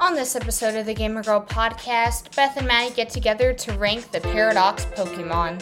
On 0.00 0.14
this 0.14 0.36
episode 0.36 0.76
of 0.76 0.86
the 0.86 0.94
Gamer 0.94 1.24
Girl 1.24 1.40
podcast, 1.40 2.34
Beth 2.36 2.56
and 2.56 2.68
Maddie 2.68 2.94
get 2.94 3.10
together 3.10 3.52
to 3.52 3.72
rank 3.72 4.12
the 4.12 4.20
Paradox 4.20 4.84
Pokemon. 4.84 5.60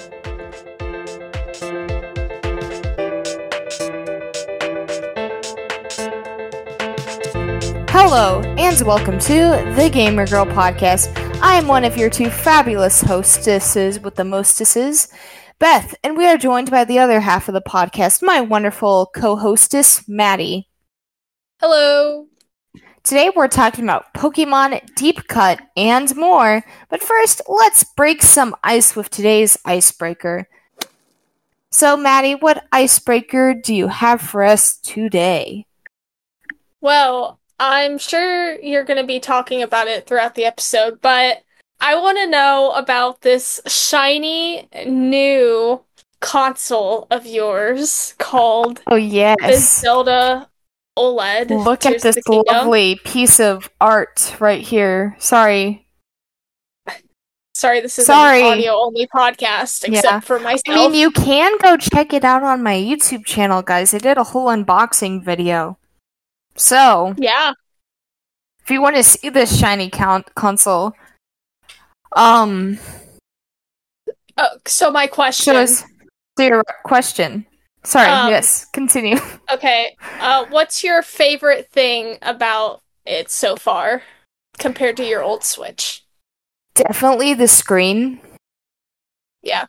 Hello, 7.89 8.43
and 8.59 8.79
welcome 8.83 9.19
to 9.21 9.75
the 9.75 9.89
Gamer 9.91 10.27
Girl 10.27 10.45
podcast. 10.45 11.17
I 11.41 11.55
am 11.55 11.67
one 11.67 11.85
of 11.85 11.97
your 11.97 12.11
two 12.11 12.29
fabulous 12.29 13.01
hostesses 13.01 13.99
with 13.99 14.17
the 14.17 14.25
mostesses, 14.25 15.09
Beth, 15.59 15.95
and 16.05 16.15
we 16.15 16.27
are 16.27 16.37
joined 16.37 16.71
by 16.71 16.85
the 16.85 16.99
other 16.99 17.21
half 17.21 17.49
of 17.49 17.55
the 17.55 17.63
podcast, 17.63 18.23
my 18.23 18.43
wonderful 18.43 19.11
co 19.17 19.37
hostess, 19.37 20.07
Maddie. 20.07 20.69
Hello. 21.59 22.27
Today 23.07 23.31
we're 23.37 23.47
talking 23.47 23.85
about 23.85 24.13
Pokemon 24.15 24.81
Deep 24.97 25.29
Cut 25.29 25.61
and 25.77 26.17
more. 26.17 26.65
But 26.89 27.05
first, 27.05 27.41
let's 27.47 27.85
break 27.85 28.21
some 28.21 28.57
ice 28.65 28.97
with 28.97 29.11
today's 29.11 29.57
icebreaker. 29.65 30.49
So, 31.71 31.97
Maddie, 31.97 32.35
what 32.35 32.67
icebreaker 32.73 33.55
do 33.55 33.77
you 33.77 33.87
have 33.87 34.21
for 34.21 34.43
us 34.43 34.79
today? 34.79 35.67
Well, 36.81 37.39
I'm 37.61 37.99
sure 37.99 38.59
you're 38.61 38.83
going 38.83 39.01
to 39.01 39.07
be 39.07 39.21
talking 39.21 39.63
about 39.63 39.87
it 39.87 40.09
throughout 40.09 40.35
the 40.35 40.45
episode, 40.45 41.01
but 41.01 41.45
I 41.81 41.95
want 41.95 42.19
to 42.19 42.27
know 42.27 42.73
about 42.75 43.21
this 43.21 43.61
shiny 43.69 44.69
new 44.85 45.81
console 46.19 47.07
of 47.13 47.25
yours 47.25 48.17
called 48.19 48.83
Oh, 48.89 48.97
yes. 48.97 49.37
the 49.41 49.59
Zelda 49.59 50.49
OLED. 50.97 51.65
Look 51.65 51.81
Tears 51.81 52.05
at 52.05 52.15
this 52.15 52.27
lovely 52.29 52.97
piece 53.05 53.39
of 53.41 53.69
art 53.81 54.35
right 54.41 54.63
here. 54.63 55.15
Sorry. 55.19 55.87
Sorry, 57.55 57.81
this 57.81 57.99
is 57.99 58.05
Sorry. 58.05 58.43
an 58.43 58.53
audio 58.59 58.73
only 58.75 59.07
podcast, 59.07 59.85
except 59.85 60.05
Yeah. 60.05 60.21
for 60.21 60.39
myself. 60.39 60.63
I 60.69 60.75
mean, 60.75 60.95
you 60.95 61.11
can 61.11 61.57
go 61.59 61.79
check 61.79 62.13
it 62.13 62.23
out 62.23 62.43
on 62.43 62.63
my 62.63 62.75
YouTube 62.75 63.25
channel, 63.25 63.63
guys. 63.63 63.95
I 63.95 63.99
did 63.99 64.19
a 64.19 64.25
whole 64.25 64.49
unboxing 64.49 65.25
video. 65.25 65.79
So, 66.55 67.15
yeah. 67.17 67.53
if 68.63 68.71
you 68.71 68.83
want 68.83 68.97
to 68.97 69.03
see 69.03 69.31
this 69.31 69.59
shiny 69.59 69.89
count 69.89 70.35
console, 70.35 70.93
um, 72.13 72.79
Oh, 74.39 74.59
so 74.67 74.91
my 74.91 75.07
question. 75.07 75.57
us 75.57 75.83
your 76.39 76.63
question. 76.85 77.47
Sorry, 77.87 78.09
Um, 78.09 78.31
yes, 78.31 78.65
continue. 78.73 79.17
Okay. 79.51 79.97
Uh, 80.19 80.45
what's 80.51 80.83
your 80.83 81.03
favorite 81.03 81.71
thing 81.71 82.19
about 82.21 82.81
it 83.05 83.31
so 83.31 83.55
far 83.55 84.03
compared 84.59 84.97
to 84.97 85.05
your 85.05 85.23
old 85.23 85.45
Switch? 85.45 86.03
Definitely 86.75 87.33
the 87.35 87.47
screen. 87.47 88.21
Yeah. 89.41 89.67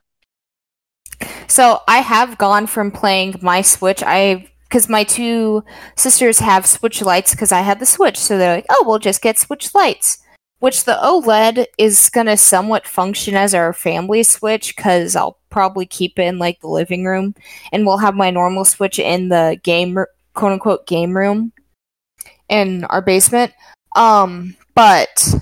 So 1.48 1.82
I 1.88 2.00
have 2.00 2.40
gone 2.40 2.66
from 2.66 2.90
playing 2.90 3.36
my 3.42 3.62
Switch. 3.62 4.02
I 4.04 4.48
because 4.64 4.90
my 4.90 5.04
two 5.04 5.64
sisters 5.96 6.40
have 6.40 6.66
Switch 6.66 7.02
lights 7.04 7.32
because 7.32 7.52
I 7.52 7.62
had 7.62 7.80
the 7.80 7.86
Switch, 7.86 8.18
so 8.18 8.38
they're 8.38 8.56
like, 8.56 8.66
"Oh, 8.70 8.84
we'll 8.86 9.00
just 9.00 9.22
get 9.22 9.38
Switch 9.38 9.76
lights." 9.76 10.18
Which 10.60 10.86
the 10.86 10.98
OLED 11.04 11.66
is 11.78 12.10
gonna 12.10 12.38
somewhat 12.38 12.88
function 12.88 13.36
as 13.36 13.54
our 13.54 13.74
family 13.74 14.24
Switch 14.24 14.76
because 14.76 15.16
I'll 15.16 15.38
probably 15.50 15.86
keep 15.86 16.18
it 16.18 16.24
in 16.24 16.40
like 16.40 16.62
the 16.62 16.68
living 16.68 17.06
room, 17.06 17.36
and 17.72 17.86
we'll 17.86 17.98
have 17.98 18.16
my 18.16 18.32
normal 18.32 18.66
Switch 18.66 18.98
in 19.00 19.30
the 19.30 19.60
game 19.64 19.98
quote 20.34 20.52
unquote 20.54 20.88
game 20.88 21.16
room 21.16 21.52
in 22.50 22.86
our 22.86 23.02
basement. 23.02 23.54
Um, 23.96 24.56
but 24.74 25.36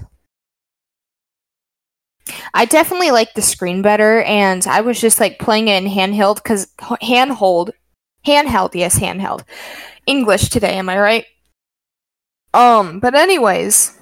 I 2.54 2.66
definitely 2.66 3.12
like 3.12 3.34
the 3.34 3.42
screen 3.42 3.82
better, 3.82 4.22
and 4.24 4.66
I 4.68 4.82
was 4.82 5.00
just 5.00 5.20
like 5.20 5.40
playing 5.40 5.68
it 5.68 5.84
in 5.84 5.90
handheld 5.90 6.38
because 6.38 6.68
handhold, 7.02 7.72
handheld, 8.26 8.74
yes, 8.74 9.00
handheld. 9.00 9.44
English 10.08 10.50
today, 10.50 10.74
am 10.74 10.90
I 10.90 11.00
right? 11.00 11.26
Um, 12.54 13.00
but 13.00 13.16
anyways, 13.16 14.00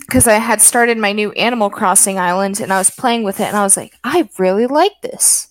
because 0.00 0.26
I 0.26 0.34
had 0.34 0.60
started 0.60 0.98
my 0.98 1.12
new 1.12 1.32
Animal 1.32 1.70
Crossing 1.70 2.18
island 2.18 2.60
and 2.60 2.72
I 2.72 2.78
was 2.78 2.90
playing 2.90 3.22
with 3.22 3.40
it, 3.40 3.46
and 3.46 3.56
I 3.56 3.62
was 3.62 3.76
like, 3.76 3.94
I 4.04 4.28
really 4.38 4.66
like 4.66 4.92
this. 5.02 5.48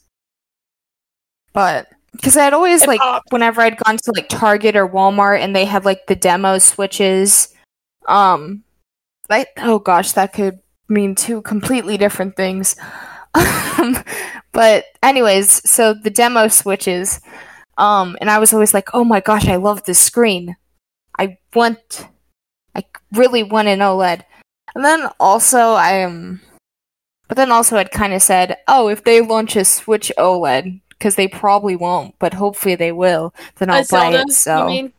But 1.54 1.88
because 2.12 2.38
I 2.38 2.44
had 2.44 2.54
always 2.54 2.86
like, 2.86 3.02
whenever 3.30 3.62
I'd 3.62 3.78
gone 3.78 3.98
to 3.98 4.12
like 4.16 4.30
Target 4.30 4.76
or 4.76 4.88
Walmart 4.88 5.40
and 5.40 5.56
they 5.56 5.66
had 5.66 5.86
like 5.86 6.08
the 6.08 6.16
demo 6.16 6.58
switches, 6.58 7.54
um, 8.08 8.64
like 9.30 9.50
oh 9.58 9.80
gosh, 9.80 10.14
that 10.14 10.34
could 10.34 10.60
mean 10.90 11.16
two 11.16 11.42
completely 11.42 11.98
different 11.98 12.36
things. 12.36 12.76
But 14.58 14.86
anyways, 15.04 15.70
so 15.70 15.94
the 15.94 16.10
demo 16.10 16.48
switches, 16.48 17.22
um, 17.78 18.18
and 18.20 18.28
I 18.28 18.40
was 18.40 18.54
always 18.54 18.74
like, 18.74 18.90
oh 18.96 19.04
my 19.04 19.20
gosh, 19.20 19.48
I 19.48 19.58
love 19.58 19.84
this 19.84 20.00
screen. 20.00 20.56
I 21.20 21.38
want, 21.54 22.08
I 22.74 22.84
really 23.14 23.44
want 23.44 23.68
an 23.68 23.82
OLED. 23.82 24.24
And 24.78 24.86
then 24.86 25.10
also 25.20 25.72
I 25.74 25.94
am, 25.94 26.40
but 27.28 27.36
then 27.36 27.52
also 27.52 27.78
I'd 27.78 27.90
kind 27.90 28.14
of 28.14 28.22
said, 28.22 28.58
oh, 28.68 28.90
if 28.90 29.04
they 29.06 29.22
launch 29.22 29.56
a 29.56 29.66
Switch 29.66 30.12
OLED, 30.20 30.80
because 30.90 31.16
they 31.16 31.28
probably 31.28 31.76
won't, 31.76 32.14
but 32.20 32.36
hopefully 32.36 32.76
they 32.76 32.92
will, 32.92 33.34
then 33.56 33.72
I'll 33.72 33.82
A 33.82 33.84
Zelda, 33.84 34.18
buy 34.18 34.22
it. 34.22 34.32
So 34.32 34.90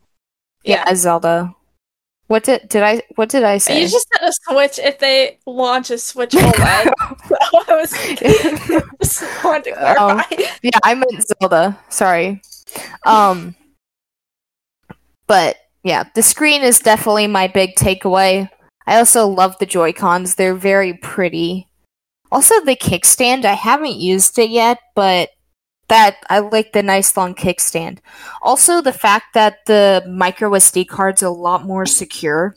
yeah, 0.64 0.82
a 0.88 0.96
Zelda. 0.96 1.54
What 2.26 2.42
did 2.42 2.68
did 2.68 2.82
I 2.82 3.02
what 3.14 3.28
did 3.28 3.44
I 3.44 3.58
say? 3.58 3.80
You 3.80 3.86
just 3.88 4.08
said 4.12 4.28
a 4.28 4.32
Switch 4.32 4.80
if 4.84 4.98
they 4.98 5.38
launch 5.46 5.90
a 5.90 5.98
Switch 5.98 6.32
OLED. 6.32 6.92
so 7.28 7.36
I 7.68 7.76
was 7.76 7.92
just 9.00 9.20
to 9.20 9.30
Oh. 9.44 9.62
clarify. 9.62 10.22
yeah, 10.60 10.78
I 10.82 10.96
meant 10.96 11.24
Zelda. 11.40 11.78
Sorry. 11.88 12.42
Um, 13.06 13.54
but 15.28 15.54
yeah, 15.84 16.02
the 16.16 16.22
screen 16.24 16.62
is 16.62 16.80
definitely 16.80 17.28
my 17.28 17.46
big 17.46 17.76
takeaway. 17.76 18.50
I 18.88 18.96
also 18.96 19.26
love 19.26 19.58
the 19.58 19.66
Joy 19.66 19.92
Cons; 19.92 20.34
they're 20.34 20.54
very 20.54 20.94
pretty. 20.94 21.68
Also, 22.32 22.58
the 22.64 22.74
kickstand 22.74 23.44
I 23.44 23.52
haven't 23.52 23.96
used 23.96 24.38
it 24.38 24.48
yet, 24.48 24.78
but 24.94 25.28
that 25.88 26.16
I 26.30 26.38
like 26.38 26.72
the 26.72 26.82
nice 26.82 27.14
long 27.14 27.34
kickstand. 27.34 27.98
Also, 28.40 28.80
the 28.80 28.92
fact 28.92 29.34
that 29.34 29.58
the 29.66 30.02
micro 30.08 30.50
SD 30.50 30.88
card's 30.88 31.22
a 31.22 31.28
lot 31.28 31.64
more 31.64 31.84
secure. 31.84 32.56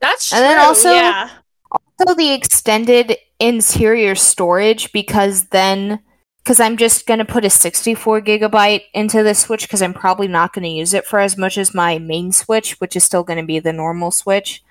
That's 0.00 0.28
true. 0.28 0.38
And 0.38 0.44
then 0.44 0.58
also- 0.60 0.92
yeah. 0.92 1.30
also 1.70 2.14
the 2.14 2.32
extended 2.32 3.16
interior 3.40 4.14
storage 4.14 4.92
because 4.92 5.48
then 5.48 6.00
because 6.42 6.60
i'm 6.60 6.76
just 6.76 7.06
going 7.06 7.18
to 7.18 7.24
put 7.24 7.44
a 7.44 7.50
64 7.50 8.20
gigabyte 8.22 8.82
into 8.94 9.22
the 9.22 9.34
switch 9.34 9.62
because 9.62 9.82
i'm 9.82 9.94
probably 9.94 10.28
not 10.28 10.52
going 10.52 10.64
to 10.64 10.68
use 10.68 10.94
it 10.94 11.06
for 11.06 11.18
as 11.20 11.36
much 11.36 11.58
as 11.58 11.74
my 11.74 11.98
main 11.98 12.32
switch 12.32 12.80
which 12.80 12.96
is 12.96 13.04
still 13.04 13.22
going 13.22 13.38
to 13.38 13.46
be 13.46 13.58
the 13.58 13.72
normal 13.72 14.10
switch. 14.10 14.62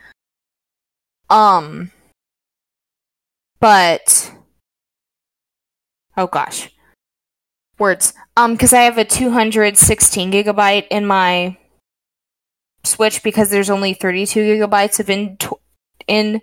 Um 1.29 1.91
but 3.59 4.33
oh 6.17 6.27
gosh 6.27 6.71
words. 7.77 8.13
Um 8.35 8.53
because 8.53 8.73
i 8.73 8.81
have 8.81 8.97
a 8.97 9.05
216 9.05 10.31
gigabyte 10.31 10.87
in 10.89 11.05
my 11.05 11.57
switch 12.83 13.23
because 13.23 13.49
there's 13.49 13.69
only 13.69 13.93
32 13.93 14.39
gigabytes 14.39 14.99
of 14.99 15.09
in 15.09 15.37
in 16.07 16.41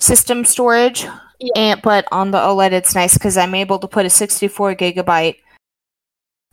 system 0.00 0.44
storage. 0.44 1.06
Yeah. 1.38 1.52
And 1.56 1.82
but 1.82 2.06
on 2.12 2.32
the 2.32 2.38
OLED, 2.38 2.72
it's 2.72 2.94
nice 2.94 3.14
because 3.14 3.36
I'm 3.38 3.54
able 3.54 3.78
to 3.78 3.88
put 3.88 4.04
a 4.04 4.10
64 4.10 4.74
gigabyte 4.74 5.36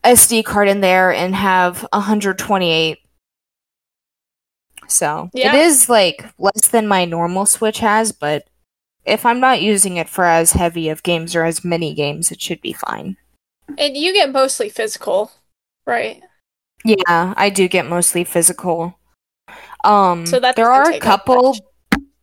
SD 0.03 0.45
card 0.45 0.69
in 0.69 0.81
there 0.81 1.11
and 1.11 1.35
have 1.35 1.85
128. 1.91 2.99
So 4.87 5.29
Yeah. 5.33 5.53
it 5.53 5.59
is 5.59 5.89
like 5.89 6.23
less 6.39 6.69
than 6.69 6.87
my 6.87 7.03
normal 7.03 7.45
Switch 7.45 7.79
has, 7.79 8.13
but 8.13 8.47
if 9.03 9.25
I'm 9.25 9.39
not 9.39 9.61
using 9.61 9.97
it 9.97 10.07
for 10.07 10.25
as 10.25 10.53
heavy 10.53 10.87
of 10.89 11.03
games 11.03 11.35
or 11.35 11.43
as 11.43 11.65
many 11.65 11.93
games, 11.93 12.31
it 12.31 12.41
should 12.41 12.61
be 12.61 12.73
fine. 12.73 13.17
And 13.77 13.97
you 13.97 14.13
get 14.13 14.31
mostly 14.31 14.69
physical, 14.69 15.31
right? 15.85 16.21
Yeah, 16.85 17.33
I 17.35 17.49
do 17.49 17.67
get 17.67 17.85
mostly 17.85 18.23
physical. 18.23 18.97
Um, 19.83 20.25
So 20.25 20.39
that 20.39 20.55
there 20.55 20.71
are 20.71 20.91
a 20.91 20.99
couple. 20.99 21.57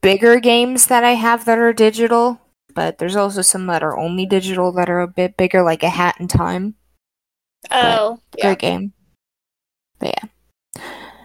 Bigger 0.05 0.39
games 0.39 0.89
that 0.89 1.03
I 1.03 1.13
have 1.13 1.47
that 1.47 1.59
are 1.59 1.73
digital, 1.73 2.39
but 2.75 2.99
there's 2.99 3.17
also 3.17 3.41
some 3.41 3.67
that 3.69 3.83
are 3.83 3.97
only 3.97 4.27
digital 4.27 4.71
that 4.73 4.91
are 4.91 5.01
a 5.01 5.09
bit 5.09 5.39
bigger, 5.39 5.63
like 5.63 5.83
a 5.83 5.89
Hat 5.89 6.17
in 6.21 6.29
Time. 6.29 6.75
Oh, 7.71 8.21
yeah. 8.37 8.49
Great 8.49 8.59
game. 8.59 8.93
But 9.99 10.15
yeah. 10.15 10.83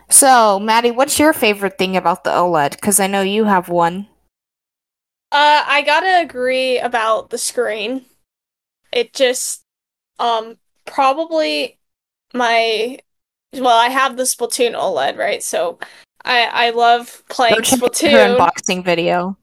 So, 0.09 0.59
Maddie, 0.59 0.91
what's 0.91 1.19
your 1.19 1.33
favorite 1.33 1.77
thing 1.77 1.97
about 1.97 2.23
the 2.23 2.29
OLED? 2.29 2.71
Because 2.71 3.01
I 3.01 3.07
know 3.07 3.21
you 3.21 3.43
have 3.43 3.67
one. 3.67 4.07
Uh, 5.31 5.63
I 5.67 5.83
gotta 5.85 6.21
agree 6.21 6.79
about 6.79 7.31
the 7.31 7.37
screen. 7.37 8.05
It 8.93 9.13
just, 9.13 9.61
um, 10.19 10.57
probably 10.85 11.77
my, 12.33 12.97
well, 13.53 13.77
I 13.77 13.89
have 13.89 14.15
the 14.15 14.23
Splatoon 14.23 14.73
OLED, 14.73 15.17
right? 15.17 15.43
So 15.43 15.79
I 16.25 16.67
I 16.67 16.69
love 16.71 17.23
playing 17.29 17.55
Go 17.55 17.61
check 17.61 17.81
out 17.83 17.97
her 17.99 18.35
unboxing 18.37 18.83
video, 18.83 19.37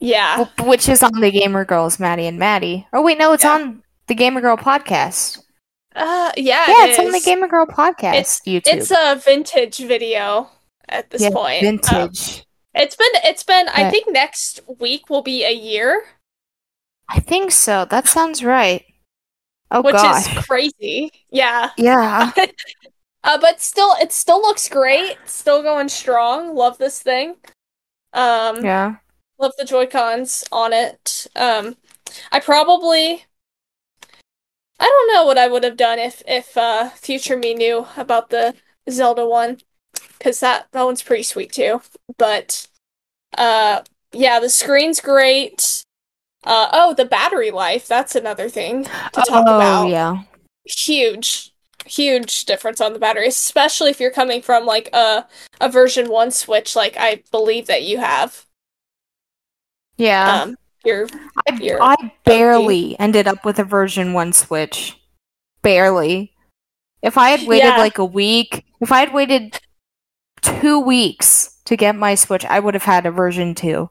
Yeah. 0.00 0.44
w- 0.44 0.70
which 0.70 0.88
is 0.88 1.02
on 1.02 1.20
the 1.20 1.30
Gamer 1.30 1.64
Girls, 1.64 1.98
Maddie 1.98 2.26
and 2.26 2.38
Maddie. 2.38 2.86
Oh 2.92 3.02
wait, 3.02 3.18
no, 3.18 3.32
it's 3.32 3.44
Yeah. 3.44 3.52
on 3.54 3.82
the 4.08 4.14
Gamer 4.14 4.40
Girl 4.40 4.56
podcast. 4.56 5.38
Uh 5.94 6.32
yeah, 6.36 6.64
yeah, 6.68 6.84
it 6.86 6.90
it's 6.90 6.98
on 6.98 7.10
the. 7.12 7.20
Gamer 7.20 7.48
Girl 7.48 7.66
podcast 7.66 8.14
It's- 8.14 8.40
YouTube. 8.46 8.74
It's 8.74 8.90
a 8.90 9.20
vintage 9.22 9.78
video 9.78 10.48
at 10.88 11.10
this 11.10 11.22
yeah, 11.22 11.30
point. 11.30 11.62
Um, 11.64 11.78
vintage. 11.78 12.44
it's 12.74 12.96
been 12.96 13.10
it's 13.24 13.42
been 13.44 13.68
I 13.68 13.90
think 13.90 14.06
next 14.10 14.60
week 14.80 15.08
will 15.10 15.22
be 15.22 15.44
a 15.44 15.52
year, 15.52 16.02
I 17.08 17.20
think 17.20 17.52
so. 17.52 17.84
That 17.84 18.08
sounds 18.08 18.42
right. 18.42 18.84
Oh 19.70 19.82
which 19.82 19.94
gosh. 19.94 20.26
is 20.36 20.44
crazy. 20.46 21.10
Yeah. 21.30 21.70
yeah. 21.78 22.30
Uh, 23.24 23.38
but 23.40 23.60
still, 23.60 23.94
it 24.00 24.12
still 24.12 24.40
looks 24.40 24.68
great. 24.68 25.16
Still 25.26 25.62
going 25.62 25.88
strong. 25.88 26.54
Love 26.54 26.78
this 26.78 27.00
thing. 27.00 27.36
Um, 28.12 28.64
Yeah. 28.64 28.96
love 29.38 29.52
the 29.58 29.64
Joy 29.64 29.86
Cons 29.86 30.44
on 30.50 30.72
it. 30.72 31.26
Um, 31.36 31.76
I 32.30 32.40
probably, 32.40 33.24
I 34.78 34.84
don't 34.84 35.14
know 35.14 35.24
what 35.24 35.38
I 35.38 35.48
would 35.48 35.64
have 35.64 35.76
done 35.76 35.98
if 35.98 36.22
if 36.26 36.56
uh, 36.56 36.90
future 36.90 37.36
me 37.36 37.54
knew 37.54 37.86
about 37.96 38.30
the 38.30 38.54
Zelda 38.90 39.26
one, 39.26 39.58
because 40.18 40.40
that 40.40 40.66
that 40.72 40.82
one's 40.82 41.02
pretty 41.02 41.22
sweet 41.22 41.52
too. 41.52 41.80
But, 42.18 42.66
uh, 43.38 43.82
yeah, 44.12 44.40
the 44.40 44.50
screen's 44.50 45.00
great. 45.00 45.84
Uh, 46.44 46.68
oh, 46.72 46.92
the 46.92 47.04
battery 47.04 47.52
life. 47.52 47.86
That's 47.86 48.16
another 48.16 48.48
thing 48.48 48.84
to 48.84 48.90
talk 49.22 49.44
oh 49.46 49.56
about 49.56 49.88
yeah. 49.88 50.22
huge 50.64 51.51
huge 51.86 52.44
difference 52.44 52.80
on 52.80 52.92
the 52.92 52.98
battery 52.98 53.26
especially 53.28 53.90
if 53.90 53.98
you're 54.00 54.10
coming 54.10 54.40
from 54.42 54.64
like 54.66 54.88
a 54.92 55.26
a 55.60 55.68
version 55.68 56.08
1 56.10 56.30
switch 56.30 56.76
like 56.76 56.96
i 56.96 57.22
believe 57.30 57.66
that 57.66 57.82
you 57.82 57.98
have 57.98 58.46
Yeah. 59.96 60.42
um 60.42 60.56
you're 60.84 61.06
I, 61.48 61.54
you're 61.60 61.82
I 61.82 61.94
barely 62.24 62.98
ended 62.98 63.28
up 63.28 63.44
with 63.44 63.58
a 63.60 63.64
version 63.64 64.12
1 64.14 64.32
Switch. 64.32 64.98
Barely. 65.62 66.32
If 67.02 67.16
I 67.16 67.30
had 67.30 67.46
waited 67.46 67.66
Yeah. 67.68 67.76
like 67.78 67.98
a 67.98 68.04
week, 68.04 68.64
if 68.80 68.90
I 68.90 68.98
had 68.98 69.12
waited 69.14 69.60
two 70.40 70.80
weeks 70.80 71.60
to 71.66 71.76
get 71.76 71.94
my 71.94 72.16
Switch, 72.16 72.44
I 72.44 72.58
would 72.58 72.74
have 72.74 72.82
had 72.82 73.06
a 73.06 73.12
version 73.12 73.54
2. 73.54 73.88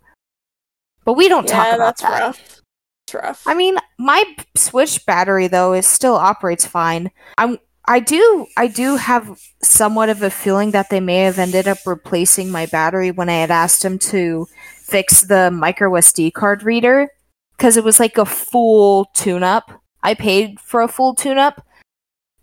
But 1.05 1.13
we 1.13 1.29
don't 1.29 1.47
talk 1.47 1.67
about 1.75 1.97
that's 1.97 2.01
that. 2.01 2.19
rough 2.19 2.61
it's 3.07 3.13
rough 3.13 3.47
I 3.47 3.53
mean, 3.53 3.77
my 3.97 4.21
Switch 4.57 5.05
battery 5.05 5.47
though 5.47 5.71
is 5.73 5.87
still 5.87 6.15
operates 6.15 6.65
fine. 6.65 7.09
I'm 7.37 7.57
I 7.91 7.99
do 7.99 8.47
I 8.55 8.67
do 8.67 8.95
have 8.95 9.37
somewhat 9.61 10.07
of 10.07 10.21
a 10.21 10.29
feeling 10.29 10.71
that 10.71 10.89
they 10.89 11.01
may 11.01 11.23
have 11.23 11.37
ended 11.37 11.67
up 11.67 11.79
replacing 11.85 12.49
my 12.49 12.65
battery 12.65 13.11
when 13.11 13.27
I 13.27 13.33
had 13.33 13.51
asked 13.51 13.81
them 13.81 13.99
to 13.99 14.47
fix 14.77 15.23
the 15.23 15.51
micro 15.51 15.91
SD 15.91 16.31
card 16.31 16.63
reader 16.63 17.09
because 17.57 17.75
it 17.75 17.83
was 17.83 17.99
like 17.99 18.17
a 18.17 18.23
full 18.23 19.09
tune 19.13 19.43
up. 19.43 19.83
I 20.01 20.13
paid 20.13 20.57
for 20.61 20.79
a 20.79 20.87
full 20.87 21.15
tune 21.15 21.37
up 21.37 21.67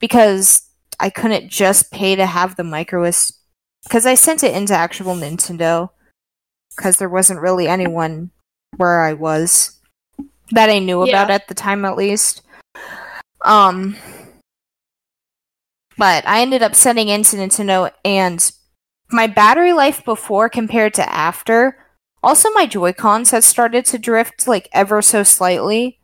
because 0.00 0.68
I 1.00 1.08
couldn't 1.08 1.48
just 1.48 1.90
pay 1.90 2.14
to 2.14 2.26
have 2.26 2.56
the 2.56 2.64
micro 2.64 3.04
SD 3.04 3.32
because 3.84 4.04
I 4.04 4.16
sent 4.16 4.44
it 4.44 4.54
into 4.54 4.74
actual 4.74 5.14
Nintendo 5.14 5.88
because 6.76 6.98
there 6.98 7.08
wasn't 7.08 7.40
really 7.40 7.68
anyone 7.68 8.32
where 8.76 9.00
I 9.00 9.14
was 9.14 9.80
that 10.50 10.68
I 10.68 10.78
knew 10.78 11.00
about 11.08 11.30
at 11.30 11.48
the 11.48 11.54
time 11.54 11.86
at 11.86 11.96
least. 11.96 12.42
Um 13.46 13.96
but 15.98 16.26
I 16.26 16.40
ended 16.40 16.62
up 16.62 16.74
sending 16.74 17.08
into 17.08 17.36
Nintendo 17.36 17.90
and 18.04 18.50
my 19.10 19.26
battery 19.26 19.72
life 19.72 20.04
before 20.04 20.48
compared 20.48 20.94
to 20.94 21.12
after 21.12 21.76
also 22.22 22.50
my 22.50 22.66
Joy-Cons 22.66 23.30
had 23.30 23.44
started 23.44 23.84
to 23.86 23.98
drift 23.98 24.46
like 24.46 24.68
ever 24.72 25.02
so 25.02 25.22
slightly. 25.22 25.98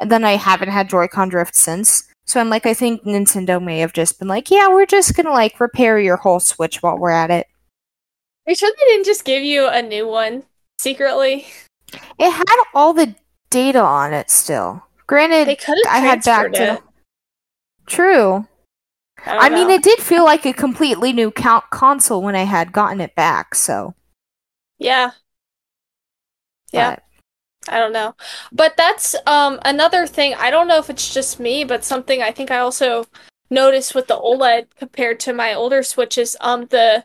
And 0.00 0.10
then 0.10 0.24
I 0.24 0.32
haven't 0.32 0.70
had 0.70 0.90
Joy-Con 0.90 1.28
drift 1.28 1.54
since. 1.54 2.08
So 2.26 2.40
I'm 2.40 2.50
like 2.50 2.66
I 2.66 2.74
think 2.74 3.04
Nintendo 3.04 3.62
may 3.62 3.78
have 3.78 3.92
just 3.92 4.18
been 4.18 4.28
like, 4.28 4.50
"Yeah, 4.50 4.68
we're 4.68 4.86
just 4.86 5.14
going 5.14 5.26
to 5.26 5.32
like 5.32 5.60
repair 5.60 5.98
your 5.98 6.16
whole 6.16 6.40
Switch 6.40 6.82
while 6.82 6.98
we're 6.98 7.10
at 7.10 7.30
it." 7.30 7.46
are 8.46 8.50
you 8.50 8.56
sure 8.56 8.70
they 8.76 8.92
didn't 8.92 9.06
just 9.06 9.24
give 9.24 9.42
you 9.42 9.68
a 9.68 9.82
new 9.82 10.06
one 10.06 10.44
secretly 10.78 11.46
It 12.18 12.30
had 12.30 12.62
all 12.74 12.92
the 12.92 13.14
data 13.50 13.80
on 13.80 14.12
it 14.12 14.30
still. 14.30 14.82
Granted, 15.06 15.56
I 15.88 16.00
had 16.00 16.22
back 16.24 16.52
to 16.52 16.74
it 16.74 16.82
True. 17.86 18.46
I, 19.26 19.46
I 19.46 19.50
mean, 19.50 19.70
it 19.70 19.82
did 19.82 19.98
feel 19.98 20.24
like 20.24 20.46
a 20.46 20.52
completely 20.52 21.12
new 21.12 21.30
co- 21.30 21.64
console 21.70 22.22
when 22.22 22.36
I 22.36 22.44
had 22.44 22.72
gotten 22.72 23.00
it 23.00 23.14
back. 23.14 23.54
So, 23.54 23.94
yeah 24.78 25.10
Yeah. 26.72 26.90
but- 26.96 27.02
I 27.68 27.80
don't 27.80 27.92
know. 27.92 28.14
But 28.52 28.76
that's 28.76 29.16
um 29.26 29.58
another 29.64 30.06
thing. 30.06 30.34
I 30.34 30.50
don't 30.52 30.68
know 30.68 30.78
if 30.78 30.88
it's 30.88 31.12
just 31.12 31.40
me, 31.40 31.64
but 31.64 31.84
something 31.84 32.22
I 32.22 32.30
think 32.30 32.52
I 32.52 32.58
also 32.58 33.06
noticed 33.50 33.92
with 33.94 34.06
the 34.06 34.16
OLED 34.16 34.66
compared 34.78 35.18
to 35.20 35.32
my 35.32 35.52
older 35.54 35.82
switches 35.82 36.36
um 36.40 36.66
the 36.66 37.04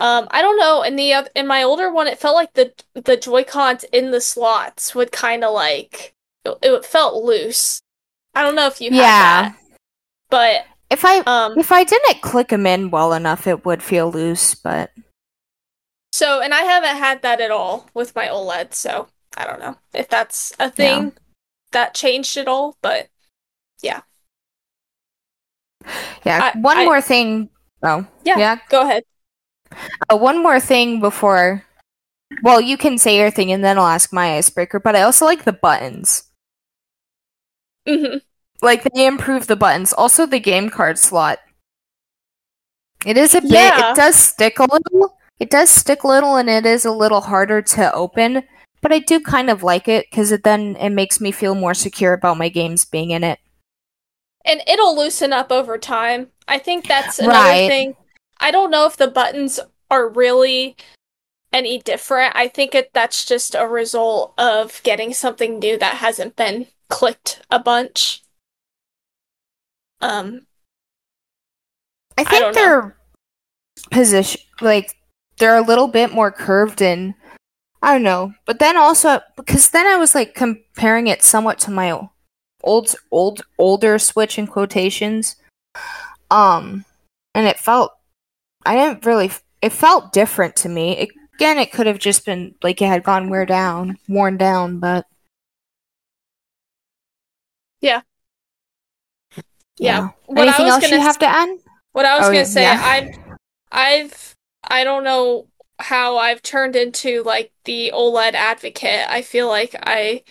um 0.00 0.28
I 0.30 0.40
don't 0.40 0.58
know 0.58 0.82
in 0.82 0.96
the 0.96 1.28
in 1.34 1.46
my 1.46 1.62
older 1.62 1.92
one 1.92 2.06
it 2.06 2.18
felt 2.18 2.34
like 2.36 2.54
the 2.54 2.72
the 2.94 3.16
Joy-Cons 3.18 3.84
in 3.92 4.10
the 4.12 4.20
slots 4.22 4.94
would 4.94 5.12
kind 5.12 5.44
of 5.44 5.52
like 5.52 6.14
it, 6.44 6.56
it 6.62 6.84
felt 6.86 7.22
loose. 7.22 7.82
I 8.34 8.42
don't 8.42 8.54
know 8.54 8.66
if 8.66 8.80
you 8.80 8.90
had 8.92 8.96
yeah. 8.96 9.42
that. 9.50 9.56
But 10.30 10.64
If 10.92 11.04
I 11.06 11.20
um 11.20 11.58
if 11.58 11.72
I 11.72 11.84
didn't 11.84 12.20
click 12.20 12.48
them 12.48 12.66
in 12.66 12.90
well 12.90 13.14
enough, 13.14 13.46
it 13.46 13.64
would 13.64 13.82
feel 13.82 14.10
loose. 14.12 14.54
But 14.54 14.90
so 16.12 16.40
and 16.42 16.52
I 16.52 16.60
haven't 16.62 16.96
had 16.96 17.22
that 17.22 17.40
at 17.40 17.50
all 17.50 17.88
with 17.94 18.14
my 18.14 18.28
OLED, 18.28 18.74
so 18.74 19.08
I 19.36 19.46
don't 19.46 19.58
know 19.58 19.76
if 19.94 20.08
that's 20.08 20.52
a 20.60 20.70
thing 20.70 21.14
that 21.72 21.94
changed 21.94 22.36
at 22.36 22.46
all, 22.46 22.76
but 22.82 23.08
yeah, 23.80 24.02
I- 26.26 26.52
one 26.60 26.76
I- 26.78 26.84
more 26.84 27.00
thing. 27.00 27.48
Oh, 27.82 28.06
Yeah. 28.24 28.38
yeah. 28.38 28.58
go 28.68 28.82
ahead. 28.82 29.02
Uh, 30.08 30.16
one 30.16 30.40
more 30.42 30.60
thing 30.60 31.00
before. 31.00 31.64
Well, 32.42 32.60
you 32.60 32.76
can 32.76 32.98
say 32.98 33.16
your 33.16 33.30
thing, 33.30 33.50
and 33.50 33.64
then 33.64 33.78
I'll 33.78 33.86
ask 33.86 34.12
my 34.12 34.36
icebreaker. 34.36 34.78
But 34.78 34.94
I 34.94 35.02
also 35.02 35.24
like 35.24 35.44
the 35.44 35.52
buttons. 35.52 36.30
hmm 37.88 38.18
Like 38.62 38.84
they 38.84 39.06
improve 39.06 39.48
the 39.48 39.56
buttons. 39.56 39.92
Also, 39.92 40.24
the 40.24 40.40
game 40.40 40.70
card 40.70 40.98
slot. 40.98 41.40
It 43.04 43.16
is 43.16 43.34
a 43.34 43.40
bit. 43.40 43.50
Yeah. 43.50 43.90
It 43.90 43.96
does 43.96 44.14
stick 44.14 44.58
a 44.60 44.62
little. 44.62 45.18
It 45.40 45.50
does 45.50 45.68
stick 45.70 46.04
a 46.04 46.08
little, 46.08 46.36
and 46.36 46.48
it 46.48 46.64
is 46.64 46.84
a 46.84 46.92
little 46.92 47.20
harder 47.22 47.60
to 47.60 47.92
open. 47.92 48.44
But 48.80 48.92
I 48.92 49.00
do 49.00 49.20
kind 49.20 49.50
of 49.50 49.62
like 49.62 49.88
it 49.88 50.06
because 50.10 50.30
it 50.30 50.44
then 50.44 50.76
it 50.76 50.90
makes 50.90 51.20
me 51.20 51.32
feel 51.32 51.54
more 51.54 51.74
secure 51.74 52.12
about 52.12 52.38
my 52.38 52.48
games 52.48 52.84
being 52.84 53.10
in 53.10 53.24
it. 53.24 53.40
And 54.44 54.60
it'll 54.66 54.96
loosen 54.96 55.32
up 55.32 55.50
over 55.52 55.78
time. 55.78 56.28
I 56.48 56.58
think 56.58 56.86
that's 56.86 57.18
another 57.18 57.38
Right. 57.38 57.68
thing. 57.68 57.96
I 58.40 58.50
don't 58.50 58.70
know 58.70 58.86
if 58.86 58.96
the 58.96 59.08
buttons 59.08 59.60
are 59.90 60.08
really 60.08 60.76
any 61.52 61.78
different. 61.78 62.34
I 62.34 62.48
think 62.48 62.74
it 62.74 62.90
that's 62.92 63.24
just 63.24 63.54
a 63.54 63.66
result 63.68 64.34
of 64.38 64.80
getting 64.82 65.14
something 65.14 65.58
new 65.58 65.78
that 65.78 65.96
hasn't 65.96 66.34
been 66.34 66.66
clicked 66.88 67.40
a 67.50 67.58
bunch. 67.60 68.22
Um, 70.02 70.46
I 72.18 72.22
I 72.22 72.24
think 72.24 72.42
don't 72.42 72.54
they're 72.54 72.96
position 73.90 74.40
like 74.60 74.94
they're 75.38 75.56
a 75.56 75.62
little 75.62 75.88
bit 75.88 76.12
more 76.12 76.30
curved 76.30 76.82
and 76.82 77.14
I 77.82 77.94
don't 77.94 78.02
know. 78.02 78.34
But 78.44 78.58
then 78.58 78.76
also 78.76 79.20
because 79.36 79.70
then 79.70 79.86
I 79.86 79.96
was 79.96 80.14
like 80.14 80.34
comparing 80.34 81.06
it 81.06 81.22
somewhat 81.22 81.58
to 81.60 81.70
my 81.70 81.98
old 82.62 82.94
old 83.10 83.42
older 83.58 83.98
Switch 83.98 84.38
in 84.38 84.46
quotations. 84.46 85.36
Um 86.30 86.84
and 87.34 87.46
it 87.46 87.58
felt 87.58 87.92
I 88.66 88.74
didn't 88.76 89.06
really 89.06 89.30
it 89.62 89.72
felt 89.72 90.12
different 90.12 90.56
to 90.56 90.68
me. 90.68 90.98
It, 90.98 91.08
again, 91.34 91.58
it 91.58 91.72
could 91.72 91.86
have 91.86 91.98
just 91.98 92.26
been 92.26 92.54
like 92.62 92.82
it 92.82 92.86
had 92.86 93.04
gone 93.04 93.30
wear 93.30 93.46
down, 93.46 93.98
worn 94.08 94.36
down, 94.36 94.80
but 94.80 95.06
yeah. 97.80 98.02
What 99.78 100.38
I 100.38 100.42
Anything 100.42 100.66
was 100.66 100.74
else 100.74 100.90
you 100.90 101.00
have 101.00 101.18
to 101.18 101.26
add? 101.26 101.48
What 101.92 102.06
I 102.06 102.16
was 102.18 102.24
Oh, 102.26 102.28
gonna 102.28 102.38
yeah, 102.38 102.44
say, 102.44 102.62
yeah. 102.62 102.80
I've, 102.82 103.16
I've, 103.72 104.34
I 104.64 104.84
don't 104.84 105.04
know 105.04 105.46
how 105.78 106.16
I've 106.16 106.42
turned 106.42 106.76
into 106.76 107.22
like 107.22 107.52
the 107.64 107.90
OLED 107.94 108.34
advocate. 108.34 109.08
I 109.08 109.22
feel 109.22 109.48
like 109.48 109.74
I, 109.82 110.22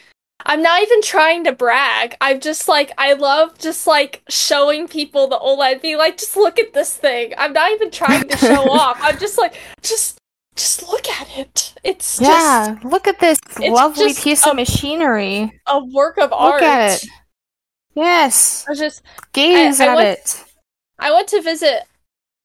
I'm 0.46 0.62
not 0.64 0.82
even 0.82 1.02
trying 1.04 1.44
to 1.44 1.52
brag. 1.52 2.16
I'm 2.22 2.40
just 2.40 2.68
like 2.68 2.92
I 2.98 3.14
love 3.14 3.58
just 3.60 3.86
like 3.86 4.24
showing 4.30 4.88
people 4.88 5.28
the 5.28 5.38
OLED, 5.38 5.82
being 5.82 5.98
like, 5.98 6.18
just 6.18 6.36
look 6.36 6.58
at 6.58 6.74
this 6.74 6.96
thing. 6.96 7.34
I'm 7.38 7.54
not 7.54 7.72
even 7.72 7.92
trying 7.92 8.28
to 8.28 8.38
show 8.38 8.70
off. 8.72 8.98
I'm 9.02 9.20
just 9.20 9.38
like, 9.38 9.54
just, 9.84 10.18
just 10.56 10.82
look 10.88 11.08
at 11.10 11.38
it. 11.38 11.74
It's 11.84 12.18
just 12.18 12.22
Yeah, 12.22 12.78
look 12.84 13.08
at 13.08 13.20
this 13.20 13.40
lovely 13.60 14.14
piece 14.16 14.46
a- 14.48 14.50
of 14.52 14.56
machinery. 14.56 15.52
a 15.68 15.84
work 15.86 16.18
of 16.18 16.32
art. 16.34 16.62
Look 16.62 16.70
at 16.70 17.04
it. 17.04 17.10
Yes. 17.96 18.66
I 18.68 18.72
was 18.72 18.80
just 18.80 19.02
Gaze 19.34 19.80
I 19.80 19.88
at 19.88 19.96
went- 19.96 20.10
it. 20.10 20.44
I 21.00 21.12
went 21.12 21.28
to 21.30 21.42
visit 21.42 21.84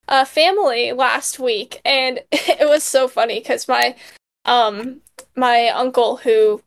a 0.09 0.25
family 0.25 0.93
last 0.93 1.39
week, 1.39 1.81
and 1.85 2.21
it 2.33 2.69
was 2.69 2.83
so 2.83 3.09
funny 3.09 3.39
because 3.41 3.69
my 3.69 3.95
um 4.45 5.01
my 5.35 5.69
uncle 5.69 6.17
who 6.17 6.63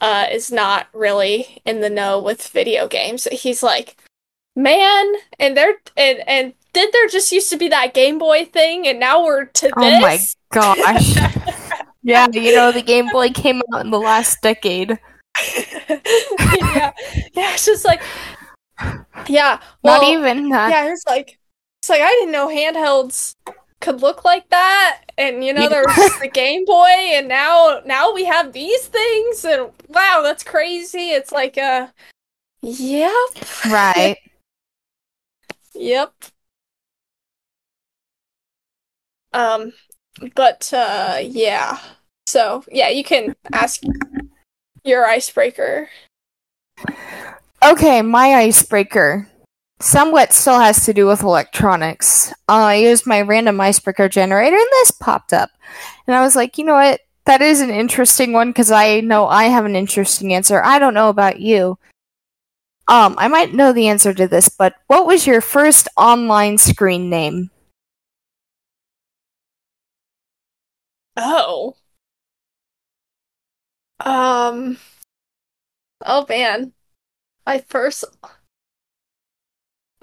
uh, 0.00 0.26
is 0.30 0.52
not 0.52 0.88
really 0.92 1.62
in 1.64 1.80
the 1.80 1.88
know 1.88 2.20
with 2.20 2.46
video 2.48 2.86
games, 2.88 3.26
he's 3.32 3.62
like, 3.62 3.96
man, 4.54 5.14
and 5.38 5.56
there 5.56 5.74
and 5.96 6.18
and 6.28 6.52
did 6.72 6.92
there 6.92 7.08
just 7.08 7.32
used 7.32 7.48
to 7.50 7.56
be 7.56 7.68
that 7.68 7.94
Game 7.94 8.18
Boy 8.18 8.44
thing, 8.44 8.86
and 8.86 9.00
now 9.00 9.24
we're 9.24 9.46
to 9.46 9.66
this? 9.66 9.74
Oh 9.76 10.00
my 10.00 10.18
gosh. 10.50 11.16
yeah, 12.02 12.26
you 12.32 12.54
know 12.54 12.70
the 12.72 12.82
Game 12.82 13.08
Boy 13.10 13.30
came 13.30 13.62
out 13.72 13.84
in 13.84 13.90
the 13.90 13.98
last 14.00 14.42
decade. 14.42 14.98
yeah, 15.56 16.00
yeah, 17.36 17.54
it's 17.54 17.66
just 17.66 17.84
like, 17.84 18.02
yeah, 19.28 19.60
well, 19.82 20.00
Not 20.00 20.08
even 20.08 20.48
that. 20.50 20.70
yeah, 20.70 20.92
it's 20.92 21.04
like, 21.06 21.38
it's 21.82 21.88
like 21.88 22.00
I 22.00 22.10
didn't 22.10 22.32
know 22.32 22.48
handhelds 22.48 23.34
could 23.80 24.00
look 24.00 24.24
like 24.24 24.48
that, 24.50 25.02
and 25.18 25.44
you 25.44 25.52
know 25.52 25.62
Yeah. 25.62 25.68
there 25.68 25.84
was 25.84 26.16
the 26.20 26.28
Game 26.28 26.64
Boy, 26.64 26.86
and 26.86 27.28
now 27.28 27.80
now 27.84 28.12
we 28.14 28.24
have 28.24 28.52
these 28.52 28.86
things, 28.86 29.44
and 29.44 29.70
wow, 29.88 30.20
that's 30.22 30.42
crazy. 30.44 31.10
It's 31.10 31.32
like, 31.32 31.58
uh, 31.58 31.88
yep, 32.62 33.12
Right. 33.70 34.16
yep. 35.74 36.12
Um, 39.32 39.72
but 40.34 40.72
uh, 40.72 41.18
yeah. 41.22 41.78
So 42.26 42.64
yeah, 42.70 42.88
you 42.88 43.04
can 43.04 43.34
ask 43.52 43.82
your 44.84 45.04
icebreaker. 45.06 45.88
Okay, 47.62 48.02
my 48.02 48.34
icebreaker. 48.34 49.28
Somewhat 49.80 50.32
still 50.32 50.60
has 50.60 50.84
to 50.84 50.94
do 50.94 51.06
with 51.06 51.22
electronics. 51.22 52.32
Uh, 52.48 52.64
I 52.64 52.74
used 52.76 53.06
my 53.06 53.20
random 53.22 53.60
icebreaker 53.60 54.08
generator 54.08 54.56
and 54.56 54.66
this 54.70 54.90
popped 54.90 55.32
up. 55.32 55.50
And 56.06 56.14
I 56.14 56.20
was 56.20 56.36
like, 56.36 56.58
you 56.58 56.64
know 56.64 56.74
what? 56.74 57.00
That 57.26 57.42
is 57.42 57.60
an 57.60 57.70
interesting 57.70 58.32
one 58.32 58.50
because 58.50 58.70
I 58.70 59.00
know 59.00 59.26
I 59.26 59.44
have 59.44 59.64
an 59.64 59.76
interesting 59.76 60.34
answer. 60.34 60.62
I 60.62 60.78
don't 60.78 60.94
know 60.94 61.08
about 61.08 61.40
you. 61.40 61.78
Um, 62.86 63.14
I 63.18 63.28
might 63.28 63.54
know 63.54 63.72
the 63.72 63.88
answer 63.88 64.12
to 64.12 64.28
this, 64.28 64.50
but 64.50 64.74
what 64.88 65.06
was 65.06 65.26
your 65.26 65.40
first 65.40 65.88
online 65.96 66.58
screen 66.58 67.08
name? 67.08 67.50
Oh. 71.16 71.76
Um. 74.00 74.78
Oh 76.04 76.26
man. 76.28 76.72
My 77.46 77.58
first. 77.58 78.04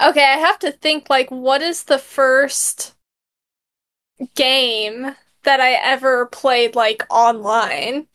Okay, 0.01 0.23
I 0.23 0.37
have 0.37 0.59
to 0.59 0.71
think 0.71 1.09
like 1.09 1.29
what 1.29 1.61
is 1.61 1.83
the 1.83 1.99
first 1.99 2.95
game 4.35 5.15
that 5.43 5.59
I 5.59 5.73
ever 5.73 6.25
played 6.27 6.75
like 6.75 7.03
online? 7.09 8.07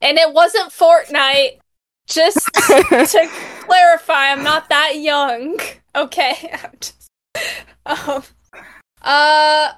And 0.00 0.18
it 0.18 0.32
wasn't 0.32 0.70
Fortnite. 0.70 1.58
Just 2.06 2.38
to 2.54 3.28
clarify, 3.60 4.30
I'm 4.30 4.44
not 4.44 4.68
that 4.68 4.96
young. 5.00 5.58
Okay. 5.96 6.54
Just, 6.80 7.08
um, 7.84 8.22
uh, 9.02 9.72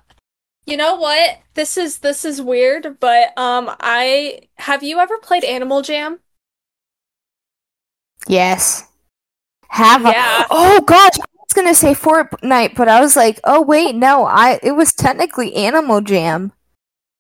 you 0.69 0.77
know 0.77 0.97
what? 0.97 1.39
This 1.55 1.77
is 1.77 1.99
this 1.99 2.25
is 2.25 2.41
weird, 2.43 2.99
but 3.01 3.37
um, 3.39 3.71
I 3.81 4.41
have 4.59 4.83
you 4.83 4.99
ever 4.99 5.19
played 5.19 5.45
Animal 5.45 5.83
Jam? 5.83 6.21
yes. 8.27 8.85
Have 9.71 10.05
a- 10.07 10.11
Yeah. 10.11 10.45
Oh 10.51 10.81
gosh, 10.81 11.19
I 11.19 11.25
was 11.41 11.55
gonna 11.55 11.75
say 11.75 11.93
Fortnite, 11.95 12.75
but 12.75 12.89
I 12.89 13.01
was 13.01 13.17
like, 13.17 13.39
oh 13.45 13.61
wait, 13.63 13.95
no, 13.95 14.25
I 14.25 14.59
it 14.63 14.73
was 14.73 14.93
technically 14.93 15.55
Animal 15.55 16.01
Jam. 16.01 16.53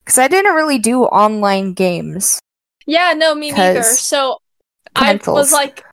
Because 0.04 0.18
I 0.18 0.28
didn't 0.28 0.54
really 0.54 0.78
do 0.78 1.04
online 1.04 1.74
games. 1.74 2.40
Yeah, 2.86 3.12
no, 3.14 3.34
me 3.34 3.50
neither. 3.50 3.82
So 3.82 4.38
I 4.96 5.20
was 5.26 5.52
like 5.52 5.84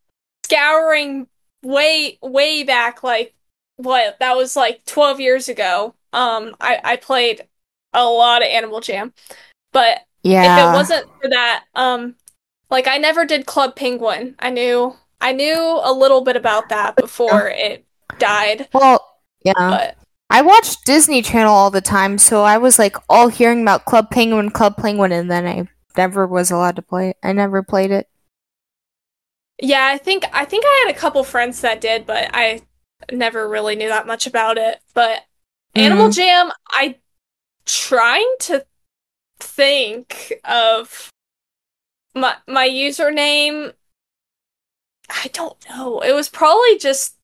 scouring 0.45 1.27
way 1.63 2.17
way 2.21 2.63
back, 2.63 3.03
like 3.03 3.33
what 3.75 4.17
that 4.19 4.37
was 4.37 4.55
like 4.55 4.85
12 4.85 5.19
years 5.19 5.49
ago. 5.49 5.93
Um, 6.15 6.55
I 6.61 6.79
I 6.83 6.95
played 6.95 7.41
a 7.93 8.03
lot 8.05 8.41
of 8.41 8.47
Animal 8.47 8.79
Jam, 8.79 9.13
but 9.71 9.99
Yeah. 10.23 10.69
if 10.69 10.73
it 10.73 10.75
wasn't 10.77 11.07
for 11.21 11.29
that, 11.29 11.65
um, 11.75 12.15
like 12.69 12.87
I 12.87 12.97
never 12.97 13.25
did 13.25 13.45
Club 13.45 13.75
Penguin. 13.75 14.35
I 14.39 14.49
knew 14.49 14.95
I 15.21 15.31
knew 15.33 15.79
a 15.83 15.93
little 15.93 16.21
bit 16.21 16.35
about 16.35 16.69
that 16.69 16.95
before 16.95 17.49
it 17.49 17.85
died, 18.17 18.67
Well, 18.73 19.19
yeah. 19.43 19.53
but 19.55 19.97
I 20.29 20.41
watched 20.41 20.85
Disney 20.85 21.21
Channel 21.21 21.53
all 21.53 21.69
the 21.71 21.81
time, 21.81 22.17
so 22.17 22.43
I 22.43 22.57
was 22.57 22.79
like 22.79 22.97
all 23.09 23.27
hearing 23.27 23.61
about 23.61 23.85
Club 23.85 24.09
Penguin, 24.09 24.49
Club 24.51 24.77
Penguin, 24.77 25.11
and 25.11 25.29
then 25.29 25.45
I 25.47 25.67
never 25.97 26.25
was 26.27 26.49
allowed 26.51 26.75
to 26.77 26.81
play 26.81 27.09
it. 27.11 27.17
I 27.23 27.31
never 27.33 27.61
played 27.63 27.91
it. 27.91 28.07
yeah, 29.61 29.85
I 29.93 29.97
think 29.97 30.25
I 30.33 30.45
think 30.45 30.63
I 30.65 30.85
had 30.85 30.95
a 30.95 30.99
couple 30.99 31.23
friends 31.23 31.61
that 31.61 31.79
did, 31.81 32.05
but 32.05 32.29
I 32.33 32.61
never 33.11 33.47
really 33.47 33.75
knew 33.75 33.87
that 33.89 34.07
much 34.07 34.27
about 34.27 34.57
it. 34.57 34.79
But 34.93 35.21
Animal 35.75 36.07
Mhm. 36.09 36.15
Jam, 36.15 36.51
I 36.69 36.95
trying 37.65 38.35
to 38.41 38.65
think 39.39 40.33
of 40.43 41.09
my 42.13 42.35
my 42.47 42.67
username. 42.67 43.73
I 45.09 45.27
don't 45.33 45.57
know. 45.69 45.99
It 46.01 46.13
was 46.13 46.29
probably 46.29 46.77
just 46.77 47.15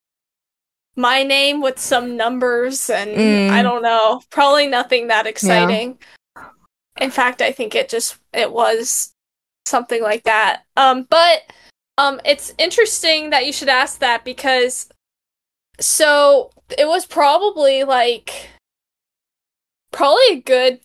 my 0.96 1.24
name 1.24 1.62
with 1.62 1.79
some 1.79 2.17
numbers 2.17 2.89
and 2.89 3.12
Mm. 3.12 3.50
I 3.51 3.62
don't 3.63 3.81
know. 3.81 4.22
Probably 4.29 4.67
nothing 4.67 5.08
that 5.08 5.25
exciting. 5.25 5.98
In 6.98 7.10
fact, 7.12 7.41
I 7.41 7.51
think 7.51 7.74
it 7.75 7.89
just 7.89 8.17
it 8.34 8.51
was 8.51 9.13
something 9.65 10.01
like 10.03 10.24
that. 10.24 10.63
Um 10.75 11.03
but 11.03 11.43
um 11.98 12.20
it's 12.25 12.53
interesting 12.58 13.29
that 13.29 13.46
you 13.46 13.53
should 13.53 13.70
ask 13.70 14.00
that 14.00 14.25
because 14.25 14.89
so 15.79 16.51
it 16.78 16.88
was 16.88 17.06
probably 17.06 17.84
like 17.84 18.50
probably 19.92 20.24
a 20.32 20.42
good 20.42 20.80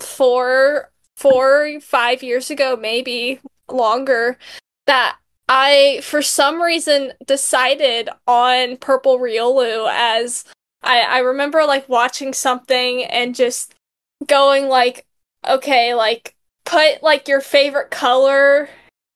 four 0.00 0.90
four 1.16 1.80
five 1.80 2.22
years 2.22 2.50
ago 2.50 2.76
maybe 2.76 3.40
longer 3.70 4.38
that 4.86 5.16
i 5.48 6.00
for 6.02 6.22
some 6.22 6.62
reason 6.62 7.12
decided 7.26 8.08
on 8.26 8.76
purple 8.76 9.18
riolu 9.18 9.88
as 9.92 10.44
i 10.82 11.00
i 11.00 11.18
remember 11.18 11.64
like 11.64 11.88
watching 11.88 12.32
something 12.32 13.04
and 13.04 13.34
just 13.34 13.74
going 14.26 14.68
like 14.68 15.06
okay 15.48 15.94
like 15.94 16.34
put 16.64 17.02
like 17.02 17.26
your 17.26 17.40
favorite 17.40 17.90
color 17.90 18.68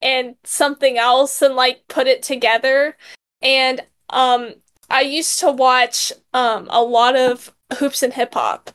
and 0.02 0.34
something 0.42 0.98
else 0.98 1.42
and 1.42 1.54
like 1.54 1.86
put 1.88 2.06
it 2.06 2.22
together. 2.22 2.96
And 3.40 3.80
um 4.10 4.54
i 4.92 5.00
used 5.00 5.40
to 5.40 5.50
watch 5.50 6.12
um 6.34 6.68
a 6.70 6.82
lot 6.82 7.16
of 7.16 7.52
hoops 7.78 8.02
and 8.02 8.12
hip 8.14 8.34
hop 8.34 8.70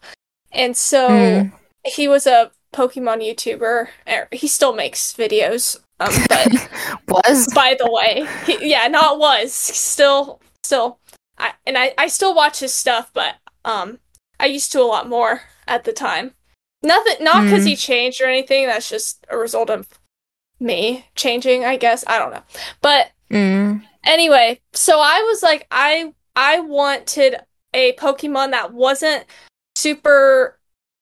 and 0.52 0.76
so 0.76 1.08
Mm. 1.10 1.52
he 1.86 2.08
was 2.08 2.28
a 2.28 2.52
Pokemon 2.74 3.22
YouTuber. 3.24 3.88
Er, 4.08 4.28
He 4.32 4.48
still 4.48 4.74
makes 4.74 5.14
videos, 5.14 5.78
um, 6.00 6.14
but 6.28 6.48
was 7.08 7.48
by 7.56 7.76
the 7.80 7.90
way, 7.90 8.28
he, 8.46 8.70
yeah, 8.72 8.88
not 8.88 9.20
was 9.20 9.54
still, 9.54 10.42
still, 10.64 11.00
I 11.38 11.54
and 11.66 11.78
I, 11.78 11.94
I 11.98 12.08
still 12.08 12.36
watch 12.36 12.60
his 12.60 12.74
stuff, 12.74 13.10
but 13.14 13.36
um, 13.66 14.00
I 14.40 14.46
used 14.48 14.72
to 14.74 14.82
a 14.82 14.86
lot 14.96 15.08
more 15.08 15.42
at 15.68 15.86
the 15.86 15.94
time. 15.94 16.34
Nothing, 16.84 17.24
not 17.24 17.46
because 17.46 17.64
he 17.66 17.76
changed 17.76 18.22
or 18.22 18.28
anything. 18.28 18.68
That's 18.68 18.90
just 18.90 19.26
a 19.30 19.38
result 19.38 19.70
of 19.70 19.88
me 20.60 21.06
changing, 21.16 21.66
I 21.66 21.78
guess. 21.78 22.04
I 22.08 22.20
don't 22.20 22.32
know, 22.32 22.44
but 22.82 23.12
Mm. 23.32 23.84
Anyway, 24.08 24.60
so 24.74 25.00
I 25.00 25.22
was 25.30 25.44
like, 25.44 25.68
I 25.72 26.14
I 26.36 26.60
wanted 26.62 27.36
a 27.74 27.94
Pokemon 27.94 28.52
that 28.52 28.74
wasn't 28.74 29.26
super 29.76 30.58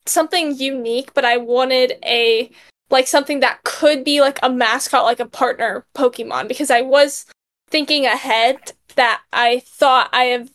something 0.06 0.56
unique, 0.58 1.14
but 1.14 1.26
I 1.26 1.38
wanted 1.38 1.94
a 2.04 2.52
like 2.90 3.08
something 3.08 3.40
that 3.40 3.64
could 3.64 4.04
be 4.04 4.22
like 4.22 4.40
a 4.44 4.50
mascot, 4.50 5.04
like 5.04 5.20
a 5.20 5.26
partner 5.26 5.86
Pokemon, 5.96 6.48
because 6.48 6.70
I 6.70 6.82
was 6.82 7.26
thinking 7.70 8.06
ahead 8.06 8.74
that 8.96 9.22
I 9.32 9.62
thought 9.66 10.10
I 10.14 10.26
have. 10.26 10.52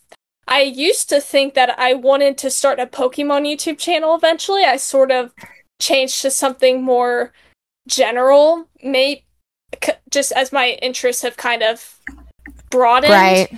I 0.48 0.62
used 0.62 1.08
to 1.10 1.20
think 1.20 1.54
that 1.54 1.78
I 1.78 1.94
wanted 1.94 2.36
to 2.38 2.50
start 2.50 2.80
a 2.80 2.86
Pokemon 2.86 3.46
YouTube 3.46 3.78
channel 3.78 4.16
eventually. 4.16 4.64
I 4.64 4.76
sort 4.78 5.12
of 5.12 5.32
changed 5.80 6.22
to 6.22 6.30
something 6.30 6.82
more 6.82 7.32
general, 7.86 8.66
may 8.82 9.24
c- 9.82 9.92
just 10.10 10.32
as 10.32 10.52
my 10.52 10.78
interests 10.82 11.22
have 11.22 11.36
kind 11.36 11.62
of 11.62 12.00
broadened. 12.70 13.12
right. 13.12 13.50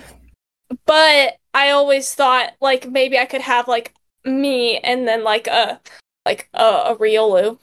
But 0.85 1.37
I 1.53 1.69
always 1.69 2.13
thought 2.13 2.53
like 2.61 2.89
maybe 2.89 3.17
I 3.17 3.25
could 3.25 3.41
have 3.41 3.67
like 3.67 3.93
me 4.25 4.79
and 4.79 5.07
then 5.07 5.23
like 5.23 5.47
a 5.47 5.79
like 6.25 6.49
a, 6.53 6.63
a 6.63 6.95
Riolu. 6.95 7.57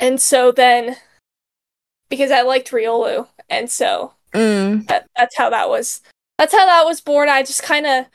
And 0.00 0.20
so 0.20 0.52
then 0.52 0.96
because 2.08 2.30
I 2.30 2.42
liked 2.42 2.70
Riolu 2.70 3.26
and 3.48 3.70
so 3.70 4.12
Mm. 4.32 4.86
that, 4.88 5.06
that's 5.16 5.36
how 5.36 5.50
that 5.50 5.68
was 5.68 6.00
that's 6.38 6.52
how 6.52 6.66
that 6.66 6.84
was 6.84 7.00
born. 7.00 7.28
I 7.28 7.42
just 7.42 7.62
kind 7.62 7.86
of 7.86 8.06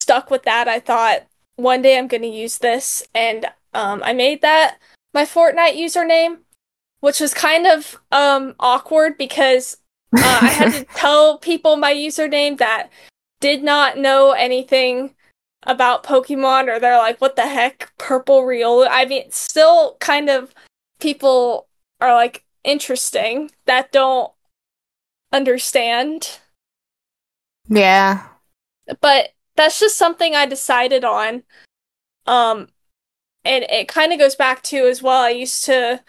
stuck 0.00 0.30
with 0.30 0.44
that. 0.44 0.68
I 0.68 0.78
thought 0.78 1.26
one 1.56 1.82
day 1.82 1.98
I'm 1.98 2.06
going 2.06 2.22
to 2.22 2.28
use 2.28 2.58
this, 2.58 3.06
and 3.14 3.46
um, 3.74 4.02
I 4.04 4.12
made 4.12 4.42
that 4.42 4.78
my 5.12 5.24
Fortnite 5.24 5.76
username, 5.76 6.38
which 7.00 7.18
was 7.18 7.34
kind 7.34 7.66
of 7.66 7.98
um, 8.12 8.54
awkward 8.60 9.18
because 9.18 9.78
uh, 10.14 10.38
I 10.42 10.46
had 10.46 10.72
to 10.72 10.84
tell 10.94 11.38
people 11.38 11.76
my 11.76 11.92
username 11.92 12.58
that 12.58 12.90
did 13.40 13.62
not 13.62 13.98
know 13.98 14.32
anything 14.32 15.14
about 15.62 16.04
Pokemon, 16.04 16.68
or 16.68 16.78
they're 16.78 16.98
like, 16.98 17.20
"What 17.20 17.36
the 17.36 17.46
heck, 17.46 17.92
purple 17.98 18.44
real?" 18.44 18.86
I 18.88 19.04
mean, 19.04 19.30
still 19.30 19.96
kind 20.00 20.30
of 20.30 20.54
people 21.00 21.68
are 22.00 22.14
like 22.14 22.44
interesting 22.64 23.50
that 23.66 23.92
don't 23.92 24.32
understand. 25.32 26.38
Yeah. 27.68 28.26
But 29.00 29.30
that's 29.56 29.80
just 29.80 29.96
something 29.96 30.34
I 30.34 30.46
decided 30.46 31.04
on. 31.04 31.42
Um 32.26 32.68
and 33.44 33.64
it 33.64 33.88
kind 33.88 34.12
of 34.12 34.18
goes 34.18 34.34
back 34.34 34.62
to 34.64 34.88
as 34.88 35.02
well 35.02 35.22
I 35.22 35.30
used 35.30 35.64
to 35.66 36.02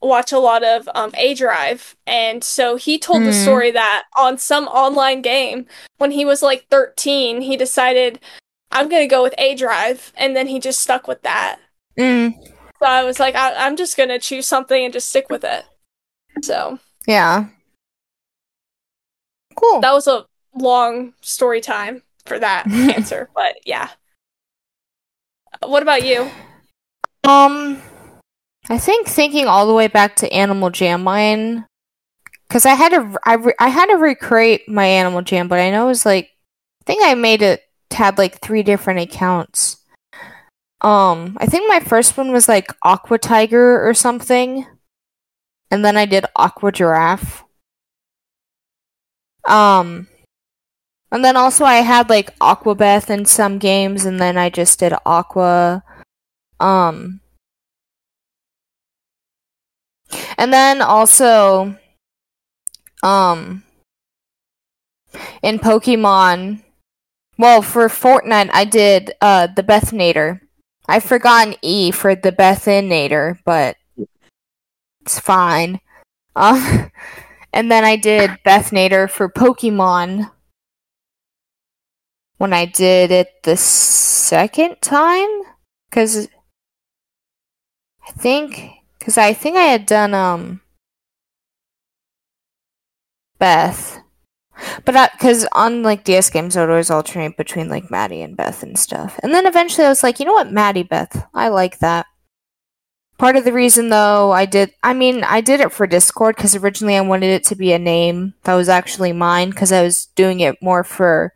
watch 0.00 0.30
a 0.30 0.38
lot 0.38 0.62
of 0.62 0.88
um 0.94 1.10
aDrive 1.12 1.96
and 2.06 2.44
so 2.44 2.76
he 2.76 2.98
told 2.98 3.20
mm. 3.22 3.24
the 3.26 3.32
hmm. 3.32 3.42
story 3.42 3.70
that 3.72 4.04
on 4.16 4.38
some 4.38 4.68
online 4.68 5.20
game 5.20 5.66
when 5.96 6.12
he 6.12 6.24
was 6.24 6.40
like 6.40 6.66
13 6.70 7.40
he 7.40 7.56
decided 7.56 8.20
I'm 8.70 8.88
going 8.88 9.02
to 9.02 9.12
go 9.12 9.22
with 9.22 9.34
aDrive 9.38 10.12
and 10.16 10.36
then 10.36 10.46
he 10.46 10.60
just 10.60 10.80
stuck 10.80 11.08
with 11.08 11.22
that. 11.22 11.58
Mm. 11.98 12.34
So 12.78 12.86
I 12.86 13.04
was 13.04 13.18
like 13.18 13.34
I- 13.34 13.66
I'm 13.66 13.76
just 13.76 13.96
going 13.96 14.08
to 14.08 14.18
choose 14.18 14.46
something 14.46 14.84
and 14.84 14.92
just 14.92 15.08
stick 15.08 15.28
with 15.30 15.44
it. 15.44 15.64
So, 16.42 16.78
yeah. 17.06 17.46
Cool. 19.56 19.80
That 19.80 19.92
was 19.92 20.06
a 20.06 20.26
long 20.54 21.14
story 21.20 21.60
time 21.60 22.02
for 22.26 22.38
that 22.38 22.66
answer, 22.70 23.28
but 23.34 23.56
yeah. 23.64 23.88
What 25.64 25.82
about 25.82 26.04
you? 26.06 26.30
Um, 27.24 27.82
I 28.70 28.78
think 28.78 29.08
thinking 29.08 29.46
all 29.46 29.66
the 29.66 29.74
way 29.74 29.86
back 29.88 30.16
to 30.16 30.32
Animal 30.32 30.70
Jam 30.70 31.02
mine, 31.02 31.64
because 32.46 32.66
I 32.66 32.74
had 32.74 32.90
to 32.90 33.18
I, 33.24 33.34
re- 33.34 33.54
I 33.58 33.68
had 33.68 33.86
to 33.86 33.94
recreate 33.94 34.68
my 34.68 34.86
Animal 34.86 35.22
Jam, 35.22 35.48
but 35.48 35.58
I 35.58 35.70
know 35.70 35.86
it 35.86 35.88
was 35.88 36.06
like 36.06 36.30
I 36.82 36.84
think 36.84 37.02
I 37.04 37.14
made 37.14 37.42
it 37.42 37.62
had 37.90 38.18
like 38.18 38.40
three 38.40 38.62
different 38.62 39.00
accounts. 39.00 39.78
Um, 40.80 41.36
I 41.40 41.46
think 41.46 41.68
my 41.68 41.80
first 41.80 42.16
one 42.16 42.30
was 42.32 42.48
like 42.48 42.72
Aqua 42.82 43.18
Tiger 43.18 43.86
or 43.86 43.94
something, 43.94 44.66
and 45.70 45.84
then 45.84 45.96
I 45.96 46.06
did 46.06 46.26
Aqua 46.36 46.70
Giraffe. 46.70 47.44
Um, 49.44 50.08
and 51.10 51.24
then 51.24 51.36
also 51.36 51.64
I 51.64 51.76
had 51.76 52.10
like 52.10 52.38
Aquabeth 52.38 53.10
in 53.10 53.24
some 53.24 53.58
games, 53.58 54.04
and 54.04 54.20
then 54.20 54.36
I 54.36 54.50
just 54.50 54.78
did 54.78 54.92
Aqua. 55.04 55.82
Um, 56.60 57.20
and 60.36 60.52
then 60.52 60.80
also, 60.80 61.76
um, 63.02 63.62
in 65.42 65.58
Pokemon, 65.58 66.62
well, 67.38 67.62
for 67.62 67.88
Fortnite, 67.88 68.50
I 68.52 68.64
did 68.64 69.12
uh 69.20 69.46
the 69.46 69.62
Bethnator. 69.62 70.40
I've 70.88 71.04
forgotten 71.04 71.54
E 71.62 71.90
for 71.90 72.14
the 72.14 72.32
Bethinator, 72.32 73.38
but 73.44 73.76
it's 75.02 75.20
fine. 75.20 75.80
Um, 76.34 76.90
and 77.52 77.70
then 77.70 77.84
I 77.84 77.96
did 77.96 78.30
Bethnator 78.44 79.08
for 79.08 79.28
Pokemon 79.28 80.30
when 82.38 82.52
I 82.52 82.64
did 82.64 83.10
it 83.10 83.42
the 83.42 83.56
second 83.56 84.80
time 84.80 85.28
because 85.90 86.28
I 88.06 88.12
think 88.12 88.77
because 88.98 89.18
I 89.18 89.32
think 89.32 89.56
I 89.56 89.62
had 89.64 89.86
done 89.86 90.14
um 90.14 90.60
Beth, 93.38 94.00
but 94.84 95.12
because 95.12 95.46
on 95.52 95.82
like 95.82 96.04
DS 96.04 96.30
games 96.30 96.56
I 96.56 96.62
would 96.62 96.70
always 96.70 96.90
alternate 96.90 97.36
between 97.36 97.68
like 97.68 97.90
Maddie 97.90 98.22
and 98.22 98.36
Beth 98.36 98.62
and 98.62 98.78
stuff, 98.78 99.18
and 99.22 99.32
then 99.32 99.46
eventually 99.46 99.86
I 99.86 99.90
was 99.90 100.02
like, 100.02 100.18
you 100.20 100.26
know 100.26 100.32
what, 100.34 100.52
Maddie 100.52 100.82
Beth, 100.82 101.26
I 101.34 101.48
like 101.48 101.78
that. 101.78 102.06
Part 103.18 103.36
of 103.36 103.44
the 103.44 103.52
reason 103.52 103.88
though 103.88 104.30
I 104.30 104.44
did 104.46 104.72
I 104.82 104.94
mean 104.94 105.24
I 105.24 105.40
did 105.40 105.60
it 105.60 105.72
for 105.72 105.86
Discord 105.88 106.36
because 106.36 106.54
originally 106.54 106.96
I 106.96 107.00
wanted 107.00 107.30
it 107.30 107.44
to 107.46 107.56
be 107.56 107.72
a 107.72 107.78
name 107.78 108.34
that 108.44 108.54
was 108.54 108.68
actually 108.68 109.12
mine 109.12 109.50
because 109.50 109.72
I 109.72 109.82
was 109.82 110.06
doing 110.14 110.38
it 110.40 110.62
more 110.62 110.84
for 110.84 111.32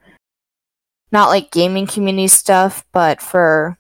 not 1.11 1.29
like 1.29 1.51
gaming 1.51 1.87
community 1.87 2.29
stuff, 2.29 2.85
but 2.93 3.21
for 3.21 3.79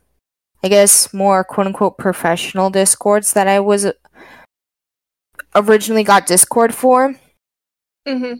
I 0.62 0.68
guess 0.68 1.12
more 1.12 1.42
quote 1.44 1.66
unquote 1.66 1.98
professional 1.98 2.70
discords 2.70 3.32
that 3.32 3.48
I 3.48 3.60
was 3.60 3.86
originally 5.54 6.04
got 6.04 6.26
Discord 6.26 6.74
for. 6.74 7.14
hmm 8.06 8.34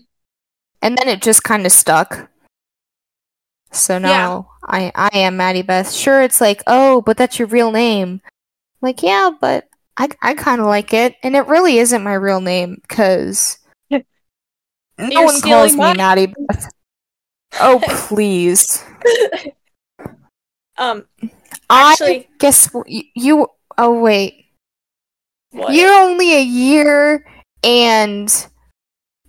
And 0.81 0.97
then 0.97 1.09
it 1.09 1.23
just 1.23 1.43
kind 1.45 1.67
of 1.67 1.73
stuck. 1.73 2.31
So 3.73 3.99
now 3.99 4.49
yeah. 4.69 4.91
I 4.95 5.11
I 5.13 5.19
am 5.19 5.37
Maddie 5.37 5.63
Beth. 5.63 5.93
Sure, 5.93 6.23
it's 6.23 6.41
like 6.41 6.63
oh, 6.67 7.01
but 7.03 7.17
that's 7.17 7.39
your 7.39 7.49
real 7.49 7.73
name. 7.73 8.21
I'm 8.25 8.79
like 8.81 9.03
yeah, 9.03 9.31
but 9.41 9.69
I 9.97 10.09
I 10.23 10.35
kind 10.35 10.61
of 10.61 10.67
like 10.67 10.93
it, 10.93 11.17
and 11.23 11.35
it 11.35 11.47
really 11.47 11.79
isn't 11.79 12.03
my 12.03 12.15
real 12.15 12.41
name 12.41 12.79
because 12.83 13.59
no 13.91 14.03
one 14.99 15.41
calls 15.41 15.73
me 15.73 15.95
Maddie 15.95 16.27
Beth. 16.27 16.71
Oh 17.61 17.83
please. 17.87 18.83
um, 20.79 21.05
actually, 21.71 22.17
I 22.17 22.29
guess 22.39 22.71
you. 22.87 23.49
Oh 23.79 24.01
wait, 24.01 24.47
what? 25.51 25.75
you're 25.75 25.93
only 25.93 26.35
a 26.35 26.43
year 26.43 27.27
and 27.63 28.47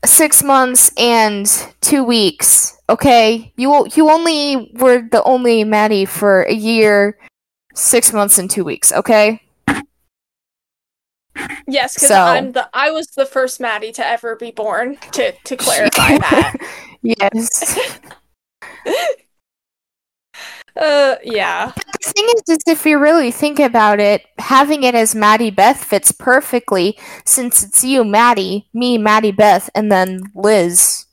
six 0.06 0.44
months 0.44 0.92
and 0.98 1.48
two 1.82 2.04
weeks. 2.04 2.78
Okay, 2.90 3.54
you 3.58 3.88
you 3.96 4.10
only 4.10 4.72
were 4.76 5.02
the 5.02 5.24
only 5.24 5.64
Maddie 5.64 6.06
for 6.06 6.44
a 6.44 6.54
year, 6.54 7.18
six 7.74 8.14
months 8.14 8.38
and 8.38 8.50
two 8.50 8.64
weeks. 8.64 8.92
Okay. 8.92 9.40
Yes, 11.68 11.96
because 11.96 12.10
so. 12.10 12.22
I'm 12.22 12.52
the 12.52 12.70
I 12.74 12.92
was 12.92 13.08
the 13.08 13.26
first 13.26 13.60
Maddie 13.60 13.92
to 13.94 14.06
ever 14.06 14.36
be 14.36 14.52
born. 14.52 14.98
To 15.14 15.32
to 15.32 15.58
clarify 15.58 16.18
that. 16.18 16.56
yes. 17.02 18.00
uh, 20.76 21.16
yeah. 21.24 21.72
the 21.76 22.12
thing 22.12 22.26
is, 22.36 22.58
is, 22.58 22.64
if 22.68 22.86
you 22.86 22.98
really 22.98 23.32
think 23.32 23.60
about 23.60 24.00
it, 24.00 24.26
having 24.40 24.84
it 24.84 24.96
as 24.96 25.14
Maddie 25.14 25.52
Beth 25.52 25.84
fits 25.84 26.12
perfectly 26.12 26.98
since 27.26 27.64
it's 27.64 27.84
you, 27.84 28.04
Maddie, 28.04 28.68
me, 28.74 28.98
Maddie 28.98 29.32
Beth, 29.32 29.70
and 29.76 29.92
then 29.92 30.22
Liz. 30.34 31.06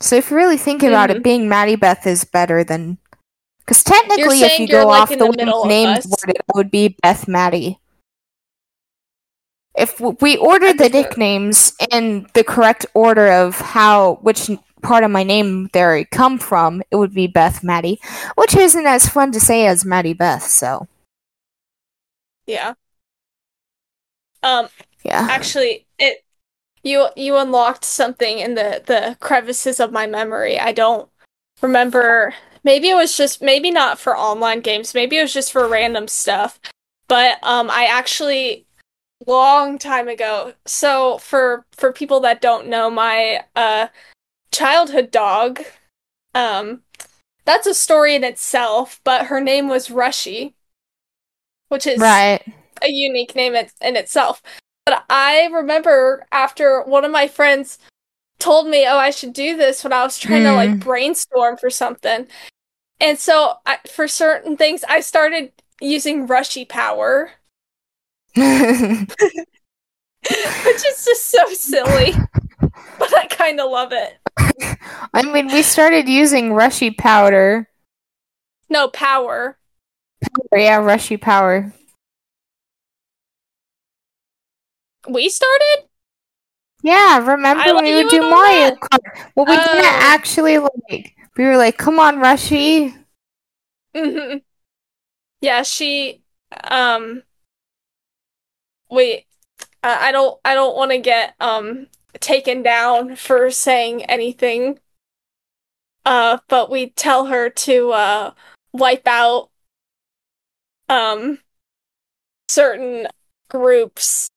So 0.00 0.16
if 0.16 0.30
you 0.30 0.36
really 0.36 0.56
think 0.56 0.82
about 0.82 1.10
mm-hmm. 1.10 1.18
it, 1.18 1.24
being 1.24 1.48
Maddie 1.48 1.76
Beth 1.76 2.06
is 2.06 2.24
better 2.24 2.64
than. 2.64 2.98
Because 3.60 3.84
technically, 3.84 4.40
if 4.40 4.58
you 4.58 4.66
go 4.66 4.88
like 4.88 5.02
off 5.02 5.08
the, 5.10 5.16
the 5.16 5.64
name 5.66 5.96
it 5.96 6.36
would 6.54 6.70
be 6.70 6.96
Beth 7.02 7.28
Maddie. 7.28 7.78
If 9.76 10.00
we 10.00 10.36
ordered 10.36 10.78
the 10.78 10.88
nicknames 10.88 11.72
in 11.90 12.26
the 12.34 12.44
correct 12.44 12.84
order 12.92 13.30
of 13.32 13.58
how 13.58 14.18
which 14.22 14.50
part 14.82 15.04
of 15.04 15.10
my 15.10 15.22
name 15.22 15.68
they 15.72 16.04
come 16.10 16.38
from, 16.38 16.82
it 16.90 16.96
would 16.96 17.14
be 17.14 17.26
Beth 17.26 17.62
Maddie, 17.62 18.00
which 18.34 18.54
isn't 18.56 18.86
as 18.86 19.08
fun 19.08 19.32
to 19.32 19.40
say 19.40 19.66
as 19.66 19.84
Maddie 19.84 20.12
Beth. 20.12 20.42
So, 20.42 20.88
yeah. 22.46 22.74
Um. 24.42 24.68
Yeah. 25.04 25.26
Actually, 25.30 25.86
it 25.98 26.24
you 26.82 27.08
you 27.16 27.36
unlocked 27.36 27.84
something 27.84 28.38
in 28.38 28.54
the 28.54 28.82
the 28.84 29.16
crevices 29.20 29.80
of 29.80 29.92
my 29.92 30.06
memory. 30.06 30.58
I 30.58 30.72
don't 30.72 31.08
remember. 31.60 32.34
Maybe 32.64 32.90
it 32.90 32.94
was 32.94 33.16
just 33.16 33.42
maybe 33.42 33.70
not 33.70 33.98
for 33.98 34.16
online 34.16 34.60
games. 34.60 34.94
Maybe 34.94 35.18
it 35.18 35.22
was 35.22 35.32
just 35.32 35.52
for 35.52 35.66
random 35.68 36.06
stuff. 36.08 36.60
But 37.08 37.38
um, 37.42 37.70
I 37.70 37.86
actually 37.86 38.66
long 39.26 39.78
time 39.78 40.08
ago. 40.08 40.54
So 40.66 41.18
for 41.18 41.64
for 41.72 41.92
people 41.92 42.20
that 42.20 42.40
don't 42.40 42.68
know, 42.68 42.90
my 42.90 43.44
uh 43.56 43.88
childhood 44.52 45.10
dog, 45.10 45.60
um, 46.34 46.82
that's 47.44 47.66
a 47.66 47.74
story 47.74 48.14
in 48.14 48.24
itself. 48.24 49.00
But 49.04 49.26
her 49.26 49.40
name 49.40 49.68
was 49.68 49.90
Rushy, 49.90 50.54
which 51.68 51.86
is 51.86 51.98
right 51.98 52.42
a 52.82 52.90
unique 52.90 53.34
name 53.34 53.54
in, 53.54 53.68
in 53.80 53.96
itself. 53.96 54.42
But 54.84 55.04
I 55.08 55.46
remember 55.46 56.26
after 56.32 56.82
one 56.82 57.04
of 57.04 57.12
my 57.12 57.28
friends 57.28 57.78
told 58.38 58.66
me, 58.66 58.86
"Oh, 58.86 58.98
I 58.98 59.10
should 59.10 59.32
do 59.32 59.56
this," 59.56 59.84
when 59.84 59.92
I 59.92 60.02
was 60.02 60.18
trying 60.18 60.42
mm. 60.42 60.50
to 60.50 60.54
like 60.54 60.70
hmm. 60.70 60.78
brainstorm 60.78 61.56
for 61.56 61.70
something. 61.70 62.26
And 63.00 63.18
so, 63.18 63.54
I, 63.66 63.78
for 63.88 64.06
certain 64.06 64.56
things, 64.56 64.84
I 64.88 65.00
started 65.00 65.52
using 65.80 66.26
Rushy 66.26 66.64
Power 66.64 67.32
Which 68.34 68.46
is 70.86 71.04
just 71.04 71.30
so 71.30 71.46
silly. 71.48 72.14
but 72.98 73.16
I 73.16 73.26
kind 73.26 73.60
of 73.60 73.70
love 73.70 73.92
it. 73.92 74.21
I 75.14 75.22
mean, 75.22 75.46
we 75.46 75.62
started 75.62 76.08
using 76.08 76.52
Rushy 76.52 76.90
powder 76.90 77.68
No, 78.68 78.88
power. 78.88 79.58
Power, 80.22 80.60
yeah, 80.60 80.76
Rushy 80.76 81.16
Power. 81.16 81.72
We 85.08 85.28
started? 85.28 85.88
Yeah, 86.82 87.18
remember 87.18 87.62
I 87.62 87.72
when 87.72 87.84
we 87.84 87.94
would 87.94 88.08
do 88.08 88.20
Mario. 88.22 88.76
Well, 89.34 89.46
we 89.46 89.56
didn't 89.56 89.84
Oh. 89.84 89.98
actually 90.02 90.58
like. 90.58 91.14
We 91.36 91.44
were 91.44 91.56
like, 91.56 91.78
"Come 91.78 91.98
on, 91.98 92.18
Rushy." 92.18 92.94
hmm 93.94 94.38
Yeah, 95.40 95.62
she 95.62 96.22
um 96.64 97.22
wait, 98.90 99.26
uh, 99.82 99.96
I 100.00 100.12
don't 100.12 100.38
I 100.44 100.54
don't 100.54 100.76
want 100.76 100.90
to 100.92 100.98
get 100.98 101.34
um 101.40 101.86
taken 102.20 102.62
down 102.62 103.16
for 103.16 103.50
saying 103.50 104.04
anything. 104.04 104.78
Uh, 106.04 106.38
but 106.48 106.70
we 106.70 106.90
tell 106.90 107.26
her 107.26 107.48
to 107.48 107.92
uh 107.92 108.32
wipe 108.72 109.06
out 109.06 109.50
um 110.88 111.38
certain 112.48 113.06
groups 113.48 114.28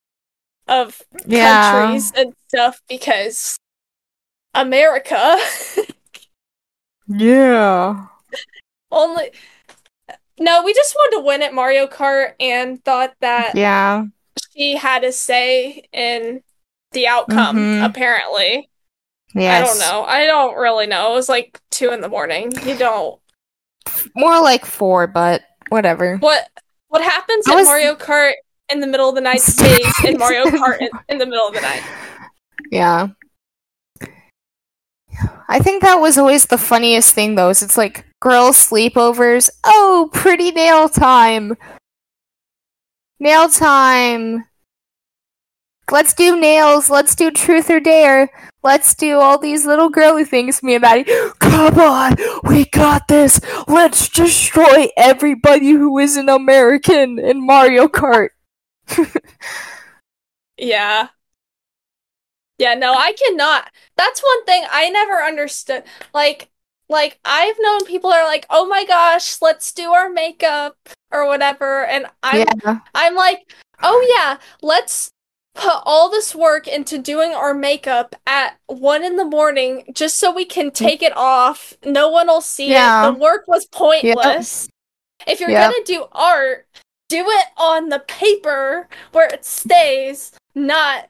of 0.67 1.01
Yeah. 1.25 1.61
countries 1.61 2.11
and 2.15 2.33
stuff 2.47 2.81
because 2.87 3.57
America 4.53 5.37
Yeah. 7.07 8.07
only 8.91 9.31
No, 10.39 10.63
we 10.63 10.73
just 10.73 10.95
wanted 10.95 11.17
to 11.17 11.23
win 11.25 11.41
at 11.41 11.53
Mario 11.53 11.87
Kart 11.87 12.33
and 12.39 12.83
thought 12.83 13.15
that 13.21 13.55
Yeah. 13.55 14.05
she 14.53 14.75
had 14.77 15.03
a 15.03 15.11
say 15.11 15.83
in 15.91 16.41
the 16.95 17.05
outcome, 17.07 17.57
Mhm. 17.57 17.85
apparently. 17.85 18.67
Yes. 19.35 19.61
I 19.61 19.65
don't 19.65 19.79
know. 19.79 20.03
I 20.05 20.25
don't 20.25 20.55
really 20.57 20.87
know. 20.87 21.11
It 21.11 21.15
was 21.15 21.29
like 21.29 21.59
two 21.69 21.91
in 21.91 22.01
the 22.01 22.09
morning. 22.09 22.51
You 22.65 22.75
don't. 22.75 23.19
More 24.15 24.41
like 24.41 24.65
four, 24.65 25.05
but 25.05 25.43
whatever. 25.69 26.17
What 26.17 26.49
what 26.87 27.03
happens 27.03 27.45
was- 27.47 27.67
Mario 27.67 27.95
Kart 27.95 28.33
in 28.69 28.79
the 28.79 28.87
middle 28.87 29.09
of 29.09 29.15
the 29.15 29.21
night 29.21 29.41
stays 29.41 29.85
in 30.03 30.17
Mario 30.17 30.45
Kart 30.59 30.79
in, 30.81 30.89
in 31.09 31.17
the 31.19 31.25
middle 31.27 31.47
of 31.47 31.53
the 31.53 31.61
night. 31.61 31.83
Yeah. 32.71 33.09
I 35.47 35.59
think 35.59 35.81
that 35.83 35.95
was 35.95 36.17
always 36.17 36.47
the 36.47 36.57
funniest 36.57 37.13
thing, 37.13 37.35
though. 37.35 37.49
Is 37.49 37.61
it's 37.61 37.77
like 37.77 38.05
girls' 38.21 38.57
sleepovers. 38.69 39.49
Oh, 39.63 40.09
pretty 40.13 40.51
nail 40.51 40.89
time. 40.89 41.55
Nail 43.19 43.47
time. 43.49 44.45
Let's 45.91 46.13
do 46.13 46.39
nails. 46.39 46.89
Let's 46.89 47.15
do 47.15 47.29
truth 47.31 47.69
or 47.69 47.79
dare. 47.79 48.29
Let's 48.63 48.95
do 48.95 49.19
all 49.19 49.37
these 49.37 49.65
little 49.65 49.89
girly 49.89 50.25
things. 50.25 50.63
Me 50.63 50.75
and 50.75 50.81
Maddie. 50.81 51.05
Come 51.39 51.79
on, 51.79 52.15
we 52.43 52.65
got 52.65 53.07
this. 53.07 53.39
Let's 53.67 54.09
destroy 54.09 54.87
everybody 54.97 55.71
who 55.71 55.99
isn't 55.99 56.29
American 56.29 57.19
in 57.19 57.45
Mario 57.45 57.87
Kart. 57.87 58.29
Yeah. 60.57 61.09
Yeah, 62.57 62.73
no, 62.75 62.93
I 62.93 63.13
cannot. 63.13 63.69
That's 63.97 64.23
one 64.23 64.45
thing 64.45 64.63
I 64.71 64.89
never 64.89 65.21
understood. 65.21 65.83
Like, 66.13 66.49
like 66.87 67.19
I've 67.25 67.57
known 67.59 67.85
people 67.85 68.11
are 68.11 68.25
like, 68.25 68.45
"Oh 68.49 68.65
my 68.67 68.85
gosh, 68.85 69.41
let's 69.41 69.73
do 69.73 69.91
our 69.91 70.09
makeup 70.09 70.77
or 71.11 71.27
whatever," 71.27 71.85
and 71.85 72.05
I'm 72.23 72.45
yeah. 72.63 72.79
I'm 72.93 73.15
like, 73.15 73.51
"Oh 73.83 74.05
yeah, 74.15 74.37
let's 74.61 75.09
put 75.55 75.81
all 75.85 76.09
this 76.09 76.35
work 76.35 76.67
into 76.67 76.97
doing 76.97 77.31
our 77.31 77.53
makeup 77.53 78.15
at 78.27 78.59
one 78.67 79.03
in 79.03 79.15
the 79.15 79.25
morning 79.25 79.83
just 79.93 80.17
so 80.17 80.31
we 80.31 80.45
can 80.45 80.69
mm. 80.69 80.73
take 80.73 81.01
it 81.01 81.15
off. 81.15 81.73
No 81.83 82.09
one 82.09 82.27
will 82.27 82.41
see 82.41 82.69
Yeah. 82.71 83.07
it. 83.07 83.13
The 83.13 83.19
work 83.19 83.47
was 83.47 83.65
pointless. 83.65 84.67
If 85.25 85.39
you're 85.39 85.49
Yep. 85.49 85.71
gonna 85.71 85.85
do 85.85 86.05
art, 86.11 86.67
do 87.09 87.25
it 87.27 87.47
on 87.57 87.89
the 87.89 87.99
paper 87.99 88.87
where 89.11 89.27
it 89.27 89.45
stays, 89.45 90.33
not 90.53 91.09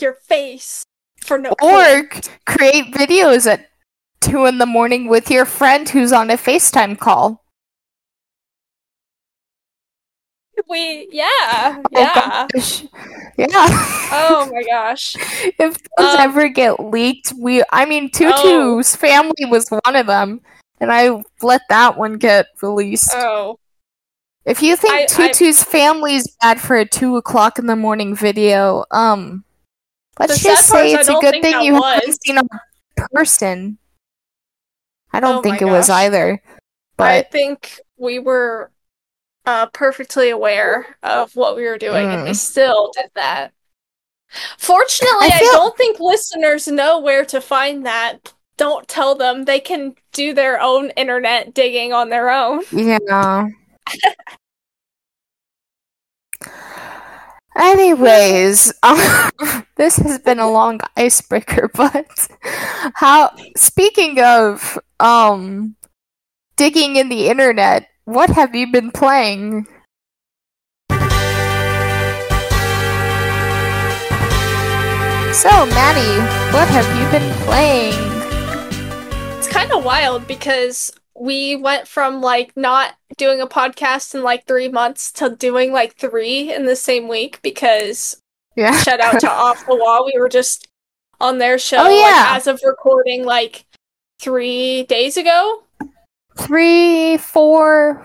your 0.00 0.14
face 0.14 0.84
for 1.20 1.36
no 1.36 1.50
Or 1.60 2.04
point. 2.04 2.30
create 2.46 2.92
videos 2.94 3.46
at 3.50 3.68
two 4.20 4.46
in 4.46 4.58
the 4.58 4.66
morning 4.66 5.08
with 5.08 5.30
your 5.30 5.44
friend 5.44 5.88
who's 5.88 6.12
on 6.12 6.30
a 6.30 6.36
FaceTime 6.36 6.98
call. 6.98 7.43
we 10.68 11.08
yeah 11.10 11.78
Oh, 11.78 11.82
yeah 11.90 12.46
gosh. 12.54 12.84
Yeah. 13.36 13.46
oh 13.50 14.48
my 14.52 14.62
gosh 14.68 15.16
if 15.58 15.76
those 15.96 16.14
Um, 16.14 16.20
ever 16.20 16.48
get 16.48 16.78
leaked, 16.80 17.32
we 17.38 17.62
I 17.72 17.84
mean 17.84 18.10
Oh. 18.14 18.78
Tutu's 18.78 18.94
family 18.96 19.44
was 19.46 19.68
one 19.68 19.96
of 19.96 20.06
them. 20.06 20.40
And 20.80 20.92
I 20.92 21.22
let 21.40 21.62
that 21.70 21.96
one 21.96 22.14
get 22.18 22.46
released. 22.62 23.12
oh 23.14 23.58
if 24.44 24.62
you 24.62 24.76
think 24.76 24.94
I- 24.94 25.02
I- 25.02 25.06
Tutu's 25.06 25.62
family's 25.62 26.26
bad 26.42 26.60
for 26.60 26.76
a 26.76 26.84
two 26.84 27.16
o'clock 27.16 27.58
in 27.58 27.66
the 27.66 27.76
morning 27.76 28.14
video, 28.14 28.84
um 28.90 29.44
let's 30.18 30.42
just 30.42 30.66
sad 30.68 30.72
part 30.74 30.86
is 30.86 30.92
say 30.92 30.98
it's 31.00 31.08
a 31.08 31.14
good 31.20 31.40
thing 31.42 31.60
you 31.62 31.74
was. 31.74 31.94
haven't 31.94 32.22
seen 32.22 32.38
a 32.38 32.44
person. 33.14 33.78
I 35.12 35.20
don't 35.20 35.36
Oh 35.38 35.42
think 35.42 35.62
it 35.62 35.66
was 35.66 35.88
either 35.90 36.42
but 36.96 37.04
I 37.10 37.22
think 37.22 37.80
we 37.96 38.18
were 38.18 38.70
uh, 39.46 39.66
perfectly 39.66 40.30
aware 40.30 40.96
of 41.02 41.34
what 41.36 41.56
we 41.56 41.64
were 41.64 41.78
doing, 41.78 42.06
and 42.10 42.22
we 42.24 42.30
Mm. 42.30 42.36
still 42.36 42.90
did 42.94 43.10
that. 43.14 43.52
Fortunately, 44.58 45.28
I 45.32 45.36
I, 45.36 45.40
don't 45.52 45.76
think 45.76 46.00
listeners 46.00 46.66
know 46.66 46.98
where 46.98 47.24
to 47.26 47.40
find 47.40 47.86
that. 47.86 48.32
Don't 48.56 48.86
tell 48.88 49.14
them; 49.14 49.44
they 49.44 49.60
can 49.60 49.94
do 50.12 50.32
their 50.34 50.60
own 50.60 50.90
internet 50.90 51.54
digging 51.54 51.92
on 51.92 52.08
their 52.08 52.30
own. 52.30 52.62
Yeah. 52.72 53.48
Anyways, 57.56 58.72
um, 58.82 58.98
this 59.76 59.96
has 59.96 60.18
been 60.18 60.40
a 60.40 60.50
long 60.50 60.80
icebreaker, 60.96 61.70
but 61.74 62.28
how 62.94 63.30
speaking 63.56 64.20
of 64.20 64.78
um 65.00 65.76
digging 66.56 66.96
in 66.96 67.08
the 67.08 67.28
internet, 67.28 67.88
what 68.04 68.30
have 68.30 68.54
you 68.54 68.70
been 68.70 68.90
playing? 68.90 69.66
So, 75.34 75.50
Maddie, 75.66 76.20
what 76.54 76.68
have 76.68 76.86
you 76.96 77.10
been 77.10 77.32
playing? 77.44 77.92
It's 79.36 79.48
kind 79.48 79.72
of 79.72 79.84
wild 79.84 80.28
because 80.28 80.92
we 81.18 81.56
went 81.56 81.88
from 81.88 82.20
like 82.22 82.56
not 82.56 82.94
doing 83.16 83.40
a 83.40 83.46
podcast 83.46 84.14
in 84.14 84.22
like 84.22 84.46
three 84.46 84.68
months 84.68 85.10
to 85.12 85.30
doing 85.34 85.72
like 85.72 85.96
three 85.96 86.54
in 86.54 86.66
the 86.66 86.76
same 86.76 87.08
week 87.08 87.40
because 87.42 88.16
Yeah. 88.54 88.76
shout 88.82 89.00
out 89.00 89.18
to 89.20 89.30
Off 89.30 89.66
the 89.66 89.74
Wall. 89.74 90.06
We 90.06 90.18
were 90.18 90.28
just 90.28 90.68
on 91.20 91.38
their 91.38 91.54
oh, 91.54 91.58
show 91.58 91.78
Oh, 91.80 91.88
yeah. 91.88 92.28
like, 92.28 92.36
as 92.36 92.46
of 92.46 92.60
recording 92.64 93.24
like 93.24 93.64
three 94.20 94.84
days 94.84 95.16
ago. 95.16 95.64
Three, 96.36 97.16
four, 97.16 98.04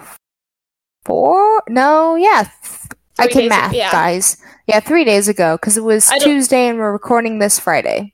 four? 1.05 1.63
No, 1.67 2.15
yeah. 2.15 2.43
th- 2.63 2.91
I 3.17 3.27
can 3.27 3.49
math, 3.49 3.73
yeah. 3.73 3.91
guys. 3.91 4.37
Yeah, 4.67 4.79
three 4.79 5.03
days 5.03 5.27
ago, 5.27 5.57
because 5.57 5.77
it 5.77 5.83
was 5.83 6.09
Tuesday 6.19 6.67
and 6.67 6.77
we're 6.77 6.91
recording 6.91 7.39
this 7.39 7.59
Friday. 7.59 8.13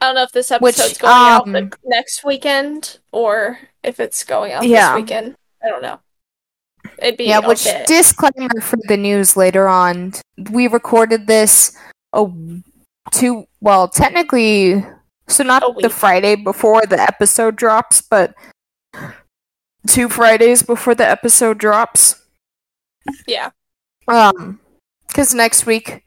I 0.00 0.06
don't 0.06 0.14
know 0.14 0.22
if 0.22 0.32
this 0.32 0.50
Which, 0.60 0.78
episode's 0.78 0.98
going 0.98 1.12
out 1.14 1.46
um, 1.46 1.52
the 1.52 1.72
next 1.84 2.24
weekend 2.24 2.98
or 3.12 3.58
if 3.82 3.98
it's 3.98 4.22
going 4.24 4.52
out 4.52 4.64
Yeah. 4.66 4.92
this 4.92 5.02
weekend. 5.02 5.34
I 5.64 5.68
don't 5.68 5.82
know. 5.82 5.98
It'd 6.98 7.16
be 7.16 7.24
Yeah, 7.24 7.40
which 7.40 7.64
bit. 7.64 7.86
disclaimer 7.86 8.60
for 8.60 8.78
the 8.88 8.96
news 8.96 9.36
later 9.36 9.66
on. 9.66 10.12
We 10.50 10.68
recorded 10.68 11.26
this 11.26 11.76
a 12.12 12.26
two 13.10 13.46
well, 13.60 13.88
technically 13.88 14.84
so 15.28 15.42
not 15.44 15.62
the. 15.80 15.88
Friday 15.90 16.34
before 16.36 16.82
the 16.86 17.00
episode 17.00 17.56
drops, 17.56 18.00
but 18.02 18.34
two 19.86 20.08
Fridays 20.08 20.62
before 20.62 20.94
the 20.94 21.06
episode 21.08 21.58
drops. 21.58 22.22
yeah. 23.26 23.50
Um, 24.08 24.60
because 25.08 25.34
next 25.34 25.66
week, 25.66 26.04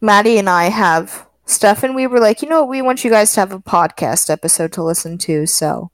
Maddie 0.00 0.38
and 0.38 0.48
I 0.50 0.64
have 0.70 1.26
stuff, 1.46 1.82
and 1.82 1.94
we 1.94 2.06
were 2.06 2.20
like, 2.20 2.42
you 2.42 2.48
know 2.48 2.60
what, 2.60 2.68
we 2.70 2.82
want 2.82 3.04
you 3.04 3.10
guys 3.10 3.32
to 3.34 3.40
have 3.40 3.52
a 3.52 3.58
podcast 3.60 4.30
episode 4.30 4.72
to 4.72 4.82
listen 4.82 5.18
to, 5.18 5.46
so 5.46 5.90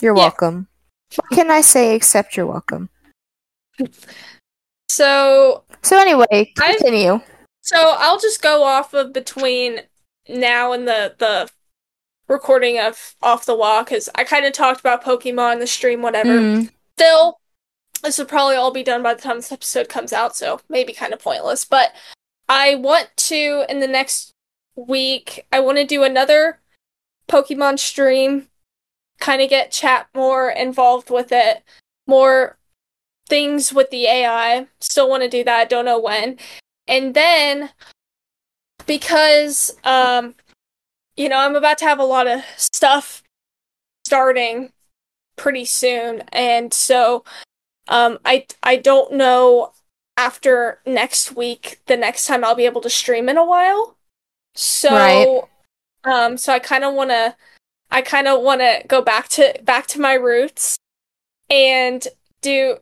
you're 0.00 0.16
Yeah. 0.16 0.22
welcome. 0.24 0.68
What 1.16 1.30
can 1.30 1.50
I 1.50 1.60
say 1.60 1.94
except 1.94 2.36
you're 2.36 2.46
welcome? 2.46 2.88
So 4.88 5.64
So 5.82 5.98
anyway, 5.98 6.26
I've- 6.32 6.52
continue. 6.78 7.20
So 7.62 7.76
I'll 7.98 8.18
just 8.18 8.42
go 8.42 8.64
off 8.64 8.92
of 8.94 9.12
between 9.12 9.82
now 10.32 10.72
in 10.72 10.84
the 10.84 11.14
the 11.18 11.48
recording 12.28 12.78
of 12.78 13.14
off 13.22 13.46
the 13.46 13.54
wall 13.54 13.84
because 13.84 14.08
I 14.14 14.24
kind 14.24 14.46
of 14.46 14.52
talked 14.52 14.80
about 14.80 15.04
Pokemon 15.04 15.58
the 15.58 15.66
stream, 15.66 16.02
whatever. 16.02 16.38
Mm, 16.38 16.70
Still, 16.96 17.40
this 18.02 18.18
will 18.18 18.26
probably 18.26 18.56
all 18.56 18.70
be 18.70 18.82
done 18.82 19.02
by 19.02 19.14
the 19.14 19.22
time 19.22 19.36
this 19.36 19.52
episode 19.52 19.88
comes 19.88 20.12
out, 20.12 20.36
so 20.36 20.60
maybe 20.68 20.92
kind 20.92 21.12
of 21.12 21.20
pointless. 21.20 21.64
But 21.64 21.92
I 22.48 22.74
want 22.74 23.10
to 23.16 23.64
in 23.68 23.80
the 23.80 23.88
next 23.88 24.32
week. 24.76 25.46
I 25.52 25.60
want 25.60 25.78
to 25.78 25.84
do 25.84 26.02
another 26.02 26.60
Pokemon 27.28 27.78
stream 27.78 28.48
kind 29.18 29.40
of 29.40 29.48
get 29.48 29.70
chat 29.70 30.08
more 30.14 30.50
involved 30.50 31.08
with 31.08 31.30
it, 31.30 31.62
more 32.06 32.58
things 33.28 33.72
with 33.72 33.90
the 33.90 34.06
AI. 34.06 34.66
Still 34.80 35.08
want 35.08 35.22
to 35.22 35.28
do 35.28 35.44
that. 35.44 35.70
Don't 35.70 35.84
know 35.84 36.00
when. 36.00 36.38
And 36.88 37.14
then 37.14 37.70
because 38.86 39.76
um 39.84 40.34
you 41.16 41.28
know, 41.28 41.36
I'm 41.38 41.56
about 41.56 41.76
to 41.78 41.84
have 41.84 41.98
a 41.98 42.04
lot 42.04 42.26
of 42.26 42.42
stuff 42.56 43.22
starting 44.06 44.72
pretty 45.36 45.64
soon 45.64 46.22
and 46.32 46.72
so 46.72 47.24
um 47.88 48.18
I 48.24 48.46
I 48.62 48.76
don't 48.76 49.12
know 49.14 49.72
after 50.16 50.80
next 50.86 51.32
week 51.34 51.80
the 51.86 51.96
next 51.96 52.26
time 52.26 52.44
I'll 52.44 52.54
be 52.54 52.66
able 52.66 52.80
to 52.82 52.90
stream 52.90 53.28
in 53.28 53.36
a 53.38 53.44
while. 53.44 53.96
So 54.54 54.90
Right. 54.94 55.42
um 56.04 56.36
so 56.36 56.52
I 56.52 56.58
kind 56.58 56.84
of 56.84 56.94
want 56.94 57.10
to 57.10 57.36
I 57.90 58.02
kind 58.02 58.26
of 58.26 58.42
want 58.42 58.60
to 58.62 58.82
go 58.86 59.02
back 59.02 59.28
to 59.30 59.58
back 59.62 59.86
to 59.88 60.00
my 60.00 60.14
roots 60.14 60.76
and 61.50 62.06
do 62.40 62.78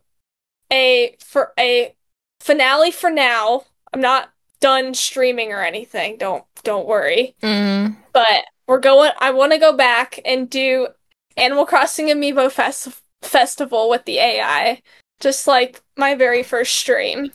a 0.71 1.15
for 1.19 1.53
a 1.59 1.95
finale 2.39 2.91
for 2.91 3.09
now. 3.09 3.65
I'm 3.93 4.01
not 4.01 4.30
done 4.61 4.93
streaming 4.93 5.51
or 5.51 5.61
anything. 5.61 6.17
Don't 6.17 6.45
don't 6.63 6.87
worry. 6.87 7.35
Mm. 7.43 7.97
But 8.13 8.45
we're 8.67 8.79
going 8.79 9.11
I 9.19 9.31
want 9.31 9.51
to 9.51 9.57
go 9.57 9.73
back 9.75 10.19
and 10.23 10.49
do 10.49 10.87
Animal 11.35 11.65
Crossing 11.65 12.07
Amiibo 12.07 12.51
Fest- 12.51 13.01
Festival 13.21 13.89
with 13.89 14.05
the 14.05 14.17
AI. 14.19 14.81
Just 15.19 15.47
like 15.47 15.81
my 15.97 16.15
very 16.15 16.43
first 16.43 16.75
stream. 16.75 17.31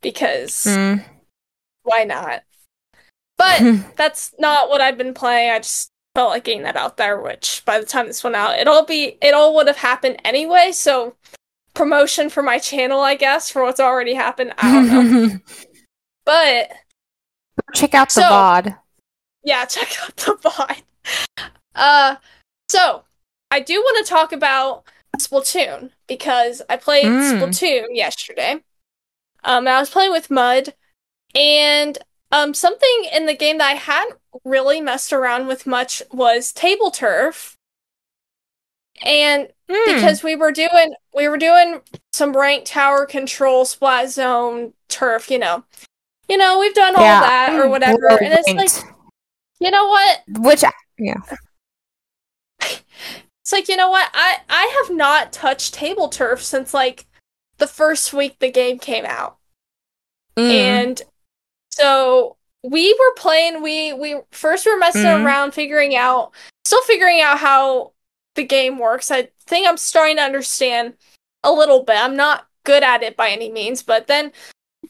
Because 0.00 0.64
Mm. 0.66 1.04
why 1.82 2.04
not? 2.04 2.42
But 3.38 3.60
that's 3.96 4.32
not 4.38 4.68
what 4.68 4.80
I've 4.80 4.98
been 4.98 5.14
playing. 5.14 5.50
I 5.50 5.58
just 5.58 5.90
felt 6.14 6.30
like 6.30 6.44
getting 6.44 6.62
that 6.64 6.76
out 6.76 6.96
there, 6.98 7.18
which 7.20 7.62
by 7.64 7.78
the 7.80 7.86
time 7.86 8.06
this 8.06 8.22
went 8.22 8.36
out, 8.36 8.58
it'll 8.58 8.84
be 8.84 9.16
it 9.22 9.34
all 9.34 9.54
would 9.54 9.66
have 9.66 9.78
happened 9.78 10.20
anyway, 10.24 10.70
so 10.72 11.14
promotion 11.74 12.28
for 12.28 12.42
my 12.42 12.58
channel, 12.58 13.00
I 13.00 13.14
guess, 13.14 13.50
for 13.50 13.62
what's 13.62 13.80
already 13.80 14.14
happened. 14.14 14.52
I 14.58 14.72
don't 14.72 14.88
know. 15.12 15.38
but 16.24 16.72
Check 17.74 17.94
out 17.94 18.08
the 18.08 18.20
So- 18.20 18.22
VOD. 18.22 18.78
yeah, 19.44 19.64
check 19.66 19.88
out 20.02 20.16
the 20.16 20.34
VOD. 20.36 20.82
Uh 21.74 22.16
so 22.68 23.04
I 23.50 23.60
do 23.60 23.80
want 23.80 24.04
to 24.04 24.10
talk 24.10 24.32
about 24.32 24.84
Splatoon 25.18 25.90
because 26.06 26.62
I 26.70 26.76
played 26.76 27.04
Mm. 27.04 27.38
Splatoon 27.40 27.86
yesterday. 27.90 28.62
Um 29.44 29.66
I 29.68 29.78
was 29.80 29.90
playing 29.90 30.12
with 30.12 30.30
Mud 30.30 30.74
and 31.34 31.98
um 32.30 32.54
something 32.54 33.04
in 33.12 33.26
the 33.26 33.34
game 33.34 33.58
that 33.58 33.70
I 33.70 33.74
hadn't 33.74 34.18
really 34.44 34.80
messed 34.80 35.12
around 35.12 35.46
with 35.46 35.66
much 35.66 36.02
was 36.12 36.52
Tableturf. 36.52 37.54
And 39.04 39.48
Mm. 39.68 39.94
because 39.94 40.22
we 40.22 40.36
were 40.36 40.52
doing 40.52 40.94
we 41.14 41.28
were 41.28 41.38
doing 41.38 41.80
some 42.12 42.36
ranked 42.36 42.66
tower 42.68 43.06
control 43.06 43.64
splat 43.64 44.10
zone 44.10 44.74
turf, 44.88 45.30
you 45.30 45.38
know. 45.38 45.64
You 46.32 46.38
know, 46.38 46.58
we've 46.58 46.72
done 46.72 46.96
all 46.96 47.02
Yeah. 47.02 47.20
that 47.20 47.52
or 47.60 47.68
whatever. 47.68 47.98
low 48.08 48.16
And 48.16 48.32
it's 48.32 48.48
like, 48.48 48.94
you 49.60 49.70
know 49.70 49.86
what? 49.86 50.22
which 50.38 50.64
yeah. 50.98 51.20
It's 52.62 53.52
like, 53.52 53.68
you 53.68 53.76
know 53.76 53.90
what? 53.90 54.08
I 54.14 54.38
I 54.48 54.82
have 54.82 54.96
not 54.96 55.30
touched 55.34 55.74
Tableturf 55.74 56.38
since 56.38 56.72
like 56.72 57.04
the 57.58 57.66
first 57.66 58.14
week 58.14 58.38
the 58.38 58.50
game 58.50 58.78
came 58.78 59.04
out. 59.04 59.36
Mm. 60.38 60.50
And 60.50 61.02
so 61.70 62.38
we 62.62 62.94
were 62.94 63.14
playing 63.16 63.62
we 63.62 63.92
we 63.92 64.18
first 64.30 64.64
were 64.64 64.78
messing 64.78 65.02
Mhm. 65.02 65.26
around 65.26 65.52
figuring 65.52 65.94
out 65.94 66.32
still 66.64 66.82
figuring 66.84 67.20
out 67.20 67.40
how 67.40 67.92
the 68.36 68.44
game 68.44 68.78
works. 68.78 69.10
I 69.10 69.28
think 69.44 69.68
I'm 69.68 69.76
starting 69.76 70.16
to 70.16 70.22
understand 70.22 70.94
a 71.44 71.52
little 71.52 71.82
bit. 71.82 71.96
I'm 71.98 72.16
not 72.16 72.46
good 72.64 72.82
at 72.82 73.02
it 73.02 73.18
by 73.18 73.28
any 73.28 73.50
means, 73.52 73.82
but 73.82 74.06
then 74.06 74.32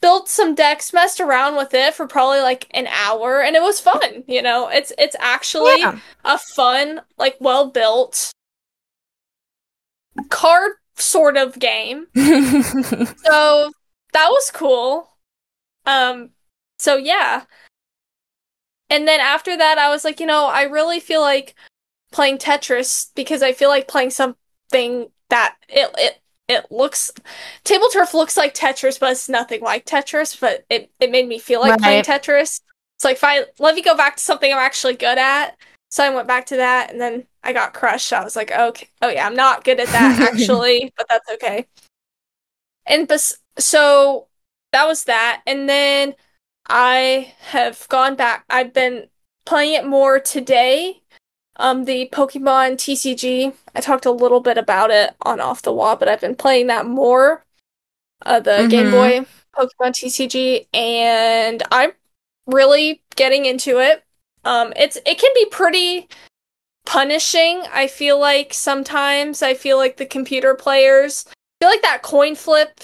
built 0.02 0.28
some 0.28 0.54
decks, 0.54 0.92
messed 0.92 1.20
around 1.20 1.56
with 1.56 1.72
it 1.72 1.94
for 1.94 2.06
probably 2.06 2.40
like 2.40 2.66
an 2.72 2.86
hour 2.88 3.40
and 3.40 3.56
it 3.56 3.62
was 3.62 3.80
fun, 3.80 4.24
you 4.26 4.42
know. 4.42 4.68
It's 4.68 4.92
it's 4.98 5.16
actually 5.18 5.80
Yeah. 5.80 5.98
a 6.24 6.36
fun, 6.38 7.00
like 7.16 7.36
well 7.40 7.70
built 7.70 8.30
card 10.28 10.72
sort 10.96 11.38
of 11.38 11.58
game. 11.58 12.08
So 13.24 13.72
that 14.12 14.28
was 14.28 14.50
cool. 14.52 15.08
Um 15.86 16.30
so 16.78 16.96
yeah. 16.96 17.44
And 18.90 19.08
then 19.08 19.20
after 19.20 19.56
that 19.56 19.78
I 19.78 19.88
was 19.88 20.04
like, 20.04 20.20
you 20.20 20.26
know, 20.26 20.46
I 20.46 20.64
really 20.64 21.00
feel 21.00 21.22
like 21.22 21.54
playing 22.10 22.38
Tetris 22.38 23.10
because 23.14 23.42
I 23.42 23.52
feel 23.52 23.70
like 23.70 23.88
playing 23.88 24.10
something 24.10 25.10
that 25.30 25.56
it 25.68 25.90
it 25.96 26.21
it 26.52 26.70
looks 26.70 27.10
Tableturf 27.64 28.14
looks 28.14 28.36
like 28.36 28.54
Tetris, 28.54 28.98
but 28.98 29.12
it's 29.12 29.28
nothing 29.28 29.60
like 29.60 29.84
Tetris, 29.84 30.38
but 30.38 30.64
it, 30.70 30.90
it 31.00 31.10
made 31.10 31.28
me 31.28 31.38
feel 31.38 31.60
like 31.60 31.80
playing 31.80 32.04
Tetris. 32.04 32.60
It's 32.96 33.04
like 33.04 33.16
if 33.16 33.24
I 33.24 33.44
let 33.58 33.74
me 33.74 33.82
go 33.82 33.96
back 33.96 34.16
to 34.16 34.22
something 34.22 34.52
I'm 34.52 34.58
actually 34.58 34.94
good 34.94 35.18
at. 35.18 35.56
So 35.90 36.02
I 36.02 36.08
went 36.08 36.28
back 36.28 36.46
to 36.46 36.56
that 36.56 36.90
and 36.90 37.00
then 37.00 37.26
I 37.42 37.52
got 37.52 37.74
crushed. 37.74 38.12
I 38.12 38.24
was 38.24 38.34
like, 38.36 38.50
okay, 38.50 38.88
oh 39.02 39.08
yeah, 39.08 39.26
I'm 39.26 39.34
not 39.34 39.64
good 39.64 39.80
at 39.80 39.88
that 39.88 40.20
actually, 40.32 40.92
but 40.96 41.06
that's 41.08 41.30
okay. 41.32 41.66
And 42.86 43.06
bes- 43.06 43.38
so 43.58 44.28
that 44.72 44.86
was 44.86 45.04
that. 45.04 45.42
And 45.46 45.68
then 45.68 46.14
I 46.66 47.34
have 47.40 47.86
gone 47.88 48.14
back. 48.14 48.44
I've 48.48 48.72
been 48.72 49.08
playing 49.44 49.74
it 49.74 49.86
more 49.86 50.18
today. 50.18 51.01
Um, 51.56 51.84
the 51.84 52.08
Pokemon 52.12 52.76
TCG. 52.78 53.52
I 53.74 53.80
talked 53.80 54.06
a 54.06 54.10
little 54.10 54.40
bit 54.40 54.56
about 54.58 54.90
it 54.90 55.14
on 55.22 55.40
Off 55.40 55.62
the 55.62 55.72
Wall, 55.72 55.96
but 55.96 56.08
I've 56.08 56.20
been 56.20 56.34
playing 56.34 56.66
that 56.68 56.86
more. 56.86 57.44
Uh, 58.24 58.40
the 58.40 58.66
Game 58.68 58.86
Mhm. 58.86 58.90
Boy 58.92 59.26
Pokemon 59.54 59.92
TCG, 59.94 60.66
and 60.72 61.62
I'm 61.70 61.92
really 62.46 63.02
getting 63.16 63.44
into 63.46 63.80
it. 63.80 64.04
Um, 64.44 64.72
it's 64.76 64.96
it 65.04 65.18
can 65.18 65.30
be 65.34 65.46
pretty 65.46 66.08
punishing. 66.86 67.62
I 67.72 67.86
feel 67.86 68.18
like 68.18 68.54
sometimes 68.54 69.42
I 69.42 69.54
feel 69.54 69.76
like 69.76 69.96
the 69.98 70.06
computer 70.06 70.54
players 70.54 71.24
feel 71.60 71.68
like 71.70 71.82
that 71.82 72.02
coin 72.02 72.34
flip 72.34 72.80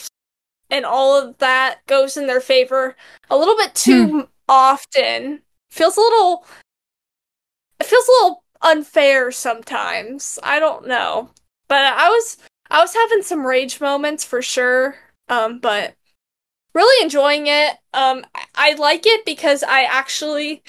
and 0.71 0.85
all 0.85 1.17
of 1.21 1.39
that 1.39 1.79
goes 1.87 2.17
in 2.17 2.27
their 2.29 2.41
favor 2.41 2.97
a 3.31 3.37
little 3.37 3.57
bit 3.57 3.75
too 3.75 4.29
often. 4.49 5.43
Feels 5.71 5.97
a 5.97 6.01
little 6.01 6.47
it 7.81 7.87
feels 7.87 8.07
a 8.07 8.11
little 8.13 8.45
unfair 8.63 9.31
sometimes. 9.33 10.39
I 10.43 10.59
don't 10.61 10.87
know. 10.87 11.31
But 11.69 11.85
I 11.85 12.09
was 12.09 12.37
I 12.71 12.81
was 12.81 12.95
having 12.95 13.23
some 13.23 13.47
rage 13.47 13.81
moments 13.81 14.25
for 14.25 14.43
sure. 14.43 14.97
Um 15.29 15.59
but 15.59 15.95
really 16.75 17.03
enjoying 17.03 17.47
it. 17.47 17.77
Um 17.95 18.25
I, 18.55 18.75
like 18.75 19.07
it 19.07 19.25
because 19.25 19.63
I 19.63 19.83
actually 19.85 20.63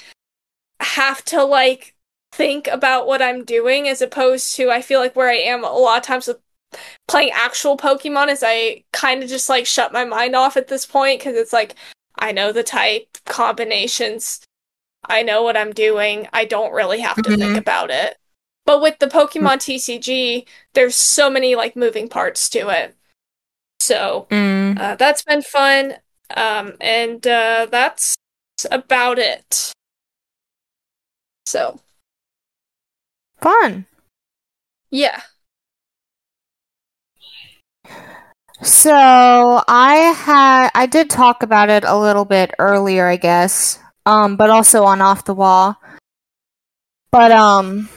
have 0.80 1.24
to 1.26 1.44
like 1.44 1.96
think 2.32 2.68
about 2.68 3.08
what 3.08 3.22
I'm 3.22 3.44
doing 3.44 3.88
as 3.88 4.02
opposed 4.02 4.56
to 4.56 4.70
I 4.70 4.82
feel 4.82 5.00
like 5.00 5.16
where 5.16 5.30
I 5.30 5.36
am 5.36 5.64
a 5.64 5.72
lot 5.72 5.98
of 5.98 6.04
times 6.04 6.28
with 6.28 6.40
playing 7.08 7.32
actual 7.34 7.78
Pokemon 7.78 8.30
is 8.30 8.44
I 8.46 8.84
kind 8.94 9.24
of 9.24 9.30
just 9.30 9.50
like 9.50 9.66
shut 9.66 9.92
my 9.92 10.06
mind 10.06 10.36
off 10.36 10.58
at 10.58 10.68
this 10.68 10.86
point 10.86 11.20
because 11.20 11.36
it's 11.36 11.54
like 11.54 11.76
I 12.20 12.32
know 12.32 12.52
the 12.52 12.64
type 12.64 13.18
combinations. 13.26 14.42
I 15.06 15.24
know 15.24 15.44
what 15.44 15.58
I'm 15.58 15.72
doing. 15.74 16.28
I 16.34 16.46
don't 16.46 16.74
really 16.74 17.00
have 17.00 17.22
to 17.24 17.30
think 17.30 17.54
Mhm. 17.54 17.58
about 17.58 17.90
it. 17.92 18.18
But 18.66 18.82
with 18.82 19.00
the 19.00 19.08
Pokemon 19.08 19.60
TCG, 19.62 20.46
there's 20.74 20.96
so 20.96 21.30
many 21.30 21.56
like 21.56 21.76
moving 21.76 22.08
parts 22.08 22.50
to 22.50 22.70
it. 22.70 22.96
So 23.80 24.28
Mm. 24.30 24.80
uh, 24.80 24.96
that's 24.96 25.24
been 25.24 25.42
fun. 25.42 25.98
Um, 26.36 26.74
and 26.80 27.26
uh, 27.26 27.68
that's 27.72 28.16
about 28.70 29.18
it. 29.18 29.72
So 31.46 31.80
Fun. 33.42 33.86
yeah. 34.92 35.22
So 38.62 39.64
I 39.68 39.96
had 40.16 40.70
I 40.76 40.86
did 40.86 41.10
talk 41.10 41.42
about 41.44 41.70
it 41.70 41.84
a 41.86 41.98
little 41.98 42.26
bit 42.26 42.52
earlier, 42.60 43.08
I 43.08 43.16
guess. 43.16 43.80
Um, 44.10 44.38
but 44.38 44.50
also 44.50 44.86
on 44.86 45.02
off 45.02 45.26
the 45.26 45.36
wall. 45.36 45.78
But 47.12 47.32
um 47.32 47.90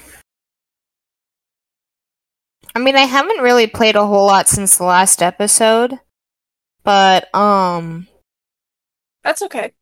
I 2.75 2.81
mean 2.81 2.97
I 2.97 3.07
haven't 3.07 3.41
really 3.41 3.67
played 3.67 3.97
a 3.97 4.07
whole 4.07 4.27
lot 4.27 4.47
since 4.47 4.77
the 4.77 4.85
last 4.85 5.23
episode. 5.23 5.99
But 6.85 7.35
um 7.35 8.09
That's 9.25 9.41
okay. 9.41 9.73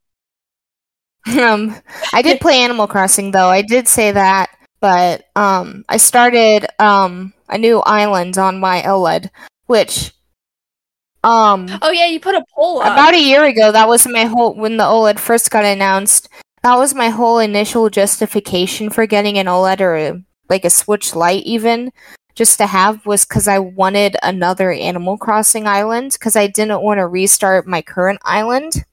um 1.40 1.74
I 2.12 2.22
did 2.22 2.40
play 2.40 2.60
Animal 2.60 2.86
Crossing 2.86 3.32
though. 3.32 3.48
I 3.48 3.62
did 3.62 3.88
say 3.88 4.12
that, 4.12 4.50
but 4.80 5.24
um 5.34 5.84
I 5.88 5.96
started 5.96 6.66
um 6.78 7.32
a 7.48 7.58
new 7.58 7.80
island 7.80 8.38
on 8.38 8.60
my 8.60 8.82
OLED, 8.82 9.30
which 9.66 10.12
um 11.24 11.66
Oh 11.82 11.90
yeah, 11.90 12.06
you 12.06 12.20
put 12.20 12.34
a 12.34 12.44
poll 12.54 12.80
up. 12.80 12.92
About 12.92 13.14
a 13.14 13.22
year 13.22 13.44
ago, 13.44 13.72
that 13.72 13.88
was 13.88 14.06
my 14.06 14.24
whole 14.24 14.54
when 14.54 14.76
the 14.76 14.84
OLED 14.84 15.18
first 15.18 15.50
got 15.50 15.64
announced. 15.64 16.28
That 16.62 16.76
was 16.76 16.94
my 16.94 17.08
whole 17.08 17.38
initial 17.38 17.88
justification 17.90 18.90
for 18.90 19.06
getting 19.06 19.38
an 19.38 19.46
OLED 19.46 19.80
or 19.80 19.96
a, 19.96 20.22
like 20.48 20.64
a 20.64 20.70
Switch 20.70 21.14
Lite 21.14 21.44
even 21.44 21.90
just 22.34 22.58
to 22.58 22.66
have 22.66 23.04
was 23.06 23.24
because 23.24 23.48
I 23.48 23.58
wanted 23.58 24.16
another 24.22 24.70
Animal 24.70 25.16
Crossing 25.18 25.66
island 25.66 26.12
because 26.12 26.36
I 26.36 26.46
didn't 26.46 26.82
want 26.82 26.98
to 26.98 27.06
restart 27.06 27.66
my 27.66 27.82
current 27.82 28.20
island, 28.24 28.84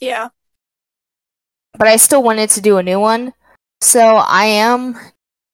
Yeah. 0.00 0.28
but 1.78 1.88
I 1.88 1.96
still 1.96 2.22
wanted 2.22 2.50
to 2.50 2.60
do 2.60 2.78
a 2.78 2.82
new 2.82 2.98
one. 3.00 3.32
So 3.80 4.16
I 4.16 4.46
am 4.46 4.98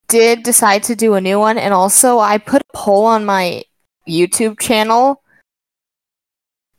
did 0.09 0.43
decide 0.43 0.83
to 0.85 0.95
do 0.95 1.15
a 1.15 1.21
new 1.21 1.39
one, 1.39 1.59
and 1.59 1.73
also 1.75 2.19
I 2.19 2.39
put 2.39 2.63
a 2.63 2.77
poll 2.77 3.05
on 3.07 3.25
my 3.25 3.65
YouTube 4.09 4.61
channel, 4.61 5.22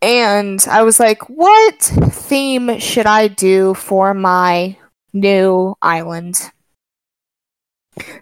and 0.03 0.63
I 0.69 0.83
was 0.83 0.99
like, 0.99 1.29
"What 1.29 1.79
theme 1.79 2.77
should 2.79 3.07
I 3.07 3.29
do 3.29 3.73
for 3.73 4.13
my 4.13 4.77
new 5.13 5.75
island?" 5.81 6.51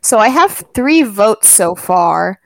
So 0.02 0.20
I 0.20 0.28
have 0.30 0.64
three 0.74 1.02
votes 1.02 1.50
so 1.50 1.76
far. 1.76 2.40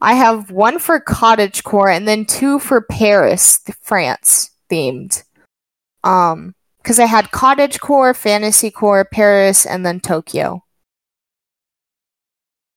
I 0.00 0.14
have 0.14 0.50
one 0.50 0.78
for 0.78 1.00
cottagecore 1.00 1.94
and 1.94 2.08
then 2.08 2.24
two 2.24 2.58
for 2.58 2.80
Paris, 2.80 3.60
France 3.82 4.50
themed. 4.70 5.24
Um, 6.04 6.54
because 6.78 6.98
I 6.98 7.06
had 7.06 7.32
cottagecore, 7.32 8.16
fantasy 8.16 8.70
core, 8.70 9.04
Paris, 9.04 9.66
and 9.66 9.84
then 9.84 10.00
Tokyo. 10.00 10.64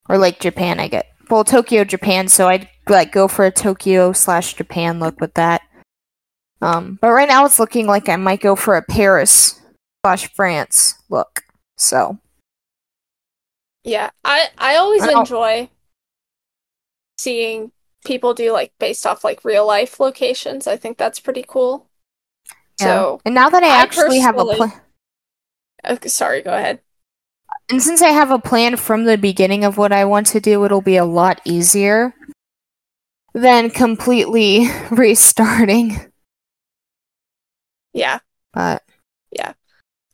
Or 0.10 0.18
like 0.18 0.42
Japan, 0.42 0.80
I 0.80 0.90
get. 0.90 1.06
Well, 1.30 1.46
Tokyo, 1.46 1.86
Japan. 1.86 2.28
So 2.28 2.50
I'd 2.50 2.68
like 2.90 3.14
go 3.14 3.30
for 3.30 3.46
a 3.46 3.52
Tokyo 3.52 4.12
slash 4.12 4.56
Japan 4.56 5.00
look 5.00 5.22
with 5.22 5.36
that. 5.36 5.62
Um, 6.62 7.00
but 7.02 7.12
right 7.12 7.28
now 7.28 7.46
it's 7.46 7.60
looking 7.60 7.88
like 7.88 8.08
I 8.08 8.16
might 8.18 8.42
go 8.42 8.56
for 8.56 8.76
a 8.76 8.84
Paris 8.84 9.60
slash 10.06 10.32
France 10.34 10.96
look. 11.10 11.44
So 11.78 12.20
Yeah. 13.84 14.12
I 14.24 14.50
I 14.58 14.76
always 14.76 15.04
I 15.04 15.20
enjoy 15.20 15.70
seeing 17.18 17.72
people 18.06 18.34
do 18.34 18.52
like 18.52 18.74
based 18.80 19.06
off 19.06 19.24
like 19.24 19.46
real 19.46 19.66
life 19.66 20.00
locations. 20.00 20.68
I 20.68 20.78
think 20.78 20.98
that's 20.98 21.20
pretty 21.20 21.46
cool. 21.48 21.88
So, 22.80 23.22
and 23.26 23.36
now 23.36 23.50
that 23.50 23.64
I, 23.64 23.68
I 23.68 23.82
actually 23.82 24.20
have 24.20 24.40
a 24.40 24.46
plan. 24.46 24.72
okay, 25.88 26.10
sorry, 26.10 26.42
go 26.42 26.54
ahead. 26.54 26.80
And 27.70 27.82
since 27.82 28.02
I 28.02 28.10
have 28.10 28.32
a 28.32 28.40
plan 28.40 28.76
from 28.76 29.06
the 29.06 29.18
beginning 29.18 29.64
of 29.64 29.78
what 29.78 29.92
I 29.92 30.06
want 30.06 30.28
to 30.28 30.40
do, 30.40 30.66
it'll 30.66 30.82
be 30.82 30.98
a 30.98 31.06
lot 31.06 31.42
easier 31.46 32.16
than 33.34 33.70
completely 33.70 34.68
restarting. 34.92 36.11
Yeah. 37.94 38.20
But 38.54 38.84
yeah. 39.32 39.54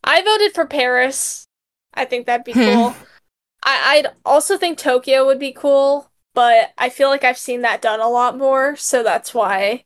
I 0.03 0.21
voted 0.21 0.53
for 0.53 0.65
Paris. 0.65 1.47
I 1.93 2.05
think 2.05 2.25
that'd 2.25 2.45
be 2.45 2.53
Hmm. 2.53 2.59
cool. 2.63 2.95
I, 3.63 3.97
I'd 3.97 4.07
also 4.25 4.57
think 4.57 4.77
Tokyo 4.77 5.25
would 5.25 5.39
be 5.39 5.51
cool, 5.51 6.09
but 6.33 6.71
I 6.77 6.89
feel 6.89 7.09
like 7.09 7.23
I've 7.23 7.37
seen 7.37 7.61
that 7.61 7.81
done 7.81 7.99
a 7.99 8.07
lot 8.07 8.37
more, 8.37 8.75
so 8.75 9.03
that's 9.03 9.33
why 9.33 9.83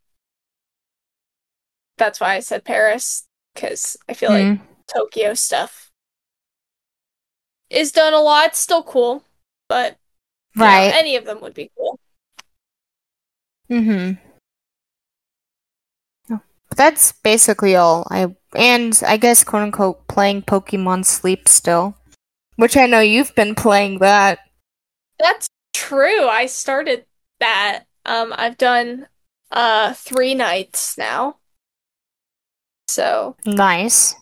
that's 1.97 2.19
why 2.19 2.35
I 2.35 2.39
said 2.39 2.63
Paris, 2.63 3.27
because 3.53 3.95
I 4.09 4.13
feel 4.13 4.29
like 4.31 4.57
hmm, 4.57 4.63
Tokyo 4.93 5.33
stuff 5.33 5.91
is 7.69 7.91
done 7.91 8.13
a 8.13 8.19
lot. 8.19 8.47
It's 8.47 8.59
still 8.59 8.83
cool, 8.83 9.23
but 9.69 9.97
you 10.55 10.61
know, 10.61 10.65
right. 10.65 10.93
any 10.93 11.15
of 11.15 11.25
them 11.25 11.41
would 11.41 11.53
be 11.53 11.71
cool. 11.77 11.99
Mm-hmm. 13.69 14.30
But 16.71 16.77
that's 16.77 17.11
basically 17.11 17.75
all. 17.75 18.07
I 18.09 18.33
and 18.55 18.97
I 19.05 19.17
guess 19.17 19.43
quote 19.43 19.63
unquote 19.63 20.07
playing 20.07 20.43
Pokemon 20.43 21.05
Sleep 21.05 21.49
still. 21.49 21.95
Which 22.55 22.77
I 22.77 22.85
know 22.85 23.01
you've 23.01 23.35
been 23.35 23.55
playing 23.55 23.99
that. 23.99 24.39
That's 25.19 25.49
true. 25.73 26.27
I 26.27 26.45
started 26.45 27.05
that. 27.41 27.83
Um, 28.05 28.33
I've 28.37 28.57
done 28.57 29.07
uh 29.51 29.93
three 29.95 30.33
nights 30.33 30.97
now. 30.97 31.35
So 32.87 33.35
Nice. 33.45 34.15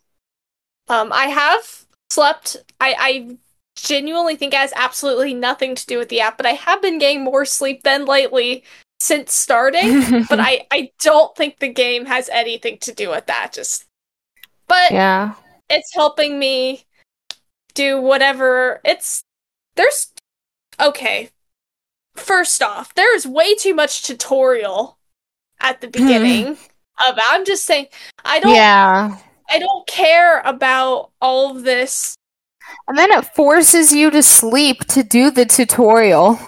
Um, 0.88 1.12
I 1.14 1.26
have 1.26 1.86
slept. 2.10 2.58
I, 2.80 2.96
I 2.98 3.38
genuinely 3.76 4.36
think 4.36 4.56
it 4.56 4.58
has 4.58 4.74
absolutely 4.76 5.36
nothing 5.36 5.76
to 5.76 5.86
do 5.86 6.00
with 6.00 6.10
the 6.10 6.20
app, 6.20 6.36
but 6.36 6.48
I 6.48 6.54
have 6.54 6.82
been 6.82 6.98
getting 6.98 7.24
more 7.24 7.46
sleep 7.46 7.84
than 7.84 8.06
lately 8.06 8.64
since 9.00 9.34
starting. 9.34 10.26
but 10.30 10.40
I, 10.40 10.68
I 10.72 10.92
don't 11.00 11.36
think 11.36 11.60
the 11.60 11.72
game 11.72 12.06
has 12.06 12.30
anything 12.30 12.78
to 12.80 12.94
do 12.94 13.10
with 13.10 13.26
that. 13.28 13.54
Just, 13.54 13.86
but 14.68 14.92
yeah. 14.92 15.34
it's 15.70 15.94
helping 15.94 16.40
me 16.40 16.86
do 17.74 18.02
whatever. 18.02 18.82
It's 18.84 19.24
there's 19.76 20.12
okay. 20.80 21.30
First 22.16 22.62
off, 22.62 22.94
there 22.96 23.16
is 23.16 23.26
way 23.26 23.56
too 23.56 23.74
much 23.74 24.04
tutorial 24.04 24.98
at 25.62 25.82
the 25.82 25.88
hmm. 25.88 25.92
beginning 25.92 26.48
of. 26.48 27.18
I'm 27.30 27.46
just 27.46 27.66
saying, 27.66 27.88
I 28.26 28.40
don't. 28.40 28.54
Yeah. 28.54 29.18
I 29.52 29.58
don't 29.58 29.88
care 29.88 30.42
about 30.42 31.12
all 31.22 31.56
of 31.56 31.64
this. 31.64 32.16
And 32.88 32.98
then 32.98 33.12
it 33.12 33.34
forces 33.34 33.92
you 33.92 34.12
to 34.12 34.22
sleep 34.22 34.86
to 34.90 35.02
do 35.02 35.32
the 35.32 35.46
tutorial. 35.46 36.40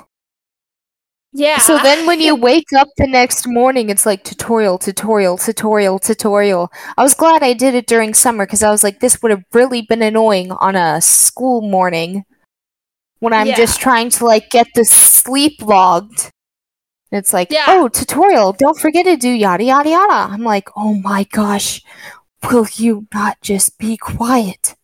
Yeah. 1.33 1.59
So 1.59 1.77
then 1.79 2.05
when 2.05 2.19
you 2.19 2.35
wake 2.35 2.73
up 2.77 2.89
the 2.97 3.07
next 3.07 3.47
morning, 3.47 3.89
it's 3.89 4.05
like 4.05 4.23
tutorial, 4.23 4.77
tutorial, 4.77 5.37
tutorial, 5.37 5.97
tutorial. 5.97 6.71
I 6.97 7.03
was 7.03 7.13
glad 7.13 7.41
I 7.41 7.53
did 7.53 7.73
it 7.73 7.87
during 7.87 8.13
summer 8.13 8.45
because 8.45 8.63
I 8.63 8.69
was 8.71 8.83
like, 8.83 8.99
this 8.99 9.21
would 9.21 9.31
have 9.31 9.43
really 9.53 9.81
been 9.81 10.01
annoying 10.01 10.51
on 10.51 10.75
a 10.75 10.99
school 10.99 11.61
morning 11.61 12.25
when 13.19 13.31
I'm 13.33 13.47
Yeah. 13.47 13.55
just 13.55 13.79
trying 13.79 14.09
to 14.11 14.25
like 14.25 14.49
get 14.49 14.67
the 14.75 14.83
sleep 14.83 15.61
logged. 15.61 16.31
It's 17.13 17.31
like, 17.33 17.49
Yeah. 17.51 17.65
oh, 17.67 17.87
tutorial, 17.87 18.53
don't 18.53 18.79
forget 18.79 19.05
to 19.05 19.15
do 19.15 19.29
yada 19.29 19.63
yada 19.63 19.89
yada. 19.89 20.33
I'm 20.33 20.43
like, 20.43 20.69
oh 20.75 20.95
my 20.95 21.23
gosh, 21.31 21.81
will 22.51 22.67
you 22.75 23.07
not 23.13 23.39
just 23.41 23.77
be 23.77 23.95
quiet? 23.95 24.75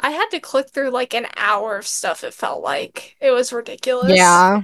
I 0.00 0.10
had 0.10 0.28
to 0.30 0.40
click 0.40 0.70
through 0.70 0.90
like 0.90 1.12
an 1.14 1.26
hour 1.36 1.76
of 1.78 1.86
stuff, 1.86 2.24
it 2.24 2.32
felt 2.34 2.62
like. 2.62 3.16
It 3.20 3.30
was 3.30 3.52
ridiculous. 3.52 4.12
Yeah. 4.16 4.62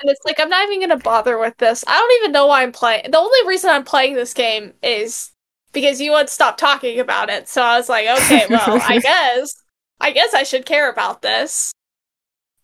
And 0.00 0.10
it's 0.10 0.24
like, 0.24 0.40
I'm 0.40 0.48
not 0.48 0.66
even 0.66 0.80
gonna 0.80 1.00
bother 1.00 1.38
with 1.38 1.56
this. 1.58 1.84
I 1.86 1.92
don't 1.92 2.22
even 2.22 2.32
know 2.32 2.46
why 2.46 2.62
I'm 2.62 2.72
playing. 2.72 3.10
The 3.10 3.18
only 3.18 3.46
reason 3.46 3.70
I'm 3.70 3.84
playing 3.84 4.14
this 4.14 4.34
game 4.34 4.72
is 4.82 5.30
because 5.72 6.00
you 6.00 6.12
wouldn't 6.12 6.30
stop 6.30 6.56
talking 6.56 6.98
about 6.98 7.28
it. 7.30 7.48
So 7.48 7.62
I 7.62 7.76
was 7.76 7.88
like, 7.88 8.06
okay, 8.06 8.46
well, 8.50 8.80
I 8.82 8.98
guess. 8.98 9.54
I 10.00 10.12
guess 10.12 10.32
I 10.32 10.44
should 10.44 10.64
care 10.64 10.90
about 10.90 11.20
this. 11.22 11.72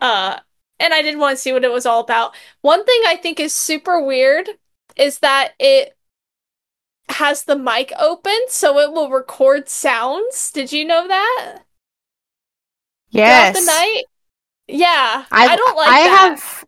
Uh, 0.00 0.38
and 0.78 0.94
I 0.94 1.02
didn't 1.02 1.20
want 1.20 1.36
to 1.36 1.40
see 1.40 1.52
what 1.52 1.64
it 1.64 1.72
was 1.72 1.86
all 1.86 2.00
about. 2.00 2.34
One 2.62 2.84
thing 2.84 3.02
I 3.06 3.16
think 3.16 3.40
is 3.40 3.54
super 3.54 4.00
weird 4.00 4.48
is 4.96 5.18
that 5.20 5.52
it 5.58 5.96
has 7.08 7.44
the 7.44 7.56
mic 7.56 7.92
open 7.98 8.36
so 8.48 8.78
it 8.78 8.92
will 8.92 9.10
record 9.10 9.68
sounds. 9.68 10.50
Did 10.52 10.72
you 10.72 10.84
know 10.84 11.06
that? 11.06 11.58
Yes. 13.10 13.52
Throughout 13.52 13.60
the 13.60 13.66
night? 13.66 14.04
Yeah. 14.68 15.24
I, 15.30 15.46
I, 15.46 15.56
don't 15.56 15.76
like 15.76 15.88
I 15.88 16.02
that. 16.04 16.38
have. 16.38 16.64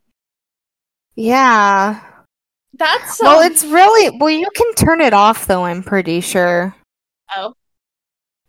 Yeah. 1.18 2.00
That's 2.74 3.20
Well, 3.20 3.40
um, 3.40 3.50
it's 3.50 3.64
really 3.64 4.16
well. 4.18 4.30
You 4.30 4.48
can 4.54 4.72
turn 4.74 5.00
it 5.00 5.12
off 5.12 5.48
though. 5.48 5.64
I'm 5.64 5.82
pretty 5.82 6.20
sure, 6.20 6.76
oh. 7.34 7.54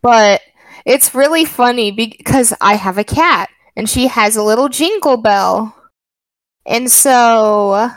but 0.04 0.42
it's 0.86 1.16
really 1.16 1.46
funny 1.46 1.90
because 1.90 2.54
I 2.62 2.76
have 2.76 3.00
a 3.00 3.04
cat 3.04 3.50
and 3.76 3.90
she 3.90 4.06
has 4.06 4.36
a 4.36 4.44
little 4.44 4.70
jingle 4.70 5.18
bell, 5.18 5.76
and 6.68 6.92
so, 6.92 7.90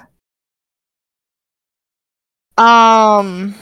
um, 2.56 3.54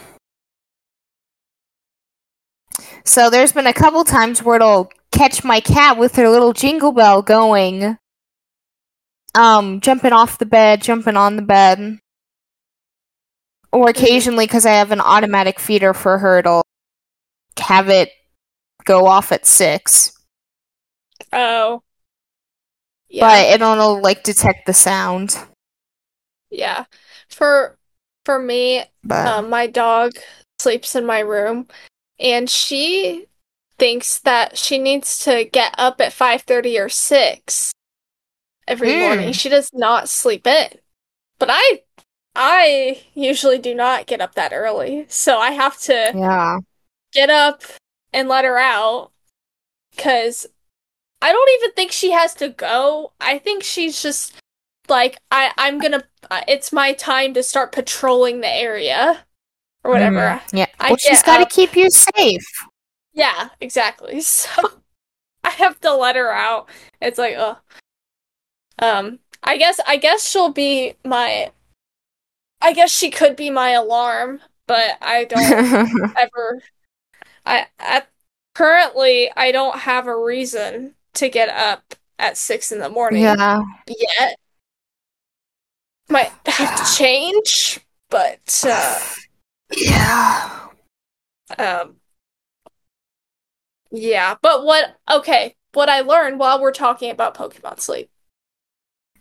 so 3.04 3.30
there's 3.30 3.52
been 3.52 3.66
a 3.66 3.72
couple 3.72 4.04
times 4.04 4.44
where 4.44 4.56
it'll 4.56 4.92
catch 5.10 5.42
my 5.42 5.58
cat 5.58 5.98
with 5.98 6.14
her 6.14 6.28
little 6.28 6.52
jingle 6.52 6.92
bell 6.92 7.20
going, 7.20 7.98
um, 9.34 9.80
jumping 9.80 10.12
off 10.12 10.38
the 10.38 10.46
bed, 10.46 10.82
jumping 10.82 11.16
on 11.16 11.36
the 11.36 11.42
bed. 11.42 11.98
Or 13.72 13.88
occasionally, 13.88 14.46
because 14.46 14.66
I 14.66 14.72
have 14.72 14.90
an 14.90 15.00
automatic 15.00 15.60
feeder 15.60 15.94
for 15.94 16.18
her, 16.18 16.38
it'll 16.38 16.64
have 17.58 17.88
it 17.88 18.10
go 18.84 19.06
off 19.06 19.30
at 19.30 19.46
six. 19.46 20.12
Oh. 21.32 21.82
Yeah. 23.08 23.28
But 23.28 23.54
it'll 23.54 24.00
like 24.00 24.22
detect 24.22 24.66
the 24.66 24.72
sound. 24.72 25.36
Yeah. 26.50 26.84
For 27.28 27.78
for 28.24 28.38
me, 28.38 28.84
But 29.04 29.26
um, 29.26 29.50
my 29.50 29.66
dog 29.66 30.12
sleeps 30.58 30.94
in 30.94 31.06
my 31.06 31.20
room 31.20 31.68
and 32.18 32.50
she 32.50 33.26
thinks 33.78 34.18
that 34.20 34.58
she 34.58 34.78
needs 34.78 35.18
to 35.24 35.44
get 35.44 35.74
up 35.78 36.00
at 36.00 36.12
5:30 36.12 36.78
or 36.84 36.88
6 36.88 37.72
every 38.70 38.92
Mm. 38.92 39.00
morning. 39.00 39.32
She 39.32 39.48
does 39.48 39.70
not 39.74 40.08
sleep 40.08 40.46
in. 40.46 40.70
But 41.38 41.48
I 41.52 41.82
I 42.34 43.02
usually 43.14 43.58
do 43.58 43.74
not 43.74 44.06
get 44.06 44.20
up 44.20 44.34
that 44.36 44.52
early. 44.52 45.06
So 45.08 45.38
I 45.38 45.50
have 45.50 45.78
to 45.82 46.12
yeah, 46.14 46.58
get 47.12 47.28
up 47.28 47.62
and 48.12 48.28
let 48.28 48.44
her 48.44 48.58
out 48.58 49.10
cuz 49.96 50.46
I 51.22 51.32
don't 51.32 51.50
even 51.56 51.72
think 51.72 51.92
she 51.92 52.12
has 52.12 52.34
to 52.34 52.48
go. 52.48 53.12
I 53.20 53.38
think 53.38 53.62
she's 53.62 54.00
just 54.02 54.34
like 54.88 55.18
I 55.30 55.52
I'm 55.58 55.78
gonna. 55.78 56.04
Uh, 56.30 56.42
it's 56.46 56.72
my 56.72 56.92
time 56.92 57.34
to 57.34 57.42
start 57.42 57.72
patrolling 57.72 58.40
the 58.40 58.48
area 58.48 59.24
or 59.82 59.90
whatever. 59.90 60.40
Mm, 60.46 60.58
yeah. 60.58 60.66
I 60.78 60.90
well, 60.90 60.96
she's 60.98 61.22
got 61.22 61.38
to 61.38 61.46
keep 61.46 61.74
you 61.74 61.90
safe. 61.90 62.46
Yeah, 63.12 63.48
exactly. 63.60 64.20
So 64.30 64.70
I 65.42 65.50
have 65.50 65.80
to 65.80 65.94
let 65.94 66.16
her 66.16 66.30
out. 66.32 66.68
It's 67.00 67.18
like, 67.18 67.34
oh, 67.36 67.56
um, 68.80 69.18
I 69.42 69.56
guess 69.56 69.80
I 69.86 69.96
guess 69.96 70.28
she'll 70.28 70.52
be 70.52 70.94
my. 71.04 71.52
I 72.62 72.72
guess 72.74 72.90
she 72.90 73.10
could 73.10 73.36
be 73.36 73.48
my 73.50 73.70
alarm, 73.70 74.40
but 74.66 74.98
I 75.00 75.24
don't 75.24 76.12
ever. 76.16 76.62
I 77.46 77.66
at 77.78 78.08
currently 78.54 79.30
I 79.36 79.52
don't 79.52 79.80
have 79.80 80.06
a 80.06 80.16
reason 80.16 80.94
to 81.14 81.28
get 81.28 81.48
up 81.48 81.94
at 82.18 82.36
six 82.36 82.70
in 82.70 82.78
the 82.78 82.88
morning 82.88 83.22
yeah. 83.22 83.62
yet. 83.86 84.36
Might 86.08 86.32
have 86.46 86.76
to 86.76 86.96
change, 86.96 87.80
but 88.10 88.64
uh, 88.66 88.98
Yeah. 89.76 90.66
um, 91.56 91.96
yeah. 93.92 94.34
But 94.42 94.64
what? 94.64 94.96
Okay, 95.10 95.54
what 95.72 95.88
I 95.88 96.00
learned 96.00 96.38
while 96.38 96.60
we're 96.60 96.72
talking 96.72 97.10
about 97.10 97.36
Pokemon 97.36 97.80
Sleep. 97.80 98.09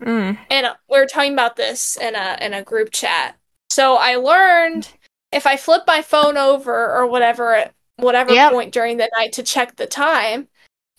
Mm. 0.02 0.38
and 0.50 0.68
we 0.90 1.00
were 1.00 1.06
talking 1.06 1.34
about 1.34 1.56
this 1.56 1.98
in 1.98 2.16
a 2.16 2.38
in 2.42 2.54
a 2.54 2.64
group 2.64 2.92
chat. 2.92 3.36
So 3.70 3.96
I 3.96 4.16
learned 4.16 4.92
if 5.32 5.46
I 5.46 5.58
flip 5.58 5.84
my 5.86 6.02
phone 6.02 6.38
over 6.38 6.92
or 6.92 7.06
whatever 7.06 7.54
at 7.56 7.74
whatever 7.98 8.34
Yep. 8.34 8.52
point 8.52 8.74
during 8.74 8.98
the 8.98 9.10
night 9.16 9.34
to 9.34 9.44
check 9.44 9.76
the 9.76 9.86
time, 9.86 10.48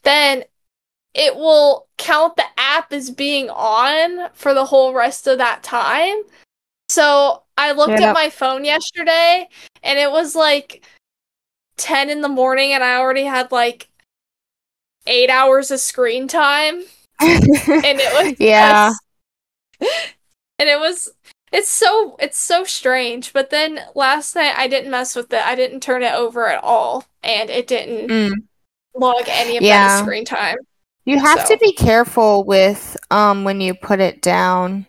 then 0.02 0.44
it 1.14 1.34
will 1.34 1.88
count 1.98 2.36
the 2.36 2.44
app 2.56 2.92
as 2.92 3.10
being 3.10 3.50
on 3.50 4.30
for 4.34 4.54
the 4.54 4.64
whole 4.66 4.94
rest 4.94 5.26
of 5.26 5.38
that 5.38 5.62
time. 5.62 6.22
So 6.88 7.42
I 7.56 7.72
looked 7.72 7.90
Yep. 7.90 8.02
at 8.02 8.14
my 8.14 8.30
phone 8.30 8.64
yesterday 8.64 9.48
and 9.82 9.98
it 9.98 10.10
was 10.10 10.36
like 10.36 10.84
10 11.76 12.10
in 12.10 12.20
the 12.20 12.28
morning 12.28 12.72
and 12.72 12.84
I 12.84 12.96
already 12.96 13.24
had 13.24 13.50
like 13.50 13.88
8 15.06 15.30
hours 15.30 15.70
of 15.70 15.80
screen 15.80 16.28
time 16.28 16.84
and 17.20 18.00
it 18.00 18.12
was 18.28 18.34
Yeah. 18.40 18.92
and 19.80 20.68
it 20.68 20.78
was 20.78 21.08
it's 21.52 21.68
so 21.68 22.16
it's 22.20 22.38
so 22.38 22.64
strange 22.64 23.32
but 23.32 23.50
then 23.50 23.80
last 23.94 24.34
night 24.36 24.54
i 24.56 24.66
didn't 24.68 24.90
mess 24.90 25.16
with 25.16 25.32
it 25.32 25.44
i 25.44 25.54
didn't 25.54 25.80
turn 25.80 26.02
it 26.02 26.12
over 26.14 26.48
at 26.48 26.62
all 26.62 27.04
and 27.22 27.50
it 27.50 27.66
didn't 27.66 28.08
Mm. 28.08 28.32
log 28.94 29.24
any 29.26 29.56
of 29.56 29.62
that 29.62 29.66
Yeah. 29.66 29.94
as 29.96 30.00
screen 30.02 30.24
time 30.24 30.56
You 31.06 31.18
have 31.18 31.40
So- 31.46 31.54
to 31.54 31.58
be 31.58 31.72
careful 31.72 32.44
with 32.44 32.96
um 33.10 33.44
when 33.44 33.60
you 33.60 33.74
put 33.74 34.00
it 34.00 34.20
down 34.22 34.86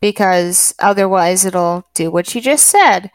because 0.00 0.74
otherwise 0.80 1.44
it'll 1.44 1.86
do 1.94 2.10
what 2.10 2.34
you 2.34 2.40
just 2.40 2.66
said. 2.66 3.10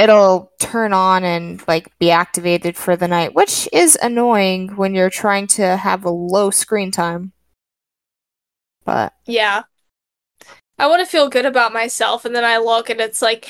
It'll 0.00 0.50
turn 0.58 0.92
on 0.92 1.24
and 1.24 1.62
like 1.68 1.96
be 1.98 2.10
activated 2.10 2.76
for 2.76 2.96
the 2.96 3.08
night, 3.08 3.34
which 3.34 3.68
is 3.72 3.98
annoying 4.02 4.76
when 4.76 4.94
you're 4.94 5.10
trying 5.10 5.46
to 5.48 5.76
have 5.76 6.04
a 6.04 6.10
low 6.10 6.50
screen 6.50 6.90
time. 6.90 7.32
But 8.84 9.12
yeah 9.26 9.62
i 10.78 10.86
want 10.86 11.04
to 11.04 11.10
feel 11.10 11.28
good 11.28 11.44
about 11.44 11.74
myself 11.74 12.24
and 12.24 12.34
then 12.34 12.44
i 12.44 12.56
look 12.56 12.88
and 12.88 13.00
it's 13.00 13.20
like 13.20 13.46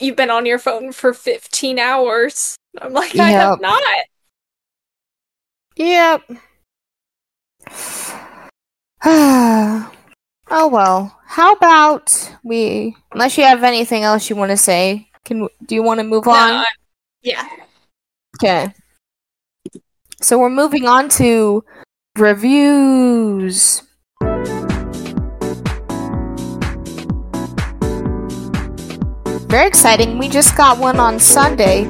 you've 0.00 0.16
been 0.16 0.30
on 0.30 0.46
your 0.46 0.58
phone 0.58 0.90
for 0.90 1.12
15 1.12 1.78
hours 1.78 2.56
i'm 2.80 2.94
like 2.94 3.14
i 3.18 3.30
have 3.30 3.60
not 3.60 3.82
Yep. 5.76 6.22
oh 9.04 9.88
well. 10.50 11.18
How 11.26 11.52
about 11.54 12.36
we? 12.44 12.94
Unless 13.12 13.38
you 13.38 13.44
have 13.44 13.62
anything 13.62 14.02
else 14.02 14.28
you 14.28 14.36
want 14.36 14.50
to 14.50 14.56
say, 14.56 15.08
can 15.24 15.48
do 15.66 15.74
you 15.74 15.82
want 15.82 15.98
to 16.00 16.04
move 16.04 16.26
No, 16.26 16.32
on? 16.32 16.50
I- 16.50 16.64
yeah 17.22 17.46
Okay. 18.36 18.72
So 20.20 20.38
we're 20.38 20.50
moving 20.50 20.86
on 20.86 21.08
to 21.10 21.64
reviews. 22.16 23.82
Very 29.48 29.66
exciting. 29.68 30.16
We 30.18 30.28
just 30.28 30.56
got 30.56 30.78
one 30.78 30.98
on 30.98 31.20
Sunday 31.20 31.84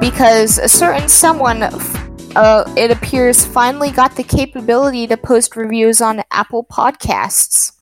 because 0.00 0.58
a 0.58 0.68
certain 0.68 1.08
someone, 1.08 1.62
uh, 1.62 2.64
it 2.76 2.90
appears, 2.90 3.46
finally 3.46 3.90
got 3.90 4.14
the 4.16 4.22
capability 4.22 5.06
to 5.06 5.16
post 5.16 5.56
reviews 5.56 6.02
on 6.02 6.22
Apple 6.30 6.64
Podcasts. 6.70 7.72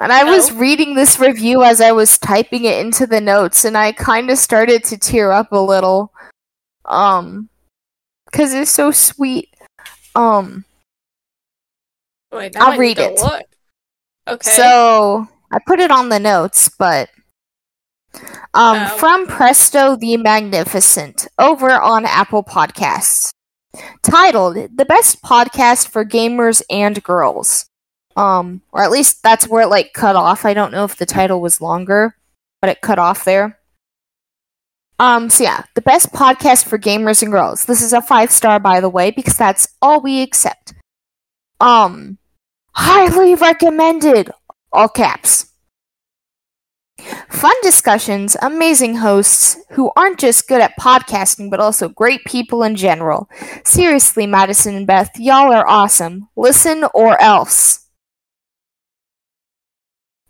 And 0.00 0.12
I 0.12 0.24
was 0.24 0.52
Oh. 0.52 0.56
reading 0.56 0.94
this 0.94 1.18
review 1.18 1.64
as 1.64 1.80
I 1.80 1.90
was 1.92 2.18
typing 2.18 2.64
it 2.64 2.78
into 2.78 3.06
the 3.06 3.20
notes, 3.20 3.64
and 3.64 3.76
I 3.76 3.92
kind 3.92 4.30
of 4.30 4.38
started 4.38 4.84
to 4.84 4.96
tear 4.98 5.32
up 5.32 5.50
a 5.52 5.58
little. 5.58 6.12
Um, 6.84 7.48
because 8.26 8.52
it's 8.54 8.70
so 8.70 8.90
sweet. 8.90 9.48
Um, 10.14 10.64
wait 12.32 12.56
I'll 12.56 12.78
read 12.78 12.98
it. 12.98 13.18
look 13.20 13.42
okay 14.28 14.50
So 14.50 15.26
I 15.50 15.58
put 15.66 15.80
it 15.80 15.90
on 15.90 16.08
the 16.10 16.18
notes, 16.20 16.68
but 16.78 17.08
um, 18.54 18.86
Oh. 18.86 18.96
from 18.98 19.26
Presto 19.26 19.96
the 19.96 20.16
Magnificent 20.16 21.26
over 21.38 21.70
on 21.70 22.04
Apple 22.04 22.42
Podcasts, 22.44 23.32
titled 24.02 24.56
"The 24.76 24.84
Best 24.84 25.22
Podcast 25.22 25.88
for 25.88 26.04
Gamers 26.04 26.62
and 26.70 27.02
Girls." 27.02 27.67
Um, 28.18 28.62
or 28.72 28.82
at 28.82 28.90
least 28.90 29.22
that's 29.22 29.46
where 29.46 29.62
it 29.62 29.68
like 29.68 29.92
cut 29.92 30.16
off. 30.16 30.44
I 30.44 30.52
don't 30.52 30.72
know 30.72 30.82
if 30.82 30.96
the 30.96 31.06
title 31.06 31.40
was 31.40 31.60
longer, 31.60 32.16
but 32.60 32.68
it 32.68 32.80
cut 32.80 32.98
off 32.98 33.24
there. 33.24 33.60
Um, 34.98 35.30
so 35.30 35.44
yeah, 35.44 35.62
the 35.76 35.80
best 35.80 36.12
podcast 36.12 36.66
for 36.66 36.78
gamers 36.78 37.22
and 37.22 37.30
girls. 37.30 37.64
This 37.64 37.80
is 37.80 37.92
a 37.92 38.02
five 38.02 38.32
star, 38.32 38.58
by 38.58 38.80
the 38.80 38.88
way, 38.88 39.12
because 39.12 39.36
that's 39.36 39.68
all 39.80 40.00
we 40.00 40.20
accept. 40.20 40.74
Um, 41.60 42.18
highly 42.72 43.36
recommended 43.36 44.32
all 44.72 44.88
caps. 44.88 45.52
Fun 47.28 47.54
discussions, 47.62 48.36
amazing 48.42 48.96
hosts 48.96 49.58
who 49.70 49.92
aren't 49.94 50.18
just 50.18 50.48
good 50.48 50.60
at 50.60 50.76
podcasting 50.80 51.48
but 51.48 51.60
also 51.60 51.88
great 51.88 52.24
people 52.24 52.64
in 52.64 52.74
general. 52.74 53.30
Seriously, 53.64 54.26
Madison 54.26 54.74
and 54.74 54.88
Beth, 54.88 55.12
y'all 55.16 55.52
are 55.52 55.68
awesome. 55.68 56.28
Listen 56.34 56.84
or 56.94 57.22
else. 57.22 57.87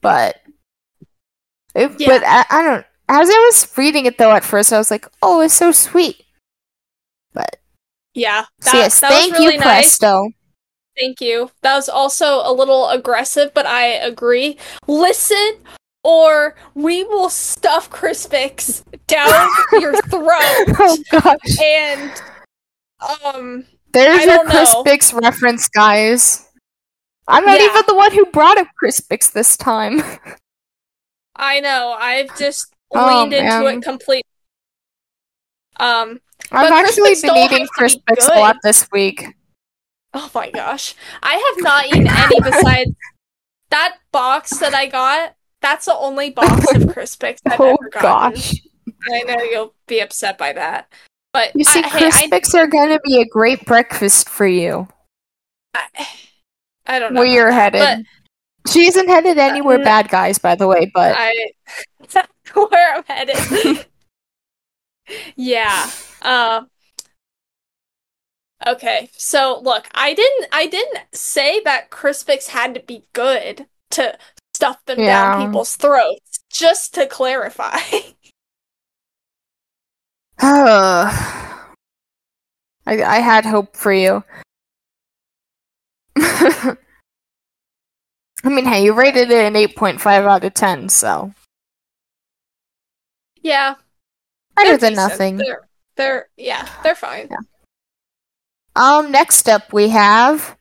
But, 0.00 0.36
it, 1.74 1.92
Yeah. 1.98 2.08
but 2.08 2.22
I, 2.24 2.44
I 2.50 2.62
don't. 2.62 2.84
As 3.10 3.28
I 3.30 3.38
was 3.50 3.72
reading 3.76 4.06
it 4.06 4.18
though, 4.18 4.32
at 4.32 4.44
first 4.44 4.72
I 4.72 4.78
was 4.78 4.90
like, 4.90 5.06
"Oh, 5.22 5.40
it's 5.40 5.54
so 5.54 5.72
sweet." 5.72 6.22
But 7.32 7.56
yeah 8.14 8.44
that, 8.60 8.70
so 8.70 8.76
yes, 8.78 9.00
that 9.00 9.10
thank 9.10 9.32
was 9.32 9.40
really 9.40 9.54
you, 9.54 9.60
nice 9.60 9.98
Presto. 9.98 10.30
Thank 10.98 11.20
you. 11.20 11.50
That 11.62 11.76
was 11.76 11.88
also 11.88 12.40
a 12.44 12.52
little 12.52 12.88
aggressive, 12.88 13.54
but 13.54 13.64
I 13.66 13.86
agree. 13.86 14.58
Listen, 14.88 15.58
or 16.02 16.56
we 16.74 17.04
will 17.04 17.30
stuff 17.30 17.88
Crispix 17.90 18.82
down 19.06 19.48
your 19.80 19.94
throat. 20.02 20.74
oh 20.80 20.98
gosh, 21.12 21.60
And 21.62 22.12
um, 23.24 23.64
there's 23.92 24.24
your. 24.24 24.44
Crispix 24.44 25.14
reference, 25.22 25.68
guys. 25.68 26.47
I'm 27.28 27.44
not 27.44 27.60
Yeah. 27.60 27.66
even 27.66 27.82
the 27.86 27.94
one 27.94 28.12
who 28.12 28.24
brought 28.26 28.58
up 28.58 28.68
Crispix 28.82 29.32
this 29.32 29.56
time. 29.56 30.02
I 31.36 31.60
know 31.60 31.94
I've 31.98 32.36
just 32.38 32.74
Oh, 32.90 33.20
leaned 33.20 33.34
into 33.34 33.66
it 33.66 33.82
completely. 33.82 34.24
Um, 35.78 36.20
I've 36.50 36.72
actually 36.72 37.12
Crispix 37.14 37.22
been 37.22 37.36
eating 37.36 37.64
be 37.66 37.68
Crispix 37.78 38.34
a 38.34 38.40
lot 38.40 38.56
this 38.62 38.88
week. 38.90 39.26
oh 40.14 40.30
my 40.34 40.50
gosh, 40.50 40.94
I 41.22 41.34
have 41.34 41.62
not 41.64 41.86
eaten 41.86 42.08
any 42.08 42.40
besides 42.40 42.90
that 43.70 43.98
box 44.10 44.58
that 44.58 44.74
I 44.74 44.86
got. 44.86 45.34
That's 45.60 45.84
the 45.84 45.94
only 45.94 46.30
box 46.30 46.74
of 46.74 46.82
Crispix 46.94 47.40
I've 47.46 47.60
oh 47.60 47.76
ever 47.80 47.90
gotten. 47.90 48.32
gosh. 48.40 48.54
I 49.12 49.22
know 49.24 49.42
you'll 49.42 49.74
be 49.86 50.00
upset 50.00 50.38
by 50.38 50.52
that, 50.54 50.90
but 51.34 51.54
You 51.54 51.64
see, 51.64 51.80
I, 51.82 51.88
hey, 51.88 52.06
I 52.06 52.10
Crispix 52.10 52.54
are 52.54 52.66
going 52.66 52.88
to 52.88 53.00
be 53.04 53.20
a 53.20 53.26
great 53.26 53.66
breakfast 53.66 54.28
for 54.30 54.46
you. 54.46 54.88
I, 55.74 55.86
I 56.88 56.98
don't 56.98 57.12
know. 57.12 57.20
Where 57.20 57.28
you're 57.28 57.52
headed. 57.52 58.06
She 58.66 58.86
isn't 58.86 59.08
headed 59.08 59.38
anywhere 59.38 59.78
no. 59.78 59.84
bad, 59.84 60.08
guys, 60.08 60.38
by 60.38 60.54
the 60.54 60.66
way, 60.66 60.90
but 60.92 61.14
but 61.14 61.16
I 61.16 62.26
where 62.54 62.96
I'm 62.96 63.04
headed. 63.04 63.86
yeah. 65.36 65.90
Um. 66.22 66.68
okay. 68.66 69.10
So 69.12 69.60
look, 69.62 69.86
I 69.94 70.14
didn't. 70.14 70.46
I 70.52 70.66
didn't 70.66 71.04
say 71.12 71.60
that 71.60 71.90
Crispix 71.90 72.48
had 72.48 72.74
to 72.74 72.80
be 72.80 73.04
good 73.12 73.66
to 73.90 74.18
stuff 74.54 74.84
them 74.86 74.98
down 74.98 75.46
people's 75.46 75.76
throats. 75.76 76.40
Just 76.50 76.94
to 76.94 77.06
clarify. 77.06 77.78
I, 80.40 81.52
I 82.86 83.18
had 83.18 83.44
hope 83.44 83.76
for 83.76 83.92
you. 83.92 84.24
I 88.44 88.48
mean, 88.48 88.66
hey, 88.66 88.84
you 88.84 88.92
rated 88.92 89.30
it 89.30 89.44
an 89.44 89.54
8.5 89.54 90.06
out 90.06 90.44
of 90.44 90.54
10, 90.54 90.88
so. 90.88 91.32
Yeah. 93.42 93.74
Better 94.54 94.76
than 94.76 94.92
decent. 94.92 95.10
nothing. 95.10 95.36
They're, 95.38 95.68
they're 95.96 96.28
yeah, 96.36 96.68
they're 96.82 96.94
fine. 96.94 97.28
Yeah. 97.30 97.38
Um, 98.76 99.10
next 99.10 99.48
up 99.48 99.72
we 99.72 99.88
have 99.88 100.56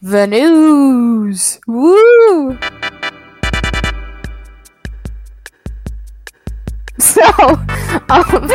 the 0.00 0.26
news. 0.26 1.60
Woo! 1.66 2.58
So, 6.98 7.22
um, 8.08 8.48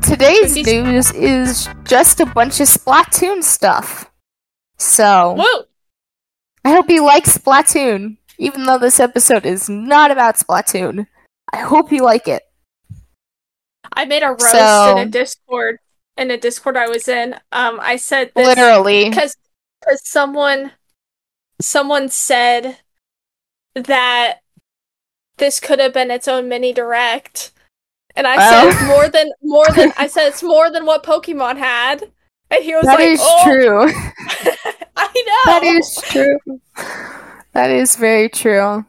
today's 0.00 0.56
news 0.56 1.10
is 1.12 1.68
just 1.84 2.20
a 2.20 2.26
bunch 2.26 2.60
of 2.60 2.66
Splatoon 2.66 3.42
stuff. 3.44 4.10
So, 4.78 5.34
Whoa! 5.38 5.64
I 6.64 6.70
hope 6.72 6.88
you 6.90 7.04
like 7.04 7.24
Splatoon, 7.24 8.16
even 8.38 8.64
though 8.64 8.78
this 8.78 9.00
episode 9.00 9.44
is 9.46 9.68
not 9.68 10.10
about 10.10 10.36
Splatoon. 10.36 11.06
I 11.52 11.58
hope 11.58 11.90
you 11.92 12.02
like 12.04 12.28
it. 12.28 12.42
I 13.92 14.04
made 14.04 14.22
a 14.22 14.28
roast 14.30 14.50
So- 14.52 14.96
in 14.96 14.98
a 14.98 15.10
Discord 15.10 15.78
in 16.16 16.30
a 16.32 16.36
Discord 16.36 16.76
I 16.76 16.88
was 16.88 17.06
in. 17.08 17.34
Um, 17.52 17.78
I 17.80 17.96
said 17.96 18.32
this 18.34 18.46
Literally. 18.46 19.08
because 19.08 19.36
because 19.80 20.06
someone 20.06 20.72
someone 21.60 22.08
said 22.08 22.78
that 23.74 24.40
this 25.38 25.60
could 25.60 25.78
have 25.78 25.94
been 25.94 26.10
its 26.10 26.26
own 26.28 26.48
mini 26.48 26.72
direct, 26.72 27.52
and 28.16 28.26
I 28.26 28.36
said 28.36 28.64
Oh. 28.64 28.68
it's 28.68 28.82
more 28.86 29.08
than 29.08 29.30
more 29.42 29.66
than 29.74 29.92
I 29.96 30.06
said 30.08 30.28
it's 30.28 30.42
more 30.42 30.70
than 30.70 30.84
what 30.84 31.02
Pokemon 31.04 31.56
had, 31.58 32.10
and 32.50 32.64
he 32.64 32.74
was 32.74 32.84
That 32.84 32.98
like, 32.98 33.08
is 33.08 33.20
"Oh, 33.22 33.44
true. 33.44 34.52
I 35.46 35.60
know." 35.60 35.60
That 35.60 35.64
is 35.64 36.02
true. 36.02 36.38
That 37.52 37.70
is 37.70 37.96
very 37.96 38.28
true. 38.28 38.84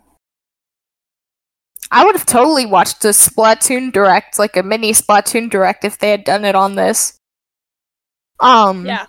I 1.92 2.06
would 2.06 2.16
have 2.16 2.26
totally 2.26 2.66
watched 2.66 3.04
a 3.04 3.10
Splatoon 3.10 3.92
direct, 3.92 4.38
like 4.38 4.56
a 4.56 4.64
mini 4.64 4.92
Splatoon 4.92 5.50
direct, 5.50 5.84
if 5.84 5.98
they 5.98 6.12
had 6.12 6.24
done 6.24 6.46
it 6.46 6.56
on 6.56 6.76
this. 6.76 7.18
Um. 8.40 8.86
yeah. 8.86 9.08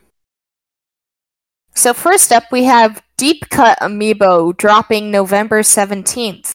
So 1.74 1.94
first 1.94 2.32
up, 2.32 2.44
we 2.50 2.64
have 2.64 3.02
Deep 3.16 3.48
Cut 3.50 3.78
Amiibo 3.80 4.56
dropping 4.56 5.10
November 5.10 5.62
seventeenth. 5.62 6.52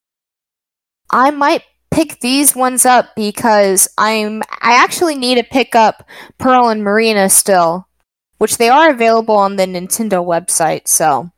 I 1.12 1.32
might 1.32 1.64
pick 1.92 2.20
these 2.20 2.56
ones 2.56 2.86
up 2.86 3.16
because 3.16 3.88
I'm 3.98 4.42
I 4.62 4.74
actually 4.74 5.16
need 5.16 5.36
to 5.36 5.44
pick 5.44 5.76
up 5.76 6.08
Pearl 6.38 6.70
and 6.70 6.84
Marina 6.84 7.30
still, 7.30 7.88
which 8.38 8.58
they 8.58 8.70
are 8.70 8.90
available 8.90 9.36
on 9.36 9.56
the 9.56 9.66
Nintendo 9.66 10.26
website. 10.26 10.88
So. 10.88 11.32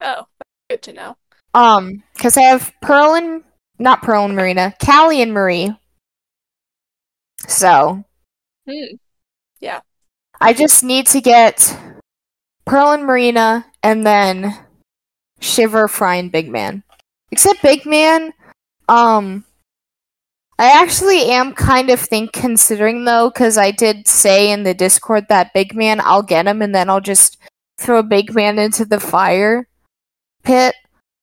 Oh, 0.00 0.26
good 0.68 0.82
to 0.82 0.92
know. 0.92 1.16
Um, 1.54 2.02
because 2.14 2.36
I 2.36 2.42
have 2.42 2.72
Pearl 2.80 3.14
and 3.14 3.42
not 3.78 4.02
Pearl 4.02 4.24
and 4.24 4.36
Marina, 4.36 4.74
Callie 4.84 5.22
and 5.22 5.32
Marie. 5.32 5.74
So 7.48 8.04
Hmm. 8.68 8.94
Yeah. 9.60 9.80
I 10.40 10.52
just 10.52 10.84
need 10.84 11.06
to 11.08 11.20
get 11.20 11.76
Pearl 12.64 12.92
and 12.92 13.04
Marina, 13.04 13.66
and 13.82 14.06
then 14.06 14.56
Shiver, 15.40 15.88
Fry, 15.88 16.16
and 16.16 16.32
Big 16.32 16.48
Man. 16.48 16.82
Except 17.30 17.62
Big 17.62 17.84
Man, 17.84 18.32
um, 18.88 19.44
I 20.60 20.78
actually 20.82 21.30
am 21.30 21.54
kind 21.54 21.88
of 21.88 21.98
think 21.98 22.34
considering 22.34 23.06
though, 23.06 23.30
because 23.30 23.56
I 23.56 23.70
did 23.70 24.06
say 24.06 24.52
in 24.52 24.62
the 24.62 24.74
Discord 24.74 25.24
that 25.30 25.54
Big 25.54 25.74
Man, 25.74 26.02
I'll 26.02 26.22
get 26.22 26.46
him, 26.46 26.60
and 26.60 26.74
then 26.74 26.90
I'll 26.90 27.00
just 27.00 27.38
throw 27.78 28.02
Big 28.02 28.34
Man 28.34 28.58
into 28.58 28.84
the 28.84 29.00
fire 29.00 29.66
pit. 30.42 30.74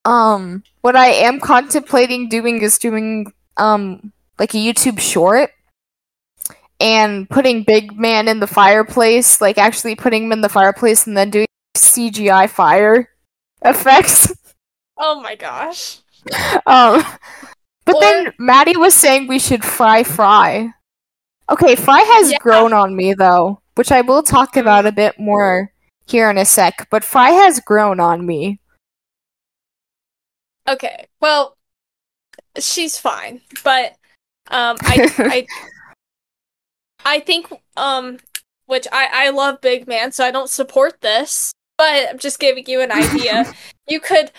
Um, 0.05 0.63
what 0.81 0.95
I 0.95 1.09
am 1.09 1.39
contemplating 1.39 2.29
doing 2.29 2.63
is 2.63 2.79
doing 2.79 3.31
um 3.57 4.11
like 4.39 4.55
a 4.55 4.57
YouTube 4.57 4.99
short 4.99 5.51
and 6.79 7.29
putting 7.29 7.61
Big 7.61 7.95
Man 7.95 8.27
in 8.27 8.39
the 8.39 8.47
fireplace, 8.47 9.39
like 9.39 9.59
actually 9.59 9.93
putting 9.93 10.23
him 10.23 10.31
in 10.31 10.41
the 10.41 10.49
fireplace 10.49 11.05
and 11.05 11.15
then 11.15 11.29
doing 11.29 11.47
CGI 11.75 12.49
fire 12.49 13.07
effects. 13.63 14.33
Oh 14.97 15.21
my 15.21 15.35
gosh. 15.35 15.99
um, 16.65 17.03
but 17.87 17.95
Or- 17.95 18.01
then 18.01 18.33
Maddie 18.37 18.77
was 18.77 18.93
saying 18.93 19.27
we 19.27 19.39
should 19.39 19.63
fry 19.65 20.03
Fry. 20.03 20.73
Okay, 21.49 21.75
Fry 21.75 22.01
has 22.01 22.31
Yeah. 22.31 22.37
grown 22.39 22.73
on 22.73 22.95
me 22.95 23.13
though, 23.13 23.61
which 23.75 23.91
I 23.91 24.01
will 24.01 24.21
talk 24.21 24.55
about 24.57 24.85
a 24.85 24.91
bit 24.91 25.17
more 25.17 25.71
here 26.05 26.29
in 26.29 26.37
a 26.37 26.45
sec. 26.45 26.87
But 26.91 27.03
Fry 27.03 27.31
has 27.31 27.59
grown 27.61 27.99
on 27.99 28.25
me. 28.25 28.59
Okay. 30.67 31.07
Well, 31.21 31.57
she's 32.59 32.97
fine, 32.97 33.41
but 33.63 33.95
um, 34.51 34.77
I 34.81 35.09
I 35.17 35.47
I 37.05 37.19
think 37.21 37.47
um, 37.77 38.17
which 38.65 38.87
I 38.91 39.27
I 39.27 39.29
love 39.29 39.61
Big 39.61 39.87
Man, 39.87 40.11
so 40.11 40.25
I 40.25 40.31
don't 40.31 40.49
support 40.49 40.99
this. 41.01 41.53
But 41.77 42.09
I'm 42.09 42.17
just 42.17 42.39
giving 42.39 42.65
you 42.67 42.81
an 42.81 42.91
idea. 42.91 43.53
you 43.87 43.99
could 43.99 44.31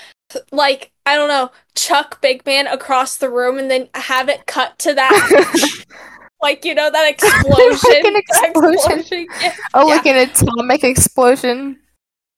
like 0.53 0.93
I 1.07 1.17
don't 1.17 1.29
know, 1.29 1.51
chuck 1.75 2.21
Big 2.21 2.45
Man 2.47 2.67
across 2.67 3.17
the 3.17 3.31
room 3.31 3.59
and 3.59 3.71
then 3.71 3.89
have 3.95 4.29
it 4.29 4.47
cut 4.47 4.79
to 4.81 4.95
that. 4.95 5.85
Like 6.41 6.65
you 6.65 6.75
know 6.75 6.89
that 6.89 7.11
explosion, 7.11 7.45
like 7.93 8.05
an 8.05 8.17
explosion. 8.17 9.27
Yeah. 9.41 9.55
oh, 9.75 9.87
like 9.87 10.07
an 10.07 10.29
atomic 10.29 10.85
explosion, 10.85 11.81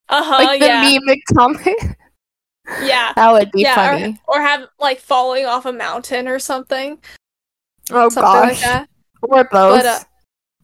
Uh 0.08 0.22
huh. 0.24 0.42
like 0.42 0.60
the 0.60 0.66
yeah. 0.68 0.80
meme 0.98 1.16
atomic. 1.30 1.76
Yeah. 2.82 3.12
that 3.16 3.32
would 3.32 3.50
be 3.52 3.60
yeah. 3.60 3.74
funny. 3.74 4.18
Or, 4.26 4.38
or 4.38 4.42
have 4.42 4.68
like 4.78 5.00
falling 5.00 5.44
off 5.44 5.66
a 5.66 5.72
mountain 5.72 6.28
or 6.28 6.38
something. 6.38 6.98
oh 7.90 8.08
Something 8.08 8.22
like 8.22 8.48
gosh, 8.52 8.60
that. 8.62 8.88
or 9.22 9.44
both. 9.44 9.82
But 9.82 9.86
uh, 9.86 9.98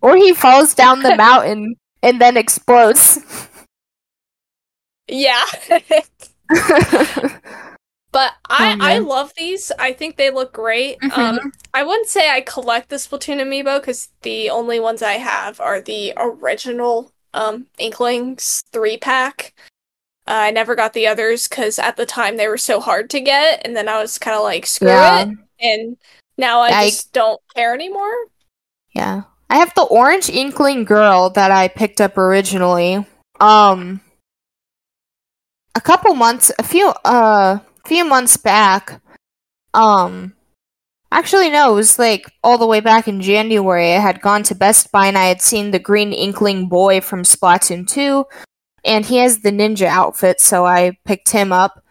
Or 0.01 0.17
he 0.17 0.33
falls 0.33 0.75
down 0.75 1.03
the 1.03 1.15
mountain 1.17 1.77
and 2.03 2.19
then 2.19 2.39
explodes. 2.39 3.19
yeah. 5.09 5.43
But 8.13 8.33
I, 8.49 8.73
Oh, 8.73 8.79
I 8.81 8.99
love 8.99 9.33
these. 9.37 9.71
I 9.79 9.93
think 9.93 10.17
they 10.17 10.31
look 10.31 10.51
great. 10.55 10.97
Um, 11.15 11.53
I 11.75 11.83
wouldn't 11.83 12.09
say 12.09 12.31
I 12.31 12.41
collect 12.41 12.89
the 12.89 12.97
Splatoon 12.97 13.43
amiibo 13.43 13.79
because 13.79 14.09
the 14.23 14.49
only 14.49 14.81
ones 14.81 15.03
I 15.03 15.15
have 15.15 15.61
are 15.61 15.83
the 15.83 16.15
original 16.17 17.13
um, 17.35 17.67
Inklings 17.79 18.65
three 18.73 18.97
pack. 18.97 19.53
Uh, 20.27 20.49
I 20.49 20.51
never 20.51 20.75
got 20.75 20.95
the 20.95 21.07
others 21.07 21.47
because 21.47 21.79
at 21.79 21.99
the 21.99 22.07
time 22.07 22.39
they 22.39 22.49
were 22.49 22.57
so 22.57 22.81
hard 22.81 23.11
to 23.11 23.21
get, 23.21 23.61
and 23.67 23.77
then 23.77 23.87
I 23.87 24.01
was 24.01 24.17
kind 24.19 24.35
of 24.37 24.43
like, 24.45 24.65
screw 24.65 24.89
yeah, 24.89 25.27
it. 25.27 25.39
And 25.61 25.97
now 26.39 26.61
I, 26.61 26.69
I- 26.69 26.85
just 26.87 27.13
don't 27.13 27.41
care 27.55 27.75
anymore. 27.75 28.15
yeah. 28.95 29.25
I 29.51 29.59
have 29.59 29.75
the 29.75 29.83
orange 29.83 30.31
inkling 30.31 30.85
girl 30.85 31.29
that 31.31 31.51
I 31.51 31.69
picked 31.69 32.01
up 32.01 32.17
originally. 32.17 33.07
Um, 33.41 34.01
a 35.77 35.81
couple 35.81 36.15
months, 36.15 36.51
a 36.59 36.63
few, 36.63 36.89
uh, 37.05 37.59
few 37.85 38.05
months 38.05 38.39
back. 38.39 39.01
Um, 39.75 40.33
actually, 41.13 41.51
no, 41.51 41.73
it 41.73 41.75
was 41.75 41.99
like 41.99 42.33
all 42.43 42.57
the 42.57 42.67
way 42.67 42.81
back 42.81 43.07
in 43.07 43.21
January. 43.21 43.93
I 43.93 43.99
had 44.01 44.23
gone 44.23 44.43
to 44.45 44.55
Best 44.55 44.91
Buy 44.91 45.07
and 45.07 45.19
I 45.19 45.27
had 45.27 45.43
seen 45.43 45.71
the 45.71 45.79
green 45.79 46.15
inkling 46.15 46.69
boy 46.69 47.03
from 47.03 47.23
Splatoon 47.23 47.87
2, 47.87 48.25
and 48.87 49.05
he 49.05 49.19
has 49.19 49.41
the 49.41 49.51
ninja 49.51 49.87
outfit, 49.87 50.41
so 50.41 50.65
I 50.65 50.97
picked 51.05 51.31
him 51.31 51.53
up. 51.53 51.85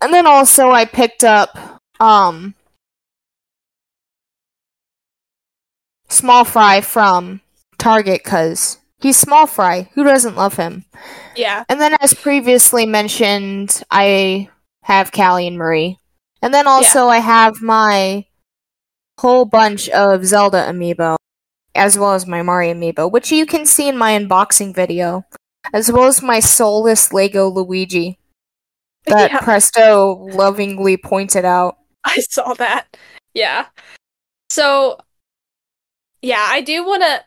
And 0.00 0.12
then 0.12 0.26
also 0.26 0.70
I 0.70 0.84
picked 0.84 1.22
up, 1.22 1.56
um, 2.00 2.54
Small 6.08 6.44
Fry 6.44 6.80
from 6.80 7.40
Target 7.78 8.24
because 8.24 8.78
he's 9.00 9.16
Small 9.16 9.46
Fry. 9.46 9.90
Who 9.94 10.04
doesn't 10.04 10.36
love 10.36 10.54
him? 10.54 10.84
Yeah. 11.36 11.64
And 11.68 11.80
then, 11.80 11.96
as 12.00 12.14
previously 12.14 12.86
mentioned, 12.86 13.82
I 13.90 14.48
have 14.82 15.12
Callie 15.12 15.46
and 15.46 15.58
Marie. 15.58 15.98
And 16.42 16.54
then 16.54 16.66
also, 16.66 17.08
I 17.08 17.18
have 17.18 17.60
my 17.62 18.26
whole 19.18 19.44
bunch 19.44 19.88
of 19.90 20.24
Zelda 20.24 20.66
amiibo, 20.68 21.16
as 21.74 21.98
well 21.98 22.14
as 22.14 22.26
my 22.26 22.42
Mario 22.42 22.74
amiibo, 22.74 23.10
which 23.10 23.32
you 23.32 23.46
can 23.46 23.66
see 23.66 23.88
in 23.88 23.98
my 23.98 24.18
unboxing 24.18 24.74
video, 24.74 25.24
as 25.72 25.90
well 25.90 26.04
as 26.04 26.22
my 26.22 26.40
soulless 26.40 27.12
Lego 27.12 27.48
Luigi 27.48 28.18
that 29.06 29.32
Yeah. 29.32 29.40
Presto 29.40 30.14
lovingly 30.32 30.96
pointed 30.96 31.44
out. 31.44 31.78
I 32.04 32.20
saw 32.20 32.54
that. 32.54 32.96
Yeah. 33.34 33.66
So, 34.50 34.98
yeah, 36.22 36.44
I 36.48 36.60
do 36.60 36.84
want 36.84 37.02
to 37.02 37.24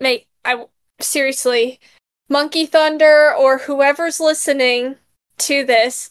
make. 0.00 0.28
I 0.44 0.64
seriously, 1.04 1.80
Monkey 2.28 2.66
Thunder 2.66 3.34
or 3.34 3.58
whoever's 3.58 4.20
listening 4.20 4.96
to 5.38 5.64
this, 5.64 6.10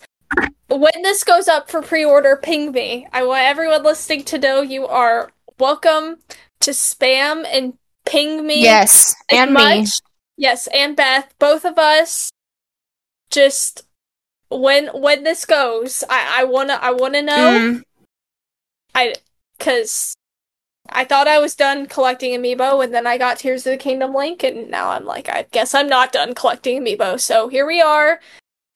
when 0.68 1.02
this 1.02 1.24
goes 1.24 1.48
up 1.48 1.70
for 1.70 1.82
pre-order, 1.82 2.36
ping 2.36 2.72
me. 2.72 3.08
I 3.12 3.24
want 3.24 3.41
everyone 3.41 3.84
listening 3.84 4.24
to 4.26 4.38
know 4.39 4.62
you 4.62 4.88
are 4.88 5.32
welcome 5.60 6.18
to 6.62 6.72
spam 6.72 7.46
and 7.52 7.78
ping 8.06 8.46
me. 8.46 8.62
Yes, 8.62 9.16
and 9.30 9.54
much. 9.54 9.76
me. 9.76 9.88
Yes, 10.38 10.68
and 10.74 10.96
Beth, 10.96 11.34
both 11.39 11.66
of 11.66 11.78
us. 11.78 12.32
Just 13.30 13.84
when 14.50 14.88
when 14.88 15.24
this 15.24 15.46
goes, 15.46 16.04
I 16.10 16.41
I 16.41 16.44
wanna 16.44 16.78
I 16.82 16.91
wanna 16.91 17.22
know. 17.22 17.60
Mm, 17.60 17.82
I 18.94 19.16
because 19.58 20.16
I 20.89 21.05
thought 21.05 21.27
I 21.27 21.39
was 21.39 21.55
done 21.55 21.86
collecting 21.88 22.34
amiibo, 22.39 22.84
and 22.84 22.93
then 22.93 23.07
I 23.07 23.17
got 23.17 23.39
Tears 23.39 23.65
of 23.65 23.71
the 23.71 23.77
Kingdom 23.77 24.13
link, 24.13 24.43
and 24.43 24.69
now 24.69 24.89
I'm 24.91 25.05
like, 25.05 25.29
I 25.29 25.45
guess 25.51 25.73
I'm 25.73 25.88
not 25.88 26.11
done 26.11 26.36
collecting 26.36 26.81
amiibo. 26.84 27.19
So 27.19 27.47
here 27.47 27.65
we 27.65 27.81
are. 27.81 28.19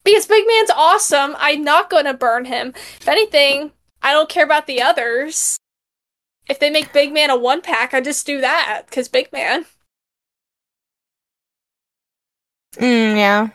Because 0.04 0.26
Big 0.26 0.46
Man's 0.46 0.70
awesome, 0.70 1.36
I'm 1.38 1.62
not 1.62 1.90
gonna 1.90 2.14
burn 2.14 2.46
him. 2.46 2.72
If 3.00 3.08
anything, 3.08 3.72
I 4.02 4.12
don't 4.12 4.28
care 4.28 4.44
about 4.44 4.66
the 4.66 4.80
others. 4.80 5.58
If 6.48 6.58
they 6.58 6.70
make 6.70 6.92
Big 6.94 7.12
Man 7.12 7.30
a 7.30 7.36
one 7.36 7.60
pack, 7.60 7.92
I 7.92 8.00
just 8.00 8.26
do 8.26 8.40
that 8.40 8.84
because 8.88 9.08
Big 9.08 9.30
Man. 9.32 9.66
mm, 12.76 13.16
yeah. 13.16 13.48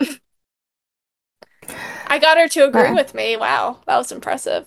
I 2.06 2.18
got 2.18 2.38
her 2.38 2.48
to 2.48 2.66
agree 2.66 2.88
Uh. 2.88 2.94
with 2.94 3.14
me. 3.14 3.36
Wow, 3.36 3.80
that 3.86 3.96
was 3.98 4.12
impressive. 4.12 4.66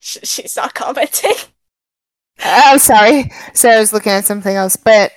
Sh- 0.00 0.18
she's 0.24 0.56
not 0.56 0.74
commenting. 0.74 1.34
Uh, 2.42 2.62
I'm 2.72 2.78
sorry. 2.78 3.30
So 3.52 3.68
I 3.68 3.78
was 3.78 3.92
looking 3.92 4.12
at 4.12 4.24
something 4.24 4.56
else, 4.56 4.74
but 4.74 5.12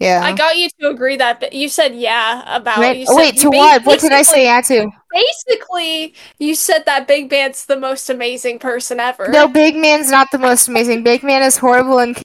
yeah. 0.00 0.22
I 0.24 0.32
got 0.32 0.56
you 0.56 0.68
to 0.80 0.88
agree 0.88 1.16
that, 1.16 1.38
but 1.38 1.52
you 1.52 1.68
said 1.68 1.94
yeah 1.94 2.56
about. 2.56 2.78
Oh, 2.78 3.04
said, 3.04 3.14
wait, 3.14 3.38
to 3.38 3.50
what? 3.50 3.84
What 3.84 4.00
did 4.00 4.10
I 4.10 4.22
say 4.22 4.46
yeah 4.46 4.60
to? 4.60 4.90
Basically, 5.12 6.14
you 6.40 6.56
said 6.56 6.84
that 6.86 7.06
Big 7.06 7.30
Man's 7.30 7.66
the 7.66 7.76
most 7.76 8.10
amazing 8.10 8.58
person 8.58 8.98
ever. 8.98 9.28
No, 9.28 9.46
Big 9.46 9.76
Man's 9.76 10.10
not 10.10 10.32
the 10.32 10.38
most 10.38 10.66
amazing. 10.66 11.04
Big 11.04 11.22
Man 11.22 11.44
is 11.44 11.58
horrible 11.58 12.00
and 12.00 12.20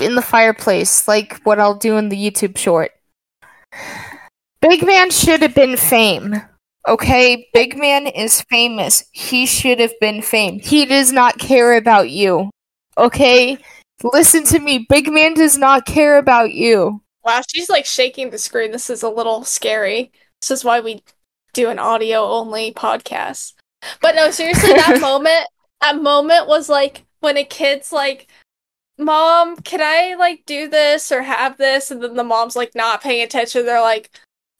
in 0.00 0.14
the 0.14 0.22
fireplace, 0.22 1.08
like 1.08 1.40
what 1.42 1.58
I'll 1.58 1.74
do 1.74 1.96
in 1.96 2.08
the 2.08 2.30
YouTube 2.30 2.56
short. 2.56 2.92
Big 4.60 4.86
Man 4.86 5.10
should 5.10 5.42
have 5.42 5.56
been 5.56 5.76
fame. 5.76 6.40
Okay, 6.88 7.46
Big 7.52 7.76
Man 7.76 8.06
is 8.06 8.40
famous. 8.40 9.04
He 9.12 9.44
should 9.44 9.78
have 9.78 9.92
been 10.00 10.22
fame. 10.22 10.58
He 10.58 10.86
does 10.86 11.12
not 11.12 11.38
care 11.38 11.76
about 11.76 12.08
you. 12.08 12.48
Okay? 12.96 13.58
Listen 14.02 14.42
to 14.44 14.58
me. 14.58 14.86
Big 14.88 15.12
Man 15.12 15.34
does 15.34 15.58
not 15.58 15.84
care 15.84 16.16
about 16.16 16.52
you. 16.52 17.02
Wow, 17.22 17.42
she's 17.46 17.68
like 17.68 17.84
shaking 17.84 18.30
the 18.30 18.38
screen. 18.38 18.72
This 18.72 18.88
is 18.88 19.02
a 19.02 19.10
little 19.10 19.44
scary. 19.44 20.10
This 20.40 20.50
is 20.50 20.64
why 20.64 20.80
we 20.80 21.02
do 21.52 21.68
an 21.68 21.78
audio 21.78 22.22
only 22.22 22.72
podcast. 22.72 23.52
But 24.00 24.14
no, 24.14 24.30
seriously, 24.30 24.72
that 24.72 24.98
moment, 25.02 25.46
that 25.82 26.00
moment 26.00 26.48
was 26.48 26.70
like 26.70 27.04
when 27.20 27.36
a 27.36 27.44
kid's 27.44 27.92
like, 27.92 28.30
"Mom, 28.96 29.56
can 29.56 29.82
I 29.82 30.14
like 30.14 30.46
do 30.46 30.68
this 30.68 31.12
or 31.12 31.20
have 31.20 31.58
this?" 31.58 31.90
And 31.90 32.02
then 32.02 32.14
the 32.14 32.24
mom's 32.24 32.56
like 32.56 32.74
not 32.74 33.02
paying 33.02 33.22
attention. 33.22 33.66
They're 33.66 33.82
like, 33.82 34.10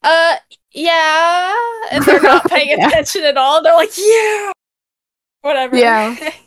"Uh, 0.03 0.37
yeah," 0.73 1.55
and 1.91 2.05
they're 2.05 2.21
not 2.21 2.45
paying 2.51 2.71
Yeah. 2.71 2.89
attention 2.89 3.25
at 3.25 3.37
all. 3.37 3.63
They're 3.63 3.75
like, 3.75 3.97
"Yeah." 3.97 4.53
Whatever. 5.43 5.77
Yeah. 5.77 6.31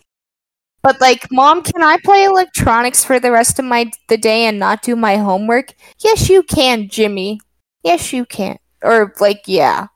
But 0.83 0.99
like, 0.99 1.31
mom, 1.31 1.61
can 1.61 1.83
I 1.83 1.97
play 2.03 2.23
electronics 2.23 3.05
for 3.05 3.19
the 3.19 3.31
rest 3.31 3.59
of 3.59 3.65
my 3.65 3.91
the 4.07 4.17
day 4.17 4.45
and 4.45 4.57
not 4.57 4.81
do 4.81 4.95
my 4.95 5.17
homework? 5.17 5.75
Yes, 5.99 6.27
you 6.27 6.41
can, 6.41 6.89
Jimmy. 6.89 7.39
Yes, 7.83 8.11
you 8.11 8.25
can. 8.25 8.57
Or 8.81 9.13
like, 9.19 9.43
yeah, 9.45 9.87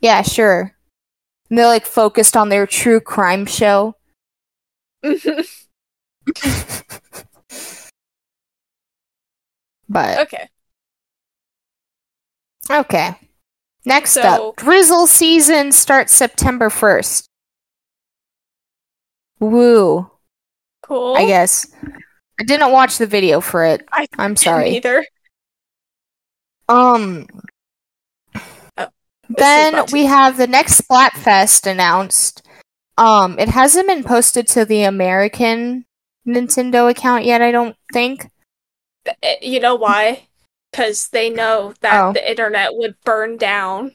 yeah, 0.00 0.22
sure. 0.22 0.72
And 1.50 1.58
they're 1.58 1.66
like 1.66 1.84
focused 1.84 2.36
on 2.36 2.48
their 2.48 2.64
true 2.64 3.00
crime 3.00 3.44
show. 3.44 3.96
But 9.88 10.18
okay. 10.20 10.48
okay. 12.70 13.14
Next 13.84 14.12
So- 14.12 14.22
up, 14.50 14.56
Drizzle 14.56 15.06
season 15.06 15.72
starts 15.72 16.12
September 16.12 16.70
first. 16.70 17.26
Woo! 19.40 20.10
Cool. 20.82 21.16
I 21.16 21.26
guess 21.26 21.66
I 22.40 22.44
didn't 22.44 22.72
watch 22.72 22.98
the 22.98 23.06
video 23.06 23.40
for 23.40 23.64
it. 23.64 23.86
I 23.92 24.06
I'm 24.18 24.36
sorry. 24.36 24.70
Either. 24.76 25.04
Um. 26.68 27.26
Oh, 28.78 28.88
then 29.28 29.84
we 29.92 30.06
have 30.06 30.36
the 30.36 30.46
next 30.46 30.80
Splatfest 30.80 31.66
announced. 31.70 32.42
Um, 32.96 33.38
it 33.38 33.48
hasn't 33.48 33.86
been 33.88 34.04
posted 34.04 34.46
to 34.48 34.64
the 34.64 34.84
American 34.84 35.84
Nintendo 36.26 36.90
account 36.90 37.24
yet. 37.24 37.42
I 37.42 37.50
don't 37.50 37.76
think. 37.92 38.30
Eh, 39.22 39.36
You 39.42 39.60
know 39.60 39.74
why? 39.74 40.28
Because 40.74 41.08
they 41.10 41.30
know 41.30 41.72
that 41.82 42.00
Oh. 42.02 42.12
the 42.12 42.28
internet 42.28 42.70
would 42.74 42.96
burn 43.04 43.36
down 43.36 43.94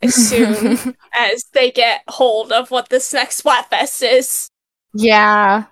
as 0.00 0.14
soon 0.30 0.96
as 1.14 1.44
they 1.52 1.70
get 1.70 2.00
hold 2.08 2.50
of 2.50 2.70
what 2.70 2.88
this 2.88 3.12
next 3.12 3.42
Splatfest 3.42 4.02
is. 4.10 4.48
yeah, 4.94 5.64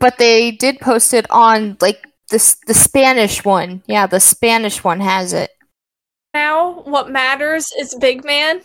but 0.00 0.18
they 0.18 0.50
did 0.50 0.80
post 0.80 1.14
it 1.14 1.24
on 1.30 1.76
like 1.80 2.04
this 2.30 2.56
the 2.66 2.74
Spanish 2.74 3.44
one. 3.44 3.80
Yeah, 3.86 4.08
the 4.08 4.18
Spanish 4.18 4.82
one 4.82 4.98
has 4.98 5.32
it. 5.32 5.50
Now, 6.34 6.80
what 6.82 7.08
matters 7.08 7.68
is 7.78 7.94
Big 7.94 8.24
Man, 8.24 8.62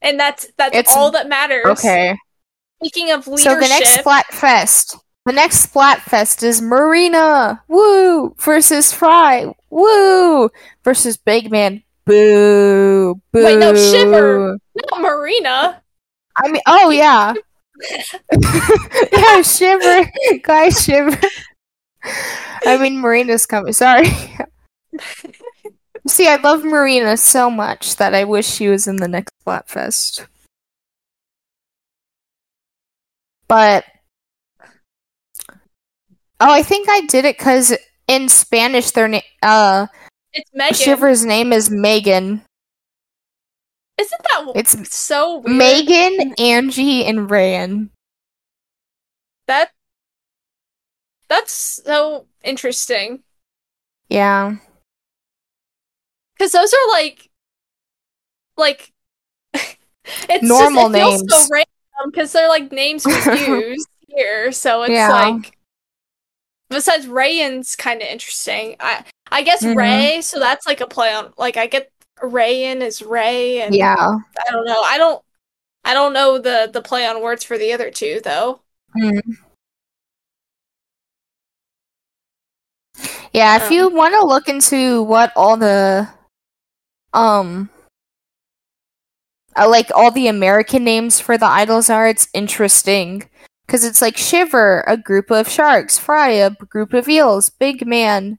and 0.00 0.18
that's 0.20 0.46
that's 0.56 0.76
It's- 0.76 0.96
all 0.96 1.10
that 1.10 1.28
matters. 1.28 1.66
Okay. 1.66 2.16
Speaking 2.84 3.10
of 3.10 3.26
leadership, 3.26 3.52
So 3.52 3.58
the 3.58 3.68
next 3.68 3.96
Splatfest, 3.98 4.96
the 5.26 5.32
next 5.32 5.66
Splatfest 5.66 6.44
is 6.44 6.62
Marina, 6.62 7.62
woo, 7.66 8.34
versus 8.38 8.92
Fry, 8.92 9.52
woo, 9.70 10.48
versus 10.84 11.16
Big 11.16 11.50
Man, 11.50 11.82
boo, 12.04 13.20
boo. 13.32 13.44
Wait, 13.44 13.58
no, 13.58 13.74
Shiver. 13.74 14.56
not 14.74 15.00
Marina. 15.00 15.82
I 16.36 16.48
mean, 16.48 16.62
oh 16.68 16.90
yeah, 16.90 17.34
yeah, 19.12 19.42
Shiver, 19.42 20.10
guys, 20.44 20.84
Shiver. 20.84 21.18
I 22.64 22.78
mean, 22.78 23.00
Marina's 23.00 23.46
coming. 23.46 23.72
Sorry. 23.72 24.06
See, 26.06 26.28
I 26.28 26.36
love 26.36 26.64
Marina 26.64 27.16
so 27.16 27.50
much 27.50 27.96
that 27.96 28.14
I 28.14 28.22
wish 28.22 28.46
she 28.46 28.68
was 28.68 28.86
in 28.86 28.96
the 28.96 29.08
next 29.08 29.32
Splatfest. 29.44 30.24
But 33.48 33.84
oh, 36.40 36.52
I 36.52 36.62
think 36.62 36.88
I 36.88 37.00
did 37.02 37.24
it 37.24 37.38
because 37.38 37.76
in 38.08 38.28
Spanish, 38.28 38.90
their 38.92 39.08
name, 39.08 39.22
uh, 39.42 39.86
It's 40.32 40.50
Megan. 40.54 40.74
Shiver's 40.76 41.24
name 41.24 41.52
is 41.52 41.70
Megan. 41.70 42.42
Isn't 43.98 44.22
that 44.30 44.52
It's 44.54 44.94
so 44.94 45.38
weird? 45.38 45.56
Megan, 45.56 46.34
Angie, 46.38 47.04
and 47.04 47.30
Rayan. 47.30 47.88
That 49.46 49.70
that's 51.28 51.52
so 51.52 52.26
interesting. 52.44 53.22
Yeah. 54.08 54.56
Because 56.36 56.52
those 56.52 56.72
are 56.72 56.90
like, 56.90 57.30
like, 58.56 58.92
it's 59.54 60.44
Normal 60.46 60.90
just, 60.90 60.94
it 60.94 60.98
feels 60.98 61.20
names. 61.22 61.32
so 61.32 61.48
random 61.50 62.10
because 62.10 62.32
they're 62.32 62.48
like 62.48 62.70
names 62.70 63.06
we 63.06 63.12
use 63.14 63.86
here. 64.08 64.52
So 64.52 64.82
it's 64.82 64.92
Yeah. 64.92 65.10
like, 65.10 65.55
besides 66.70 67.06
Rayan's 67.06 67.76
kind 67.76 68.02
of 68.02 68.08
interesting. 68.08 68.76
I 68.80 69.04
I 69.30 69.42
guess 69.42 69.62
Mhm. 69.62 69.76
Ray. 69.76 70.20
So 70.22 70.38
that's 70.38 70.66
like 70.66 70.80
a 70.80 70.86
play 70.86 71.12
on. 71.12 71.32
Like 71.36 71.56
I 71.56 71.66
get 71.66 71.90
Rayan 72.20 72.80
is 72.80 73.02
Ray, 73.02 73.60
and 73.60 73.74
Yeah. 73.74 73.94
I 74.48 74.50
don't 74.50 74.64
know. 74.64 74.80
I 74.82 74.98
don't. 74.98 75.22
I 75.84 75.94
don't 75.94 76.12
know 76.12 76.38
the 76.38 76.68
the 76.72 76.82
play 76.82 77.06
on 77.06 77.22
words 77.22 77.44
for 77.44 77.56
the 77.58 77.72
other 77.72 77.90
two 77.90 78.20
though. 78.24 78.60
Mm. 78.96 79.20
Yeah, 83.32 83.56
if 83.56 83.64
Um, 83.64 83.72
you 83.72 83.88
want 83.90 84.14
to 84.14 84.24
look 84.24 84.48
into 84.48 85.02
what 85.02 85.32
all 85.36 85.56
the 85.56 86.08
um 87.12 87.68
uh, 89.56 89.68
like 89.68 89.90
all 89.94 90.10
the 90.10 90.28
American 90.28 90.84
names 90.84 91.20
for 91.20 91.36
the 91.38 91.46
idols 91.46 91.88
are, 91.90 92.08
it's 92.08 92.28
interesting 92.34 93.28
cuz 93.68 93.84
it's 93.84 94.00
like 94.02 94.16
Shiver, 94.16 94.84
a 94.86 94.96
group 94.96 95.30
of 95.30 95.48
sharks, 95.48 95.98
Fry, 95.98 96.30
a 96.30 96.50
group 96.50 96.92
of 96.92 97.08
eels, 97.08 97.50
Big 97.50 97.86
Man, 97.86 98.38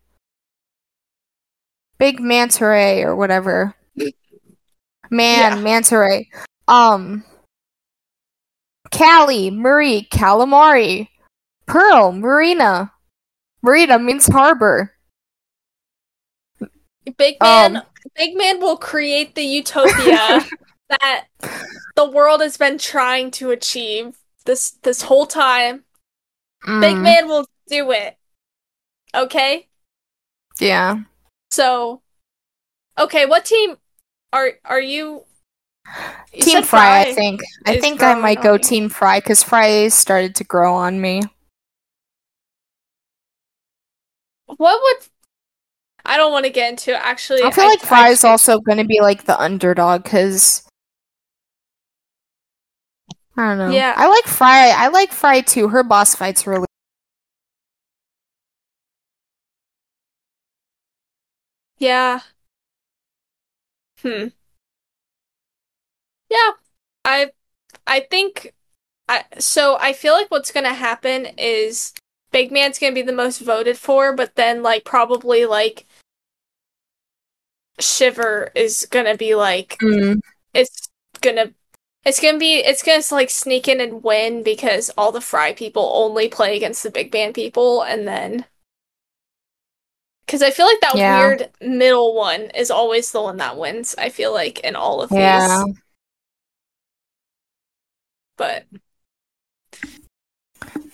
Big 1.97 2.19
Manta 2.19 2.65
Ray 2.65 3.03
or 3.03 3.15
whatever. 3.15 3.75
Man, 5.09 5.57
Yeah. 5.57 5.61
Manta 5.61 5.97
Ray. 5.97 6.29
Um 6.67 7.23
Callie, 8.91 9.51
Marie, 9.51 10.07
Calamari, 10.11 11.09
Pearl, 11.65 12.11
Marina. 12.13 12.93
Marina 13.61 13.99
means 13.99 14.27
harbor. 14.27 14.93
Big 17.17 17.37
man, 17.41 17.77
Um. 17.77 17.83
big 18.15 18.37
man 18.37 18.59
will 18.59 18.77
create 18.77 19.35
the 19.35 19.43
utopia 19.43 20.45
that 20.89 21.25
the 21.95 22.09
world 22.09 22.41
has 22.41 22.57
been 22.57 22.77
trying 22.77 23.31
to 23.31 23.51
achieve 23.51 24.17
this 24.47 24.71
this 24.81 25.03
whole 25.03 25.27
time. 25.27 25.83
Mm, 26.65 26.81
Big 26.81 26.97
Man 26.97 27.27
will 27.27 27.45
do 27.67 27.91
it. 27.91 28.17
Okay? 29.13 29.67
Yeah. 30.59 31.01
So 31.51 32.01
Okay, 32.97 33.27
what 33.27 33.45
team 33.45 33.77
are 34.33 34.53
are 34.65 34.81
you, 34.81 35.23
you 36.33 36.41
Team 36.41 36.55
said 36.55 36.65
Fry, 36.65 37.01
I 37.01 37.13
think. 37.13 37.41
I 37.67 37.79
think 37.79 38.01
I 38.01 38.15
might 38.15 38.41
go. 38.41 38.57
Team 38.57 38.89
Fry 38.89 39.19
because 39.19 39.43
Fry 39.43 39.87
started 39.89 40.33
to 40.35 40.43
grow 40.43 40.73
on 40.73 40.99
me. 40.99 41.21
What 44.47 44.81
would 44.81 45.07
I 46.05 46.17
don't 46.17 46.31
want 46.31 46.45
to 46.45 46.51
get 46.51 46.69
into 46.71 46.95
actually. 46.95 47.43
I 47.43 47.51
feel 47.51 47.65
I- 47.65 47.67
like 47.67 47.83
I 47.83 47.87
Fry 47.87 48.09
is 48.09 48.23
also 48.23 48.59
going 48.59 48.79
to 48.79 48.85
be 48.85 48.99
like 49.01 49.25
the 49.25 49.39
underdog 49.39 50.03
because 50.03 50.63
I 53.37 53.49
don't 53.49 53.57
know. 53.59 53.71
Yeah. 53.71 53.93
I 53.95 54.07
like 54.07 54.25
Fry. 54.25 54.69
I 54.69 54.87
like 54.87 55.11
Fry 55.11 55.41
too. 55.41 55.67
Her 55.67 55.83
boss 55.83 56.15
fights 56.15 56.47
really. 56.47 56.65
Yeah. 61.77 62.21
Hmm. 64.01 64.27
Yeah. 66.29 66.51
I 67.05 67.31
I 67.85 68.01
think 68.01 68.53
I 69.07 69.25
so 69.39 69.77
I 69.79 69.93
feel 69.93 70.13
like 70.13 70.31
what's 70.31 70.51
gonna 70.51 70.73
happen 70.73 71.27
is 71.37 71.93
Big 72.31 72.51
Man's 72.51 72.79
gonna 72.79 72.93
be 72.93 73.01
the 73.03 73.13
most 73.13 73.39
voted 73.41 73.77
for, 73.77 74.13
but 74.13 74.35
then 74.35 74.63
like 74.63 74.83
probably 74.83 75.45
like 75.45 75.85
Shiver 77.79 78.51
is 78.55 78.87
gonna 78.89 79.15
be 79.15 79.35
like 79.35 79.77
Mm, 79.81 80.19
it's 80.53 80.89
gonna 81.21 81.53
it's 82.07 82.21
gonna 82.21 82.37
be 82.39 82.55
it's 82.55 82.83
gonna 82.83 83.03
like 83.11 83.29
sneak 83.29 83.67
in 83.67 83.81
and 83.81 84.01
win 84.01 84.41
because 84.41 84.89
all 84.97 85.11
the 85.11 85.19
Fry 85.21 85.53
people 85.53 85.91
only 85.93 86.29
play 86.29 86.55
against 86.55 86.81
the 86.83 86.89
Big 86.89 87.11
Man 87.11 87.33
people 87.33 87.83
and 87.83 88.07
then 88.07 88.45
because 90.25 90.41
I 90.41 90.51
feel 90.51 90.65
like 90.65 90.79
that 90.81 90.95
Yeah. 90.95 91.19
weird 91.19 91.49
middle 91.61 92.15
one 92.15 92.43
is 92.55 92.71
always 92.71 93.11
the 93.11 93.21
one 93.21 93.37
that 93.37 93.57
wins. 93.57 93.93
I 93.97 94.09
feel 94.09 94.33
like 94.33 94.59
in 94.59 94.75
all 94.75 95.01
of 95.01 95.11
Yeah. 95.11 95.63
these, 95.65 95.75
but 98.37 98.65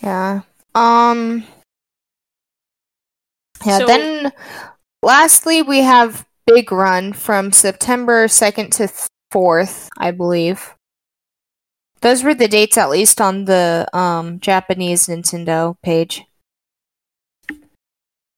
Yeah. 0.01 0.41
Um. 0.75 1.45
Yeah. 3.65 3.77
So- 3.77 3.85
then, 3.85 4.33
lastly, 5.01 5.61
we 5.61 5.79
have 5.79 6.25
Big 6.45 6.71
Run 6.71 7.13
from 7.13 7.51
September 7.51 8.27
second 8.27 8.71
to 8.73 8.89
fourth, 9.31 9.89
I 9.97 10.11
believe. 10.11 10.75
Those 12.03 12.21
were 12.21 12.33
the 12.35 12.49
dates, 12.49 12.77
at 12.77 12.89
least 12.89 13.21
on 13.21 13.45
the 13.45 13.87
um 13.93 14.41
Japanese 14.41 15.07
Nintendo 15.07 15.75
page. 15.81 16.25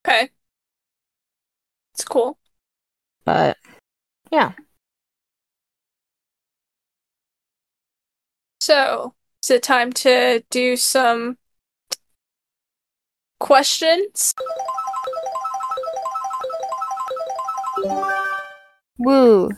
okay, 0.06 0.30
it's 1.96 2.04
cool. 2.04 2.38
But 3.26 3.58
yeah, 4.32 4.54
So 8.62 9.14
is 9.44 9.50
it 9.50 9.64
time 9.64 9.94
to 9.94 10.44
do 10.50 10.76
some 10.76 11.38
questions? 13.40 14.34
woo. 18.98 19.52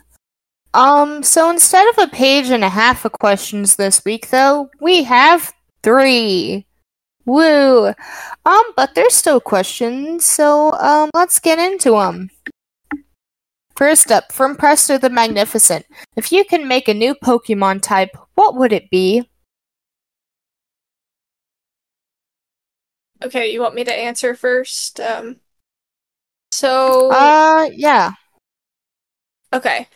Um. 0.77 1.23
So 1.23 1.49
instead 1.49 1.89
of 1.89 1.97
a 1.97 2.07
page 2.15 2.49
and 2.51 2.63
a 2.63 2.69
half 2.69 3.03
of 3.03 3.11
questions 3.13 3.75
this 3.75 4.05
week, 4.05 4.29
though, 4.29 4.69
we 4.79 5.03
have 5.03 5.51
three. 5.83 6.65
Woo. 7.25 7.87
Um. 8.45 8.63
But 8.75 8.93
there's 8.95 9.15
still 9.15 9.41
questions, 9.41 10.25
so 10.25 10.71
um. 10.73 11.09
Let's 11.13 11.39
get 11.39 11.57
into 11.59 11.91
them. 11.91 12.29
First 13.75 14.11
up, 14.11 14.31
from 14.31 14.55
Presto 14.55 14.97
the 14.97 15.09
Magnificent. 15.09 15.85
If 16.15 16.31
you 16.31 16.45
can 16.45 16.67
make 16.67 16.87
a 16.87 16.93
new 16.93 17.13
Pokemon 17.13 17.81
type, 17.81 18.09
what 18.35 18.55
would 18.55 18.73
it 18.73 18.89
be? 18.89 19.29
Okay, 23.23 23.51
you 23.51 23.61
want 23.61 23.75
me 23.75 23.83
to 23.83 23.93
answer 23.93 24.35
first? 24.35 24.99
Um, 24.99 25.37
so 26.51 27.11
Uh, 27.11 27.69
yeah. 27.73 28.11
Okay. 29.53 29.87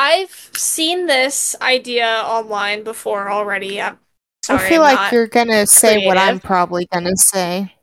I've 0.00 0.50
seen 0.54 1.04
this 1.04 1.54
idea 1.60 2.06
online 2.24 2.84
before 2.84 3.30
already. 3.30 3.82
I'm 3.82 3.98
sorry. 4.42 4.64
I 4.64 4.68
feel 4.70 4.82
I'm 4.82 4.96
like 4.96 5.12
you're 5.12 5.26
gonna 5.26 5.66
say 5.66 6.06
what 6.06 6.16
I'm 6.16 6.40
probably 6.40 6.86
gonna 6.90 7.18
say. 7.18 7.74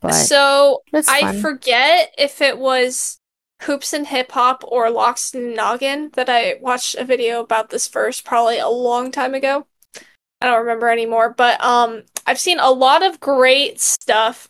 But 0.00 0.12
So 0.12 0.82
I 1.08 1.40
forget 1.40 2.14
if 2.16 2.40
it 2.40 2.56
was 2.56 3.18
Hoops 3.62 3.92
and 3.92 4.06
Hip 4.06 4.30
Hop 4.30 4.62
or 4.64 4.86
Lockstin 4.86 5.48
and 5.48 5.56
Gnoggin 5.58 6.12
that 6.12 6.28
I 6.28 6.58
watched 6.60 6.94
a 6.94 7.04
video 7.04 7.40
about 7.40 7.70
this 7.70 7.88
first 7.88 8.24
probably 8.24 8.58
a 8.58 8.68
long 8.68 9.10
time 9.10 9.34
ago. 9.34 9.66
I 10.40 10.46
don't 10.46 10.60
remember 10.60 10.88
anymore, 10.88 11.34
but 11.36 11.60
um 11.60 12.04
I've 12.26 12.38
seen 12.38 12.60
a 12.60 12.70
lot 12.70 13.02
of 13.02 13.18
great 13.18 13.80
stuff 13.80 14.48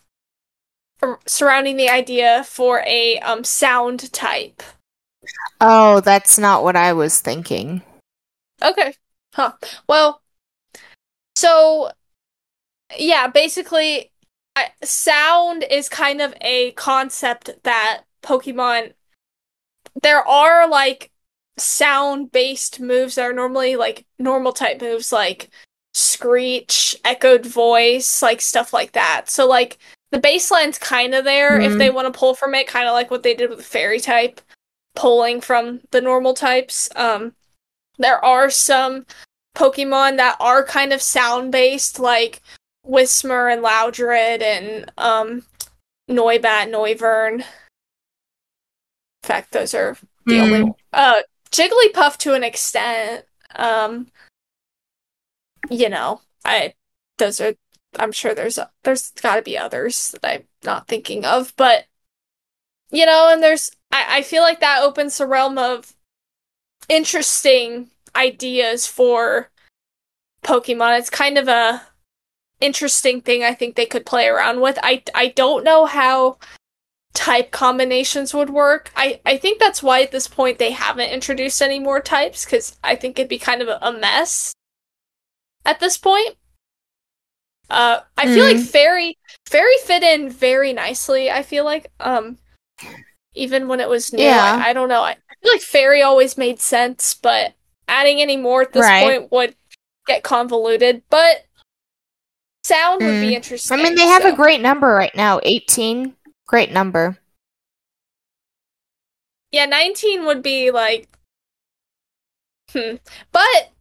ar- 1.01 1.19
surrounding 1.25 1.77
the 1.77 1.89
idea 1.89 2.43
for 2.43 2.83
a 2.85 3.17
um 3.21 3.43
sound 3.43 4.13
type. 4.13 4.61
Oh, 5.59 5.99
that's 6.01 6.37
not 6.37 6.63
what 6.63 6.75
I 6.75 6.93
was 6.93 7.19
thinking. 7.19 7.81
Okay. 8.61 8.93
Huh. 9.33 9.53
Well, 9.87 10.21
so 11.35 11.91
yeah, 12.97 13.27
basically, 13.27 14.11
I, 14.55 14.67
sound 14.83 15.63
is 15.69 15.87
kind 15.89 16.21
of 16.21 16.33
a 16.41 16.71
concept 16.71 17.49
that 17.63 18.03
Pokemon. 18.21 18.93
There 20.01 20.25
are 20.27 20.67
like 20.69 21.11
sound-based 21.57 22.79
moves 22.79 23.15
that 23.15 23.23
are 23.23 23.33
normally 23.33 23.75
like 23.75 24.05
normal 24.19 24.53
type 24.53 24.81
moves, 24.81 25.11
like 25.11 25.49
screech, 25.93 26.95
echoed 27.03 27.45
voice, 27.45 28.21
like 28.21 28.41
stuff 28.41 28.73
like 28.73 28.93
that. 28.93 29.29
So 29.29 29.47
like 29.47 29.77
the 30.11 30.19
baseline's 30.19 30.77
kind 30.77 31.13
of 31.13 31.23
there 31.25 31.59
if 31.59 31.73
Mhm. 31.73 31.77
they 31.77 31.89
want 31.89 32.11
to 32.11 32.17
pull 32.17 32.35
from 32.35 32.55
it, 32.55 32.67
kind 32.67 32.87
of 32.87 32.93
like 32.93 33.11
what 33.11 33.23
they 33.23 33.33
did 33.33 33.49
with 33.49 33.59
the 33.59 33.65
fairy 33.65 33.99
type, 33.99 34.41
pulling 34.95 35.41
from 35.41 35.81
the 35.91 36.01
normal 36.01 36.33
types. 36.33 36.89
Um, 36.95 37.33
there 37.97 38.23
are 38.23 38.49
some 38.49 39.05
Pokemon 39.55 40.17
that 40.17 40.37
are 40.39 40.63
kind 40.65 40.93
of 40.93 41.01
sound 41.01 41.51
based, 41.51 41.99
like 41.99 42.41
Whismur 42.87 43.51
and 43.51 43.61
Loudred 43.61 44.41
and 44.41 44.91
um 44.97 45.43
Noibat, 46.09 46.69
Noivern. 46.69 47.35
In 47.39 47.43
fact, 49.23 49.51
those 49.51 49.73
are 49.73 49.97
the 50.25 50.39
Hmm. 50.39 50.53
only 50.53 50.73
uh 50.93 51.21
Jigglypuff 51.51 52.17
to 52.17 52.33
an 52.33 52.43
extent. 52.43 53.25
Um 53.55 54.07
you 55.69 55.89
know, 55.89 56.21
I 56.43 56.73
those 57.17 57.39
are 57.39 57.53
I'm 57.99 58.11
sure 58.11 58.33
there's 58.33 58.57
there's 58.83 59.11
got 59.11 59.35
to 59.35 59.41
be 59.41 59.57
others 59.57 60.15
that 60.21 60.25
I'm 60.25 60.47
not 60.63 60.87
thinking 60.87 61.25
of, 61.25 61.53
but 61.57 61.85
you 62.91 63.05
know, 63.05 63.29
and 63.31 63.41
there's 63.41 63.71
I 63.91 64.19
I 64.19 64.21
feel 64.21 64.43
like 64.43 64.59
that 64.59 64.81
opens 64.83 65.17
the 65.17 65.27
realm 65.27 65.57
of 65.57 65.93
interesting 66.89 67.89
ideas 68.15 68.87
for 68.87 69.49
Pokemon. 70.43 70.99
It's 70.99 71.09
kind 71.09 71.37
of 71.37 71.47
a 71.47 71.83
interesting 72.59 73.21
thing 73.21 73.43
I 73.43 73.53
think 73.53 73.75
they 73.75 73.85
could 73.85 74.05
play 74.05 74.27
around 74.27 74.61
with. 74.61 74.77
I 74.83 75.03
I 75.15 75.27
don't 75.29 75.63
know 75.63 75.85
how 75.85 76.37
type 77.13 77.51
combinations 77.51 78.33
would 78.33 78.49
work. 78.49 78.91
I 78.95 79.21
I 79.25 79.37
think 79.37 79.59
that's 79.59 79.83
why 79.83 80.01
at 80.03 80.11
this 80.11 80.27
point 80.27 80.59
they 80.59 80.71
haven't 80.71 81.11
introduced 81.11 81.61
any 81.61 81.79
more 81.79 82.01
types 82.01 82.45
cuz 82.45 82.77
I 82.83 82.95
think 82.95 83.19
it'd 83.19 83.29
be 83.29 83.39
kind 83.39 83.61
of 83.61 83.67
a, 83.67 83.79
a 83.81 83.91
mess 83.93 84.53
at 85.65 85.79
this 85.79 85.97
point. 85.97 86.37
Uh 87.69 88.01
I 88.17 88.27
feel 88.27 88.43
like 88.45 88.57
Mm. 88.57 88.71
fairy 88.71 89.17
fairy 89.47 89.77
fit 89.85 90.03
in 90.03 90.29
very 90.29 90.73
nicely, 90.73 91.31
I 91.31 91.43
feel 91.43 91.63
like 91.65 91.87
um 91.99 92.37
even 93.33 93.67
when 93.67 93.79
it 93.79 93.89
was 93.89 94.11
new. 94.13 94.23
Yeah. 94.23 94.61
I, 94.65 94.69
I 94.69 94.73
don't 94.73 94.89
know. 94.89 95.01
I, 95.01 95.11
I 95.11 95.35
feel 95.41 95.51
like 95.53 95.61
fairy 95.61 96.01
always 96.01 96.37
made 96.37 96.59
sense, 96.59 97.13
but 97.13 97.53
adding 97.87 98.21
any 98.21 98.37
more 98.37 98.61
at 98.63 98.73
this 98.73 98.83
Right. 98.83 99.03
point 99.19 99.31
would 99.31 99.55
get 100.07 100.23
convoluted. 100.23 101.03
But 101.09 101.45
sound 102.63 103.01
would 103.01 103.21
be 103.21 103.29
Mm. 103.31 103.33
interesting. 103.33 103.79
I 103.79 103.83
mean, 103.83 103.95
they 103.95 104.05
have 104.07 104.23
so- 104.23 104.33
a 104.33 104.35
great 104.35 104.61
number 104.61 104.87
right 104.87 105.15
now 105.15 105.39
18. 105.43 106.15
Great 106.47 106.71
number. 106.71 107.17
Yeah, 109.51 109.65
19 109.65 110.25
would 110.25 110.41
be 110.41 110.71
like. 110.71 111.07
Hmm. 112.71 112.95
But 113.33 113.71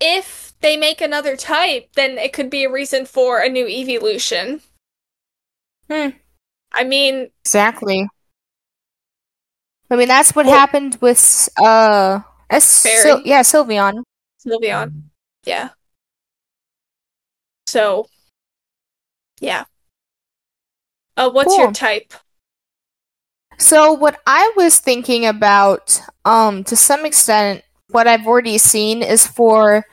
if 0.00 0.54
they 0.60 0.76
make 0.76 1.00
another 1.02 1.36
type, 1.36 1.90
then 1.94 2.16
it 2.18 2.32
could 2.32 2.48
be 2.48 2.64
a 2.64 2.70
reason 2.70 3.04
for 3.04 3.40
a 3.40 3.48
new 3.48 3.66
evolution. 3.66 4.62
Hmm. 5.90 6.10
I 6.72 6.84
mean, 6.84 7.30
Exactly. 7.44 8.08
I 9.92 9.96
mean, 9.96 10.08
that's 10.08 10.34
what 10.34 10.46
Well- 10.46 10.58
happened 10.58 10.96
with 11.02 11.48
uh, 11.58 12.20
Sil- 12.58 13.20
yeah, 13.26 13.42
Sylveon. 13.42 14.02
Sylveon. 14.44 15.02
Yeah. 15.44 15.68
So, 17.66 18.06
yeah. 19.40 19.64
Uh, 21.16 21.30
what's 21.30 21.56
your 21.56 21.72
type? 21.72 22.14
So 23.58 23.92
what 23.92 24.18
I 24.26 24.50
was 24.56 24.78
thinking 24.78 25.26
about, 25.26 26.00
um, 26.24 26.64
to 26.64 26.74
some 26.74 27.04
extent, 27.04 27.62
what 27.90 28.08
I've 28.08 28.26
already 28.26 28.56
seen 28.56 29.02
is 29.02 29.26
for, 29.26 29.84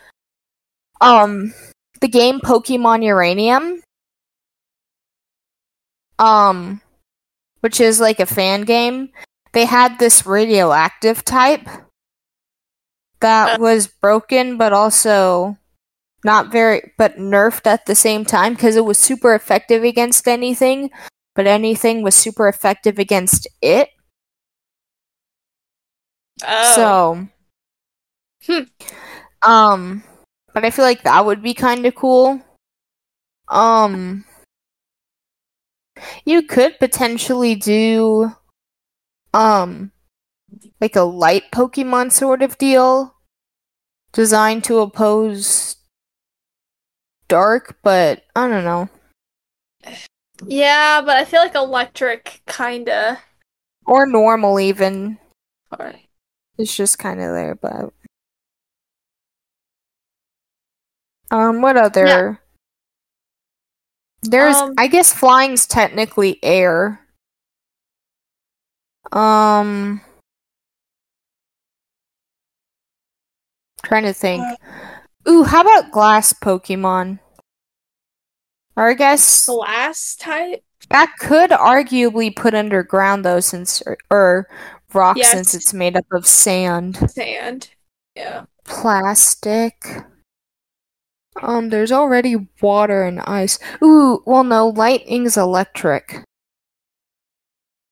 um, 1.01 1.53
the 1.99 2.07
game 2.07 2.39
Pokemon 2.39 3.03
Uranium, 3.03 3.81
um, 6.17 6.81
which 7.59 7.81
is 7.81 7.99
like 7.99 8.21
a 8.21 8.25
fan 8.25 8.61
game. 8.61 9.09
They 9.53 9.65
had 9.65 9.99
this 9.99 10.25
radioactive 10.25 11.25
type 11.25 11.67
that 13.21 13.55
Uh. 13.55 13.61
was 13.61 13.87
broken, 13.87 14.57
but 14.57 14.73
also 14.73 15.57
not 16.23 16.51
very, 16.51 16.93
but 16.97 17.17
nerfed 17.17 17.65
at 17.65 17.85
the 17.85 17.95
same 17.95 18.25
time 18.25 18.53
because 18.53 18.75
it 18.75 18.85
was 18.85 18.97
super 18.97 19.33
effective 19.33 19.83
against 19.83 20.27
anything, 20.27 20.91
but 21.35 21.47
anything 21.47 22.01
was 22.03 22.15
super 22.15 22.47
effective 22.47 22.99
against 22.99 23.47
it. 23.61 23.89
Oh, 26.43 26.73
So, 26.75 27.27
Hmm. 28.45 28.63
um, 29.41 30.03
but 30.53 30.63
I 30.65 30.69
feel 30.69 30.85
like 30.85 31.03
that 31.03 31.25
would 31.25 31.41
be 31.41 31.53
kind 31.53 31.85
of 31.85 31.95
cool. 31.95 32.41
Um, 33.49 34.25
you 36.25 36.41
could 36.43 36.79
potentially 36.79 37.55
do, 37.55 38.31
um, 39.33 39.91
like 40.81 40.95
a 40.95 41.01
light 41.01 41.51
Pokemon 41.51 42.11
sort 42.11 42.41
of 42.41 42.57
deal, 42.57 43.15
designed 44.11 44.63
to 44.65 44.79
oppose 44.79 45.75
dark, 47.27 47.77
but 47.83 48.23
I 48.35 48.47
don't 48.47 48.63
know. 48.65 48.89
yeah, 50.45 51.01
but 51.01 51.17
I 51.17 51.25
feel 51.25 51.41
like 51.41 51.55
electric 51.55 52.41
kinda. 52.47 53.19
Or 53.85 54.05
normal 54.05 54.59
even. 54.59 55.17
Or, 55.77 55.93
It's 56.57 56.75
just 56.75 56.99
kind 56.99 57.19
of 57.21 57.31
there, 57.33 57.55
but. 57.55 57.93
Um, 61.31 61.61
what 61.61 61.77
other? 61.77 62.41
There's, 64.21 64.55
Um, 64.55 64.73
I 64.77 64.87
guess, 64.87 65.13
flying's 65.13 65.67
technically 65.67 66.43
air. 66.43 67.05
Um, 69.11 70.01
trying 73.83 74.03
to 74.03 74.13
think. 74.13 74.43
Ooh, 75.27 75.43
how 75.43 75.61
about 75.61 75.91
glass 75.91 76.33
Pokemon? 76.33 77.19
Or 78.75 78.89
I 78.89 78.93
guess 78.93 79.47
glass 79.47 80.15
type? 80.15 80.63
that 80.89 81.13
could 81.19 81.51
arguably 81.51 82.35
put 82.35 82.53
underground 82.53 83.23
though, 83.25 83.39
since 83.39 83.81
or, 83.85 83.97
or 84.09 84.47
rock 84.93 85.17
since 85.21 85.53
it's 85.53 85.73
made 85.73 85.95
up 85.95 86.05
of 86.11 86.25
sand. 86.25 86.97
Sand. 87.11 87.69
Yeah. 88.15 88.45
plastic. 88.65 89.85
Um, 91.41 91.69
there's 91.69 91.91
already 91.91 92.47
water 92.61 93.03
and 93.03 93.21
ice. 93.21 93.59
Ooh, 93.83 94.21
well, 94.25 94.43
no, 94.43 94.67
lightning's 94.67 95.37
electric. 95.37 96.23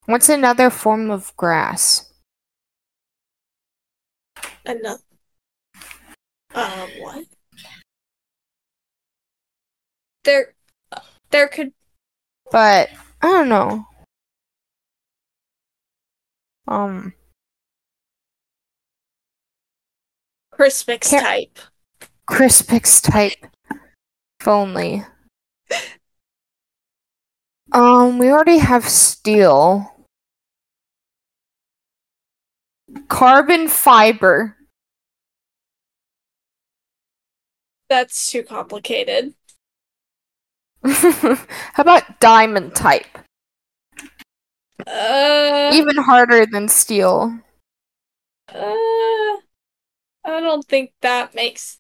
What's 0.08 0.30
another 0.30 0.70
form 0.70 1.12
of 1.12 1.36
grass? 1.36 2.10
Another. 4.66 5.02
Um, 6.56 6.90
what? 7.00 7.26
There, 10.24 10.54
there 11.32 11.50
could. 11.50 11.74
But 12.52 12.90
I 13.22 13.28
don't 13.28 13.50
know. 13.50 13.86
Um, 16.70 17.14
Crispix 20.54 21.10
Ca- 21.10 21.20
type. 21.20 21.60
Crispix 22.30 23.04
type. 23.04 23.46
If 24.40 24.48
only. 24.48 25.04
Um, 27.74 28.18
we 28.18 28.30
already 28.32 28.60
have 28.60 28.88
steel. 28.88 29.97
Carbon 33.08 33.68
fiber. 33.68 34.56
That's 37.90 38.30
too 38.32 38.44
complicated. 38.44 39.34
How 40.86 41.38
about 41.78 42.20
diamond 42.20 42.76
type? 42.76 43.06
Uh, 44.86 45.72
Even 45.74 45.98
harder 45.98 46.46
than 46.46 46.68
steel. 46.70 47.40
uh, 48.54 48.76
I 50.24 50.40
don't 50.40 50.66
think 50.66 50.94
that 51.02 51.34
makes. 51.34 51.80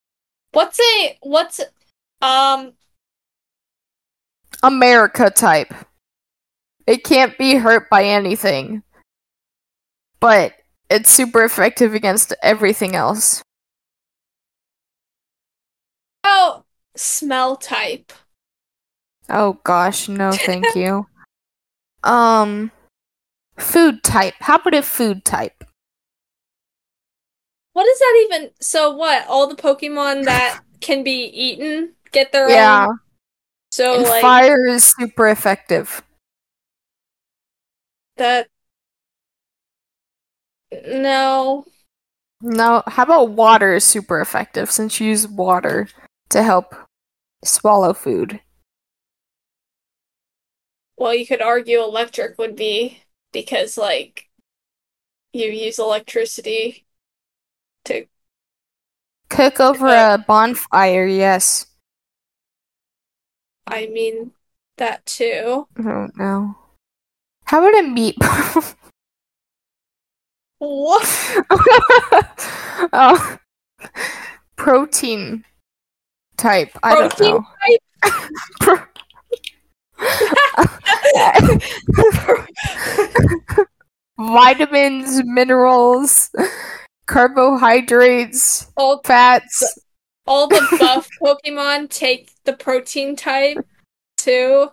What's 0.51 0.80
a 0.80 1.18
what's 1.22 1.62
um 2.22 2.74
America 4.64 5.30
type. 5.30 5.74
It 6.88 7.03
can't 7.03 7.38
be 7.38 7.55
hurt 7.55 7.89
by 7.89 8.03
anything. 8.05 8.82
But 10.20 10.53
it's 10.90 11.12
super 11.12 11.44
effective 11.44 11.94
against 11.94 12.34
everything 12.42 12.96
else. 12.96 13.42
oh 16.24 16.64
smell 16.96 17.56
type? 17.56 18.12
Oh 19.30 19.60
gosh, 19.64 20.08
no 20.10 20.32
thank 20.34 20.76
you. 20.76 21.08
Um 22.04 22.72
food 23.58 24.04
type. 24.04 24.36
How 24.40 24.56
about 24.58 24.74
a 24.74 24.82
food 24.82 25.26
type? 25.26 25.64
What 27.74 27.88
is 27.88 28.00
that 28.00 28.26
even? 28.26 28.52
So 28.60 28.92
what? 28.92 29.28
All 29.28 29.48
the 29.48 29.56
Pokemon 29.56 30.26
that 30.26 30.60
can 30.82 31.04
be 31.04 31.26
eaten 31.26 31.94
get 32.12 32.32
their 32.32 32.50
Yeah. 32.50 32.88
own. 32.88 33.00
So 33.72 33.94
and 33.96 34.04
like 34.08 34.22
fire 34.22 34.66
is 34.68 34.94
super 34.98 35.28
effective. 35.28 36.02
that. 38.18 38.48
No. 40.72 41.65
No, 42.41 42.84
how 42.88 43.03
about 43.03 43.30
water 43.32 43.74
is 43.76 43.84
super 43.84 44.22
effective 44.22 44.70
since 44.72 44.99
you 44.99 45.07
use 45.07 45.28
water 45.28 45.88
to 46.30 46.43
help 46.43 46.76
swallow 47.43 47.93
food. 47.93 48.41
Well, 50.97 51.13
you 51.13 51.26
could 51.28 51.41
argue 51.41 51.80
electric 51.82 52.38
would 52.38 52.55
be 52.55 53.03
because 53.32 53.78
like 53.78 54.30
you 55.34 55.47
use 55.47 55.80
electricity 55.80 56.86
to 57.86 58.07
Cook 59.30 59.59
over 59.59 59.88
Yeah. 59.88 60.13
a 60.15 60.18
bonfire, 60.18 61.05
yes. 61.05 61.68
I 63.68 63.88
mean 63.88 64.32
that 64.78 65.05
too. 65.05 65.68
I 65.78 65.82
don't 65.82 66.18
know. 66.18 66.55
How 67.45 67.59
about 67.65 67.84
a 67.84 67.88
meat? 67.88 68.18
What? 70.60 71.08
oh, 72.93 73.38
protein 74.55 75.43
type. 76.38 76.72
I 76.84 76.95
don't 76.95 77.14
Protein 77.16 77.36
know. 77.36 77.45
Pro- 78.60 78.80
Vitamins, 84.20 85.22
minerals, 85.26 86.32
carbohydrates, 87.05 88.68
all 88.76 88.99
fats. 89.03 89.78
all 90.26 90.47
the 90.47 90.66
buff 90.80 91.08
Pokemon 91.22 91.89
take 91.89 92.32
the 92.45 92.53
protein 92.53 93.16
type 93.16 93.58
too. 94.28 94.70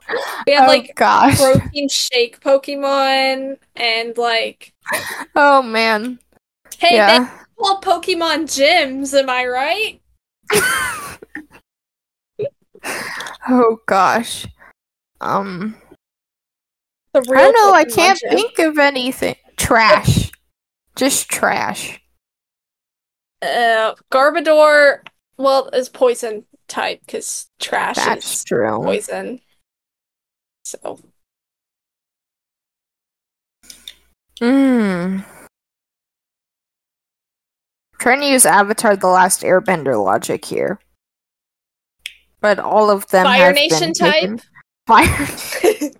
We 0.46 0.52
have 0.54 0.64
oh 0.64 0.66
like 0.68 0.94
gosh. 0.96 1.38
protein 1.38 1.88
shake 1.88 2.40
Pokemon 2.40 3.56
and 3.76 4.18
like 4.18 4.72
Oh 5.36 5.62
man. 5.62 6.18
hey, 6.78 6.90
they 6.90 6.96
yeah. 6.96 7.38
call 7.58 7.80
Pokemon 7.80 8.44
gyms, 8.44 9.14
am 9.18 9.30
I 9.30 9.46
right? 9.46 10.00
oh 13.48 13.78
gosh. 13.86 14.46
Um 15.20 15.76
The 17.12 17.20
I 17.20 17.22
don't 17.24 17.52
know, 17.54 17.72
I 17.72 17.84
can't 17.84 18.18
gym. 18.18 18.30
think 18.36 18.58
of 18.58 18.78
anything. 18.78 19.36
Trash. 19.56 20.32
Just 20.96 21.28
trash. 21.28 22.00
Uh, 23.42 23.94
Garbodor, 24.10 25.00
well, 25.36 25.68
is 25.72 25.88
poison 25.88 26.44
type 26.68 27.00
because 27.04 27.50
trash 27.60 27.96
That's 27.96 28.34
is 28.36 28.44
true. 28.44 28.78
poison. 28.82 29.40
So 30.64 30.98
Mmm. 34.40 35.24
Trying 37.98 38.20
to 38.20 38.26
use 38.26 38.44
Avatar 38.44 38.96
The 38.96 39.06
Last 39.06 39.42
Airbender 39.42 40.02
logic 40.02 40.44
here. 40.44 40.78
but 42.40 42.58
all 42.58 42.90
of 42.90 43.06
them 43.08 43.24
Fire 43.24 43.52
Nation 43.52 43.94
type? 43.94 44.40
Fire. 44.86 45.28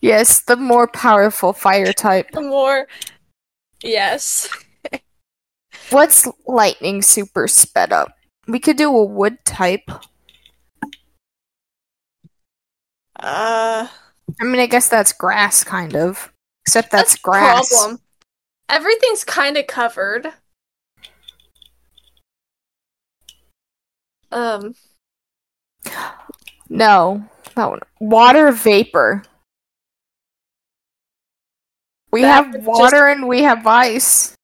yes, 0.00 0.42
the 0.42 0.54
more 0.56 0.86
powerful 0.86 1.52
fire 1.52 1.92
type. 1.92 2.30
The 2.30 2.42
more. 2.42 2.86
Yes. 3.82 4.48
What's 5.90 6.28
lightning 6.46 7.02
super 7.02 7.48
sped 7.48 7.92
up? 7.92 8.12
We 8.46 8.60
could 8.60 8.76
do 8.76 8.96
a 8.96 9.04
wood 9.04 9.38
type. 9.44 9.90
Uh. 13.26 13.88
I 14.40 14.44
mean, 14.44 14.60
I 14.60 14.66
guess 14.66 14.88
that's 14.88 15.12
grass, 15.12 15.64
kind 15.64 15.96
of. 15.96 16.32
Except 16.64 16.90
that's, 16.90 17.12
That's, 17.12 17.22
grass. 17.22 17.68
problem. 17.68 18.00
Everything's 18.68 19.24
kind 19.24 19.56
of 19.56 19.66
covered. 19.66 20.28
Um. 24.32 24.74
No, 26.68 27.24
that 27.54 27.70
one. 27.70 27.80
Water 28.00 28.50
vapor. 28.52 29.22
We 32.12 32.22
have 32.22 32.64
water 32.64 33.08
and 33.08 33.28
we 33.28 33.42
have 33.42 33.66
ice. 33.66 34.34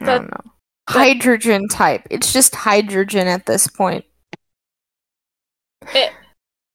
I 0.00 0.04
That- 0.04 0.18
don't 0.18 0.30
know. 0.30 0.52
Hydrogen 0.88 1.68
type. 1.68 2.06
It's 2.10 2.32
just 2.32 2.54
hydrogen 2.54 3.28
at 3.28 3.46
this 3.46 3.68
point. 3.68 4.04
It. 5.94 6.12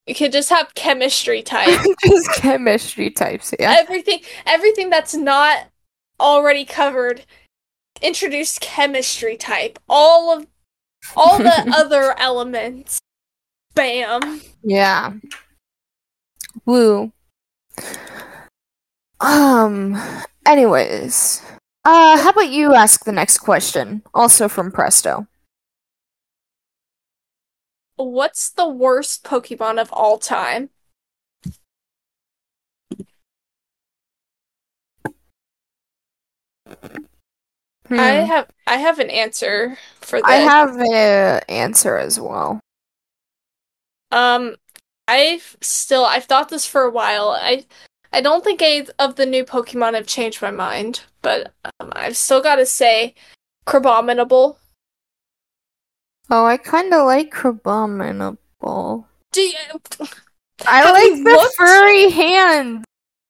You 0.07 0.13
could 0.13 0.31
just 0.31 0.49
have 0.49 0.73
chemistry 0.75 1.41
type. 1.41 1.79
just 2.05 2.31
chemistry 2.35 3.09
types. 3.09 3.53
Yeah. 3.59 3.75
everything. 3.79 4.21
Everything 4.45 4.89
that's 4.89 5.15
not 5.15 5.67
already 6.19 6.65
covered. 6.65 7.25
Introduce 8.01 8.59
chemistry 8.59 9.37
type. 9.37 9.79
All 9.89 10.37
of. 10.37 10.47
All 11.15 11.37
the 11.37 11.71
other 11.75 12.15
elements. 12.19 12.99
Bam. 13.73 14.41
Yeah. 14.63 15.13
Woo. 16.65 17.11
Um. 19.19 19.97
Anyways, 20.45 21.41
uh, 21.83 22.17
how 22.21 22.29
about 22.29 22.49
you 22.49 22.75
ask 22.75 23.05
the 23.05 23.11
next 23.11 23.39
question? 23.39 24.03
Also 24.13 24.47
from 24.47 24.71
Presto. 24.71 25.27
What's 27.97 28.49
the 28.49 28.67
worst 28.67 29.23
Pokemon 29.23 29.79
of 29.79 29.91
all 29.93 30.17
time? 30.17 30.69
Hmm. 37.87 37.99
I 37.99 38.11
have 38.11 38.49
I 38.65 38.77
have 38.77 38.99
an 38.99 39.09
answer 39.09 39.77
for 40.01 40.19
this. 40.19 40.27
I 40.27 40.35
have 40.35 40.75
an 40.75 41.41
answer 41.47 41.97
as 41.97 42.19
well. 42.19 42.59
Um, 44.11 44.55
I've 45.07 45.55
still 45.61 46.03
I've 46.03 46.25
thought 46.25 46.49
this 46.49 46.65
for 46.65 46.81
a 46.81 46.91
while. 46.91 47.29
I 47.29 47.65
I 48.11 48.21
don't 48.21 48.43
think 48.43 48.61
any 48.61 48.87
of 48.97 49.15
the 49.15 49.25
new 49.25 49.45
Pokemon 49.45 49.93
have 49.93 50.07
changed 50.07 50.41
my 50.41 50.51
mind, 50.51 51.01
but 51.21 51.53
um, 51.79 51.91
I've 51.95 52.17
still 52.17 52.41
got 52.41 52.55
to 52.55 52.65
say, 52.65 53.13
Crabominable. 53.67 54.57
Oh, 56.29 56.45
I 56.45 56.57
kind 56.57 56.93
of 56.93 57.05
like 57.05 57.31
Crabominable. 57.31 59.05
Do 59.31 59.41
you, 59.41 59.53
I 60.65 60.91
like 60.91 61.23
the 61.23 61.29
looked? 61.31 61.55
furry 61.55 62.09
hands. 62.09 62.85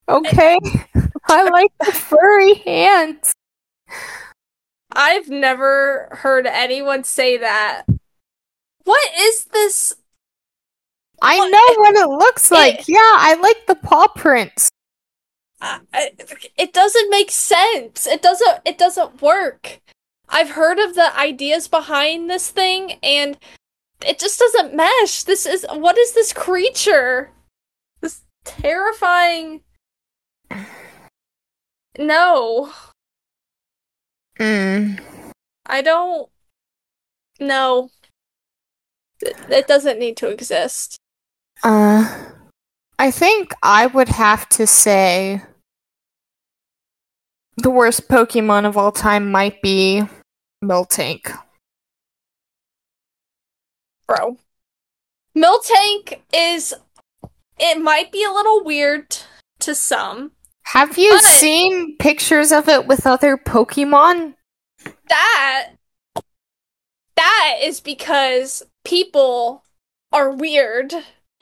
Okay, 0.08 0.58
eh. 0.96 1.02
I 1.28 1.44
like 1.50 1.72
the 1.84 1.92
furry 1.92 2.54
hands. 2.56 3.34
I've 4.92 5.28
never 5.28 6.08
heard 6.12 6.46
anyone 6.48 7.04
say 7.04 7.38
that. 7.38 7.84
What 8.84 9.10
is 9.18 9.46
this? 9.46 9.94
I 11.22 11.38
Well, 11.40 11.50
know 11.50 11.82
what 11.82 11.96
it 11.96 12.08
looks 12.10 12.52
like. 12.52 12.82
it- 12.82 12.90
yeah, 12.90 13.00
I 13.00 13.36
like 13.42 13.66
the 13.68 13.76
paw 13.76 14.08
prints. 14.08 14.70
Uh, 15.60 15.80
I- 15.94 16.12
it 16.58 16.72
doesn't 16.72 17.10
make 17.10 17.32
sense. 17.32 18.06
It 18.06 18.22
doesn't. 18.22 18.60
It 18.66 18.78
doesn't 18.78 19.22
work. 19.22 19.80
I've 20.30 20.52
heard 20.52 20.80
of 20.80 20.96
the 20.96 21.18
ideas 21.18 21.68
behind 21.68 22.30
this 22.30 22.50
thing, 22.50 23.00
and 23.04 23.38
it 24.06 24.20
just 24.20 24.40
doesn't 24.40 24.76
mesh. 24.76 25.24
This 25.24 25.46
is 25.46 25.66
what 25.72 25.98
is 25.98 26.14
this 26.14 26.34
creature? 26.34 27.32
This 28.02 28.22
terrifying. 28.44 29.62
No, 31.98 32.72
Mm. 34.40 35.00
I 35.66 35.82
don't. 35.82 36.30
No, 37.40 37.90
it, 39.22 39.36
it 39.50 39.68
doesn't 39.68 40.00
need 40.00 40.18
to 40.18 40.30
exist. 40.30 40.98
Uh, 41.64 42.32
I 43.00 43.12
think 43.12 43.54
I 43.64 43.88
would 43.88 44.10
have 44.10 44.48
to 44.50 44.68
say 44.68 45.42
the 47.58 47.70
worst 47.70 48.08
Pokemon 48.10 48.66
of 48.66 48.78
all 48.78 48.92
time 48.92 49.32
might 49.32 49.62
be 49.62 50.04
Miltank. 50.64 51.38
bro. 54.08 54.38
Miltank 55.38 56.20
is 56.34 56.74
it 57.60 57.82
might 57.82 58.12
be 58.12 58.24
a 58.24 58.32
little 58.32 58.64
weird 58.64 59.18
to 59.60 59.76
some. 59.76 60.32
Have 60.64 60.98
you 60.98 61.20
seen 61.20 61.96
pictures 61.98 62.52
of 62.52 62.68
it 62.70 62.88
with 62.88 63.06
other 63.06 63.38
Pokemon? 63.38 64.36
That 65.10 65.72
that 67.16 67.56
is 67.62 67.80
because 67.80 68.64
people 68.84 69.64
are 70.12 70.32
weird 70.32 70.94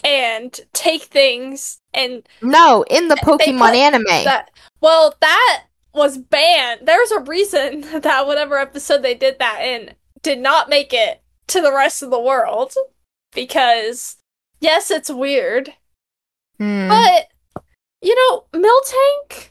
and 0.03 0.59
take 0.74 1.03
things 1.03 1.80
and 1.93 2.28
No, 2.41 2.84
in 2.89 3.07
the 3.07 3.16
Pokemon 3.16 3.76
anime. 3.76 4.03
that 4.26 4.49
well 4.82 5.16
that 5.22 5.64
was 5.93 6.17
banned. 6.17 6.81
There's 6.83 7.11
a 7.11 7.19
reason 7.19 7.81
that 8.01 8.27
whatever 8.27 8.57
episode 8.57 9.01
they 9.01 9.15
did 9.15 9.39
that 9.39 9.61
in 9.61 9.95
did 10.21 10.39
not 10.39 10.69
make 10.69 10.93
it 10.93 11.21
to 11.47 11.61
the 11.61 11.73
rest 11.73 12.01
of 12.01 12.09
the 12.09 12.19
world 12.19 12.73
because 13.33 14.17
yes, 14.59 14.89
it's 14.89 15.09
weird. 15.09 15.73
Hmm. 16.57 16.87
But 16.87 17.27
you 18.01 18.15
know, 18.15 18.45
Miltank 18.53 19.49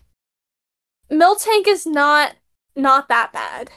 Miltank 1.10 1.68
is 1.68 1.86
not 1.86 2.36
not 2.74 3.08
that 3.08 3.32
bad. 3.32 3.70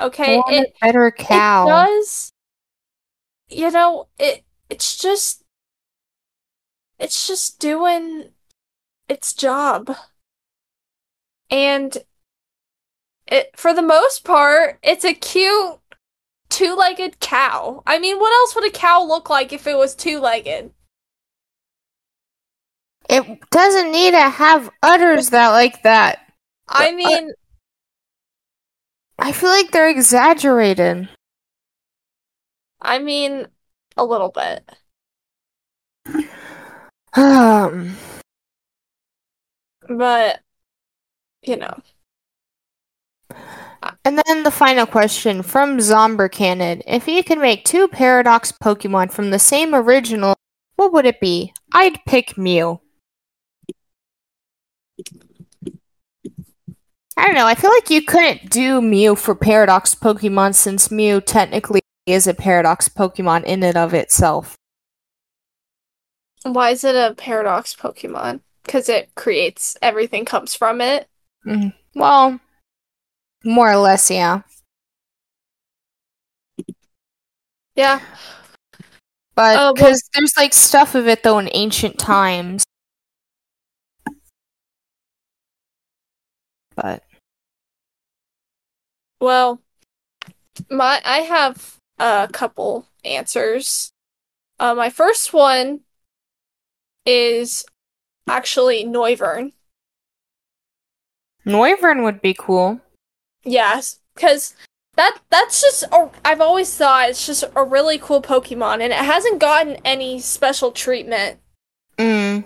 Okay? 0.00 0.40
It 0.48 0.74
better 0.80 1.10
cow. 1.10 1.64
it 1.64 1.68
does 1.68 2.32
you 3.48 3.70
know, 3.70 4.08
it 4.18 4.44
it's 4.68 4.96
just 4.96 5.44
it's 6.98 7.26
just 7.26 7.58
doing 7.58 8.30
its 9.08 9.32
job. 9.32 9.94
And 11.50 11.96
it 13.28 13.56
for 13.58 13.74
the 13.74 13.82
most 13.82 14.24
part, 14.24 14.78
it's 14.82 15.04
a 15.04 15.14
cute 15.14 15.78
two-legged 16.50 17.20
cow. 17.20 17.82
I 17.86 17.98
mean, 17.98 18.18
what 18.18 18.32
else 18.32 18.54
would 18.54 18.66
a 18.66 18.70
cow 18.70 19.02
look 19.04 19.30
like 19.30 19.52
if 19.52 19.66
it 19.66 19.76
was 19.76 19.94
two-legged? 19.94 20.72
It 23.08 23.40
doesn't 23.50 23.92
need 23.92 24.12
to 24.12 24.30
have 24.30 24.70
udders 24.82 25.30
that 25.30 25.48
like 25.48 25.82
that. 25.82 26.20
I 26.68 26.92
Uh, 27.04 27.18
mean, 27.18 27.32
I 29.18 29.30
feel 29.32 29.50
like 29.50 29.70
they're 29.70 29.88
exaggerated. 29.88 31.08
I 32.80 32.98
mean 32.98 33.46
a 33.96 34.04
little 34.04 34.30
bit. 34.30 34.68
Um, 37.16 37.96
But 39.88 40.42
you 41.42 41.56
know, 41.56 41.82
and 44.04 44.18
then 44.26 44.42
the 44.42 44.50
final 44.50 44.86
question 44.86 45.42
from 45.42 45.78
Zomber 45.78 46.30
Cannon. 46.30 46.82
If 46.86 47.06
you 47.08 47.22
could 47.22 47.38
make 47.38 47.64
two 47.64 47.88
Paradox 47.88 48.52
Pokemon 48.52 49.12
from 49.12 49.30
the 49.30 49.38
same 49.38 49.74
original, 49.74 50.34
what 50.76 50.92
would 50.92 51.06
it 51.06 51.20
be? 51.20 51.52
I'd 51.72 52.04
pick 52.06 52.36
Mew. 52.38 52.80
I 57.16 57.26
don't 57.26 57.34
know. 57.34 57.46
I 57.46 57.54
feel 57.54 57.70
like 57.70 57.90
you 57.90 58.02
couldn't 58.02 58.50
do 58.50 58.80
Mew 58.80 59.16
for 59.16 59.34
Paradox 59.34 59.94
Pokemon 59.94 60.54
since 60.54 60.90
Mew 60.90 61.20
technically 61.20 61.80
is 62.06 62.26
a 62.26 62.34
Paradox 62.34 62.88
Pokemon 62.88 63.44
in 63.44 63.62
and 63.62 63.76
of 63.76 63.92
itself. 63.94 64.56
why 66.44 66.70
is 66.70 66.84
it 66.84 66.94
a 66.94 67.14
paradox 67.16 67.74
Pokemon? 67.74 68.40
Because 68.64 68.88
it 68.88 69.14
creates 69.16 69.76
everything 69.82 70.24
comes 70.24 70.54
from 70.54 70.80
it. 70.80 71.08
Mhm. 71.44 71.74
Well, 71.94 72.38
more 73.44 73.70
or 73.70 73.76
less, 73.76 74.10
yeah. 74.10 74.42
Yeah. 77.76 78.00
But 79.34 79.56
Uh, 79.56 79.58
well- 79.58 79.74
because 79.74 80.02
there's 80.14 80.36
like 80.36 80.52
stuff 80.52 80.94
of 80.94 81.06
it 81.06 81.22
though 81.22 81.38
in 81.38 81.48
ancient 81.52 81.98
times. 81.98 82.64
But 86.76 87.02
Well, 89.20 89.60
my 90.70 91.00
I 91.04 91.18
have 91.20 91.76
a 91.98 92.28
couple 92.32 92.86
answers. 93.04 93.92
Uh, 94.58 94.74
my 94.74 94.90
first 94.90 95.32
one 95.32 95.82
is 97.06 97.64
actually 98.28 98.84
Noivern. 98.84 99.52
Noivern 101.46 102.02
would 102.04 102.20
be 102.20 102.34
cool. 102.34 102.80
Yes, 103.44 104.00
because 104.14 104.54
that 104.96 105.18
that's 105.30 105.60
just 105.60 105.84
a, 105.84 106.10
I've 106.24 106.40
always 106.40 106.74
thought 106.76 107.08
it's 107.08 107.26
just 107.26 107.44
a 107.54 107.64
really 107.64 107.98
cool 107.98 108.20
Pokemon, 108.20 108.82
and 108.82 108.92
it 108.92 108.94
hasn't 108.94 109.38
gotten 109.40 109.76
any 109.84 110.20
special 110.20 110.72
treatment. 110.72 111.38
Mm. 111.96 112.44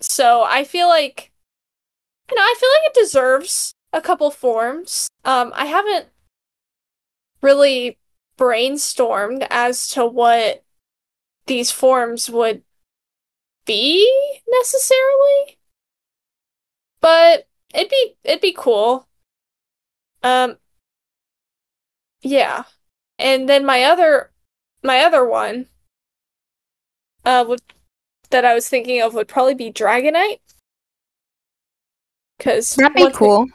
So 0.00 0.42
I 0.42 0.64
feel 0.64 0.88
like, 0.88 1.32
you 2.30 2.36
know, 2.36 2.42
I 2.42 2.54
feel 2.58 2.68
like 2.68 2.90
it 2.90 3.00
deserves 3.00 3.74
a 3.92 4.00
couple 4.00 4.30
forms. 4.30 5.08
Um, 5.24 5.52
I 5.54 5.66
haven't 5.66 6.06
really 7.40 7.98
brainstormed 8.36 9.46
as 9.50 9.86
to 9.88 10.04
what 10.04 10.64
these 11.46 11.70
forms 11.70 12.28
would 12.28 12.62
be 13.66 14.40
necessarily, 14.48 15.58
but 17.00 17.46
it'd 17.72 17.88
be 17.88 18.16
it'd 18.24 18.40
be 18.40 18.54
cool. 18.56 19.06
Um, 20.24 20.56
yeah, 22.22 22.64
and 23.18 23.48
then 23.48 23.64
my 23.64 23.84
other 23.84 24.30
my 24.82 25.00
other 25.00 25.24
one 25.24 25.66
uh 27.24 27.44
would 27.46 27.60
that 28.30 28.44
I 28.44 28.54
was 28.54 28.68
thinking 28.68 29.00
of 29.00 29.14
would 29.14 29.28
probably 29.28 29.54
be 29.54 29.70
Dragonite. 29.70 30.40
Cause 32.40 32.74
That'd 32.74 32.96
be 32.96 33.10
cool. 33.10 33.46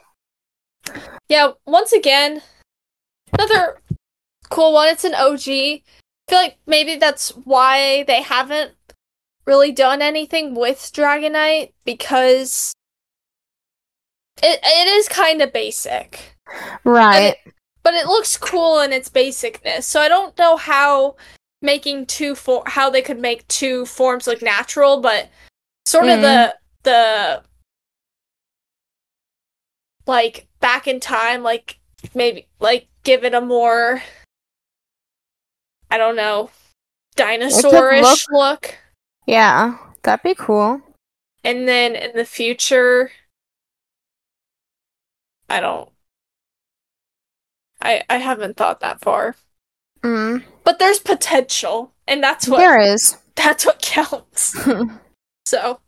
Yeah, 1.27 1.51
once 1.65 1.91
again, 1.91 2.41
another 3.33 3.81
cool 4.49 4.73
one. 4.73 4.87
It's 4.89 5.03
an 5.03 5.15
OG. 5.15 5.47
I 5.47 5.81
feel 6.29 6.39
like 6.39 6.57
maybe 6.65 6.95
that's 6.95 7.31
why 7.31 8.03
they 8.03 8.21
haven't 8.21 8.71
really 9.45 9.71
done 9.71 10.01
anything 10.01 10.55
with 10.55 10.77
Dragonite 10.93 11.73
because 11.83 12.73
it 14.41 14.59
it 14.63 14.87
is 14.87 15.09
kind 15.09 15.41
of 15.41 15.51
basic, 15.51 16.35
Right. 16.83 17.35
but 17.83 17.93
it 17.93 18.05
looks 18.05 18.37
cool 18.37 18.79
in 18.81 18.93
its 18.93 19.09
basicness. 19.09 19.83
So 19.83 19.99
I 19.99 20.07
don't 20.07 20.37
know 20.37 20.57
how 20.57 21.15
making 21.61 22.05
two 22.05 22.35
for 22.35 22.63
how 22.65 22.89
they 22.89 23.01
could 23.01 23.19
make 23.19 23.47
two 23.47 23.85
forms 23.85 24.27
look 24.27 24.41
natural, 24.41 25.01
but 25.01 25.29
sort 25.85 26.07
of 26.07 26.21
the 26.21 26.27
mm. 26.27 26.53
the 26.83 27.43
like 30.05 30.47
back 30.59 30.87
in 30.87 30.99
time, 30.99 31.43
like 31.43 31.79
maybe 32.13 32.47
like 32.59 32.87
give 33.03 33.23
it 33.23 33.33
a 33.33 33.41
more 33.41 34.01
I 35.91 35.97
don't 35.97 36.15
know 36.15 36.49
dinosaurish 37.15 38.25
look. 38.31 38.75
Yeah. 39.25 39.77
That'd 40.03 40.23
be 40.23 40.35
cool. 40.35 40.81
And 41.43 41.67
then 41.67 41.95
in 41.95 42.15
the 42.15 42.25
future 42.25 43.11
I 45.49 45.59
don't 45.59 45.89
I 47.81 48.03
I 48.09 48.17
haven't 48.17 48.57
thought 48.57 48.79
that 48.81 49.01
far. 49.01 49.35
Mm. 50.01 50.43
But 50.63 50.79
there's 50.79 50.99
potential, 50.99 51.91
and 52.07 52.23
that's 52.23 52.47
what 52.47 52.57
There 52.57 52.79
is. 52.79 53.17
that's 53.35 53.65
what 53.65 53.81
counts. 53.81 54.55
So 55.45 55.79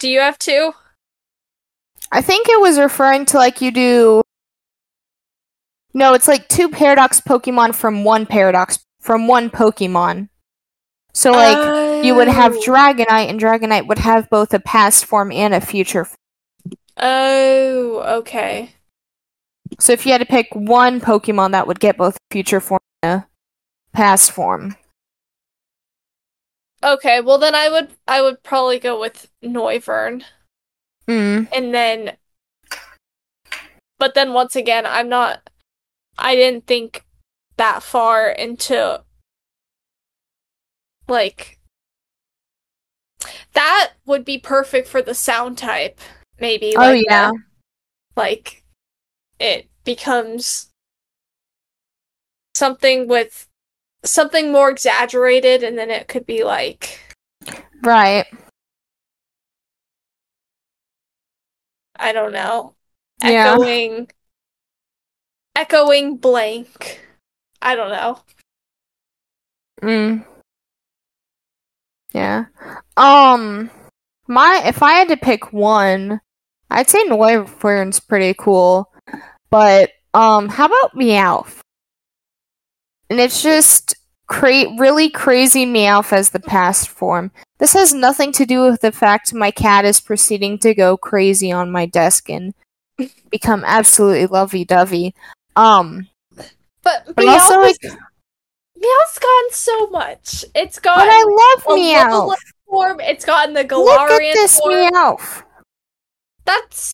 do 0.00 0.08
you 0.10 0.18
have 0.18 0.36
two? 0.36 0.72
I 2.10 2.20
think 2.22 2.48
it 2.48 2.60
was 2.60 2.76
referring 2.76 3.24
to 3.26 3.36
like 3.36 3.60
you 3.60 3.70
do. 3.70 4.22
No, 5.94 6.12
it's 6.12 6.26
like 6.26 6.48
two 6.48 6.68
paradox 6.68 7.20
Pokemon 7.20 7.74
from 7.76 8.02
one 8.02 8.26
paradox 8.26 8.80
from 9.00 9.28
one 9.28 9.48
Pokemon. 9.48 10.28
So 11.14 11.30
like 11.30 12.04
you 12.04 12.14
would 12.16 12.26
have 12.28 12.54
Oh. 12.56 12.60
Dragonite, 12.60 13.30
and 13.30 13.40
Dragonite 13.40 13.86
would 13.86 13.98
have 13.98 14.28
both 14.28 14.52
a 14.52 14.58
past 14.60 15.04
form 15.04 15.30
and 15.30 15.54
a 15.54 15.60
future. 15.60 16.04
Form. 16.04 16.18
Oh, 16.98 18.02
okay. 18.18 18.74
So 19.78 19.92
if 19.92 20.06
you 20.06 20.12
had 20.12 20.18
to 20.18 20.26
pick 20.26 20.48
one 20.52 21.00
Pokemon 21.00 21.52
that 21.52 21.66
would 21.66 21.80
get 21.80 21.96
both 21.96 22.18
future 22.30 22.60
form 22.60 22.80
and 23.02 23.24
past 23.92 24.32
form. 24.32 24.76
Okay, 26.82 27.20
well 27.20 27.38
then 27.38 27.54
I 27.54 27.68
would 27.68 27.90
I 28.06 28.22
would 28.22 28.42
probably 28.42 28.78
go 28.78 29.00
with 29.00 29.30
Noivern. 29.42 30.22
Mm. 31.08 31.48
And 31.54 31.74
then 31.74 32.16
but 33.98 34.14
then 34.14 34.32
once 34.32 34.56
again, 34.56 34.86
I'm 34.86 35.08
not 35.08 35.48
I 36.18 36.34
didn't 36.34 36.66
think 36.66 37.04
that 37.56 37.82
far 37.82 38.28
into 38.28 39.02
like 41.08 41.58
that 43.54 43.92
would 44.04 44.24
be 44.24 44.38
perfect 44.38 44.86
for 44.86 45.00
the 45.00 45.14
sound 45.14 45.58
type, 45.58 46.00
maybe. 46.38 46.74
Oh 46.76 46.92
yeah. 46.92 47.32
like 48.16 48.62
it 49.38 49.68
becomes 49.84 50.70
something 52.54 53.06
with 53.06 53.46
something 54.04 54.52
more 54.52 54.70
exaggerated 54.70 55.62
and 55.62 55.76
then 55.76 55.90
it 55.90 56.08
could 56.08 56.26
be 56.26 56.44
like 56.44 57.00
Right. 57.82 58.26
I 61.98 62.12
don't 62.12 62.32
know. 62.32 62.74
Yeah. 63.22 63.54
Echoing 63.54 64.10
echoing 65.54 66.16
blank. 66.16 67.00
I 67.62 67.74
don't 67.74 67.90
know. 67.90 68.20
Mm. 69.82 70.24
Yeah. 72.12 72.46
Um 72.96 73.70
my 74.28 74.62
if 74.64 74.82
I 74.82 74.92
had 74.92 75.08
to 75.08 75.16
pick 75.16 75.52
one, 75.52 76.20
I'd 76.70 76.88
say 76.88 77.04
Noivern's 77.04 78.00
pretty 78.00 78.34
cool. 78.38 78.90
But 79.50 79.90
um 80.14 80.48
how 80.48 80.66
about 80.66 80.94
Meowth? 80.94 81.60
And 83.10 83.20
it's 83.20 83.42
just 83.42 83.94
cra- 84.26 84.76
really 84.78 85.08
crazy 85.08 85.64
Meowth 85.66 86.12
as 86.12 86.30
the 86.30 86.40
past 86.40 86.88
form. 86.88 87.30
This 87.58 87.72
has 87.74 87.94
nothing 87.94 88.32
to 88.32 88.44
do 88.46 88.62
with 88.62 88.80
the 88.80 88.92
fact 88.92 89.32
my 89.32 89.50
cat 89.50 89.84
is 89.84 90.00
proceeding 90.00 90.58
to 90.58 90.74
go 90.74 90.96
crazy 90.96 91.52
on 91.52 91.70
my 91.70 91.86
desk 91.86 92.28
and 92.28 92.52
become 93.30 93.62
absolutely 93.66 94.26
lovey-dovey. 94.26 95.14
Um 95.54 96.08
But 96.82 97.04
but 97.14 97.16
Meowth 97.24 97.38
also 97.40 97.60
is- 97.62 97.78
like 97.82 97.98
Meowth's 98.78 99.18
gotten 99.18 99.50
so 99.52 99.86
much. 99.88 100.44
It's 100.54 100.78
but 100.78 100.82
gotten 100.96 101.08
I 101.10 101.54
love 101.66 101.78
Meowth. 101.78 102.36
Form, 102.68 103.00
it's 103.00 103.24
gotten 103.24 103.54
the 103.54 103.62
Look 103.62 103.70
Galarian 103.70 104.30
at 104.30 104.34
this 104.34 104.58
form. 104.58 104.72
Meowth. 104.74 105.42
That's 106.44 106.92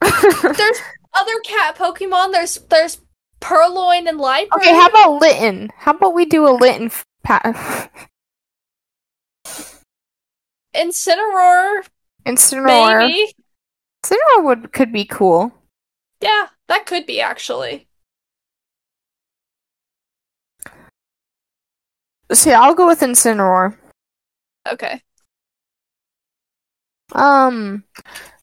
there's 0.00 0.80
other 1.12 1.38
cat 1.44 1.76
Pokemon. 1.76 2.32
There's 2.32 2.56
there's 2.68 3.00
Purrloin 3.40 4.06
and 4.06 4.18
Light. 4.18 4.48
Okay, 4.54 4.74
how 4.74 4.86
about 4.86 5.20
Litten? 5.20 5.70
How 5.76 5.92
about 5.92 6.14
we 6.14 6.24
do 6.26 6.46
a 6.46 6.56
Litten 6.56 6.86
f- 6.86 7.04
pa- 7.24 7.88
Incineroar? 10.74 11.84
Incineroar? 12.26 12.98
Maybe. 13.08 13.34
Incineroar 14.04 14.44
would 14.44 14.72
could 14.72 14.92
be 14.92 15.04
cool. 15.04 15.52
Yeah, 16.20 16.48
that 16.68 16.86
could 16.86 17.06
be 17.06 17.20
actually. 17.20 17.86
See, 22.32 22.52
I'll 22.52 22.74
go 22.74 22.86
with 22.86 23.00
Incineroar. 23.00 23.76
Okay. 24.68 25.02
Um, 27.12 27.82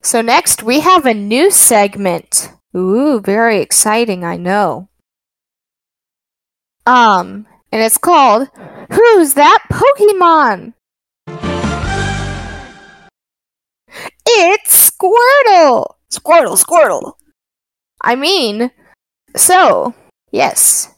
so 0.01 0.21
next 0.21 0.61
we 0.61 0.81
have 0.81 1.05
a 1.05 1.13
new 1.13 1.49
segment. 1.51 2.51
Ooh, 2.75 3.19
very 3.21 3.59
exciting, 3.59 4.23
I 4.23 4.37
know. 4.37 4.89
Um, 6.85 7.47
and 7.71 7.81
it's 7.81 7.97
called 7.97 8.47
Who's 8.91 9.33
That 9.33 9.63
Pokemon? 9.71 10.73
It's 14.25 14.91
Squirtle! 14.91 15.95
Squirtle, 16.11 16.63
Squirtle! 16.63 17.13
I 18.01 18.15
mean, 18.15 18.71
so, 19.35 19.93
yes. 20.31 20.93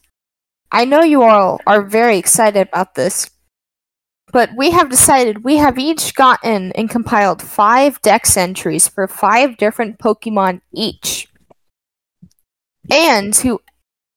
I 0.71 0.85
know 0.85 1.01
you 1.01 1.23
all 1.23 1.59
are 1.65 1.81
very 1.83 2.17
excited 2.17 2.67
about 2.67 2.95
this. 2.95 3.29
But 4.31 4.51
we 4.55 4.69
have 4.71 4.89
decided 4.89 5.43
we 5.43 5.57
have 5.57 5.79
each 5.79 6.13
gotten 6.13 6.71
and 6.73 6.89
compiled 6.89 7.41
five 7.41 7.99
dex 8.01 8.37
entries 8.37 8.87
for 8.87 9.07
five 9.07 9.57
different 9.57 9.97
Pokemon 9.97 10.61
each. 10.71 11.28
And 12.91 13.36
who 13.36 13.61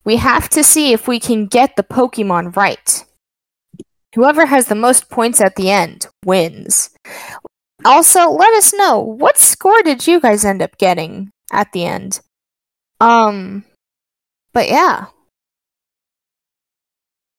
we 0.04 0.16
have 0.16 0.48
to 0.50 0.64
see 0.64 0.92
if 0.92 1.06
we 1.06 1.20
can 1.20 1.46
get 1.46 1.76
the 1.76 1.82
Pokemon 1.82 2.56
right. 2.56 3.04
Whoever 4.14 4.46
has 4.46 4.66
the 4.66 4.74
most 4.74 5.08
points 5.08 5.40
at 5.40 5.56
the 5.56 5.70
end 5.70 6.06
wins. 6.24 6.90
Also, 7.84 8.30
let 8.30 8.52
us 8.54 8.74
know 8.74 8.98
what 8.98 9.38
score 9.38 9.82
did 9.82 10.06
you 10.06 10.20
guys 10.20 10.44
end 10.44 10.62
up 10.62 10.76
getting 10.78 11.30
at 11.52 11.72
the 11.72 11.84
end. 11.84 12.20
Um 13.00 13.64
but 14.52 14.68
yeah. 14.68 15.06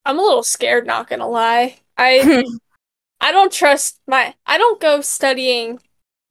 I'm 0.05 0.19
a 0.19 0.21
little 0.21 0.43
scared, 0.43 0.85
not 0.85 1.09
gonna 1.09 1.27
lie. 1.27 1.77
I 1.97 2.43
I 3.21 3.31
don't 3.31 3.51
trust 3.51 3.99
my 4.07 4.33
I 4.45 4.57
don't 4.57 4.81
go 4.81 5.01
studying 5.01 5.79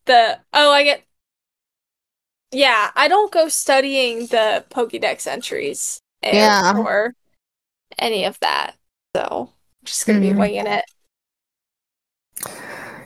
the 0.05 0.39
oh 0.53 0.73
I 0.73 0.85
get 0.85 1.05
yeah, 2.53 2.91
I 2.95 3.09
don't 3.09 3.33
go 3.33 3.49
studying 3.49 4.27
the 4.27 4.65
Pokédex 4.71 5.27
entries 5.27 6.01
Yeah. 6.23 6.75
or 6.77 7.15
any 7.99 8.25
of 8.25 8.39
that. 8.41 8.77
So 9.17 9.51
I'm 9.51 9.85
just 9.85 10.07
gonna 10.07 10.21
be 10.21 10.31
Mhm. 10.31 10.39
winging 10.39 10.67
it. 10.67 10.85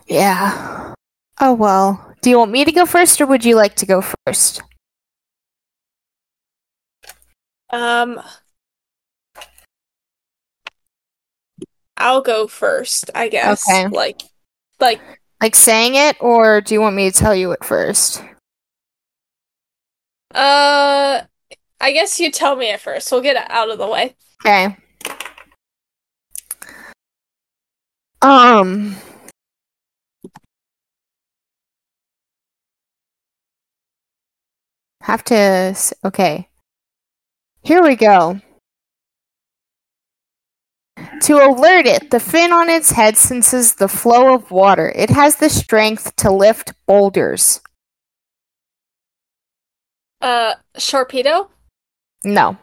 yeah. 0.06 0.94
Oh 1.40 1.54
well. 1.54 2.14
Do 2.22 2.30
you 2.30 2.38
want 2.38 2.50
me 2.50 2.64
to 2.64 2.72
go 2.72 2.86
first 2.86 3.20
or 3.20 3.26
would 3.26 3.44
you 3.44 3.56
like 3.56 3.74
to 3.76 3.86
go 3.86 4.02
first? 4.26 4.62
Um 7.70 8.20
I'll 11.96 12.20
go 12.22 12.46
first, 12.46 13.10
I 13.14 13.28
guess. 13.28 13.66
Okay. 13.68 13.88
Like 13.88 14.22
like 14.80 15.00
Like 15.40 15.56
saying 15.56 15.94
it 15.94 16.16
or 16.20 16.60
do 16.60 16.74
you 16.74 16.80
want 16.80 16.96
me 16.96 17.10
to 17.10 17.16
tell 17.16 17.34
you 17.34 17.52
it 17.52 17.64
first? 17.64 18.22
Uh 20.36 21.22
I 21.80 21.92
guess 21.92 22.20
you 22.20 22.30
tell 22.30 22.56
me 22.56 22.70
at 22.70 22.80
first. 22.80 23.10
We'll 23.10 23.20
get 23.20 23.36
it 23.36 23.50
out 23.50 23.70
of 23.70 23.78
the 23.78 23.86
way. 23.86 24.16
Okay. 24.44 24.76
Um. 28.22 28.96
Have 35.02 35.22
to. 35.24 35.76
Okay. 36.04 36.48
Here 37.62 37.82
we 37.82 37.96
go. 37.96 38.40
To 41.22 41.34
alert 41.34 41.86
it, 41.86 42.10
the 42.10 42.20
fin 42.20 42.52
on 42.52 42.68
its 42.68 42.90
head 42.90 43.16
senses 43.16 43.74
the 43.74 43.88
flow 43.88 44.34
of 44.34 44.50
water. 44.50 44.92
It 44.94 45.10
has 45.10 45.36
the 45.36 45.50
strength 45.50 46.16
to 46.16 46.30
lift 46.30 46.72
boulders. 46.86 47.60
Uh 50.20 50.54
Sharpedo? 50.76 51.48
No. 52.24 52.56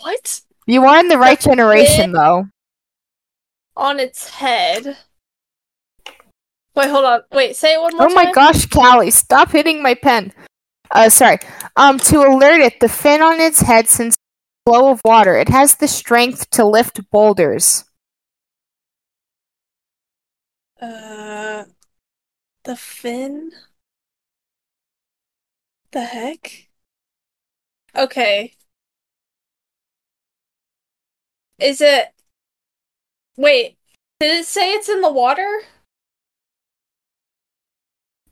What? 0.00 0.40
You 0.66 0.84
are 0.84 0.98
in 0.98 1.08
the 1.08 1.18
right 1.18 1.40
generation, 1.40 2.12
though. 2.12 2.48
On 3.76 3.98
its 3.98 4.30
head. 4.30 4.96
Wait, 6.74 6.90
hold 6.90 7.04
on. 7.04 7.20
Wait, 7.32 7.56
say 7.56 7.74
it 7.74 7.80
one 7.80 7.96
more 7.96 8.10
Oh 8.10 8.14
my 8.14 8.32
gosh, 8.32 8.66
Callie, 8.66 9.10
stop 9.10 9.50
hitting 9.52 9.82
my 9.82 9.94
pen. 9.94 10.32
Uh, 10.90 11.08
sorry. 11.08 11.38
Um, 11.76 11.98
to 12.00 12.18
alert 12.18 12.60
it, 12.60 12.80
the 12.80 12.88
fin 12.88 13.22
on 13.22 13.40
its 13.40 13.60
head 13.60 13.88
senses 13.88 14.16
the 14.64 14.72
flow 14.72 14.90
of 14.90 15.00
water. 15.04 15.36
It 15.36 15.48
has 15.48 15.76
the 15.76 15.88
strength 15.88 16.50
to 16.50 16.64
lift 16.64 17.10
boulders. 17.10 17.84
Uh, 20.80 21.64
the 22.64 22.76
fin? 22.76 23.52
The 25.94 26.04
heck? 26.04 26.70
Okay. 27.94 28.54
Is 31.60 31.80
it. 31.80 32.08
Wait, 33.36 33.78
did 34.18 34.40
it 34.40 34.44
say 34.44 34.72
it's 34.72 34.88
in 34.88 35.02
the 35.02 35.12
water? 35.12 35.60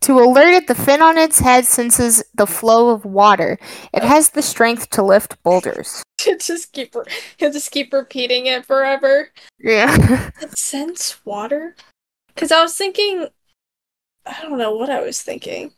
To 0.01 0.19
alert 0.19 0.55
it, 0.55 0.67
the 0.67 0.75
fin 0.75 1.03
on 1.03 1.17
its 1.17 1.39
head 1.39 1.65
senses 1.65 2.25
the 2.35 2.49
flow 2.49 2.91
of 2.91 3.05
water. 3.05 3.61
It 3.95 4.03
has 4.03 4.31
the 4.31 4.43
strength 4.43 4.91
to 4.91 5.05
lift 5.05 5.41
boulders. 5.45 6.03
just 6.19 6.73
keep 6.73 6.97
re- 6.97 7.05
he'll 7.37 7.53
just 7.53 7.71
keep 7.71 7.93
repeating 7.93 8.47
it 8.47 8.67
forever. 8.67 9.31
Yeah. 9.61 10.31
It 10.43 10.59
sense 10.59 11.25
water? 11.25 11.77
Because 12.35 12.51
I 12.51 12.61
was 12.61 12.77
thinking. 12.77 13.29
I 14.27 14.43
don't 14.43 14.59
know 14.59 14.75
what 14.75 14.91
I 14.91 15.01
was 15.01 15.23
thinking. 15.23 15.75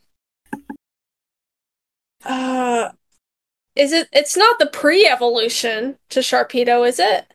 Uh. 2.25 2.91
Is 3.75 3.91
it. 3.91 4.07
It's 4.13 4.37
not 4.37 4.57
the 4.59 4.67
pre 4.67 5.05
evolution 5.05 5.97
to 6.09 6.21
Sharpedo, 6.21 6.87
is 6.87 6.99
it? 6.99 7.25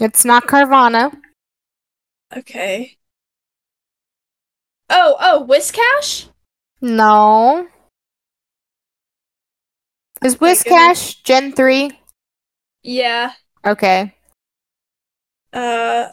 it's 0.00 0.24
not 0.24 0.46
Carvanha. 0.46 1.12
Okay. 2.36 2.96
Oh, 4.88 5.16
oh, 5.20 5.46
Whiscash? 5.48 6.28
No. 6.80 7.68
Is 10.22 10.40
my 10.40 10.48
Whiscash 10.52 11.22
Gen 11.24 11.52
3? 11.52 11.98
Yeah. 12.82 13.32
Okay. 13.66 14.14
Uh, 15.52 16.08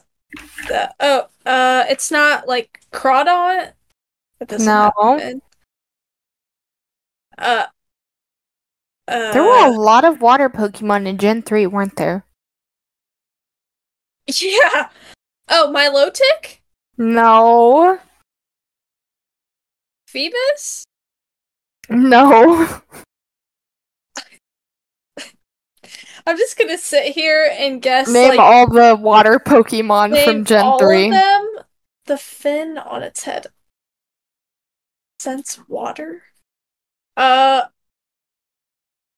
the, 0.67 0.93
oh, 0.99 1.27
uh, 1.45 1.85
it's 1.89 2.11
not 2.11 2.47
like 2.47 2.81
Crawdaunt? 2.91 3.73
It 4.41 4.59
No. 4.59 4.91
happen. 4.95 5.41
Uh, 7.37 7.65
uh, 9.09 9.33
There 9.33 9.43
were 9.43 9.65
a 9.65 9.71
lot 9.71 10.05
of 10.05 10.21
water 10.21 10.49
Pokemon 10.49 11.07
in 11.07 11.17
Gen 11.17 11.41
3, 11.41 11.67
weren't 11.67 11.95
there? 11.95 12.25
yeah. 14.41 14.89
Oh, 15.49 15.71
Milotic? 15.73 16.59
No. 16.97 17.99
Feebas? 20.07 20.83
No. 21.89 22.81
I'm 26.27 26.37
just 26.37 26.57
gonna 26.57 26.77
sit 26.77 27.15
here 27.15 27.49
and 27.57 27.81
guess 27.81 28.07
Name 28.07 28.29
like 28.29 28.39
all 28.39 28.69
the 28.69 28.95
water 28.95 29.39
Pokemon 29.43 30.23
from 30.23 30.45
Gen 30.45 30.63
all 30.63 30.77
3. 30.77 31.05
of 31.05 31.11
them. 31.11 31.47
The 32.05 32.17
fin 32.17 32.77
on 32.77 33.01
its 33.01 33.23
head. 33.23 33.47
Sense 35.19 35.59
water. 35.67 36.23
Uh. 37.17 37.63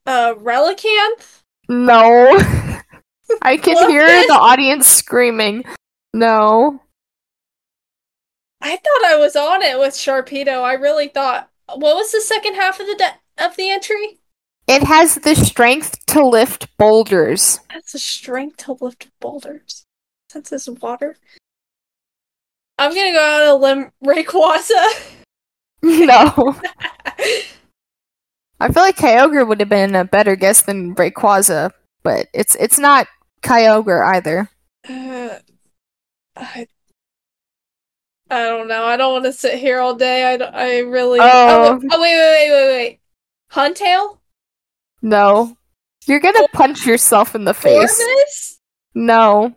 Uh, 0.05 0.33
Relicanth. 0.35 1.41
No. 1.69 2.37
I 3.41 3.57
can 3.57 3.89
hear 3.89 4.05
the 4.27 4.33
audience 4.33 4.87
screaming. 4.87 5.63
No. 6.13 6.81
I 8.61 8.77
thought 8.77 9.05
I 9.05 9.15
was 9.15 9.35
on 9.35 9.61
it 9.61 9.79
with 9.79 9.93
Sharpedo. 9.93 10.61
I 10.61 10.73
really 10.73 11.07
thought. 11.07 11.49
What 11.67 11.95
was 11.95 12.11
the 12.11 12.21
second 12.21 12.55
half 12.55 12.79
of 12.79 12.87
the 12.87 12.95
de- 12.95 13.45
of 13.45 13.55
the 13.55 13.69
entry? 13.69 14.19
It 14.67 14.83
has 14.83 15.15
the 15.15 15.35
strength 15.35 16.05
to 16.07 16.25
lift 16.25 16.75
boulders. 16.77 17.59
That's 17.73 17.93
the 17.93 17.99
strength 17.99 18.57
to 18.57 18.77
lift 18.79 19.09
boulders. 19.19 19.85
Senses 20.29 20.69
water. 20.69 21.17
I'm 22.77 22.93
gonna 22.93 23.11
go 23.11 23.19
out 23.19 23.41
on 23.41 23.47
a 23.47 23.55
limb. 23.55 23.91
Rayquaza. 24.03 25.15
no. 25.83 26.55
I 28.61 28.71
feel 28.71 28.83
like 28.83 28.97
Kyogre 28.97 29.47
would 29.47 29.59
have 29.59 29.69
been 29.69 29.95
a 29.95 30.05
better 30.05 30.35
guess 30.35 30.61
than 30.61 30.93
Rayquaza, 30.93 31.71
but 32.03 32.27
it's 32.31 32.55
it's 32.55 32.77
not 32.77 33.07
Kyogre 33.41 34.05
either. 34.05 34.49
Uh, 34.87 35.39
I, 36.35 36.67
I 38.29 38.45
don't 38.45 38.67
know. 38.67 38.85
I 38.85 38.97
don't 38.97 39.13
want 39.13 39.25
to 39.25 39.33
sit 39.33 39.57
here 39.57 39.79
all 39.79 39.95
day. 39.95 40.23
I, 40.23 40.35
I 40.35 40.77
really. 40.79 41.19
Oh. 41.21 41.79
wait- 41.81 41.89
oh 41.91 42.01
wait, 42.01 42.15
wait, 42.17 42.49
wait, 42.49 42.51
wait, 42.51 42.77
wait. 42.77 42.99
Huntail? 43.51 44.19
No. 45.01 45.57
You're 46.05 46.19
gonna 46.19 46.47
punch 46.53 46.85
yourself 46.85 47.33
in 47.33 47.45
the 47.45 47.53
face. 47.55 47.99
Ormus? 47.99 48.59
No. 48.93 49.55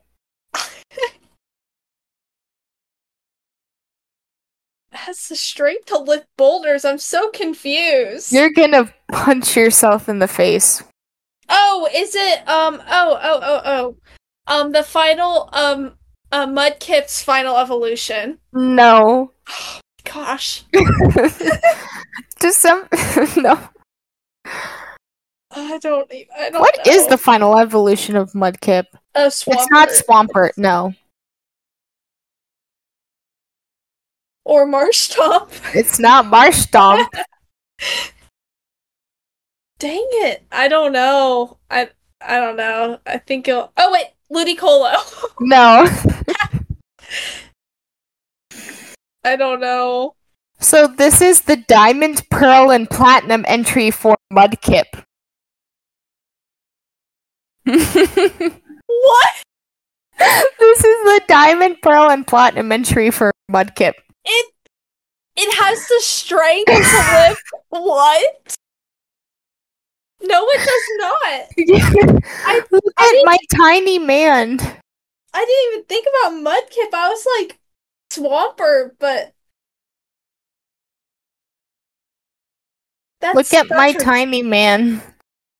Has 5.04 5.28
the 5.28 5.36
strength 5.36 5.86
to 5.86 5.98
lift 5.98 6.26
boulders. 6.38 6.84
I'm 6.84 6.96
so 6.98 7.30
confused. 7.30 8.32
You're 8.32 8.50
gonna 8.52 8.92
punch 9.12 9.54
yourself 9.56 10.08
in 10.08 10.18
the 10.18 10.28
face. 10.28 10.82
Oh, 11.50 11.86
is 11.94 12.14
it 12.14 12.38
um 12.48 12.80
oh 12.88 13.18
oh 13.22 13.40
oh 13.42 13.60
oh. 13.64 13.96
Um 14.46 14.72
the 14.72 14.82
final 14.82 15.50
um 15.52 15.92
uh 16.32 16.46
Mudkip's 16.46 17.22
final 17.22 17.58
evolution. 17.58 18.38
No. 18.54 19.32
Gosh. 20.04 20.64
Just 22.40 22.58
some 22.60 22.88
no. 23.36 23.58
I 25.56 25.78
don't 25.82 26.12
e- 26.12 26.26
I 26.36 26.50
don't 26.50 26.60
What 26.60 26.76
know. 26.86 26.92
is 26.92 27.06
the 27.08 27.18
final 27.18 27.58
evolution 27.58 28.16
of 28.16 28.32
Mudkip? 28.32 28.86
Oh, 29.14 29.26
It's 29.26 29.46
not 29.70 29.88
Swampert. 29.90 30.02
Swampert, 30.08 30.50
no. 30.56 30.94
Or 34.44 34.66
Marshtomp. 34.66 35.50
It's 35.74 35.98
not 35.98 36.26
Marshtomp. 36.26 37.06
Dang 39.78 40.06
it. 40.24 40.44
I 40.52 40.68
don't 40.68 40.92
know. 40.92 41.58
I 41.70 41.88
I 42.20 42.36
don't 42.36 42.56
know. 42.56 42.98
I 43.06 43.18
think 43.18 43.48
it'll 43.48 43.72
Oh 43.76 43.92
wait, 43.92 44.06
Ludicolo. 44.32 44.94
no. 45.40 45.86
I 49.24 49.36
don't 49.36 49.60
know. 49.60 50.14
So 50.60 50.86
this 50.86 51.20
is 51.20 51.42
the 51.42 51.56
Diamond, 51.56 52.22
Pearl, 52.30 52.70
and 52.70 52.88
Platinum 52.88 53.44
entry 53.48 53.90
for 53.90 54.16
Mudkip. 54.32 55.04
What? 59.04 59.28
this 60.58 60.78
is 60.78 61.04
the 61.04 61.20
diamond, 61.28 61.76
pearl, 61.82 62.10
and 62.10 62.26
platinum 62.26 62.72
entry 62.72 63.10
for 63.10 63.32
Mudkip. 63.50 63.94
It 64.24 64.54
it 65.36 65.54
has 65.56 65.86
the 65.88 66.00
strength 66.00 66.66
to 66.66 67.28
lift. 67.28 67.42
What? 67.70 68.56
No, 70.22 70.46
it 70.48 70.58
does 70.58 70.88
not. 70.98 72.22
I, 72.46 72.62
Look 72.70 72.84
I 72.96 73.18
at 73.18 73.26
my 73.26 73.36
tiny 73.54 73.98
man. 73.98 74.58
I 75.34 75.44
didn't 75.44 75.72
even 75.72 75.84
think 75.86 76.06
about 76.06 76.32
Mudkip. 76.32 76.94
I 76.94 77.08
was 77.08 77.26
like 77.38 77.58
Swampert, 78.10 78.92
but 78.98 79.34
that's 83.20 83.34
Look 83.34 83.52
at 83.52 83.68
my 83.68 83.88
ri- 83.88 83.94
tiny 83.94 84.42
man. 84.42 85.02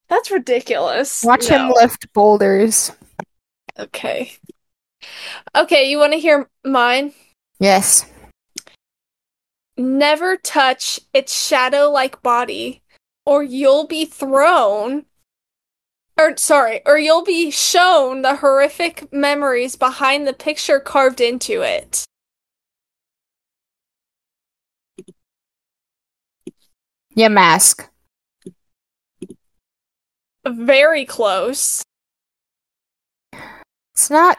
That's 0.08 0.30
ridiculous. 0.30 1.24
Watch 1.24 1.48
him 1.48 1.70
lift 1.70 2.10
boulders. 2.12 2.92
Okay. 3.78 4.32
Okay, 5.56 5.90
you 5.90 5.98
want 5.98 6.12
to 6.12 6.18
hear 6.18 6.48
mine? 6.64 7.12
Yes. 7.58 8.06
Never 9.76 10.36
touch 10.36 11.00
its 11.12 11.34
shadow 11.34 11.90
like 11.90 12.22
body, 12.22 12.82
or 13.26 13.42
you'll 13.42 13.86
be 13.86 14.04
thrown. 14.04 15.06
Or, 16.16 16.36
sorry, 16.36 16.80
or 16.86 16.96
you'll 16.96 17.24
be 17.24 17.50
shown 17.50 18.22
the 18.22 18.36
horrific 18.36 19.12
memories 19.12 19.74
behind 19.74 20.26
the 20.26 20.32
picture 20.32 20.78
carved 20.78 21.20
into 21.20 21.62
it. 21.62 22.04
Yeah, 27.16 27.28
mask. 27.28 27.90
Very 30.46 31.04
close. 31.04 31.82
It's 33.92 34.10
not 34.10 34.38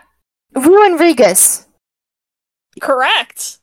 Runerigus. 0.53 1.66
Correct. 2.80 3.60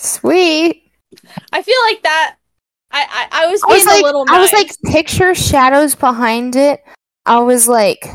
Sweet. 0.00 0.90
I 1.52 1.62
feel 1.62 1.76
like 1.90 2.02
that. 2.02 2.36
I 2.90 3.28
I, 3.30 3.44
I 3.44 3.46
was 3.50 3.62
I 3.62 3.66
being 3.66 3.76
was 3.78 3.86
like, 3.86 4.00
a 4.00 4.04
little. 4.04 4.24
I 4.28 4.40
was 4.40 4.52
like, 4.52 4.70
picture 4.84 5.34
shadows 5.34 5.94
behind 5.94 6.56
it. 6.56 6.82
I 7.26 7.40
was 7.40 7.68
like, 7.68 8.06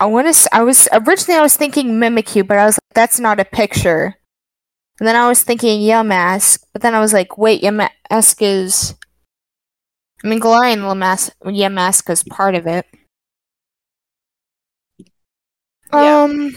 I 0.00 0.06
want 0.06 0.34
to. 0.34 0.48
I 0.54 0.64
was 0.64 0.88
originally 0.92 1.38
I 1.38 1.42
was 1.42 1.56
thinking 1.56 1.92
Mimikyu, 1.92 2.46
but 2.46 2.58
I 2.58 2.66
was 2.66 2.74
like, 2.74 2.94
that's 2.94 3.20
not 3.20 3.38
a 3.38 3.44
picture. 3.44 4.16
And 4.98 5.06
then 5.06 5.14
I 5.14 5.28
was 5.28 5.42
thinking 5.42 5.80
Yamask, 5.80 6.64
but 6.72 6.82
then 6.82 6.94
I 6.94 7.00
was 7.00 7.12
like, 7.12 7.38
wait, 7.38 7.62
Yamask 7.62 8.36
is. 8.40 8.96
I 10.24 10.28
mean, 10.28 10.40
Galarian 10.40 10.78
Lamask, 10.78 11.30
Yamask 11.44 12.10
is 12.10 12.24
part 12.24 12.56
of 12.56 12.66
it. 12.66 12.86
Yeah. 15.92 16.22
Um. 16.22 16.56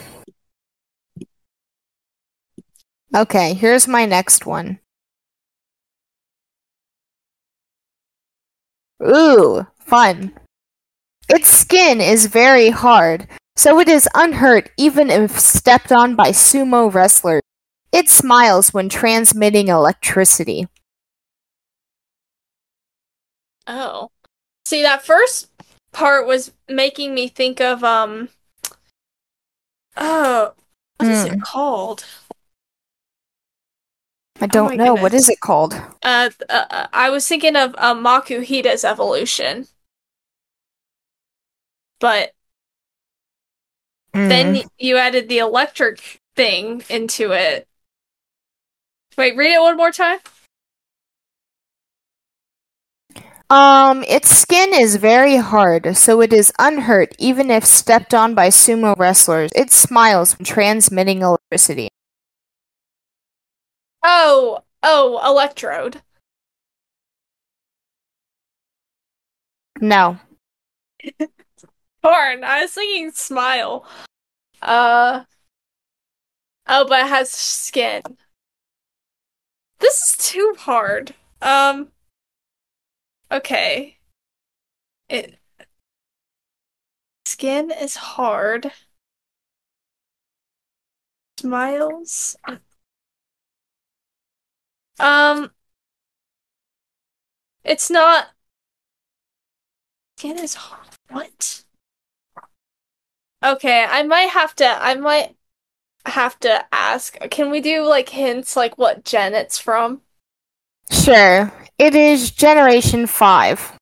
Okay, 3.16 3.54
here's 3.54 3.88
my 3.88 4.06
next 4.06 4.46
one. 4.46 4.80
Ooh, 9.02 9.66
fun. 9.80 10.34
Its 11.30 11.50
skin 11.50 12.02
is 12.02 12.28
very 12.28 12.70
hard, 12.70 13.28
so 13.56 13.80
it 13.80 13.88
is 13.88 14.08
unhurt 14.16 14.70
even 14.78 15.10
if 15.10 15.40
stepped 15.40 15.92
on 15.92 16.16
by 16.16 16.30
sumo 16.32 16.94
wrestlers. 16.94 17.42
It 17.92 18.10
smiles 18.10 18.74
when 18.74 18.90
transmitting 18.90 19.70
electricity. 19.70 20.68
Oh. 23.68 24.10
See, 24.66 24.82
that 24.82 25.06
first 25.06 25.50
part 25.92 26.28
was 26.28 26.52
making 26.68 27.14
me 27.16 27.28
think 27.28 27.62
of 27.62 27.84
um 27.84 28.30
Oh, 29.98 30.54
what 30.98 31.10
is 31.10 31.26
Hmm. 31.28 31.34
it 31.34 31.42
called? 31.42 32.06
I 34.52 34.58
don't 34.58 34.76
my 34.76 34.76
know 34.76 34.94
what 34.96 35.14
goodness. 35.14 35.14
is 35.14 35.30
it 35.30 35.40
called. 35.40 35.74
Uh, 36.04 36.30
uh, 36.50 36.66
uh, 36.70 36.88
I 36.94 37.10
was 37.10 37.28
thinking 37.28 37.56
of 37.56 37.76
uh, 37.78 37.94
Makuhita's 37.96 38.84
evolution. 38.84 39.68
But 42.00 42.34
then 44.28 44.54
Mm. 44.54 44.54
y- 44.54 44.68
you 44.78 44.98
added 44.98 45.30
the 45.30 45.40
electric 45.40 46.22
thing 46.36 46.84
into 46.90 47.32
it. 47.32 47.68
Wait, 49.18 49.36
read 49.36 49.54
it 49.54 49.62
one 49.62 49.78
more 49.78 49.92
time. 49.92 50.20
Um, 53.50 54.04
its 54.08 54.30
skin 54.36 54.74
is 54.74 54.96
very 54.96 55.38
hard, 55.38 55.96
so 55.96 56.20
it 56.22 56.34
is 56.34 56.52
unhurt 56.58 57.14
even 57.20 57.52
if 57.52 57.64
stepped 57.64 58.14
on 58.14 58.34
by 58.34 58.48
sumo 58.48 58.98
wrestlers. 58.98 59.52
It 59.56 59.72
smiles 59.72 60.38
when 60.38 60.46
transmitting 60.46 61.22
electricity. 61.22 61.90
Oh, 64.08 64.60
oh, 64.84 65.20
Electrode. 65.26 66.04
No. 69.82 70.20
Darn, 72.04 72.44
I 72.44 72.62
was 72.62 72.72
thinking 72.72 73.10
Smile. 73.12 73.84
Uh. 74.62 75.24
Oh, 76.68 76.86
but 76.88 77.00
it 77.00 77.08
has 77.08 77.32
skin. 77.32 78.04
This 79.80 80.02
is 80.02 80.18
too 80.18 80.54
hard. 80.60 81.16
Um. 81.42 81.92
Okay. 83.32 83.98
It. 85.10 85.40
Skin 87.26 87.72
is 87.72 87.96
hard. 87.96 88.72
Smiles. 91.40 92.38
Um. 95.00 95.52
It's 97.64 97.90
not. 97.90 98.28
Skin 100.18 100.38
is 100.38 100.54
hard. 100.54 100.88
What? 101.10 101.64
Okay, 103.44 103.86
I 103.88 104.04
might 104.04 104.30
have 104.30 104.56
to. 104.56 104.66
I 104.66 104.96
might 104.96 105.36
have 106.06 106.40
to 106.42 106.66
ask. 106.72 107.18
Can 107.32 107.52
we 107.52 107.62
do 107.62 107.84
like 107.84 108.10
hints, 108.10 108.56
like 108.56 108.78
what 108.78 109.04
gen 109.04 109.34
it's 109.34 109.60
from? 109.60 110.02
Sure. 110.92 111.52
It 111.78 111.96
is 111.96 112.32
Generation 112.32 113.08
5. 113.08 113.74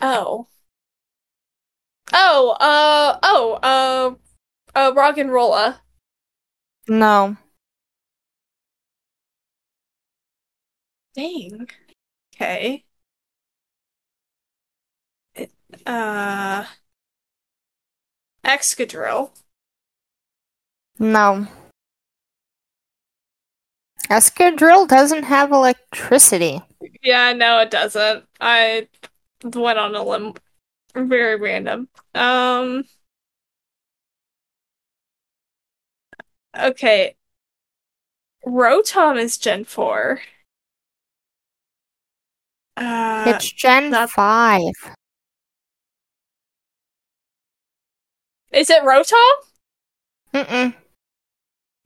Oh. 0.00 0.48
Oh, 2.12 2.50
uh, 2.60 3.18
oh, 3.22 3.58
uh, 3.62 4.14
uh, 4.74 4.92
Roggenrola. 4.92 5.78
No. 6.88 7.36
Dang. 11.14 11.68
Okay. 12.34 12.84
It, 15.34 15.52
uh, 15.86 16.64
Excadrill. 18.44 19.30
No. 20.98 21.46
Excadrill 24.10 24.88
doesn't 24.88 25.24
have 25.24 25.52
electricity. 25.52 26.60
Yeah, 27.02 27.32
no, 27.32 27.60
it 27.60 27.70
doesn't. 27.70 28.24
I 28.40 28.88
went 29.44 29.78
on 29.78 29.94
a 29.94 30.02
limb. 30.02 30.34
Very 30.94 31.36
random. 31.36 31.88
Um. 32.14 32.84
Okay. 36.58 37.16
Rotom 38.46 39.18
is 39.18 39.38
Gen 39.38 39.64
4. 39.64 40.20
Uh, 42.76 43.24
it's 43.28 43.52
Gen 43.52 43.90
not- 43.90 44.10
5. 44.10 44.60
is 48.52 48.68
it 48.70 48.82
Rotom? 48.82 49.32
Mm-mm. 50.34 50.74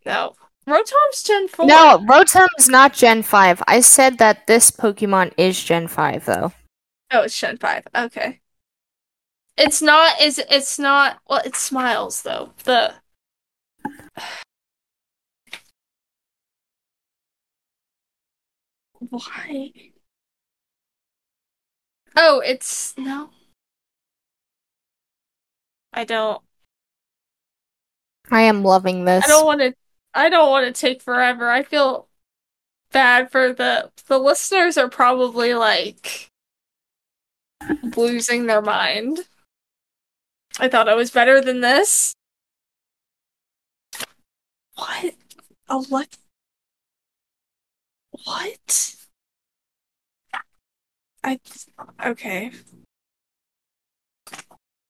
No. 0.05 0.35
Rotom's 0.67 1.23
Gen 1.23 1.49
4. 1.49 1.67
No, 1.67 1.99
Rotom's 2.09 2.69
not 2.69 2.93
Gen 2.93 3.23
5. 3.23 3.63
I 3.69 3.81
said 3.81 4.19
that 4.19 4.47
this 4.47 4.71
Pokemon 4.71 5.33
is 5.37 5.63
Gen 5.63 5.87
5, 5.89 6.25
though. 6.25 6.53
Oh, 7.13 7.23
it's 7.23 7.39
Gen 7.39 7.57
5. 7.59 7.87
Okay. 7.95 8.41
It's 9.57 9.81
not 9.81 10.21
is 10.21 10.39
it's 10.51 10.79
not 10.79 11.19
well, 11.31 11.41
it 11.43 11.57
smiles 11.57 12.21
though. 12.23 12.53
The 12.65 12.93
Why? 19.11 19.73
Oh, 22.17 22.41
it's 22.41 22.95
no. 22.97 23.31
I 25.93 26.05
don't 26.05 26.43
I 28.31 28.43
am 28.43 28.63
loving 28.63 29.05
this. 29.05 29.25
I 29.25 29.29
don't 29.29 29.47
want 29.47 29.61
to 29.61 29.75
I 30.15 30.29
don't 30.29 30.51
want 30.51 30.67
to 30.67 30.79
take 30.79 31.03
forever. 31.03 31.51
I 31.51 31.63
feel 31.63 32.09
bad 32.93 33.31
for 33.31 33.53
the 33.53 33.91
the 34.07 34.19
listeners 34.19 34.79
are 34.79 34.89
probably 34.89 35.55
like 35.55 36.31
losing 37.97 38.47
their 38.47 38.63
mind. 38.63 39.21
I 40.59 40.69
thought 40.69 40.89
I 40.89 40.95
was 40.95 41.11
better 41.11 41.41
than 41.41 41.61
this. 41.61 42.15
What? 44.75 45.15
A 45.69 45.79
what? 45.79 46.17
I 51.27 51.41
okay. 52.07 52.53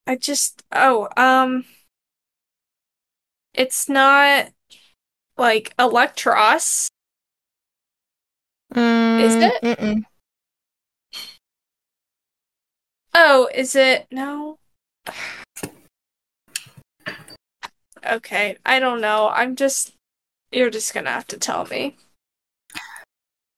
I 0.05 0.15
just 0.15 0.61
oh 0.71 1.09
um 1.17 1.65
it's 3.55 3.89
not 3.89 4.49
like 5.35 5.75
Eelektross. 5.77 6.89
Mm, 8.75 9.19
Is 9.19 9.35
it? 9.35 9.61
Mm-mm. 9.63 10.03
Oh, 13.15 13.49
is 13.55 13.75
it 13.75 14.05
no? 14.11 14.59
Okay, 18.05 18.57
I 18.63 18.79
don't 18.79 19.01
know. 19.01 19.29
I'm 19.29 19.55
just 19.55 19.93
you're 20.51 20.69
just 20.69 20.93
gonna 20.93 21.09
have 21.09 21.25
to 21.27 21.37
tell 21.37 21.65
me. 21.65 21.97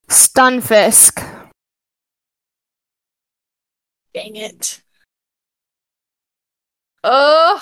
Stunfisk. 0.07 1.28
Dang 4.14 4.36
it. 4.36 4.81
Ugh. 7.03 7.61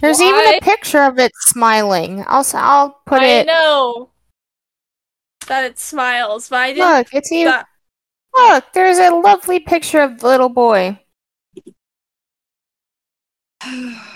There's 0.00 0.20
even 0.20 0.54
a 0.54 0.60
picture 0.60 1.02
of 1.02 1.18
it 1.18 1.32
smiling. 1.34 2.24
I'll 2.26 2.40
s- 2.40 2.54
I'll 2.54 3.00
put 3.06 3.20
I 3.20 3.26
it. 3.26 3.48
I 3.48 3.52
know 3.52 4.10
that 5.46 5.64
it 5.64 5.78
smiles, 5.78 6.48
but 6.48 6.56
I 6.60 6.72
didn't. 6.72 6.88
Look, 6.88 7.14
it's 7.14 7.30
even. 7.32 7.52
that- 7.52 7.66
Look, 8.34 8.64
there's 8.72 8.98
a 8.98 9.10
lovely 9.10 9.60
picture 9.60 10.00
of 10.00 10.18
the 10.20 10.26
little 10.26 10.48
boy. 10.48 10.98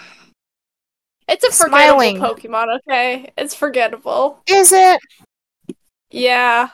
It's 1.28 1.44
a 1.44 1.50
forgettable 1.50 1.98
Pokemon, 2.24 2.78
okay? 2.78 3.32
It's 3.36 3.52
forgettable. 3.52 4.42
Is 4.46 4.72
it? 4.72 5.00
Yeah. 6.10 6.68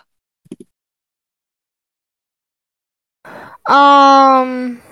Um. 3.66 4.82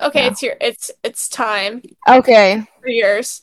Okay, 0.00 0.22
No. 0.22 0.28
it's 0.28 0.42
your 0.42 0.56
it's 0.60 0.90
it's 1.02 1.28
time 1.28 1.82
Okay. 2.08 2.62
for 2.80 2.88
yours. 2.88 3.42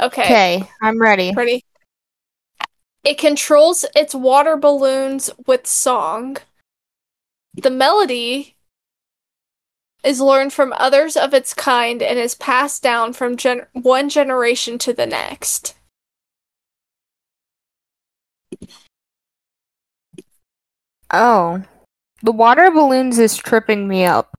Okay. 0.00 0.22
Okay. 0.24 0.68
I'm 0.80 1.00
ready. 1.00 1.32
Ready? 1.36 1.64
It 3.04 3.18
controls 3.18 3.84
its 3.96 4.14
water 4.14 4.56
balloons 4.56 5.30
with 5.46 5.66
song. 5.66 6.36
The 7.54 7.70
melody 7.70 8.56
is 10.04 10.20
learned 10.20 10.52
from 10.52 10.72
others 10.76 11.16
of 11.16 11.34
its 11.34 11.52
kind 11.54 12.02
and 12.02 12.18
is 12.18 12.34
passed 12.34 12.82
down 12.82 13.12
from 13.12 13.36
gen- 13.36 13.66
one 13.72 14.08
generation 14.08 14.78
to 14.78 14.92
the 14.92 15.06
next. 15.06 15.74
Oh. 21.12 21.62
The 22.24 22.32
water 22.32 22.70
balloons 22.70 23.18
is 23.18 23.36
tripping 23.36 23.88
me 23.88 24.04
up. 24.04 24.32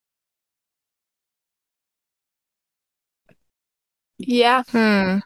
Yeah. 4.18 4.64
Hmm. 4.70 5.20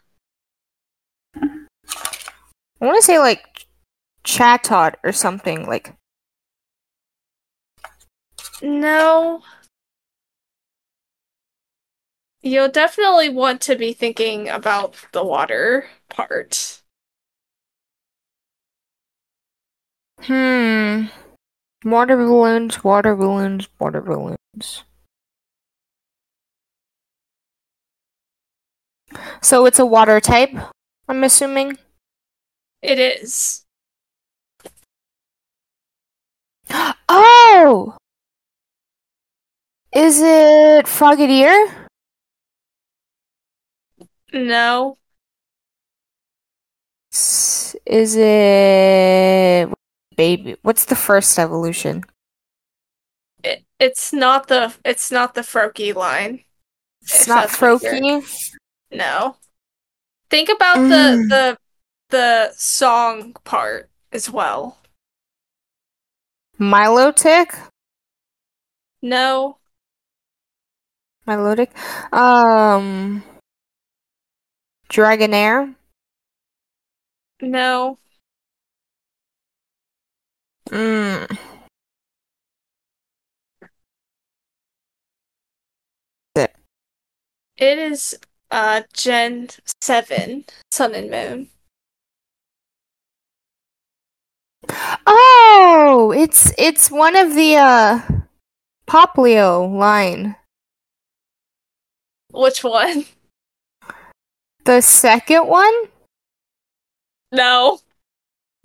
I 1.36 2.86
want 2.86 2.98
to 2.98 3.02
say 3.02 3.20
like 3.20 3.68
Chatot 4.24 4.96
or 5.04 5.12
something 5.12 5.68
like. 5.68 5.94
No. 8.62 9.44
You'll 12.42 12.70
definitely 12.70 13.30
want 13.30 13.62
to 13.62 13.76
be 13.76 13.94
thinking 13.94 14.50
about 14.50 14.96
the 15.12 15.24
water 15.24 15.86
part. 16.10 16.82
Hmm. 20.22 21.06
Water 21.84 22.18
balloons, 22.18 22.84
water 22.84 23.16
balloons, 23.16 23.70
water 23.80 24.02
balloons. 24.02 24.84
So 29.42 29.66
it's 29.66 29.80
a 29.80 29.86
water 29.86 30.20
type, 30.20 30.52
I'm 31.08 31.24
assuming. 31.24 31.78
It 32.82 33.00
is. 33.00 33.64
Oh! 37.10 37.96
Is 39.94 40.20
it 40.22 40.86
Frogadier? 40.86 41.88
No. 44.34 44.98
Is 47.86 48.16
it 48.18 49.70
baby? 50.18 50.58
What's 50.64 50.86
the 50.86 50.96
first 50.96 51.40
evolution? 51.40 52.04
It, 53.44 53.64
it's 53.80 54.12
not 54.12 54.48
the 54.48 54.74
it's 54.84 55.12
not 55.12 55.36
the 55.36 55.42
Froakie 55.42 55.96
line. 55.96 56.44
It's 57.02 57.28
not 57.28 57.48
Froakie. 57.50 58.26
No. 58.92 59.38
Think 60.30 60.50
about 60.50 60.78
Mm. 60.78 60.90
the 60.90 61.28
the 61.30 61.58
the 62.10 62.54
song 62.56 63.34
part 63.44 63.90
as 64.12 64.30
well. 64.30 64.78
Milotic? 66.60 67.54
No. 69.02 69.58
Milotic? 71.28 71.70
Um. 72.14 73.24
Dragonair? 74.90 75.76
No. 77.42 78.00
Mm. 80.70 81.38
It 87.58 87.80
is 87.80 88.20
uh 88.52 88.84
Gen 88.94 89.50
7, 89.82 90.46
Sun 90.72 90.94
and 90.94 91.10
Moon. 91.10 91.50
Oh, 95.08 96.14
it's 96.16 96.54
it's 96.58 96.92
one 96.92 97.16
of 97.16 97.34
the 97.34 97.56
uh 97.56 98.02
Poplio 98.88 99.68
line. 99.68 100.36
Which 102.32 102.64
one? 102.64 103.06
The 104.66 104.82
second 104.82 105.48
one? 105.48 105.74
No. 107.32 107.80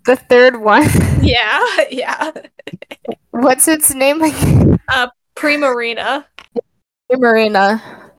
The 0.05 0.17
third 0.17 0.61
one? 0.61 0.87
Yeah, 1.23 1.65
yeah. 1.91 2.31
What's 3.31 3.67
its 3.67 3.93
name 3.93 4.21
again? 4.21 4.77
Primarina. 5.35 6.25
Marina. 7.11 8.11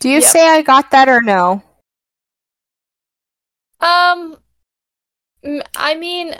Do 0.00 0.08
you 0.08 0.20
Yep. 0.20 0.24
say 0.24 0.48
I 0.48 0.62
got 0.62 0.90
that 0.90 1.08
or 1.08 1.20
no? 1.20 1.62
Um 3.80 4.36
I 5.76 5.94
mean 5.94 6.36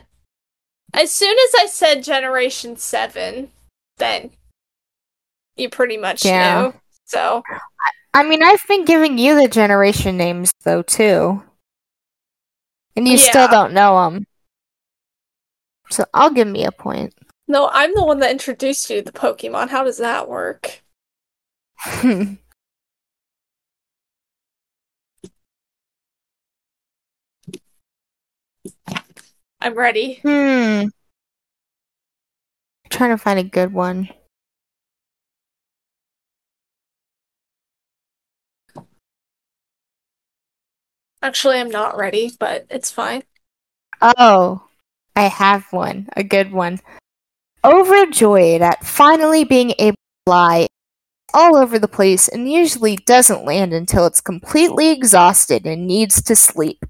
as 0.94 1.10
soon 1.12 1.36
as 1.38 1.54
I 1.60 1.66
said 1.66 2.04
generation 2.04 2.76
7, 2.76 3.50
then 3.98 4.30
you 5.56 5.68
pretty 5.70 5.96
much 5.96 6.24
Yeah. 6.24 6.62
knew. 6.62 6.74
So, 7.06 7.42
I 8.14 8.22
mean, 8.22 8.42
I've 8.42 8.62
been 8.68 8.84
giving 8.84 9.16
you 9.18 9.34
the 9.40 9.48
generation 9.48 10.16
names 10.16 10.52
though 10.64 10.82
too, 10.82 11.42
and 12.96 13.08
you 13.08 13.16
still 13.18 13.48
don't 13.48 13.72
know 13.72 14.04
them. 14.04 14.26
So 15.92 16.06
I'll 16.14 16.30
give 16.30 16.48
me 16.48 16.64
a 16.64 16.72
point. 16.72 17.12
no, 17.46 17.68
I'm 17.70 17.94
the 17.94 18.02
one 18.02 18.18
that 18.20 18.30
introduced 18.30 18.88
you 18.88 18.96
to 18.96 19.02
the 19.02 19.12
Pokemon. 19.12 19.68
How 19.68 19.84
does 19.84 19.98
that 19.98 20.26
work? 20.26 20.82
I'm 21.84 22.38
ready. 29.74 30.14
hmm. 30.22 30.86
trying 32.88 33.10
to 33.10 33.18
find 33.18 33.38
a 33.38 33.44
good 33.44 33.74
one. 33.74 34.08
Actually, 41.22 41.60
I'm 41.60 41.70
not 41.70 41.98
ready, 41.98 42.32
but 42.40 42.66
it's 42.70 42.90
fine. 42.90 43.24
Oh, 44.00 44.66
I 45.14 45.24
have 45.24 45.72
one. 45.72 46.08
A 46.16 46.22
good 46.24 46.52
one. 46.52 46.80
Overjoyed 47.64 48.62
at 48.62 48.84
finally 48.84 49.44
being 49.44 49.72
able 49.78 49.96
to 49.96 50.26
fly 50.26 50.66
all 51.34 51.56
over 51.56 51.78
the 51.78 51.88
place 51.88 52.28
and 52.28 52.50
usually 52.50 52.96
doesn't 52.96 53.44
land 53.44 53.72
until 53.72 54.06
it's 54.06 54.20
completely 54.20 54.90
exhausted 54.90 55.66
and 55.66 55.86
needs 55.86 56.22
to 56.22 56.36
sleep. 56.36 56.84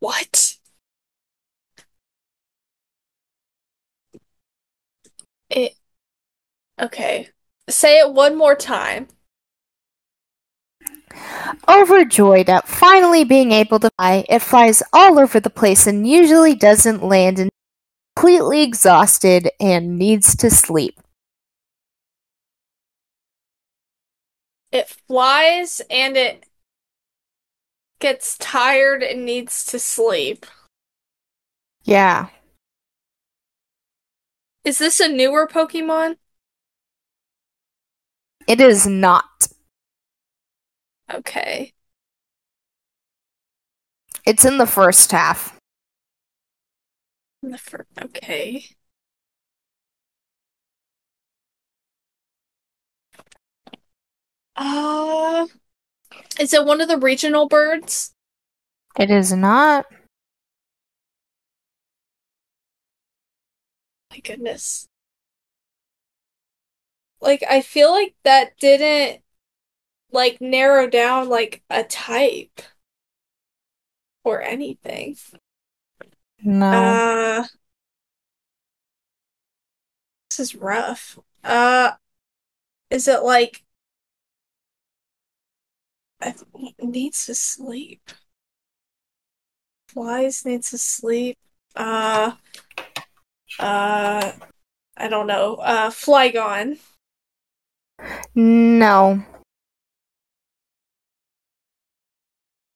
What? 0.00 0.56
It. 5.50 5.74
Okay. 6.80 7.28
Say 7.68 7.98
it 7.98 8.12
one 8.12 8.36
more 8.36 8.54
time. 8.56 9.08
Overjoyed 11.68 12.48
at 12.48 12.68
finally 12.68 13.24
being 13.24 13.52
able 13.52 13.78
to 13.80 13.90
fly, 13.96 14.24
it 14.28 14.40
flies 14.40 14.82
all 14.92 15.18
over 15.18 15.40
the 15.40 15.50
place 15.50 15.86
and 15.86 16.06
usually 16.06 16.54
doesn't 16.54 17.02
land 17.02 17.38
and 17.38 17.50
completely 18.16 18.62
exhausted 18.62 19.50
and 19.58 19.98
needs 19.98 20.36
to 20.36 20.50
sleep. 20.50 21.00
It 24.72 24.88
flies 25.08 25.80
and 25.90 26.16
it 26.16 26.46
gets 27.98 28.38
tired 28.38 29.02
and 29.02 29.24
needs 29.24 29.64
to 29.66 29.78
sleep. 29.78 30.46
Yeah. 31.84 32.28
Is 34.64 34.78
this 34.78 35.00
a 35.00 35.08
newer 35.08 35.46
Pokemon? 35.46 36.16
It 38.46 38.60
is 38.60 38.86
not. 38.86 39.48
Okay. 41.12 41.72
It's 44.26 44.44
in 44.44 44.58
the 44.58 44.66
first 44.66 45.10
half. 45.12 45.56
The 47.42 47.58
fir- 47.58 47.86
okay. 48.00 48.64
Uh, 54.56 55.46
is 56.38 56.52
it 56.52 56.66
one 56.66 56.80
of 56.80 56.88
the 56.88 56.98
regional 56.98 57.48
birds? 57.48 58.12
It 58.98 59.10
is 59.10 59.32
not. 59.32 59.86
My 64.10 64.18
goodness. 64.18 64.86
Like, 67.20 67.42
I 67.48 67.62
feel 67.62 67.90
like 67.90 68.14
that 68.24 68.58
didn't 68.58 69.22
like 70.12 70.40
narrow 70.40 70.88
down 70.88 71.28
like 71.28 71.62
a 71.70 71.84
type 71.84 72.62
or 74.24 74.42
anything. 74.42 75.16
No. 76.42 76.66
Uh, 76.66 77.44
this 80.30 80.40
is 80.40 80.54
rough. 80.54 81.18
Uh, 81.44 81.92
is 82.90 83.08
it 83.08 83.22
like 83.22 83.64
I 86.20 86.34
needs 86.82 87.26
to 87.26 87.34
sleep? 87.34 88.10
Flies 89.88 90.44
needs 90.44 90.70
to 90.70 90.78
sleep. 90.78 91.38
Uh, 91.74 92.32
uh, 93.58 94.32
I 94.96 95.08
don't 95.08 95.26
know. 95.26 95.56
Uh, 95.56 95.90
Flygon. 95.90 96.78
no. 98.34 99.24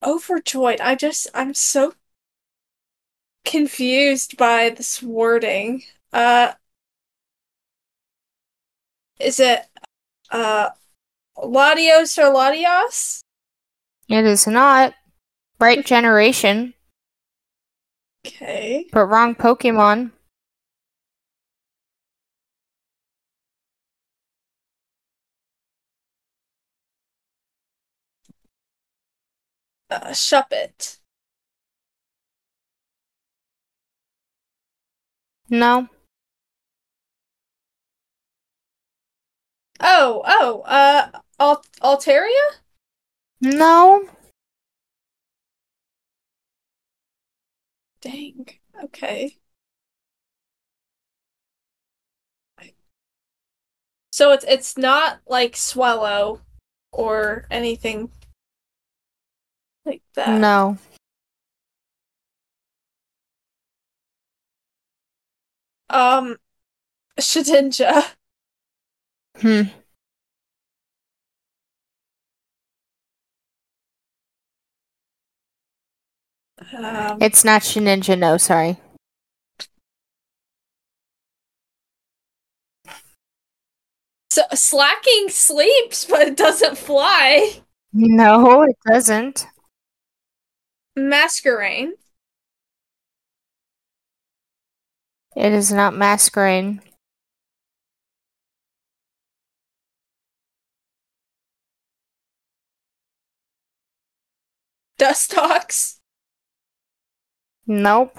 Overjoyed. 0.05 0.81
I 0.81 0.95
just, 0.95 1.27
I'm 1.35 1.55
so 1.55 1.95
confused 3.45 4.37
by 4.37 4.71
this 4.71 5.03
wording. 5.03 5.85
Uh, 6.13 6.53
is 9.19 9.41
it, 9.41 9.67
uh, 10.31 10.71
Latias 11.39 12.19
or 12.19 12.33
Latios? 12.35 13.21
It 14.09 14.25
is 14.25 14.47
not. 14.47 14.95
Right 15.61 15.87
generation, 15.87 16.75
Okay. 18.27 18.89
but 18.93 19.07
wrong 19.07 19.35
Pokemon. 19.35 20.11
Uh, 29.91 30.11
Shuppet. 30.13 30.99
No. 35.49 35.89
Oh, 39.81 40.23
oh, 40.27 40.61
uh, 40.63 41.11
Al 41.39 41.63
Altaria? 41.83 42.59
No. 43.41 44.09
Dang. 48.01 48.47
Okay. 48.85 49.39
So 54.13 54.33
it's 54.33 54.45
it's 54.47 54.77
not 54.79 55.21
like 55.27 55.57
Swellow 55.57 56.41
or 56.93 57.47
anything 57.51 58.11
like 59.85 60.03
that. 60.15 60.41
No. 60.41 60.79
Um, 65.91 66.37
Shedinja. 67.21 68.15
Hmm. 69.41 69.63
Um, 76.73 77.19
It's 77.21 77.45
not 77.45 77.63
Shininja, 77.63 78.19
no, 78.19 78.37
sorry. 78.37 78.79
so 84.31 84.43
Slaking 84.53 85.29
sleeps, 85.29 86.05
but 86.05 86.23
it 86.23 86.37
doesn't 86.37 86.77
fly. 86.77 87.61
No, 87.93 88.63
it 88.63 88.77
doesn't. 88.87 89.47
Masquerain. 90.97 91.93
It 95.37 95.53
is 95.53 95.73
not 95.73 95.95
Masquerain. 95.95 96.81
Dustox. 104.99 105.99
Nope. 107.67 108.17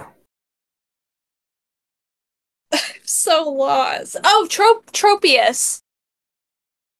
So 3.08 3.50
lost. 3.50 4.18
Oh, 4.24 4.48
Trop 4.50 4.92
Tropius. 4.92 5.80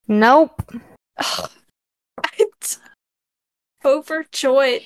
Nope. 0.08 0.62
T- 2.38 2.78
overjoyed. 3.84 4.84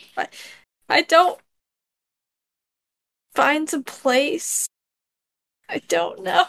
I, 0.89 1.01
don't 1.03 1.39
find 3.35 3.71
a 3.73 3.81
place. 3.81 4.67
I 5.69 5.79
don't 5.87 6.23
know. 6.23 6.45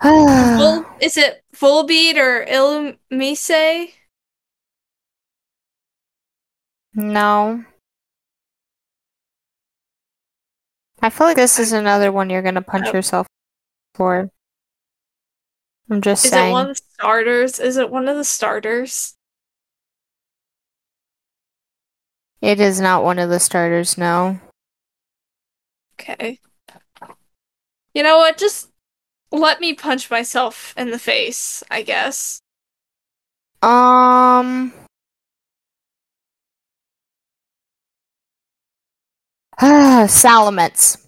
Is 1.00 1.16
it 1.16 1.42
Volbeat 1.54 2.16
or 2.16 2.44
Illumise? 2.46 3.92
no. 6.94 7.64
I 11.00 11.10
feel 11.10 11.26
like 11.28 11.36
this 11.36 11.58
is 11.60 11.72
another 11.72 12.10
one 12.10 12.28
you're 12.30 12.42
gonna 12.42 12.62
punch 12.62 12.86
Oh. 12.88 12.92
yourself 12.92 13.26
for. 13.94 14.30
I'm 15.90 16.00
just 16.02 16.24
Is 16.24 16.30
saying. 16.32 16.48
it 16.50 16.52
one 16.52 16.70
of 16.70 16.76
the 16.76 16.82
starters? 16.94 17.60
Is 17.60 17.76
it 17.76 17.90
one 17.90 18.08
of 18.08 18.16
the 18.16 18.24
starters? 18.24 19.14
It 22.40 22.60
is 22.60 22.80
not 22.80 23.02
one 23.02 23.18
of 23.18 23.30
the 23.30 23.40
starters, 23.40 23.98
no. 23.98 24.38
Okay. 26.00 26.38
You 27.94 28.02
know 28.02 28.18
what? 28.18 28.38
Just 28.38 28.70
let 29.32 29.60
me 29.60 29.74
punch 29.74 30.10
myself 30.10 30.72
in 30.76 30.90
the 30.90 30.98
face, 30.98 31.64
I 31.70 31.82
guess. 31.82 32.40
Um. 33.60 34.72
Salamence. 39.60 41.04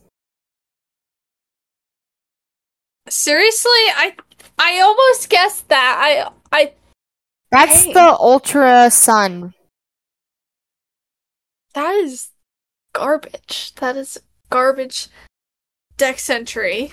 Seriously, 3.09 3.71
I 3.71 4.17
I 4.59 4.81
almost 4.81 5.29
guessed 5.29 5.69
that. 5.69 5.97
I 6.53 6.57
I 6.57 6.73
That's 7.53 7.85
the 7.85 8.17
Ultra 8.19 8.91
Sun. 8.91 9.55
That 11.75 11.95
is 11.95 12.31
garbage. 12.93 13.75
That 13.77 13.97
is 13.97 14.19
garbage 14.51 15.09
deck 15.97 16.19
entry. 16.29 16.93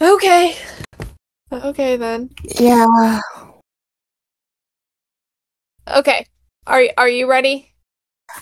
Okay. 0.00 0.56
Okay 1.52 1.96
then. 1.96 2.30
Yeah. 2.58 3.20
Okay. 5.88 6.26
Are 6.66 6.82
are 6.96 7.08
you 7.08 7.28
ready? 7.30 7.74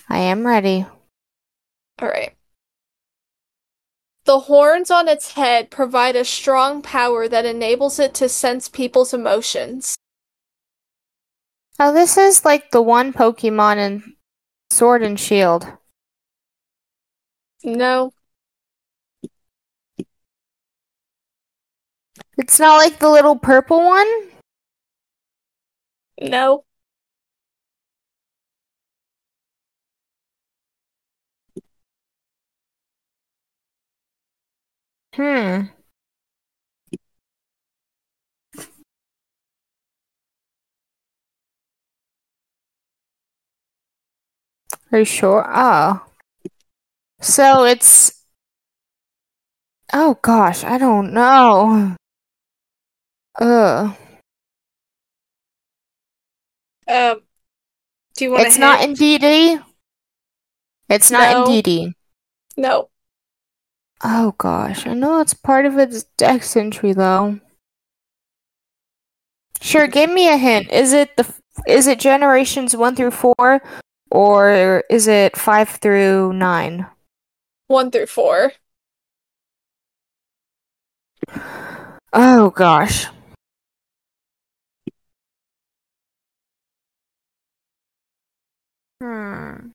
I 0.09 0.19
am 0.19 0.47
ready. 0.47 0.86
All 2.01 2.09
right. 2.09 2.35
The 4.24 4.40
horns 4.40 4.90
on 4.90 5.09
its 5.09 5.32
head 5.32 5.70
provide 5.70 6.16
a 6.16 6.24
strong 6.24 6.81
power 6.81 7.28
that 7.28 7.44
enables 7.44 7.98
it 7.98 8.14
to 8.14 8.28
sense 8.28 8.69
people's 8.69 9.12
emotions. 9.12 9.97
Oh, 11.78 11.93
this 11.93 12.16
is 12.16 12.44
like 12.44 12.70
the 12.70 12.81
one 12.82 13.12
Pokemon 13.12 13.77
in 13.78 14.16
Sword 14.70 15.03
and 15.03 15.19
Shield. 15.19 15.66
No, 17.65 18.12
It's 22.36 22.59
not 22.61 22.77
like 22.77 22.99
the 22.99 23.09
little 23.09 23.39
purple 23.39 23.78
one? 23.86 24.07
no. 26.20 26.65
Hmm. 35.15 35.69
Are 44.93 44.98
you 44.98 45.05
sure? 45.05 45.44
Oh. 45.48 46.05
So 47.20 47.64
it's. 47.64 48.24
Oh 49.93 50.19
gosh, 50.23 50.64
I 50.64 50.78
don't 50.78 51.12
know. 51.12 51.97
Ugh. 53.40 53.97
Um, 56.89 57.20
do 58.16 58.24
you 58.24 58.31
want 58.31 58.43
to 58.43 58.47
It's 58.47 58.56
to 58.56 58.60
not 58.60 58.81
Indeedee? 58.81 59.62
It's 60.89 61.10
not 61.10 61.32
No. 61.32 61.44
Indeedee. 61.44 61.93
No. 62.56 62.89
Oh 64.05 64.35
gosh, 64.36 64.86
I 64.86 64.94
know 64.94 65.20
it's 65.20 65.32
part 65.32 65.64
of 65.64 65.78
its 65.78 66.05
dex 66.19 66.56
entry 66.56 66.93
though. 66.93 67.40
Sure, 69.60 69.86
give 69.86 70.10
me 70.10 70.28
a 70.28 70.36
hint. 70.36 70.70
Is 70.70 70.93
it 70.93 71.16
the 71.16 71.32
is 71.66 71.86
it 71.86 72.01
generations 72.01 72.74
1 72.74 72.97
through 72.97 73.12
4 73.12 73.62
or 74.12 74.84
is 74.90 75.09
it 75.09 75.36
5 75.36 75.68
through 75.68 76.34
9? 76.34 76.86
One 77.68 77.90
through 77.90 78.06
four. 78.06 78.52
Oh 82.12 82.51
gosh. 82.55 83.06
Hmm. 89.01 89.70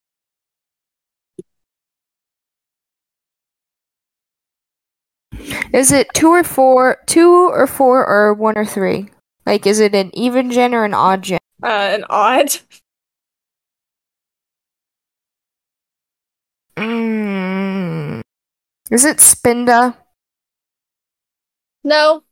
Is 5.73 5.91
it 5.91 6.07
two 6.13 6.29
or 6.29 6.43
four, 6.43 6.97
two 7.07 7.49
or 7.49 7.67
four, 7.67 8.05
or 8.05 8.33
one 8.33 8.57
or 8.57 8.65
three? 8.65 9.09
Like, 9.45 9.65
is 9.65 9.79
it 9.79 9.95
an 9.95 10.11
even 10.13 10.51
gen 10.51 10.73
or 10.73 10.85
an 10.85 10.93
odd 10.93 11.23
gen? 11.23 11.39
Uh, 11.63 11.67
an 11.67 12.05
odd. 12.09 12.55
Mm. 16.77 18.21
Is 18.91 19.03
it 19.03 19.17
Spinda? 19.17 19.95
No, 21.83 22.23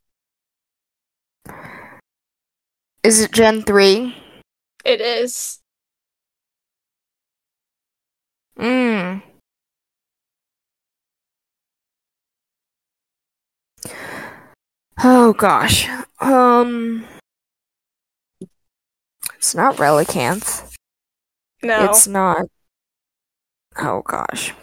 Is 3.04 3.22
it 3.22 3.32
Gen 3.32 3.62
3? 3.64 4.16
it 4.84 5.02
is. 5.02 5.60
Mm. 8.60 9.22
Oh 15.04 15.34
gosh. 15.34 15.88
Um. 16.20 17.06
It's 19.36 19.54
not 19.56 19.76
Relicanth. 19.78 20.74
No. 21.64 21.86
It's 21.86 22.08
not. 22.08 22.46
Oh 23.78 24.02
gosh. 24.02 24.54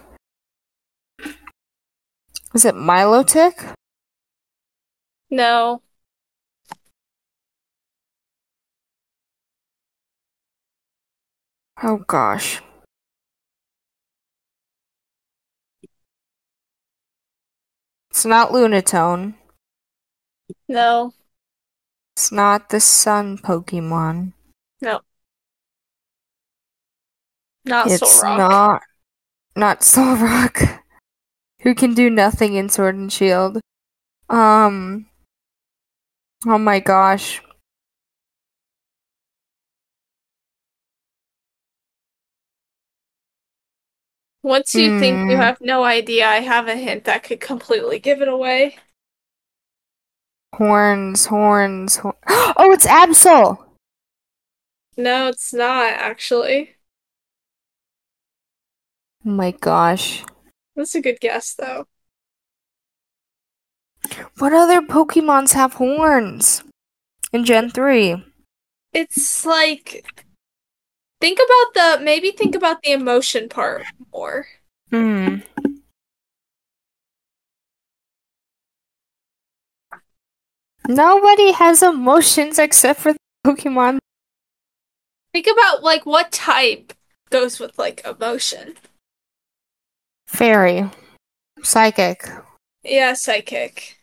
Is 2.54 2.64
it 2.64 2.74
Milotic? 2.74 3.74
No. 5.30 5.82
Oh 11.82 11.98
gosh. 12.06 12.62
It's 18.10 18.24
not 18.24 18.50
Lunatone. 18.50 19.34
No. 20.68 21.12
It's 22.14 22.30
not 22.30 22.68
the 22.68 22.80
sun 22.80 23.38
Pokemon. 23.38 24.32
No. 24.80 25.00
Not 27.64 27.90
it's 27.90 28.02
Solrock. 28.02 28.38
not 28.38 28.82
not 29.56 29.80
Solrock. 29.92 30.80
Who 31.62 31.74
can 31.74 31.94
do 31.94 32.10
nothing 32.10 32.54
in 32.54 32.68
Sword 32.68 32.96
and 32.96 33.12
Shield. 33.12 33.60
Um 34.28 35.06
Oh 36.44 36.58
my 36.58 36.80
gosh. 36.80 37.40
Once 44.42 44.74
you 44.74 44.90
think 44.98 45.28
you 45.28 45.36
Hmm. 45.36 45.42
have 45.42 45.60
no 45.60 45.84
idea, 45.84 46.26
I 46.26 46.40
have 46.40 46.66
a 46.68 46.76
hint 46.76 47.04
that 47.04 47.22
could 47.22 47.40
completely 47.40 47.98
give 47.98 48.20
it 48.20 48.28
away. 48.28 48.76
Horns, 50.54 51.26
horns, 51.26 51.96
hor- 51.96 52.16
Oh, 52.56 52.72
it's 52.72 52.86
Absol! 52.86 53.58
No, 54.96 55.28
it's 55.28 55.52
not 55.52 55.92
actually. 55.92 56.76
Oh 59.24 59.30
my 59.30 59.52
gosh. 59.52 60.24
That's 60.74 60.94
a 60.94 61.00
good 61.00 61.20
guess 61.20 61.54
though. 61.54 61.86
What 64.38 64.52
other 64.52 64.80
Pokemons 64.80 65.52
have 65.52 65.74
horns? 65.74 66.64
In 67.32 67.44
Gen 67.44 67.70
3. 67.70 68.24
It's 68.92 69.46
like 69.46 70.04
think 71.20 71.38
about 71.38 71.98
the 71.98 72.04
maybe 72.04 72.32
think 72.32 72.54
about 72.54 72.82
the 72.82 72.92
emotion 72.92 73.48
part 73.48 73.84
more. 74.12 74.46
Hmm. 74.90 75.36
Nobody 80.88 81.52
has 81.52 81.82
emotions 81.82 82.58
except 82.58 83.00
for 83.00 83.12
the 83.12 83.18
Pokemon. 83.46 83.98
Think 85.32 85.46
about 85.46 85.84
like 85.84 86.04
what 86.04 86.32
type 86.32 86.92
goes 87.30 87.60
with 87.60 87.78
like 87.78 88.04
emotion. 88.04 88.74
Fairy. 90.32 90.88
Psychic. 91.62 92.26
Yeah, 92.82 93.12
psychic. 93.12 93.98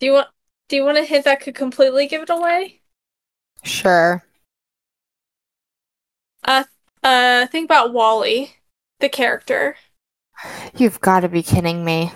Do 0.00 0.06
you 0.06 0.12
want 0.14 0.28
do 0.68 0.76
you 0.76 0.84
want 0.84 0.98
a 0.98 1.04
hint 1.04 1.24
that 1.26 1.40
could 1.40 1.54
completely 1.54 2.08
give 2.08 2.22
it 2.22 2.30
away? 2.30 2.80
Sure. 3.62 4.24
Uh 6.42 6.64
uh 7.04 7.46
think 7.46 7.66
about 7.66 7.92
Wally, 7.92 8.56
the 8.98 9.08
character. 9.08 9.76
You've 10.76 11.00
got 11.00 11.20
to 11.20 11.28
be 11.28 11.44
kidding 11.44 11.84
me. 11.84 12.10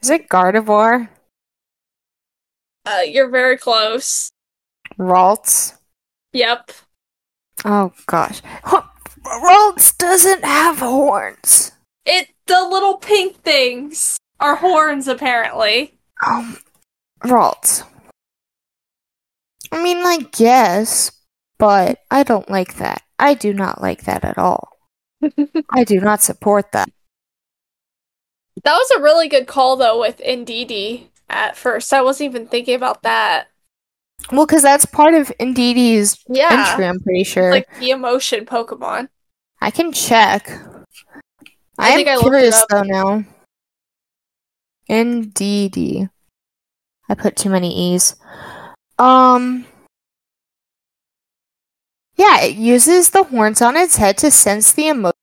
Is 0.00 0.08
it 0.08 0.30
Gardevoir? 0.30 1.10
Uh 2.84 3.00
you're 3.06 3.30
very 3.30 3.56
close. 3.56 4.30
Ralts? 4.98 5.76
Yep. 6.32 6.72
Oh 7.64 7.92
gosh. 8.06 8.40
Ralts 9.24 9.96
doesn't 9.96 10.44
have 10.44 10.78
horns. 10.78 11.72
It 12.04 12.28
the 12.46 12.66
little 12.68 12.96
pink 12.96 13.42
things 13.42 14.18
are 14.40 14.56
horns 14.56 15.08
apparently. 15.08 15.98
Um, 16.26 16.58
Ralts. 17.22 17.84
I 19.72 19.82
mean, 19.82 19.98
I 19.98 20.18
guess, 20.32 21.12
but 21.58 21.98
I 22.10 22.22
don't 22.22 22.50
like 22.50 22.76
that. 22.76 23.02
I 23.18 23.34
do 23.34 23.52
not 23.52 23.80
like 23.80 24.04
that 24.04 24.24
at 24.24 24.38
all. 24.38 24.68
I 25.70 25.84
do 25.84 26.00
not 26.00 26.22
support 26.22 26.72
that. 26.72 26.90
That 28.64 28.74
was 28.74 28.90
a 28.96 29.02
really 29.02 29.28
good 29.28 29.46
call 29.46 29.76
though 29.76 30.00
with 30.00 30.20
Indeedee 30.26 31.09
at 31.30 31.56
first. 31.56 31.92
I 31.92 32.02
wasn't 32.02 32.30
even 32.30 32.46
thinking 32.46 32.74
about 32.74 33.02
that. 33.02 33.48
Well, 34.32 34.44
because 34.46 34.62
that's 34.62 34.84
part 34.84 35.14
of 35.14 35.32
Indeedee's 35.40 36.18
Yeah. 36.28 36.68
entry, 36.70 36.86
I'm 36.86 37.00
pretty 37.00 37.24
sure. 37.24 37.50
Like 37.52 37.68
the 37.78 37.90
emotion 37.90 38.44
Pokemon. 38.44 39.08
I 39.60 39.70
can 39.70 39.92
check. 39.92 40.50
I 41.78 41.92
I, 41.92 41.94
think 41.94 42.08
am 42.08 42.18
I 42.18 42.22
curious 42.22 42.64
though 42.68 42.82
now. 42.82 43.24
NDD. 44.90 46.10
I 47.08 47.14
put 47.14 47.36
too 47.36 47.48
many 47.50 47.94
E's. 47.94 48.14
Um. 48.98 49.64
Yeah, 52.16 52.40
it 52.42 52.56
uses 52.56 53.10
the 53.10 53.22
horns 53.24 53.62
on 53.62 53.76
its 53.76 53.96
head 53.96 54.18
to 54.18 54.30
sense 54.30 54.72
the 54.72 54.88
emotion. 54.88 55.14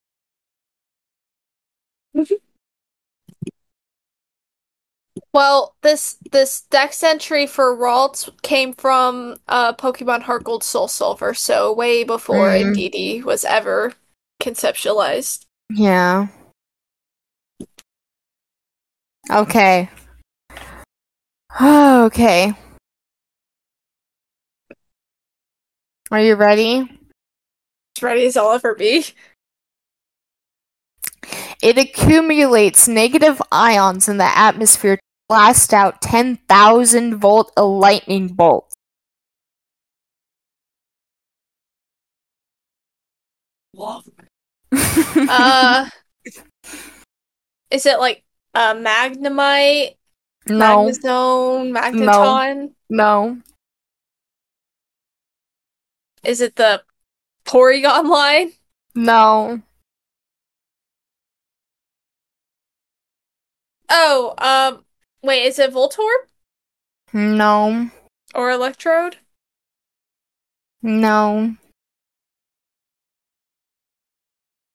Well, 5.34 5.76
this 5.82 6.18
this 6.32 6.62
dex 6.62 7.04
entry 7.04 7.48
for 7.48 7.76
Ralts 7.76 8.30
came 8.42 8.74
from 8.74 9.38
uh 9.48 9.74
Pokemon 9.74 10.24
Heart 10.24 10.44
Gold 10.44 10.64
Soul 10.64 10.88
Silver, 10.88 11.34
so 11.34 11.74
way 11.74 12.04
before 12.04 12.50
Mm. 12.50 13.24
Was 13.24 13.46
ever 13.46 13.94
conceptualized. 14.42 15.46
Yeah. 15.70 16.28
Okay. 19.30 19.90
Okay. 21.60 22.54
Are 26.12 26.22
you 26.22 26.36
ready? 26.36 26.88
As 27.98 28.04
ready 28.04 28.26
as 28.26 28.38
I'll 28.38 28.54
ever 28.54 28.76
be. 28.76 29.04
It 31.62 31.78
accumulates 31.78 32.88
negative 32.88 33.42
ions 33.52 34.08
in 34.08 34.18
the 34.18 34.38
atmosphere 34.38 35.00
blast 35.28 35.74
out 35.74 36.02
10,000 36.02 37.16
volt 37.18 37.52
a 37.58 37.64
lightning 37.66 38.28
bolt. 38.28 38.74
Uh 45.30 45.90
is 47.70 47.86
it 47.86 48.00
like 48.00 48.24
uh 48.54 48.74
Magnemite, 48.74 49.96
no, 50.48 50.88
Magnezone, 50.88 51.72
Magneton? 51.72 52.74
no, 52.90 53.38
Is 56.24 56.42
it 56.42 56.56
the 56.56 56.84
Porygon 57.46 58.10
line? 58.10 58.52
no, 58.96 59.62
Oh, 63.90 64.34
um 64.38 64.84
wait, 65.24 65.44
is 65.46 65.60
it 65.60 65.74
Voltorb 65.74 66.28
no, 67.14 67.90
or 68.36 68.52
Electrode? 68.52 69.18
no. 70.82 71.56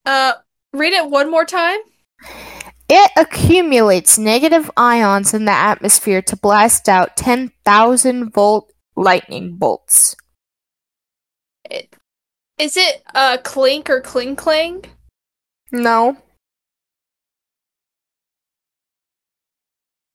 Uh 0.04 0.32
read 0.72 0.92
it 0.92 1.08
one 1.10 1.30
more 1.30 1.44
time. 1.44 1.78
It 2.88 3.10
accumulates 3.16 4.18
negative 4.18 4.70
ions 4.76 5.32
in 5.32 5.44
the 5.44 5.52
atmosphere 5.52 6.20
to 6.22 6.36
blast 6.36 6.88
out 6.88 7.16
10,000 7.16 8.30
volt 8.34 8.72
lightning 8.96 9.56
bolts. 9.56 10.16
It, 11.70 11.94
is 12.58 12.76
it 12.76 13.02
uh 13.14 13.38
Klink 13.42 13.88
or 13.88 14.02
Klinklang? 14.02 14.86
No, 15.70 16.18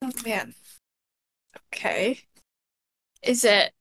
Oh 0.08 0.12
man. 0.26 0.54
Okay. 1.74 2.22
Is 3.22 3.44
it 3.44 3.74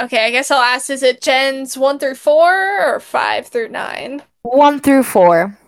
Okay, 0.00 0.26
I 0.26 0.30
guess 0.30 0.52
I'll 0.52 0.60
ask 0.62 0.90
is 0.90 1.02
it 1.02 1.20
gens 1.20 1.76
1 1.76 1.98
through 1.98 2.14
4 2.14 2.94
or 2.94 3.00
5 3.00 3.48
through 3.48 3.70
9? 3.70 4.22
1 4.42 4.80
through 4.80 5.02
4. 5.02 5.58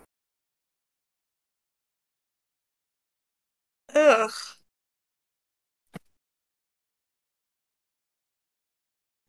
Ugh. 3.93 4.31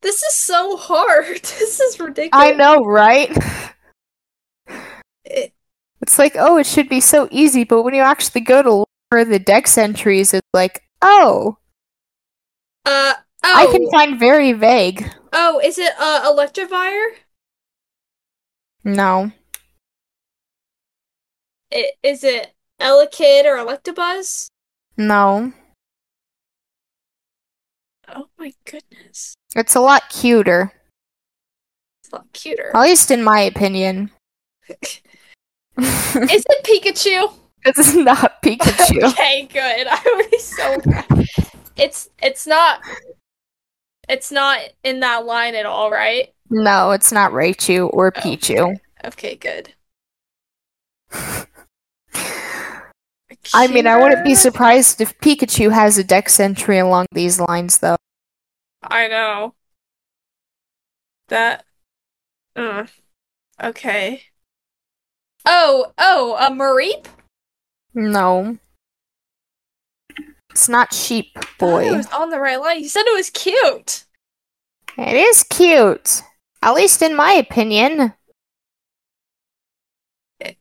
This 0.01 0.21
is 0.21 0.35
so 0.35 0.77
hard. 0.77 1.41
This 1.41 1.79
is 1.79 1.99
ridiculous. 1.99 2.31
I 2.33 2.51
know, 2.51 2.83
right? 2.85 3.35
It- 5.25 5.53
It's 6.01 6.19
like, 6.19 6.35
oh, 6.37 6.57
it 6.57 6.67
should 6.67 6.89
be 6.89 6.99
so 6.99 7.27
easy, 7.31 7.63
but 7.63 7.81
when 7.81 7.95
you 7.95 8.01
actually 8.01 8.41
go 8.41 8.61
to 8.61 8.90
for 9.11 9.25
the 9.25 9.39
dex 9.39 9.77
entries, 9.77 10.33
it's 10.33 10.47
like, 10.53 10.83
oh, 11.01 11.57
uh 12.85 13.13
oh. 13.13 13.17
I 13.43 13.67
can 13.71 13.89
find 13.91 14.17
very 14.17 14.53
vague. 14.53 15.05
Oh, 15.33 15.59
is 15.59 15.77
it 15.77 15.91
uh 15.99 16.23
Electivire? 16.31 17.09
No, 18.85 19.31
I- 21.73 21.91
Is 22.03 22.23
it 22.23 22.53
Elekid 22.79 23.45
or 23.45 23.57
Electabuzz? 23.57 24.47
no. 24.97 25.51
Oh 28.13 28.27
my 28.37 28.51
goodness. 28.65 29.35
It's 29.55 29.75
a 29.75 29.79
lot 29.79 30.03
cuter, 30.09 30.71
It's 32.03 32.11
a 32.11 32.15
lot 32.15 32.33
cuter. 32.33 32.71
at 32.75 32.81
least 32.81 33.11
in 33.11 33.23
my 33.23 33.41
opinion. 33.41 34.11
Is 35.77 36.45
it 36.49 36.63
Pikachu? 36.65 37.33
It's 37.65 37.93
not 37.93 38.41
Pikachu. 38.43 39.03
Okay, 39.11 39.47
good. 39.51 39.87
I 39.89 40.01
would 40.15 40.31
be 40.31 40.37
so. 40.39 40.77
It's 41.77 42.09
it's 42.21 42.45
not 42.45 42.81
it's 44.09 44.31
not 44.31 44.59
in 44.83 44.99
that 45.01 45.25
line 45.25 45.55
at 45.55 45.65
all, 45.65 45.89
right? 45.91 46.33
No, 46.49 46.91
it's 46.91 47.11
not 47.11 47.31
Raichu 47.31 47.89
or 47.93 48.07
Oh, 48.07 48.19
Pichu. 48.19 48.77
Okay, 49.05 49.35
good. 49.35 49.73
I 53.53 53.67
mean, 53.67 53.87
I 53.87 53.97
wouldn't 53.97 54.23
be 54.23 54.35
surprised 54.35 55.01
if 55.01 55.17
Pikachu 55.19 55.71
has 55.71 55.97
a 55.97 56.03
dex 56.03 56.39
entry 56.39 56.77
along 56.77 57.07
these 57.11 57.39
lines, 57.39 57.79
though. 57.79 57.95
I 58.83 59.07
know. 59.07 59.55
That. 61.29 61.63
Uh, 62.55 62.85
okay. 63.63 64.23
Oh, 65.45 65.93
oh, 65.97 66.35
a 66.39 66.51
Mareep? 66.51 67.05
No. 67.93 68.57
It's 70.51 70.69
not 70.69 70.93
Sheep 70.93 71.27
I 71.35 71.41
Boy. 71.59 71.89
Oh, 71.89 71.97
was 71.97 72.11
on 72.11 72.29
the 72.29 72.39
right 72.39 72.59
line. 72.59 72.81
You 72.81 72.89
said 72.89 73.03
it 73.05 73.15
was 73.15 73.29
cute. 73.29 74.05
It 74.97 75.15
is 75.15 75.43
cute. 75.43 76.23
At 76.61 76.73
least 76.73 77.01
in 77.01 77.15
my 77.15 77.31
opinion. 77.31 78.13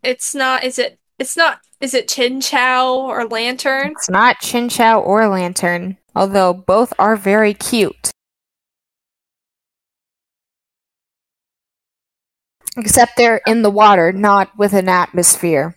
It's 0.02 0.35
not. 0.35 0.65
Is 0.65 0.78
it? 0.78 0.98
It's 1.19 1.36
not. 1.36 1.61
Is 1.81 1.94
it 1.94 2.09
Chinchou 2.09 2.97
or 2.97 3.27
Lanturn? 3.27 3.93
It's 3.93 4.11
not 4.11 4.40
Chinchou 4.40 5.05
or 5.05 5.28
Lanturn, 5.28 5.97
although 6.15 6.52
both 6.52 6.93
are 6.98 7.16
very 7.16 7.55
cute. 7.55 8.11
Except 12.77 13.12
they're 13.16 13.40
in 13.47 13.62
the 13.62 13.70
water, 13.70 14.12
not 14.12 14.57
with 14.57 14.73
an 14.74 14.89
atmosphere. 14.89 15.77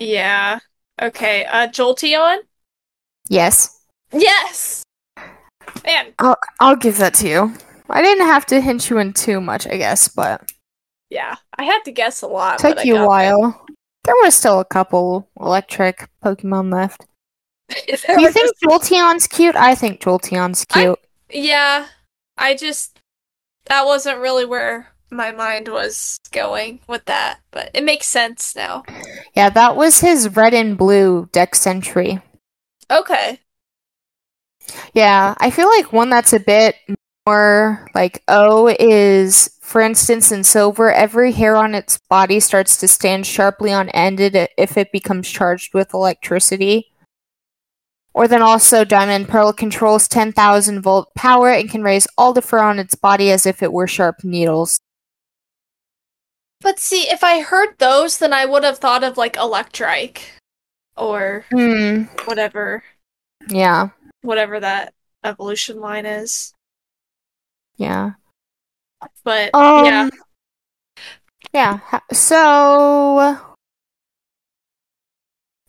Yeah. 0.00 0.58
Okay. 1.00 1.44
Uh, 1.44 1.68
Jolteon. 1.68 2.38
Yes, 3.28 3.76
Yes. 4.12 4.82
Man. 5.84 6.12
I'll 6.18 6.36
I'll 6.58 6.74
give 6.76 6.98
that 6.98 7.14
to 7.14 7.28
you. 7.28 7.54
I 7.88 8.02
didn't 8.02 8.26
have 8.26 8.44
to 8.46 8.60
hint 8.60 8.90
you 8.90 8.98
in 8.98 9.12
too 9.12 9.40
much, 9.40 9.66
I 9.68 9.76
guess, 9.76 10.08
but 10.08 10.50
Yeah. 11.10 11.36
I 11.58 11.62
had 11.64 11.82
to 11.84 11.92
guess 11.92 12.22
a 12.22 12.26
lot. 12.26 12.58
took 12.58 12.84
you 12.84 12.96
a 12.96 13.06
while. 13.06 13.64
There 14.04 14.14
were 14.24 14.30
still 14.30 14.58
a 14.60 14.64
couple 14.64 15.28
electric 15.38 16.08
Pokemon 16.24 16.72
left. 16.72 17.06
Do 17.68 17.76
you 18.20 18.30
think 18.32 18.34
just- 18.34 18.62
Jolteon's 18.64 19.26
cute? 19.28 19.54
I 19.56 19.74
think 19.76 20.00
Jolteon's 20.00 20.66
I- 20.72 20.80
cute. 20.82 20.98
Yeah. 21.30 21.86
I 22.36 22.56
just. 22.56 22.98
That 23.66 23.84
wasn't 23.86 24.18
really 24.18 24.44
where 24.46 24.88
my 25.10 25.32
mind 25.32 25.68
was 25.68 26.18
going 26.32 26.80
with 26.86 27.04
that, 27.06 27.40
but 27.50 27.70
it 27.74 27.84
makes 27.84 28.06
sense 28.06 28.54
now. 28.54 28.84
Yeah, 29.34 29.50
that 29.50 29.76
was 29.76 30.00
his 30.00 30.36
red 30.36 30.54
and 30.54 30.78
blue 30.78 31.28
dex 31.32 31.66
entry. 31.66 32.20
Okay. 32.90 33.40
Yeah, 34.94 35.34
I 35.38 35.50
feel 35.50 35.68
like 35.68 35.92
one 35.92 36.10
that's 36.10 36.32
a 36.32 36.40
bit 36.40 36.76
more 37.26 37.88
like 37.94 38.22
O 38.28 38.68
is, 38.78 39.58
for 39.60 39.80
instance, 39.80 40.30
in 40.30 40.44
silver, 40.44 40.92
every 40.92 41.32
hair 41.32 41.56
on 41.56 41.74
its 41.74 41.98
body 42.08 42.40
starts 42.40 42.76
to 42.78 42.88
stand 42.88 43.26
sharply 43.26 43.72
on 43.72 43.88
end 43.90 44.20
if 44.20 44.76
it 44.76 44.92
becomes 44.92 45.28
charged 45.28 45.74
with 45.74 45.92
electricity. 45.92 46.86
Or 48.12 48.26
then 48.26 48.42
also, 48.42 48.84
Diamond 48.84 49.28
Pearl 49.28 49.52
controls 49.52 50.08
10,000 50.08 50.82
volt 50.82 51.14
power 51.14 51.50
and 51.50 51.70
can 51.70 51.82
raise 51.82 52.08
all 52.18 52.32
the 52.32 52.42
fur 52.42 52.58
on 52.58 52.80
its 52.80 52.96
body 52.96 53.30
as 53.30 53.46
if 53.46 53.62
it 53.62 53.72
were 53.72 53.86
sharp 53.86 54.24
needles. 54.24 54.80
But 56.62 56.78
see, 56.78 57.02
if 57.10 57.24
I 57.24 57.40
heard 57.40 57.78
those, 57.78 58.18
then 58.18 58.32
I 58.32 58.44
would 58.44 58.64
have 58.64 58.78
thought 58.78 59.02
of 59.04 59.16
like 59.16 59.34
Electrike 59.34 60.20
or 60.96 61.44
Hmm, 61.50 62.02
whatever, 62.26 62.84
yeah, 63.48 63.88
whatever 64.22 64.60
that 64.60 64.92
evolution 65.24 65.80
line 65.80 66.04
is. 66.06 66.52
yeah. 67.76 68.12
But 69.24 69.54
Um, 69.54 69.84
yeah, 69.86 70.08
Yeah, 71.54 71.78
so 72.12 73.36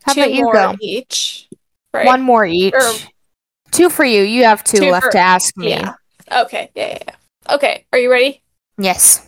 How 0.04 0.14
two 0.14 0.20
about 0.22 0.34
you 0.34 0.52
go? 0.52 0.76
each. 0.82 1.48
Right. 1.94 2.06
One 2.06 2.22
more 2.22 2.46
each. 2.46 2.74
Or- 2.74 2.94
two 3.72 3.90
for 3.90 4.04
you. 4.04 4.22
You 4.24 4.44
have 4.44 4.64
two, 4.66 4.80
Two 4.80 4.92
left 4.92 5.06
for- 5.06 5.12
to 5.12 5.20
ask 5.20 5.56
me. 5.56 5.70
Yeah. 5.70 5.94
Okay. 6.30 6.70
Yeah, 6.76 6.88
yeah, 6.90 6.98
yeah. 7.08 7.54
Okay. 7.56 7.86
Are 7.94 8.00
you 8.00 8.12
ready? 8.12 8.42
Yes. 8.78 9.26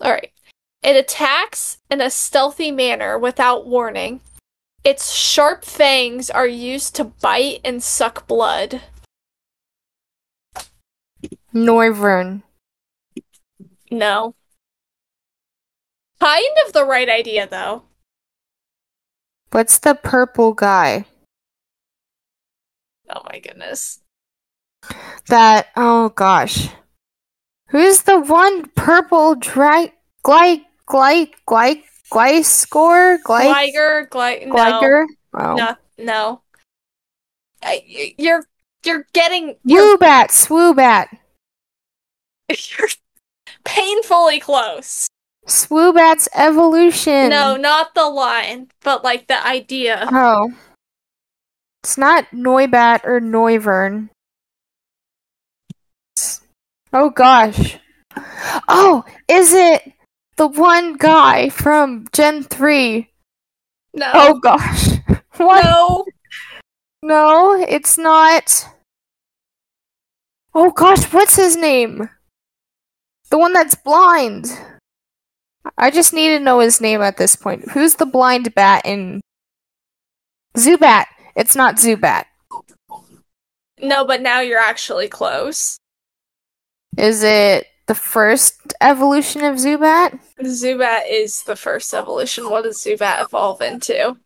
All 0.00 0.10
right. 0.10 0.32
It 0.82 0.96
attacks 0.96 1.78
in 1.90 2.00
a 2.00 2.10
stealthy 2.10 2.70
manner 2.70 3.18
without 3.18 3.66
warning. 3.66 4.20
Its 4.84 5.12
sharp 5.12 5.64
fangs 5.64 6.30
are 6.30 6.46
used 6.46 6.94
to 6.96 7.04
bite 7.04 7.60
and 7.64 7.82
suck 7.82 8.26
blood. 8.26 8.80
Noivern. 11.52 12.42
No. 13.90 14.34
Kind 16.20 16.56
of 16.66 16.72
the 16.72 16.84
right 16.84 17.08
idea, 17.08 17.46
though. 17.46 17.82
What's 19.50 19.78
the 19.78 19.94
purple 19.94 20.52
guy? 20.52 21.06
Oh 23.10 23.22
my 23.30 23.38
goodness. 23.40 24.00
That 25.28 25.68
oh 25.76 26.10
gosh. 26.10 26.68
Who's 27.68 28.02
the 28.02 28.20
one 28.20 28.68
purple 28.70 29.34
drag 29.34 29.92
gly 30.22 30.66
gly 30.88 31.30
gly 31.46 31.82
Gliscor? 32.10 33.18
Gly 33.22 33.70
Gligar, 33.70 34.10
Gli- 34.10 34.46
no, 34.46 34.54
Gligar? 34.54 35.06
No, 35.34 35.76
no. 35.98 36.40
I- 37.62 38.14
You're 38.18 38.44
you're 38.84 39.06
getting 39.12 39.56
you're, 39.64 39.98
Woobat, 39.98 40.28
Swoobat. 40.28 41.08
you're 42.78 42.88
painfully 43.64 44.40
close. 44.40 45.08
Swoobat's 45.46 46.28
evolution. 46.34 47.30
No, 47.30 47.56
not 47.56 47.94
the 47.94 48.06
line, 48.08 48.68
but 48.82 49.02
like 49.02 49.26
the 49.26 49.46
idea. 49.46 50.08
Oh. 50.10 50.52
It's 51.82 51.98
not 51.98 52.30
Noibat 52.32 53.04
or 53.04 53.20
Noivern. 53.20 54.10
Oh 56.92 57.10
gosh. 57.10 57.78
Oh, 58.68 59.04
is 59.28 59.52
it 59.52 59.92
the 60.38 60.48
one 60.48 60.96
guy 60.96 61.50
from 61.50 62.06
Gen 62.12 62.42
3? 62.44 63.10
No, 63.94 64.10
Oh 64.14 64.38
gosh. 64.38 64.88
What? 65.36 65.64
no. 65.64 66.04
No, 67.02 67.54
it's 67.68 67.96
not. 67.96 68.66
Oh 70.54 70.70
gosh, 70.72 71.12
what's 71.12 71.36
his 71.36 71.56
name? 71.56 72.08
The 73.30 73.38
one 73.38 73.52
that's 73.52 73.76
blind. 73.76 74.46
I 75.76 75.90
just 75.90 76.12
need 76.12 76.30
to 76.30 76.40
know 76.40 76.58
his 76.58 76.80
name 76.80 77.02
at 77.02 77.18
this 77.18 77.36
point. 77.36 77.70
Who's 77.70 77.94
the 77.96 78.06
blind 78.06 78.52
bat 78.54 78.82
in 78.84 79.20
Zubat? 80.56 81.04
It's 81.36 81.54
not 81.54 81.76
Zubat. 81.76 82.24
No, 83.80 84.04
but 84.04 84.20
now 84.22 84.40
you're 84.40 84.58
actually 84.58 85.08
close. 85.08 85.78
Is 86.96 87.22
it 87.22 87.66
the 87.88 87.94
first 87.94 88.74
evolution 88.80 89.42
of 89.42 89.56
Zubat? 89.56 90.18
Zubat 90.40 91.02
is 91.10 91.42
the 91.42 91.56
first 91.56 91.92
evolution. 91.92 92.48
What 92.48 92.62
does 92.62 92.78
Zubat 92.78 93.24
evolve 93.24 93.60
into? 93.60 94.16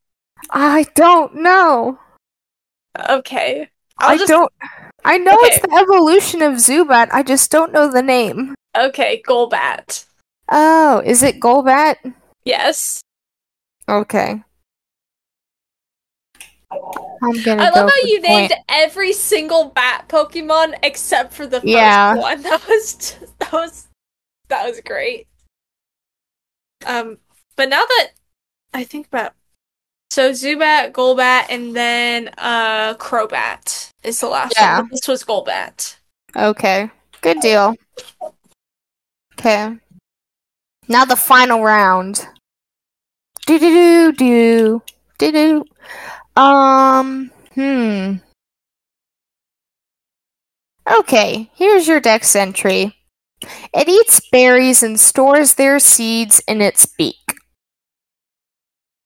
I 0.50 0.86
don't 0.94 1.36
know. 1.36 1.98
Okay. 3.08 3.70
I'll 3.98 4.10
I 4.10 4.16
just 4.18 4.28
don't. 4.28 4.52
I 5.04 5.16
know 5.18 5.36
it's 5.40 5.60
the 5.60 5.72
evolution 5.74 6.42
of 6.42 6.54
Zubat. 6.54 7.08
I 7.12 7.22
just 7.22 7.50
don't 7.50 7.72
know 7.72 7.90
the 7.90 8.02
name. 8.02 8.54
Okay, 8.76 9.22
Golbat. 9.26 10.04
Oh, 10.48 11.00
is 11.04 11.22
it 11.22 11.40
Golbat? 11.40 11.96
Yes. 12.44 13.00
Okay. 13.88 14.42
I'm 17.22 17.42
gonna 17.42 17.62
I 17.62 17.70
go 17.70 17.76
love 17.80 17.90
how 17.90 18.00
for 18.00 18.06
you 18.06 18.20
point. 18.20 18.50
named 18.50 18.54
every 18.68 19.12
single 19.12 19.66
bat 19.66 20.06
Pokemon 20.08 20.78
except 20.82 21.32
for 21.34 21.46
the 21.46 21.60
first 21.60 21.68
Yeah. 21.68 22.14
one. 22.14 22.42
That 22.42 22.66
was 22.68 22.94
just, 22.94 23.38
that 23.38 23.52
was 23.52 23.88
that 24.48 24.66
was 24.68 24.80
great. 24.80 25.26
Um, 26.84 27.18
but 27.56 27.68
now 27.68 27.82
that 27.86 28.08
I 28.74 28.84
think 28.84 29.06
about 29.06 29.34
so 30.10 30.32
Zubat, 30.32 30.92
Golbat, 30.92 31.46
and 31.48 31.74
then 31.76 32.30
uh 32.38 32.94
Crobat 32.94 33.90
is 34.02 34.20
the 34.20 34.28
last 34.28 34.54
Yeah. 34.56 34.80
one. 34.80 34.88
This 34.90 35.06
was 35.06 35.24
Golbat. 35.24 35.96
Okay. 36.36 36.90
Good 37.20 37.40
deal. 37.40 37.74
Okay. 39.38 39.76
Now 40.88 41.04
the 41.04 41.16
final 41.16 41.62
round. 41.62 42.26
Do 43.46 43.58
do 43.58 43.70
do 43.70 44.12
do 44.12 44.82
do 45.18 45.32
do. 45.32 45.64
Um. 46.36 47.30
Hmm. 47.54 48.16
Okay. 50.90 51.50
Here's 51.54 51.86
your 51.86 52.00
dex 52.00 52.34
entry. 52.34 52.96
It 53.74 53.88
eats 53.88 54.20
berries 54.30 54.82
and 54.82 54.98
stores 54.98 55.54
their 55.54 55.78
seeds 55.78 56.40
in 56.46 56.60
its 56.60 56.86
beak. 56.86 57.16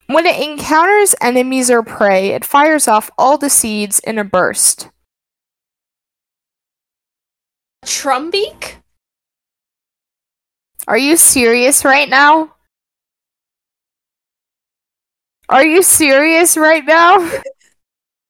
When 0.06 0.26
it 0.26 0.40
encounters 0.40 1.14
enemies 1.20 1.70
or 1.70 1.82
prey, 1.82 2.28
it 2.28 2.44
fires 2.44 2.86
off 2.86 3.10
all 3.18 3.38
the 3.38 3.50
seeds 3.50 3.98
in 4.00 4.18
a 4.18 4.24
burst. 4.24 4.88
Trumbeak? 7.84 8.76
Are 10.86 10.98
you 10.98 11.16
serious 11.16 11.84
right 11.84 12.08
now? 12.08 12.55
Are 15.48 15.64
you 15.64 15.82
serious 15.82 16.56
right 16.56 16.84
now? 16.84 17.30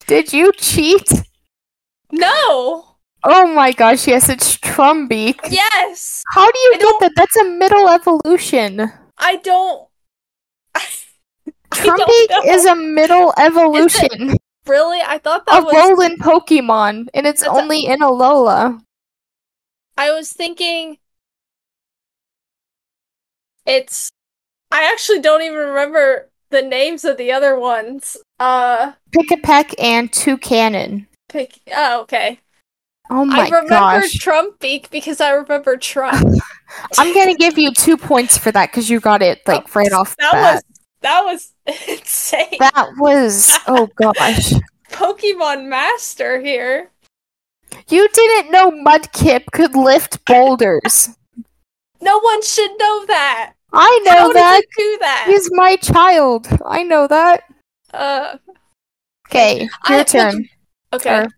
Did 0.06 0.32
you 0.32 0.52
cheat? 0.52 1.08
No. 2.12 2.96
Oh 3.24 3.46
my 3.54 3.72
gosh, 3.72 4.06
yes, 4.06 4.28
it's 4.28 4.56
Trumbeak. 4.58 5.38
Yes. 5.50 6.22
How 6.34 6.50
do 6.50 6.58
you 6.58 6.70
I 6.74 6.78
get 6.78 6.80
don't- 6.82 7.00
that? 7.00 7.12
That's 7.16 7.36
a 7.36 7.44
middle 7.44 7.88
evolution. 7.88 8.92
I 9.18 9.36
don't. 9.36 9.88
Trumbeak 11.72 12.28
is 12.46 12.64
a 12.66 12.76
middle 12.76 13.32
evolution 13.38 14.36
really. 14.66 15.00
I 15.04 15.18
thought 15.18 15.46
that 15.46 15.58
of 15.58 15.64
was. 15.64 15.74
Roland 15.74 16.20
Pokemon, 16.20 17.06
and 17.14 17.26
it's 17.26 17.40
That's 17.42 17.52
a- 17.52 17.60
only 17.62 17.86
in 17.86 18.00
Alola. 18.00 18.80
I 19.96 20.10
was 20.12 20.32
thinking. 20.32 20.98
It's. 23.64 24.10
I 24.70 24.84
actually 24.92 25.20
don't 25.20 25.42
even 25.42 25.58
remember 25.58 26.28
the 26.56 26.62
names 26.66 27.04
of 27.04 27.18
the 27.18 27.30
other 27.30 27.58
ones. 27.58 28.16
Uh, 28.40 28.92
Pikipek 29.12 29.74
and 29.78 30.10
Toucannon. 30.10 31.06
pick. 31.28 31.58
Oh, 31.74 32.00
okay. 32.02 32.40
Oh 33.10 33.28
I 33.30 33.44
remember 33.44 33.68
gosh. 33.68 34.18
Trumbeak 34.18 34.90
because 34.90 35.20
I 35.20 35.30
remember 35.30 35.76
Trump. 35.76 36.26
I'm 36.98 37.14
gonna 37.14 37.34
give 37.36 37.56
you 37.58 37.72
two 37.72 37.96
points 37.96 38.36
for 38.36 38.50
that 38.52 38.70
because 38.72 38.90
you 38.90 38.98
got 38.98 39.22
it 39.22 39.40
like 39.46 39.72
right 39.76 39.92
off 39.92 40.16
the 40.16 40.22
that 40.22 40.32
bat. 40.32 40.54
was 40.54 40.62
that 41.02 41.20
was 41.24 41.52
insane. 41.88 42.56
That 42.58 42.88
was 42.98 43.56
oh 43.68 43.88
gosh. 43.96 44.52
Pokemon 44.90 45.68
Master 45.68 46.40
here. 46.40 46.90
You 47.88 48.08
didn't 48.12 48.50
know 48.50 48.70
Mudkip 48.70 49.44
could 49.52 49.76
lift 49.76 50.24
boulders. 50.24 51.10
No 52.00 52.18
one 52.20 52.42
should 52.42 52.70
know 52.78 53.06
that. 53.06 53.52
I 53.76 54.00
know 54.04 54.12
How 54.12 54.32
that. 54.32 54.60
did 54.60 54.68
you 54.84 54.92
do 54.94 54.98
that? 55.00 55.24
He's 55.28 55.48
my 55.52 55.76
child. 55.76 56.48
I 56.64 56.82
know 56.82 57.06
that. 57.06 57.42
Uh, 57.92 58.38
Okay, 59.28 59.68
your 59.88 59.98
what's- 59.98 60.12
turn. 60.12 60.48
okay. 60.92 61.18
Or- 61.20 61.28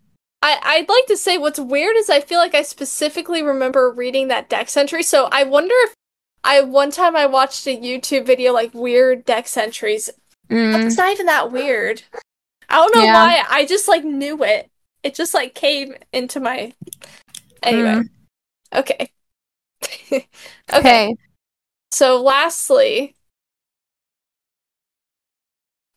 I, 0.41 0.57
I'd 0.63 0.87
like 0.89 1.05
to 1.07 1.17
say 1.17 1.37
what's 1.37 1.59
weird 1.59 1.97
is 1.97 2.09
I 2.09 2.21
feel 2.21 2.39
like 2.39 2.55
I 2.55 2.61
specifically 2.61 3.41
remember 3.43 3.91
reading 3.91 4.29
that 4.29 4.47
dex 4.47 4.77
entry, 4.77 5.03
so 5.03 5.27
I 5.31 5.43
wonder 5.43 5.73
if 5.79 5.93
I 6.45 6.61
one 6.61 6.91
time 6.91 7.15
I 7.17 7.25
watched 7.25 7.67
a 7.67 7.75
YouTube 7.75 8.25
video 8.25 8.53
like 8.53 8.73
weird 8.73 9.25
dex 9.25 9.57
entries. 9.57 10.09
Mm, 10.49 10.85
It's 10.85 10.95
not 10.97 11.11
even 11.11 11.25
that 11.25 11.51
weird. 11.51 12.03
I 12.69 12.75
don't 12.77 12.95
know 12.95 13.03
Yeah. 13.03 13.13
why. 13.15 13.43
I 13.49 13.65
just 13.65 13.87
like 13.89 14.05
knew 14.05 14.41
it. 14.43 14.69
It 15.03 15.13
just 15.15 15.33
like 15.33 15.55
came 15.55 15.95
into 16.13 16.39
my 16.39 16.73
anyway. 17.63 18.03
Mm. 18.03 18.09
Okay. 18.75 19.09
okay. 19.83 20.27
okay. 20.73 21.15
So 21.99 22.21
lastly, 22.21 23.17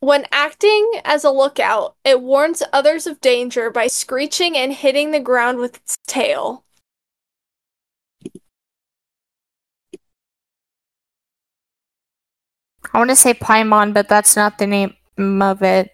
when 0.01 0.27
acting 0.33 1.01
as 1.05 1.23
a 1.23 1.31
lookout, 1.31 1.95
it 2.05 2.21
warns 2.21 2.61
others 2.73 3.07
of 3.07 3.21
danger 3.21 3.71
by 3.71 3.87
screeching 3.87 4.57
and 4.57 4.73
hitting 4.73 5.13
the 5.13 5.21
ground 5.21 5.59
with 5.59 5.77
its 5.77 5.97
tail. 6.09 6.65
I 12.93 12.99
want 12.99 13.11
to 13.11 13.15
say 13.15 13.33
Paimon, 13.33 13.95
but 13.95 14.09
that's 14.09 14.35
not 14.35 14.59
the 14.59 14.67
name 14.67 14.97
of 15.41 15.63
it. 15.63 15.93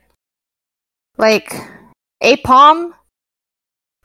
Like 1.19 1.53
Aipom, 2.23 2.95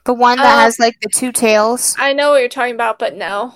the 0.04 0.12
one 0.12 0.36
that 0.36 0.58
Uh, 0.58 0.60
has 0.64 0.78
like 0.78 1.00
the 1.00 1.08
two 1.08 1.32
tails. 1.32 1.96
I 1.98 2.12
know 2.12 2.32
what 2.32 2.40
you're 2.40 2.50
talking 2.50 2.74
about, 2.74 2.98
but 2.98 3.16
no. 3.16 3.54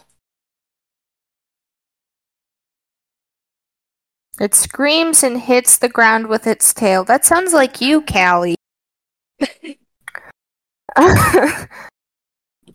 It 4.41 4.55
screams 4.55 5.23
and 5.25 5.41
hits 5.41 5.79
the 5.79 5.89
ground 5.89 6.29
with 6.29 6.47
its 6.47 6.73
tail. 6.73 7.03
That 7.05 7.25
sounds 7.25 7.53
like 7.53 7.81
you, 7.81 8.03
Callie. 8.03 8.55
Is 9.41 9.77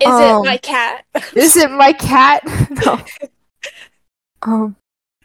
Oh. 0.09 0.41
it 0.41 0.45
my 0.45 0.57
cat? 0.57 1.05
Is 1.35 1.55
it 1.55 1.71
my 1.71 1.93
cat? 1.93 2.41
no. 2.85 2.99
Um, 4.41 4.75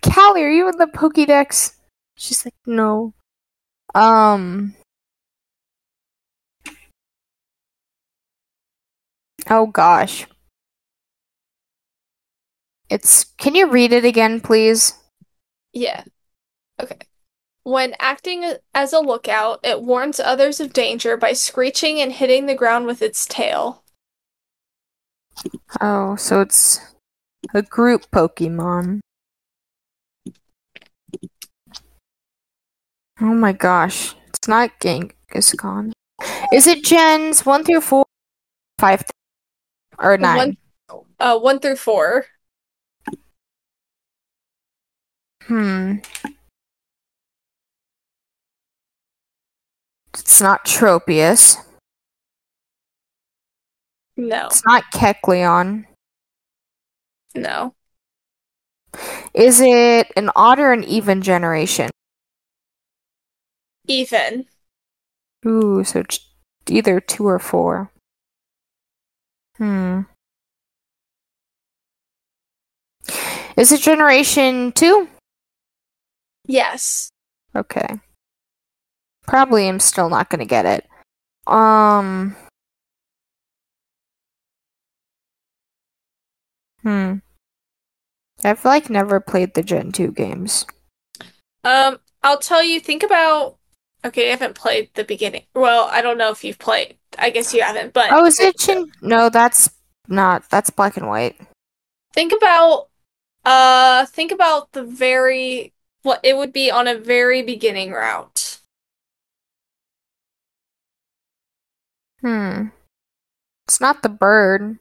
Callie, 0.02 0.44
are 0.44 0.50
you 0.50 0.68
in 0.68 0.76
the 0.76 0.86
Pokédex? 0.86 1.74
She's 2.16 2.44
like, 2.44 2.54
no. 2.66 3.14
Um. 3.94 4.74
Oh 9.50 9.66
gosh. 9.66 10.26
It's. 12.90 13.24
Can 13.24 13.54
you 13.54 13.68
read 13.68 13.92
it 13.92 14.04
again, 14.04 14.40
please? 14.40 14.94
Yeah. 15.72 16.04
Okay. 16.80 16.98
When 17.64 17.94
acting 18.00 18.54
as 18.74 18.92
a 18.92 19.00
lookout, 19.00 19.60
it 19.62 19.82
warns 19.82 20.20
others 20.20 20.60
of 20.60 20.72
danger 20.72 21.16
by 21.16 21.32
screeching 21.32 22.00
and 22.00 22.12
hitting 22.12 22.46
the 22.46 22.54
ground 22.54 22.86
with 22.86 23.02
its 23.02 23.26
tail. 23.26 23.82
Oh, 25.80 26.16
so 26.16 26.40
it's 26.40 26.80
a 27.54 27.62
group 27.62 28.10
Pokemon. 28.10 29.00
Oh 33.20 33.34
my 33.34 33.52
gosh. 33.52 34.14
It's 34.28 34.48
not 34.48 34.78
Kangaskhan. 34.80 35.92
Is 36.52 36.66
it 36.66 36.84
gens 36.84 37.44
1 37.44 37.64
through 37.64 37.80
4? 37.80 38.04
5 38.78 38.98
th- 39.00 39.10
or 39.98 40.16
9? 40.16 40.36
One, 40.36 40.56
uh, 41.20 41.38
one 41.38 41.58
through 41.58 41.76
four. 41.76 42.26
Hmm. 45.42 45.96
It's 50.28 50.42
not 50.42 50.66
Tropius. 50.66 51.56
No, 54.18 54.48
It's 54.48 54.62
not 54.66 54.84
Kecleon. 54.92 55.86
no. 57.34 57.74
Is 59.32 59.58
it 59.62 60.12
an 60.16 60.30
odd 60.36 60.58
or 60.58 60.74
an 60.74 60.84
even 60.84 61.22
generation? 61.22 61.88
Ethan. 63.86 64.44
Ooh, 65.46 65.82
so 65.82 66.02
either 66.68 67.00
2 67.00 67.26
or 67.26 67.38
4. 67.38 67.90
Hmm. 69.56 70.00
Is 73.56 73.72
it 73.72 73.80
generation 73.80 74.72
2? 74.72 75.08
Yes. 76.46 77.08
Okay. 77.56 77.98
Probably 79.28 79.68
am 79.68 79.78
still 79.78 80.08
not 80.08 80.30
gonna 80.30 80.46
get 80.46 80.64
it. 80.64 80.88
Um. 81.46 82.34
Hmm. 86.82 87.16
I've 88.42 88.64
like 88.64 88.88
never 88.88 89.20
played 89.20 89.52
the 89.52 89.62
Gen 89.62 89.92
2 89.92 90.12
games. 90.12 90.64
Um, 91.62 91.98
I'll 92.22 92.38
tell 92.38 92.62
you, 92.64 92.80
think 92.80 93.02
about. 93.02 93.56
Okay, 94.02 94.28
I 94.28 94.30
haven't 94.30 94.54
played 94.54 94.88
the 94.94 95.04
beginning. 95.04 95.42
Well, 95.54 95.88
I 95.90 96.00
don't 96.00 96.16
know 96.16 96.30
if 96.30 96.42
you've 96.42 96.58
played. 96.58 96.96
I 97.18 97.28
guess 97.28 97.52
you 97.52 97.62
haven't, 97.62 97.92
but. 97.92 98.10
Oh, 98.10 98.24
is 98.24 98.40
it 98.40 98.58
Gen? 98.58 98.90
No, 99.02 99.28
that's 99.28 99.68
not. 100.06 100.48
That's 100.48 100.70
black 100.70 100.96
and 100.96 101.06
white. 101.06 101.38
Think 102.14 102.32
about. 102.32 102.88
Uh, 103.44 104.06
think 104.06 104.32
about 104.32 104.72
the 104.72 104.84
very. 104.84 105.74
What 106.02 106.20
it 106.22 106.34
would 106.34 106.54
be 106.54 106.70
on 106.70 106.88
a 106.88 106.96
very 106.96 107.42
beginning 107.42 107.92
route. 107.92 108.47
Hmm. 112.20 112.68
It's 113.66 113.80
not 113.80 114.02
the 114.02 114.08
bird. 114.08 114.78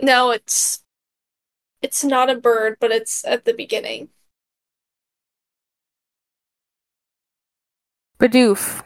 No, 0.00 0.30
it's. 0.30 0.82
It's 1.82 2.04
not 2.04 2.28
a 2.30 2.34
bird, 2.34 2.76
but 2.80 2.90
it's 2.90 3.24
at 3.24 3.44
the 3.44 3.54
beginning. 3.54 4.08
Bidoof. 8.18 8.82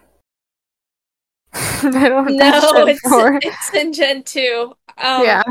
I 1.52 2.08
don't 2.08 2.36
No, 2.36 2.50
that's 2.84 3.02
it's 3.02 3.08
4. 3.08 3.40
it's 3.42 3.74
in 3.74 3.92
Gen 3.92 4.22
2. 4.22 4.72
Um, 4.98 5.24
yeah. 5.24 5.42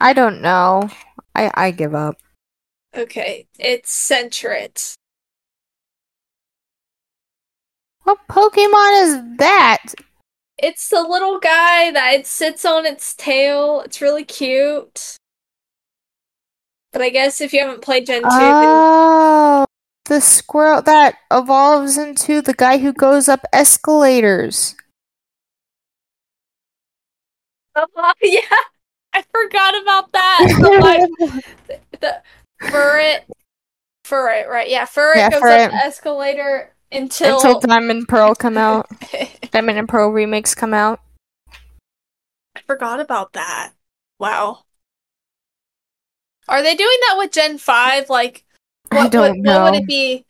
I 0.00 0.12
don't 0.12 0.40
know. 0.42 0.88
I 1.34 1.50
I 1.54 1.70
give 1.70 1.94
up. 1.94 2.16
Okay, 2.94 3.46
it's 3.58 3.90
Sentret. 3.92 4.94
What 8.04 8.18
Pokemon 8.28 9.02
is 9.02 9.36
that? 9.38 9.84
It's 10.58 10.88
the 10.88 11.02
little 11.02 11.38
guy 11.38 11.92
that 11.92 12.14
it 12.14 12.26
sits 12.26 12.64
on 12.64 12.84
its 12.84 13.14
tail. 13.14 13.80
It's 13.82 14.00
really 14.02 14.24
cute. 14.24 15.16
But 16.92 17.02
I 17.02 17.10
guess 17.10 17.40
if 17.40 17.52
you 17.52 17.60
haven't 17.60 17.82
played 17.82 18.06
Gen 18.06 18.22
2, 18.22 18.28
then 18.28 18.30
Oh, 18.30 19.64
the 20.06 20.20
squirrel 20.20 20.82
that 20.82 21.16
evolves 21.30 21.96
into 21.96 22.40
the 22.42 22.54
guy 22.54 22.78
who 22.78 22.92
goes 22.92 23.28
up 23.28 23.44
escalators. 23.52 24.74
yeah, 28.22 28.40
I 29.12 29.22
forgot 29.30 29.80
about 29.80 30.10
that. 30.12 30.56
The, 30.60 30.68
like, 30.80 31.42
the 32.00 32.20
Furret, 32.62 33.20
Furret, 34.04 34.48
right? 34.48 34.68
Yeah, 34.68 34.86
Furret 34.86 35.16
Yeah, 35.16 35.30
goes 35.30 35.42
Furret. 35.42 35.66
up 35.66 35.70
the 35.70 35.76
escalator 35.76 36.74
until, 36.92 37.36
Until 37.36 37.60
Diamond 37.60 37.90
and 37.90 38.08
Pearl 38.08 38.34
come 38.34 38.56
out. 38.58 38.88
Diamond 39.50 39.78
and 39.78 39.88
Pearl 39.88 40.10
remakes 40.10 40.54
come 40.54 40.74
out. 40.74 41.00
I 42.56 42.60
forgot 42.66 43.00
about 43.00 43.32
that. 43.34 43.72
Wow. 44.18 44.64
Are 46.48 46.62
they 46.62 46.74
doing 46.74 46.96
that 47.02 47.16
with 47.18 47.32
Gen 47.32 47.58
5? 47.58 48.08
Like, 48.10 48.44
what, 48.90 49.00
I 49.06 49.08
don't 49.08 49.44
what, 49.44 49.62
what 49.62 49.72
would 49.72 49.82
it 49.82 49.86
be? 49.86 50.24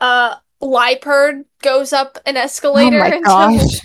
Uh, 0.00 0.36
Liepard 0.60 1.44
goes 1.62 1.92
up 1.92 2.18
an 2.26 2.36
escalator 2.36 2.96
Oh 2.96 3.00
my 3.10 3.20
gosh. 3.20 3.80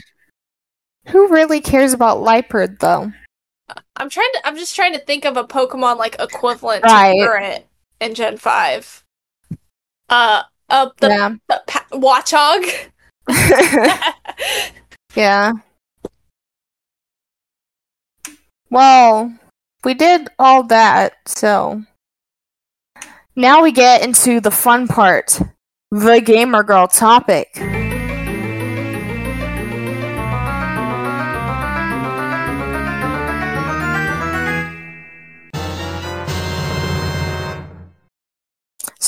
Who 1.07 1.27
really 1.29 1.61
cares 1.61 1.93
about 1.93 2.17
Liepard 2.17 2.79
though? 2.79 3.11
I'm 3.95 4.09
trying 4.09 4.29
to. 4.33 4.41
I'm 4.47 4.55
just 4.57 4.75
trying 4.75 4.93
to 4.93 4.99
think 4.99 5.25
of 5.25 5.37
a 5.37 5.43
Pokemon 5.43 5.97
like 5.97 6.15
equivalent 6.19 6.83
Right. 6.83 7.13
to 7.13 7.25
Furret 7.27 7.63
in 8.01 8.15
Gen 8.15 8.37
5. 8.37 9.03
Uh, 10.09 10.43
uh, 10.69 10.89
the, 10.99 11.07
yeah. 11.07 11.35
the 11.47 11.61
pa- 11.67 11.85
Watchog. 11.91 12.89
yeah. 15.15 15.53
Well, 18.69 19.33
we 19.83 19.93
did 19.93 20.29
all 20.37 20.63
that, 20.63 21.13
so 21.25 21.83
now 23.35 23.63
we 23.63 23.71
get 23.71 24.03
into 24.03 24.39
the 24.39 24.51
fun 24.51 24.87
part. 24.87 25.39
The 25.91 26.21
gamer 26.21 26.61
girl 26.61 26.87
topic. 26.87 27.57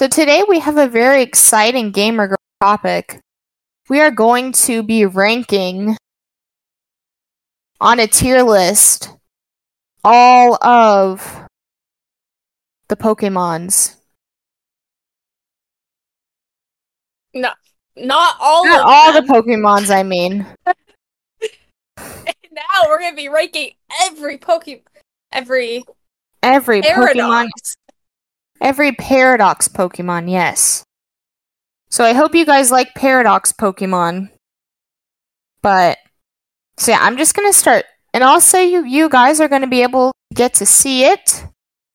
So 0.01 0.07
today 0.07 0.41
we 0.49 0.57
have 0.57 0.77
a 0.77 0.87
very 0.87 1.21
exciting 1.21 1.91
gamer 1.91 2.35
topic. 2.59 3.19
We 3.87 4.01
are 4.01 4.09
going 4.09 4.51
to 4.53 4.81
be 4.81 5.05
ranking 5.05 5.95
on 7.79 7.99
a 7.99 8.07
tier 8.07 8.41
list 8.41 9.11
all 10.03 10.57
of 10.65 11.45
the 12.87 12.95
Pokemons. 12.95 13.97
No, 17.35 17.51
Not 17.95 18.37
all 18.41 18.65
Not 18.65 18.79
of 18.79 18.87
all 18.87 19.13
the. 19.13 19.21
Pokemons, 19.21 19.95
I 19.95 20.01
mean. 20.01 20.47
now 20.65 22.63
we're 22.87 22.99
gonna 22.99 23.15
be 23.15 23.29
ranking 23.29 23.73
every 24.01 24.39
Pokemon, 24.39 24.81
every 25.31 25.85
Every 26.43 26.81
Pokemon. 26.81 27.49
Every 28.61 28.93
Paradox 28.93 29.67
Pokemon, 29.67 30.29
yes. 30.29 30.85
So 31.89 32.05
I 32.05 32.13
hope 32.13 32.35
you 32.35 32.45
guys 32.45 32.71
like 32.71 32.95
Paradox 32.95 33.51
Pokemon. 33.51 34.29
But 35.61 35.97
so 36.77 36.91
yeah, 36.91 36.99
I'm 37.01 37.17
just 37.17 37.35
gonna 37.35 37.53
start, 37.53 37.85
and 38.13 38.23
also 38.23 38.59
you 38.59 38.85
you 38.85 39.09
guys 39.09 39.41
are 39.41 39.49
gonna 39.49 39.67
be 39.67 39.81
able 39.81 40.11
to 40.11 40.35
get 40.35 40.53
to 40.55 40.65
see 40.65 41.03
it. 41.03 41.45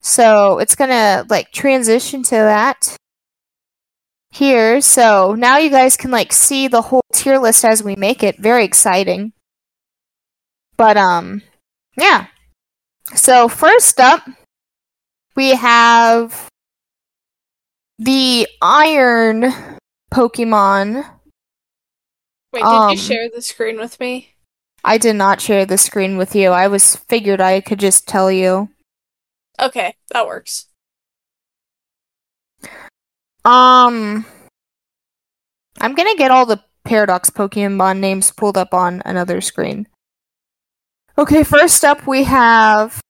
So 0.02 0.58
it's 0.58 0.74
gonna 0.74 1.24
like 1.30 1.50
transition 1.50 2.22
to 2.24 2.34
that 2.34 2.96
here. 4.30 4.80
So 4.80 5.34
now 5.34 5.56
you 5.56 5.70
guys 5.70 5.96
can 5.96 6.10
like 6.10 6.32
see 6.32 6.68
the 6.68 6.82
whole 6.82 7.02
tier 7.12 7.38
list 7.38 7.64
as 7.64 7.82
we 7.82 7.96
make 7.96 8.22
it. 8.22 8.38
Very 8.38 8.64
exciting. 8.64 9.32
But 10.76 10.96
um, 10.96 11.42
yeah. 11.96 12.26
So 13.14 13.48
first 13.48 13.98
up, 13.98 14.28
we 15.34 15.54
have 15.54 16.48
the 17.98 18.46
iron 18.62 19.52
Pokemon. 20.12 21.04
Wait, 22.52 22.60
did 22.60 22.66
Um, 22.66 22.90
you 22.90 22.96
share 22.96 23.28
the 23.28 23.42
screen 23.42 23.78
with 23.78 23.98
me? 24.00 24.34
I 24.84 24.98
did 24.98 25.16
not 25.16 25.40
share 25.40 25.66
the 25.66 25.78
screen 25.78 26.16
with 26.16 26.34
you. 26.34 26.50
I 26.50 26.68
was 26.68 26.96
figured 26.96 27.40
I 27.40 27.60
could 27.60 27.80
just 27.80 28.06
tell 28.06 28.30
you. 28.30 28.70
Okay, 29.60 29.94
that 30.10 30.26
works. 30.26 30.66
Um, 33.44 34.24
I'm 35.80 35.94
gonna 35.94 36.16
get 36.16 36.30
all 36.30 36.46
the 36.46 36.62
Paradox 36.84 37.30
Pokemon 37.30 37.98
names 37.98 38.30
pulled 38.30 38.56
up 38.56 38.72
on 38.74 39.02
another 39.04 39.40
screen. 39.40 39.88
Okay, 41.18 41.42
first 41.42 41.84
up 41.84 42.06
we 42.06 42.24
have. 42.24 43.00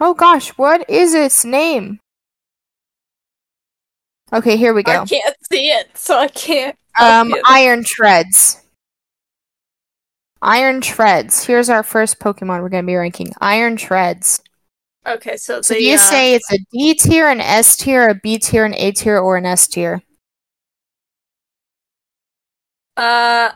Oh 0.00 0.14
gosh, 0.14 0.50
what 0.50 0.88
is 0.88 1.14
its 1.14 1.44
name? 1.44 2.00
Okay, 4.32 4.56
here 4.56 4.74
we 4.74 4.82
go. 4.82 5.02
I 5.02 5.04
can't 5.04 5.36
see 5.50 5.68
it, 5.68 5.96
so 5.96 6.18
I 6.18 6.28
can't. 6.28 6.76
Um. 7.00 7.34
Iron 7.46 7.84
Treads. 7.84 8.62
Iron 10.42 10.80
Treads. 10.80 11.44
Here's 11.44 11.70
our 11.70 11.82
first 11.82 12.18
Pokemon 12.18 12.60
we're 12.60 12.68
gonna 12.68 12.86
be 12.86 12.96
ranking. 12.96 13.32
Iron 13.40 13.76
Treads. 13.76 14.40
Okay, 15.06 15.36
so, 15.36 15.60
So 15.60 15.74
the, 15.74 15.82
you 15.82 15.94
uh, 15.94 15.98
say 15.98 16.34
it's 16.34 16.50
a 16.52 16.58
D 16.72 16.94
tier, 16.94 17.28
an 17.28 17.40
S 17.40 17.76
tier, 17.76 18.08
a 18.08 18.14
B 18.14 18.38
tier, 18.38 18.64
an 18.64 18.74
A 18.74 18.90
tier, 18.90 19.18
or 19.18 19.36
an 19.36 19.44
S 19.44 19.66
tier? 19.66 20.02
Uh, 22.96 23.50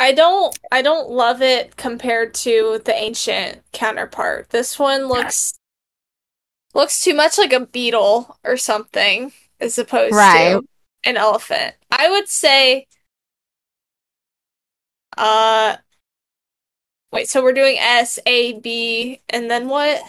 I 0.00 0.12
don't 0.12 0.58
I 0.72 0.80
don't 0.80 1.10
love 1.10 1.42
it 1.42 1.76
compared 1.76 2.32
to 2.34 2.80
the 2.86 2.94
ancient 2.94 3.60
counterpart. 3.72 4.48
This 4.48 4.78
one 4.78 5.06
looks 5.08 5.52
looks 6.72 7.02
too 7.02 7.12
much 7.14 7.36
like 7.36 7.52
a 7.52 7.66
beetle 7.66 8.38
or 8.42 8.56
something 8.56 9.32
as 9.60 9.76
opposed 9.78 10.14
Right. 10.14 10.52
to 10.52 10.62
an 11.04 11.18
elephant. 11.18 11.74
I 11.90 12.08
would 12.08 12.28
say 12.28 12.86
uh 15.18 15.76
wait, 17.12 17.28
so 17.28 17.42
we're 17.42 17.52
doing 17.52 17.76
S, 17.78 18.18
A, 18.24 18.54
B, 18.54 19.20
and 19.28 19.50
then 19.50 19.68
what? 19.68 20.02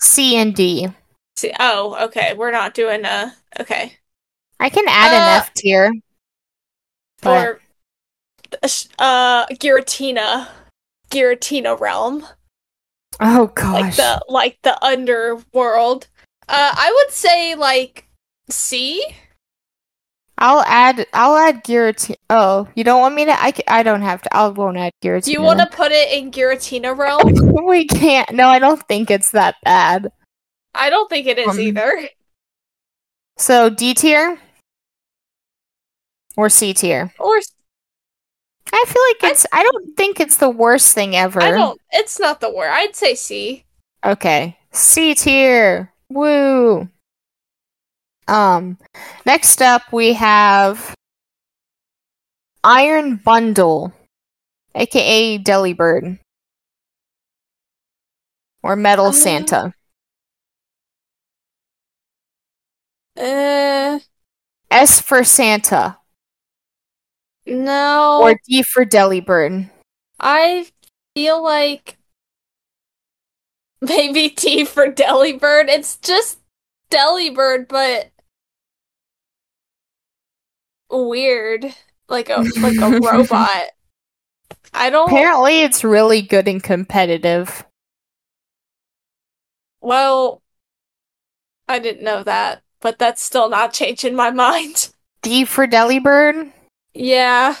C 0.00 0.36
and 0.36 0.54
D. 0.54 0.88
See, 1.36 1.52
oh, 1.60 2.06
okay. 2.06 2.32
We're 2.34 2.52
not 2.52 2.72
doing 2.72 3.04
a 3.04 3.34
okay. 3.60 3.98
I 4.58 4.70
can 4.70 4.86
add 4.88 5.12
Uh, 5.12 5.16
an 5.16 5.40
F 5.42 5.52
tier. 5.52 5.92
But 7.20 7.46
Or 7.46 7.60
uh 8.98 9.46
Giratina. 9.46 10.48
Giratina 11.10 11.78
realm. 11.78 12.26
oh 13.20 13.44
like 13.44 13.54
gosh. 13.54 13.96
the 13.96 14.20
like 14.28 14.58
the 14.62 14.82
underworld. 14.84 16.08
Uh, 16.48 16.72
I 16.76 16.92
would 16.94 17.12
say 17.12 17.54
like 17.54 18.08
C. 18.50 19.04
I'll 20.38 20.62
add 20.66 21.06
I'll 21.14 21.36
add 21.36 21.64
Giratina. 21.64 22.16
Oh, 22.28 22.68
you 22.74 22.84
don't 22.84 23.00
want 23.00 23.14
me 23.14 23.24
to? 23.24 23.32
I, 23.32 23.52
I 23.68 23.82
don't 23.82 24.02
have 24.02 24.20
to. 24.22 24.36
I 24.36 24.48
won't 24.48 24.76
add 24.76 24.92
Giratina. 25.02 25.24
Do 25.24 25.32
you 25.32 25.42
want 25.42 25.60
to 25.60 25.66
put 25.66 25.92
it 25.92 26.12
in 26.12 26.30
Giratina 26.30 26.96
realm? 26.96 27.32
we 27.66 27.86
can't. 27.86 28.30
No, 28.32 28.48
I 28.48 28.58
don't 28.58 28.82
think 28.86 29.10
it's 29.10 29.30
that 29.30 29.56
bad. 29.64 30.10
I 30.74 30.90
don't 30.90 31.08
think 31.08 31.26
it 31.26 31.38
is 31.38 31.48
Um, 31.48 31.58
either. 31.60 32.08
So 33.38 33.70
D 33.70 33.94
tier 33.94 34.38
or 36.36 36.48
C 36.50 36.74
tier? 36.74 37.12
Or 37.18 37.40
I 38.72 38.84
feel 38.86 39.02
like 39.28 39.32
it's. 39.32 39.46
I 39.52 39.62
don't 39.62 39.96
think 39.96 40.20
it's 40.20 40.36
the 40.38 40.50
worst 40.50 40.94
thing 40.94 41.14
ever. 41.16 41.42
I 41.42 41.50
don't. 41.50 41.80
It's 41.92 42.18
not 42.18 42.40
the 42.40 42.50
worst. 42.52 42.72
I'd 42.72 42.96
say 42.96 43.14
C. 43.14 43.64
Okay. 44.04 44.56
C 44.72 45.14
tier. 45.14 45.92
Woo. 46.08 46.88
Um 48.28 48.76
next 49.24 49.62
up 49.62 49.92
we 49.92 50.12
have 50.14 50.94
Iron 52.64 53.16
Bundle, 53.16 53.92
aka 54.74 55.38
Delibird. 55.38 56.18
Or 58.62 58.74
Metal 58.74 59.06
Uh, 59.06 59.12
Santa. 59.12 59.74
Uh, 63.16 64.00
S 64.70 65.00
for 65.00 65.22
Santa. 65.24 65.98
No. 67.46 68.20
Or 68.22 68.38
D 68.46 68.62
for 68.62 68.84
Delibird. 68.84 69.70
I 70.18 70.66
feel 71.14 71.42
like 71.42 71.98
maybe 73.80 74.28
T 74.28 74.64
for 74.64 74.90
Delibird. 74.90 75.68
It's 75.68 75.96
just 75.96 76.38
Delibird, 76.90 77.68
but 77.68 78.10
weird, 80.90 81.74
like 82.08 82.30
a 82.30 82.44
like 82.60 82.76
a 82.78 83.00
robot. 83.00 83.70
I 84.72 84.90
don't. 84.90 85.08
Apparently 85.08 85.62
it's 85.62 85.84
really 85.84 86.22
good 86.22 86.48
and 86.48 86.62
competitive. 86.62 87.64
Well, 89.80 90.42
I 91.68 91.78
didn't 91.78 92.04
know 92.04 92.22
that, 92.24 92.62
but 92.80 92.98
that's 92.98 93.22
still 93.22 93.48
not 93.48 93.72
changing 93.72 94.14
my 94.14 94.30
mind. 94.30 94.90
D 95.22 95.44
for 95.44 95.66
Delibird. 95.66 96.52
Yeah. 96.96 97.56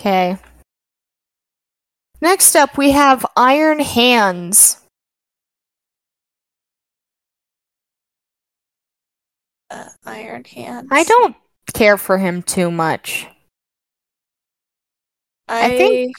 Okay. 0.00 0.36
Next 2.20 2.54
up, 2.54 2.76
we 2.78 2.92
have 2.92 3.26
Iron 3.36 3.80
Hands. 3.80 4.78
Uh, 9.70 9.84
Iron 10.04 10.44
Hands. 10.44 10.88
I 10.90 11.04
don't 11.04 11.34
care 11.72 11.96
for 11.96 12.18
him 12.18 12.42
too 12.42 12.70
much. 12.70 13.26
I, 15.48 15.66
I 15.66 15.76
think- 15.76 16.16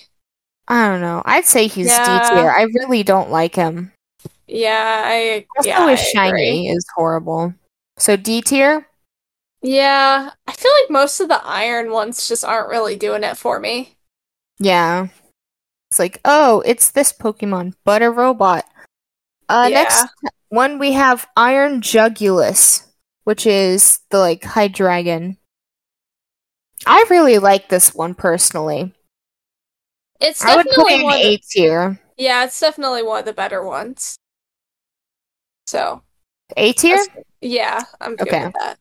I 0.68 0.88
don't 0.88 1.02
know. 1.02 1.22
I'd 1.26 1.46
say 1.46 1.68
he's 1.68 1.88
Yeah. 1.88 2.30
D 2.30 2.36
tier. 2.36 2.50
I 2.50 2.64
really 2.64 3.04
don't 3.04 3.30
like 3.30 3.54
him. 3.56 3.92
Yeah, 4.48 5.04
I. 5.06 5.46
Also, 5.58 5.70
yeah, 5.70 5.90
his 5.90 6.00
shiny 6.00 6.30
agree. 6.30 6.68
is 6.68 6.86
horrible. 6.96 7.54
So 7.98 8.16
D 8.16 8.42
tier. 8.42 8.88
Yeah, 9.64 10.32
I 10.46 10.52
feel 10.52 10.72
like 10.82 10.92
most 10.92 11.20
of 11.22 11.30
the 11.30 11.42
iron 11.44 11.92
ones 11.92 12.28
just 12.28 12.44
aren't 12.44 12.70
really 12.70 12.96
doing 12.98 13.24
it 13.24 13.38
for 13.38 13.60
me. 13.60 13.96
Yeah. 14.60 15.08
It's 15.90 16.00
like, 16.00 16.20
oh, 16.26 16.62
it's 16.66 16.92
this 16.92 17.14
Pokemon, 17.14 17.74
but 17.86 18.02
a 18.02 18.12
robot. 18.12 18.66
Uh, 19.48 19.70
Yeah. 19.72 19.84
next 19.84 20.06
one 20.50 20.80
we 20.80 20.94
have 20.94 21.28
Iron 21.38 21.82
Jugulis, 21.82 22.86
which 23.24 23.46
is 23.46 24.00
the 24.10 24.20
like 24.20 24.42
Hydreigon. 24.42 25.38
I 26.86 27.06
really 27.10 27.40
like 27.40 27.70
this 27.70 27.96
one 27.96 28.16
personally. 28.16 28.94
It's 30.20 30.44
I 30.44 30.56
would 30.58 30.66
put 30.66 30.88
definitely 30.88 30.94
it 30.94 31.00
in 31.00 31.04
one. 31.04 31.16
Of 31.16 31.22
A 31.22 31.38
the, 31.38 31.44
tier. 31.50 32.00
yeah, 32.18 32.44
it's 32.46 32.60
definitely 32.60 33.04
one 33.04 33.20
of 33.20 33.26
the 33.26 33.34
better 33.34 33.64
ones. 33.64 34.18
So 35.68 36.04
A 36.58 36.74
tier. 36.74 36.98
yeah, 37.42 37.84
I'm 38.02 38.16
good 38.16 38.28
Okay. 38.28 38.46
with 38.46 38.54
that. 38.60 38.78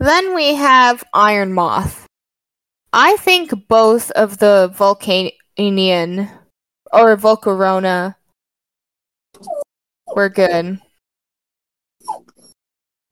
Then 0.00 0.34
we 0.34 0.54
have 0.54 1.04
Iron 1.12 1.52
Moth. 1.52 2.06
I 2.90 3.16
think 3.18 3.68
both 3.68 4.10
of 4.12 4.38
the 4.38 4.72
Volcanian 4.74 6.30
or 6.90 7.16
Volcarona 7.18 8.14
were 10.16 10.30
good. 10.30 10.80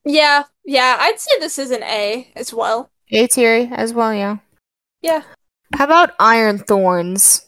Yeah, 0.06 0.44
yeah, 0.64 0.96
I'd 0.98 1.20
say 1.20 1.32
this 1.38 1.58
is 1.58 1.70
an 1.70 1.82
A 1.82 2.32
as 2.34 2.54
well. 2.54 2.88
A 3.10 3.26
tier 3.26 3.68
as 3.70 3.92
well, 3.92 4.14
yeah. 4.14 4.38
Yeah. 5.02 5.22
How 5.76 5.84
about 5.84 6.14
Iron 6.18 6.58
Thorns? 6.58 7.46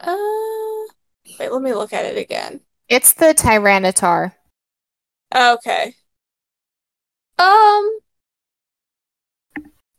Uh, 0.00 0.16
wait, 1.38 1.52
let 1.52 1.62
me 1.62 1.72
look 1.74 1.92
at 1.92 2.04
it 2.06 2.18
again. 2.18 2.60
It's 2.88 3.12
the 3.12 3.26
Tyranitar. 3.26 4.32
Okay. 5.32 5.94
Um, 7.38 7.98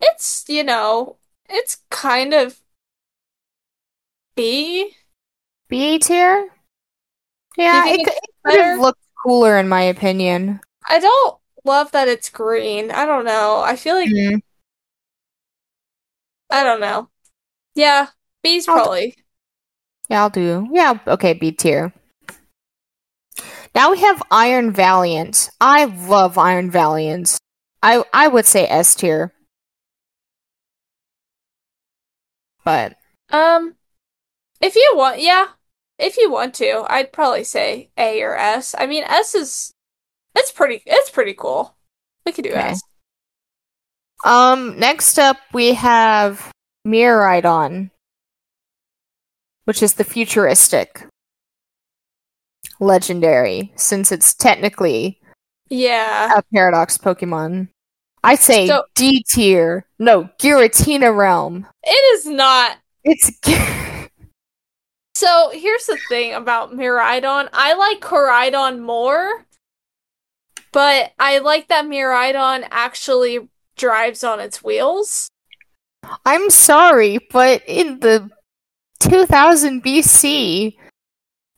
it's, 0.01 0.45
you 0.47 0.63
know, 0.63 1.17
it's 1.49 1.77
kind 1.89 2.33
of 2.33 2.59
B. 4.35 4.95
B 5.67 5.99
tier? 5.99 6.49
Yeah, 7.57 7.87
it 7.87 7.97
could, 8.05 8.13
it 8.13 8.29
could 8.45 8.59
have 8.59 8.79
looked 8.79 9.01
cooler 9.25 9.57
in 9.57 9.67
my 9.67 9.81
opinion. 9.81 10.61
I 10.87 10.99
don't 10.99 11.37
love 11.65 11.91
that 11.91 12.07
it's 12.07 12.29
green. 12.29 12.91
I 12.91 13.05
don't 13.05 13.25
know. 13.25 13.61
I 13.65 13.75
feel 13.75 13.95
like, 13.95 14.09
Mm, 14.09 14.41
I 16.49 16.63
don't 16.63 16.79
know. 16.79 17.09
Yeah, 17.75 18.07
B's 18.43 18.67
I'll- 18.67 18.75
probably. 18.75 19.15
Yeah, 20.09 20.23
I'll 20.23 20.29
do. 20.31 20.67
Yeah, 20.71 20.97
okay, 21.05 21.33
B 21.33 21.51
tier. 21.51 21.93
Now 23.75 23.91
we 23.91 23.99
have 24.01 24.21
Iron 24.31 24.71
Valiant. 24.71 25.49
I 25.61 25.85
love 25.85 26.37
Iron 26.37 26.69
Valiant. 26.71 27.37
I 27.81 28.03
I 28.13 28.27
would 28.27 28.45
say 28.45 28.65
S 28.67 28.95
tier. 28.95 29.33
But 32.65 32.97
Um, 33.31 33.75
if 34.61 34.75
you 34.75 34.91
want, 34.95 35.21
yeah, 35.21 35.47
If 35.97 36.17
you 36.17 36.31
want 36.31 36.55
to, 36.55 36.85
I'd 36.89 37.11
probably 37.11 37.43
say 37.43 37.89
A 37.97 38.21
or 38.21 38.35
S. 38.37 38.73
I 38.77 38.85
mean, 38.85 39.03
S 39.03 39.35
is 39.35 39.73
it's 40.35 40.51
pretty 40.51 40.81
it's 40.85 41.09
pretty 41.09 41.33
cool. 41.33 41.75
We 42.25 42.31
could 42.31 42.45
do 42.45 42.51
Okay. 42.51 42.59
S. 42.75 42.81
Um, 44.25 44.77
next 44.79 45.17
up 45.19 45.37
we 45.53 45.73
have 45.73 46.51
Miraidon, 46.87 47.91
which 49.65 49.81
is 49.83 49.93
the 49.93 50.03
futuristic 50.03 51.05
legendary, 52.79 53.71
since 53.75 54.11
it's 54.11 54.33
technically 54.33 55.19
Yeah. 55.69 56.37
a 56.37 56.43
paradox 56.53 56.97
Pokemon. 56.97 57.69
I 58.23 58.35
say 58.35 58.67
So- 58.67 58.83
D 58.95 59.23
tier. 59.29 59.85
No, 59.97 60.29
Giratina 60.39 61.15
realm. 61.15 61.67
It 61.83 62.15
is 62.17 62.25
not 62.25 62.77
It's 63.03 63.31
So 65.15 65.49
here's 65.53 65.85
the 65.85 65.97
thing 66.09 66.33
about 66.33 66.71
Miraidon. 66.73 67.49
I 67.51 67.73
like 67.73 67.99
Koraidon 67.99 68.79
more, 68.79 69.45
but 70.71 71.11
I 71.19 71.39
like 71.39 71.67
that 71.67 71.85
Miraidon 71.85 72.65
actually 72.71 73.49
drives 73.75 74.23
on 74.23 74.39
its 74.39 74.63
wheels. 74.63 75.27
I'm 76.25 76.49
sorry, 76.49 77.19
but 77.31 77.61
in 77.67 77.99
the 77.99 78.29
2000 79.01 79.83
BC, 79.83 80.77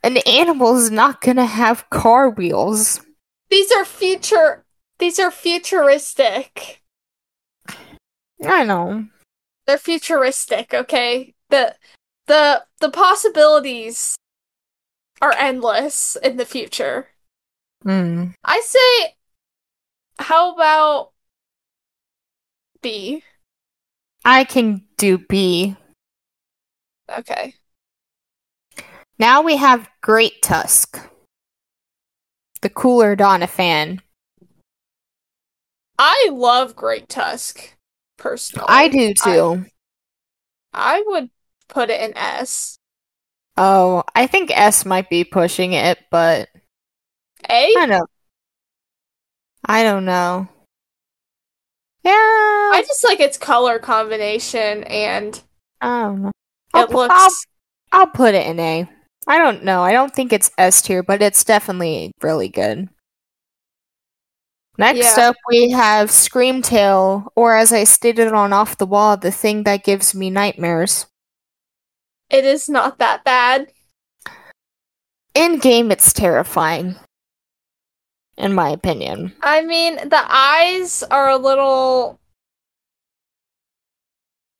an 0.04 0.18
animal 0.18 0.78
is 0.78 0.92
not 0.92 1.22
gonna 1.22 1.46
have 1.46 1.90
car 1.90 2.30
wheels. 2.30 3.02
These 3.50 3.72
are 3.72 3.86
future 3.86 4.66
these 5.02 5.18
are 5.18 5.32
futuristic. 5.32 6.84
I 8.46 8.64
know. 8.64 9.08
They're 9.66 9.80
futuristic, 9.80 10.76
okay? 10.76 11.34
The 11.50 11.76
the 12.28 12.64
the 12.80 12.90
possibilities 12.92 14.16
are 15.22 15.34
endless 15.38 16.16
in 16.22 16.38
the 16.38 16.46
future. 16.46 17.08
Hmm. 17.82 18.28
I 18.44 18.62
say 18.62 19.16
how 20.20 20.54
about 20.54 21.14
B? 22.84 23.24
I 24.24 24.44
can 24.44 24.84
do 24.98 25.18
B. 25.18 25.76
Okay. 27.10 27.56
Now 29.22 29.44
we 29.44 29.56
have 29.58 29.88
Great 30.02 30.42
Tusk. 30.42 31.00
The 32.64 32.70
cooler 32.72 33.16
Donphan. 33.16 34.00
I 36.00 36.30
love 36.32 36.76
Great 36.76 37.08
Tusk, 37.08 37.76
personally. 38.18 38.66
I 38.68 38.88
do 38.88 39.14
too. 39.14 39.68
I 40.74 41.04
would 41.06 41.30
put 41.68 41.92
it 41.92 42.02
in 42.02 42.18
S. 42.18 42.78
oh, 43.58 44.02
I 44.16 44.26
think 44.26 44.50
S 44.50 44.88
might 44.88 45.08
be 45.08 45.24
pushing 45.24 45.74
it, 45.74 46.00
but 46.10 46.50
A? 47.48 47.76
I 47.78 47.86
don't. 47.86 48.10
I 49.64 49.84
don't 49.84 50.06
know. 50.06 50.48
Yeah, 52.04 52.12
I 52.12 52.84
just 52.88 53.04
like 53.04 53.20
its 53.20 53.38
color 53.38 53.78
combination 53.78 54.84
and 54.86 55.40
I 55.80 56.02
don't 56.02 56.22
know. 56.24 56.32
I'll, 56.74 56.86
it 56.86 56.90
pu- 56.90 56.98
looks 56.98 57.14
I'll, 57.16 58.00
I'll 58.00 58.08
put 58.08 58.34
it 58.34 58.48
in 58.48 58.60
A. 58.60 58.90
I 59.32 59.38
don't 59.38 59.64
know. 59.64 59.82
I 59.82 59.94
don't 59.94 60.14
think 60.14 60.34
it's 60.34 60.52
S 60.58 60.82
tier, 60.82 61.02
but 61.04 61.22
it's 61.22 61.46
definitely 61.46 62.12
really 62.22 62.50
good. 62.50 62.90
Next 64.78 65.16
Yeah. 65.16 65.30
up, 65.30 65.38
we 65.48 65.70
have 65.72 66.12
Scream 66.12 66.62
Tail, 66.62 67.32
or 67.34 67.56
as 67.56 67.72
I 67.72 67.86
stated 67.86 68.34
on 68.34 68.52
Off 68.52 68.78
the 68.78 68.86
Wall, 68.86 69.16
the 69.16 69.32
thing 69.32 69.64
that 69.64 69.86
gives 69.86 70.14
me 70.14 70.30
nightmares. 70.30 71.06
it 72.30 72.44
is 72.44 72.68
not 72.68 72.98
that 72.98 73.24
bad. 73.24 73.72
In 75.34 75.60
game, 75.60 75.92
it's 75.92 76.12
terrifying. 76.12 76.98
In 78.38 78.54
my 78.54 78.70
opinion. 78.70 79.34
I 79.42 79.62
mean, 79.62 79.96
the 79.96 80.26
eyes 80.28 81.04
are 81.04 81.30
a 81.30 81.38
little 81.38 82.20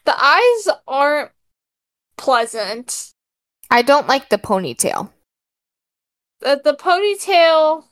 The 0.06 0.16
eyes 0.18 0.70
aren't 0.88 1.32
pleasant. 2.16 3.12
I 3.72 3.82
don't 3.82 4.08
like 4.08 4.30
the 4.30 4.38
ponytail. 4.38 5.10
The, 6.42 6.60
the 6.62 6.74
ponytail 6.74 7.86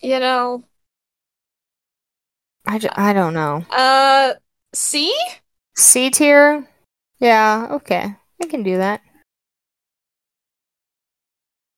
you 0.00 0.18
know, 0.18 0.64
I, 2.66 2.80
I 2.96 3.12
don't 3.12 3.34
know. 3.34 3.64
uh 3.70 4.34
C? 4.74 5.14
C 5.76 6.10
tier? 6.10 6.66
Yeah, 7.20 7.68
okay. 7.70 8.16
I 8.42 8.46
can 8.46 8.62
do 8.62 8.78
that. 8.78 9.00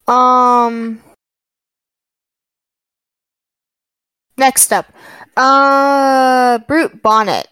Um 0.06 1.02
Next 4.36 4.72
up. 4.72 4.86
Uh 5.36 6.58
Brute 6.66 7.02
Bonnet. 7.02 7.48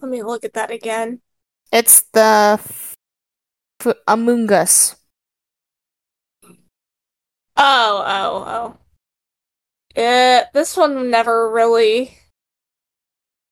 Let 0.00 0.10
me 0.10 0.22
look 0.22 0.44
at 0.44 0.54
that 0.54 0.70
again. 0.70 1.20
It's 1.76 2.04
the 2.14 2.58
f- 2.58 2.96
Among 4.08 4.50
Us. 4.50 4.96
Oh, 7.54 8.02
oh, 8.06 8.44
oh. 8.46 8.76
Yeah, 9.94 10.44
this 10.54 10.74
one 10.74 11.10
never 11.10 11.50
really. 11.52 12.16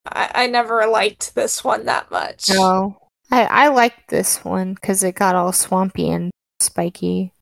I, 0.07 0.31
I 0.35 0.47
never 0.47 0.87
liked 0.87 1.35
this 1.35 1.63
one 1.63 1.85
that 1.85 2.11
much. 2.11 2.49
No. 2.49 2.97
I 3.31 3.45
I 3.45 3.69
like 3.69 4.07
this 4.09 4.43
one 4.43 4.75
cuz 4.77 5.03
it 5.03 5.17
got 5.17 5.35
all 5.35 5.53
swampy 5.53 6.09
and 6.09 6.31
spiky. 6.61 7.35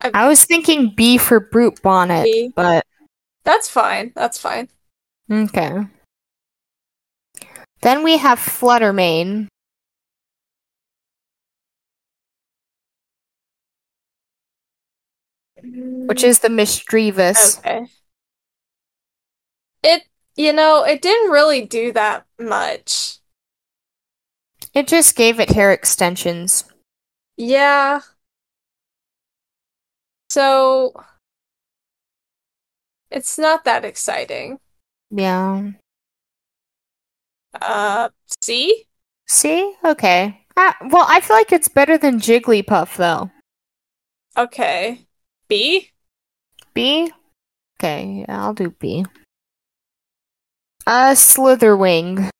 I- 0.00 0.12
I 0.14 0.28
was 0.28 0.44
thinking 0.44 0.94
B 0.94 1.18
for 1.18 1.40
Brute 1.40 1.82
Bonnet, 1.82 2.22
B. 2.24 2.52
but 2.54 2.86
That's 3.42 3.68
fine. 3.68 4.12
That's 4.14 4.38
fine. 4.38 4.68
Okay. 5.28 5.88
Then 7.80 8.04
we 8.04 8.18
have 8.18 8.38
Flutter 8.38 8.92
Mane. 8.92 9.48
Which 15.62 16.24
is 16.24 16.40
the 16.40 16.48
mischievous. 16.48 17.58
okay. 17.58 17.86
It, 19.82 20.04
you 20.36 20.52
know, 20.52 20.84
it 20.84 21.02
didn't 21.02 21.30
really 21.30 21.64
do 21.66 21.92
that 21.92 22.26
much. 22.38 23.18
It 24.74 24.88
just 24.88 25.16
gave 25.16 25.38
it 25.38 25.50
hair 25.50 25.72
extensions. 25.72 26.64
Yeah. 27.36 28.00
So, 30.30 30.94
it's 33.10 33.38
not 33.38 33.64
that 33.64 33.84
exciting. 33.84 34.58
Yeah. 35.10 35.72
Uh, 37.60 38.08
C? 38.40 38.86
See? 39.28 39.74
Okay. 39.84 40.40
Uh, 40.56 40.72
well, 40.88 41.06
I 41.08 41.20
feel 41.20 41.36
like 41.36 41.52
it's 41.52 41.68
better 41.68 41.98
than 41.98 42.18
Jigglypuff, 42.18 42.96
though. 42.96 43.30
Okay. 44.36 45.06
B? 45.52 45.90
B? 46.72 47.12
Okay, 47.78 48.24
yeah, 48.26 48.42
I'll 48.42 48.54
do 48.54 48.70
B. 48.70 49.04
Uh, 50.86 51.14
Slither 51.14 51.76
Wing. 51.76 52.30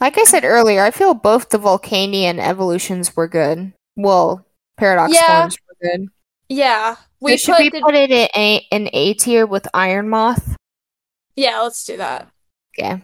Like 0.00 0.16
I 0.16 0.24
said 0.24 0.44
earlier, 0.44 0.82
I 0.82 0.90
feel 0.90 1.12
both 1.12 1.50
the 1.50 1.58
Vulcanian 1.58 2.38
evolutions 2.40 3.14
were 3.14 3.28
good. 3.28 3.74
Well, 3.96 4.46
Paradox 4.78 5.12
Yeah. 5.12 5.40
forms 5.42 5.58
were 5.68 5.76
good. 5.90 6.06
Yeah. 6.48 6.96
We 7.20 7.32
We 7.32 7.36
should 7.36 7.52
put 7.56 7.62
we 7.64 7.68
the- 7.68 7.80
put 7.82 7.94
it 7.94 8.10
in 8.10 8.28
A, 8.34 8.66
in 8.70 8.88
A 8.94 9.12
tier 9.14 9.44
with 9.44 9.68
Iron 9.74 10.08
Moth? 10.08 10.56
Yeah, 11.36 11.60
let's 11.60 11.84
do 11.84 11.98
that. 11.98 12.28
Okay. 12.78 13.02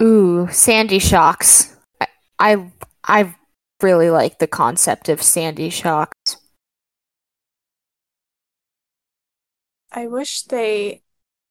Ooh, 0.00 0.48
Sandy 0.52 1.00
Shocks. 1.00 1.76
I 2.00 2.06
I, 2.38 2.72
I 3.04 3.34
really 3.82 4.10
like 4.10 4.38
the 4.38 4.46
concept 4.46 5.08
of 5.08 5.22
Sandy 5.22 5.70
Shocks. 5.70 6.36
I 9.92 10.06
wish 10.06 10.42
they. 10.42 11.02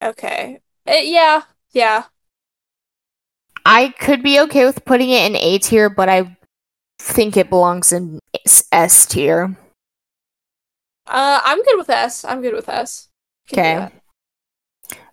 Okay. 0.01 0.61
Uh, 0.87 0.93
yeah, 1.01 1.41
yeah. 1.71 2.05
I 3.65 3.89
could 3.99 4.23
be 4.23 4.39
okay 4.41 4.65
with 4.65 4.85
putting 4.85 5.09
it 5.09 5.29
in 5.29 5.35
A 5.35 5.57
tier, 5.59 5.89
but 5.89 6.09
I 6.09 6.37
think 6.99 7.37
it 7.37 7.49
belongs 7.49 7.91
in 7.91 8.19
S- 8.45 9.05
tier. 9.05 9.55
Uh, 11.05 11.41
I'm 11.43 11.63
good 11.63 11.77
with 11.77 11.89
S. 11.89 12.23
I'm 12.23 12.41
good 12.41 12.53
with 12.53 12.69
S. 12.69 13.09
Okay. 13.51 13.89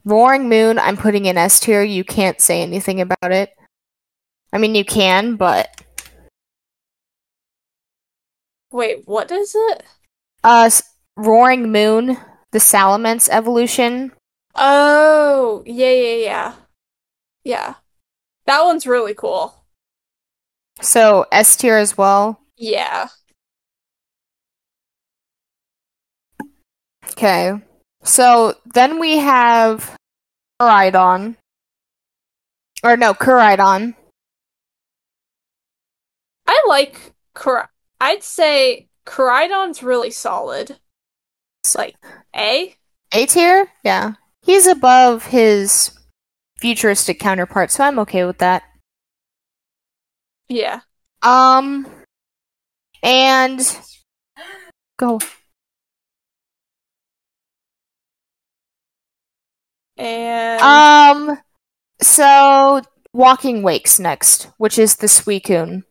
Roaring 0.05 0.49
Moon, 0.49 0.79
I'm 0.79 0.97
putting 0.97 1.27
in 1.27 1.37
S 1.37 1.59
tier. 1.59 1.83
You 1.83 2.05
can't 2.05 2.41
say 2.41 2.63
anything 2.63 3.01
about 3.01 3.33
it. 3.33 3.51
I 4.53 4.59
mean, 4.59 4.75
you 4.75 4.85
can, 4.85 5.37
but 5.37 5.83
Wait, 8.77 9.09
what 9.09 9.33
is 9.33 9.55
it? 9.55 9.85
uh, 10.45 10.71
Roaring 11.17 11.73
Moon, 11.73 12.19
the 12.53 12.59
Salamence 12.59 13.27
evolution. 13.31 14.13
Oh, 14.55 15.63
yeah, 15.65 15.91
yeah, 15.91 16.15
yeah. 16.17 16.53
Yeah. 17.43 17.75
That 18.45 18.63
one's 18.65 18.87
really 18.87 19.15
cool. 19.15 19.65
So 20.83 21.25
S 21.33 21.57
tier 21.57 21.79
as 21.79 21.97
well. 21.97 22.39
Yeah. 22.59 23.09
Okay. 27.13 27.55
So 28.05 28.57
then 28.75 29.01
we 29.01 29.17
have 29.17 29.97
Koraidon. 30.61 31.37
Or 32.85 32.99
no, 32.99 33.15
Koraidon. 33.15 33.95
I 36.47 36.65
like 36.69 37.15
Kor- 37.33 37.71
I'd 38.01 38.23
say 38.23 38.89
Koraidon's 39.07 39.83
really 39.83 40.11
solid. 40.11 40.79
It's 41.65 41.75
like 41.75 41.97
A. 42.35 42.77
A 43.13 43.27
tier? 43.27 43.69
Yeah. 43.83 44.13
He's 44.43 44.67
above 44.67 45.27
his 45.27 45.91
futuristic 46.59 47.19
counterpart, 47.19 47.71
so 47.71 47.85
I'm 47.85 47.99
okay 48.01 48.25
with 48.25 48.39
that. 48.39 48.63
Yeah. 50.49 50.81
Um 51.23 51.87
and 53.03 53.61
go. 54.99 55.19
And 59.97 60.61
Um 60.61 61.39
so 62.01 62.83
Walking 63.13 63.63
Wakes 63.63 63.99
next, 63.99 64.51
which 64.59 64.79
is 64.79 64.97
the 64.97 65.07
Suicune. 65.07 65.85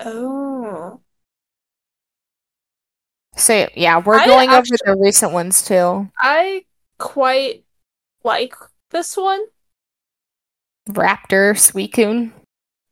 Oh. 0.00 1.00
So 3.36 3.68
yeah, 3.74 3.98
we're 3.98 4.18
I 4.18 4.26
going 4.26 4.50
actu- 4.50 4.74
over 4.74 4.96
the 4.96 5.02
recent 5.02 5.32
ones 5.32 5.62
too. 5.62 6.10
I 6.18 6.64
quite 6.98 7.64
like 8.22 8.54
this 8.90 9.16
one. 9.16 9.44
Raptor, 10.88 11.54
Suicune. 11.54 12.32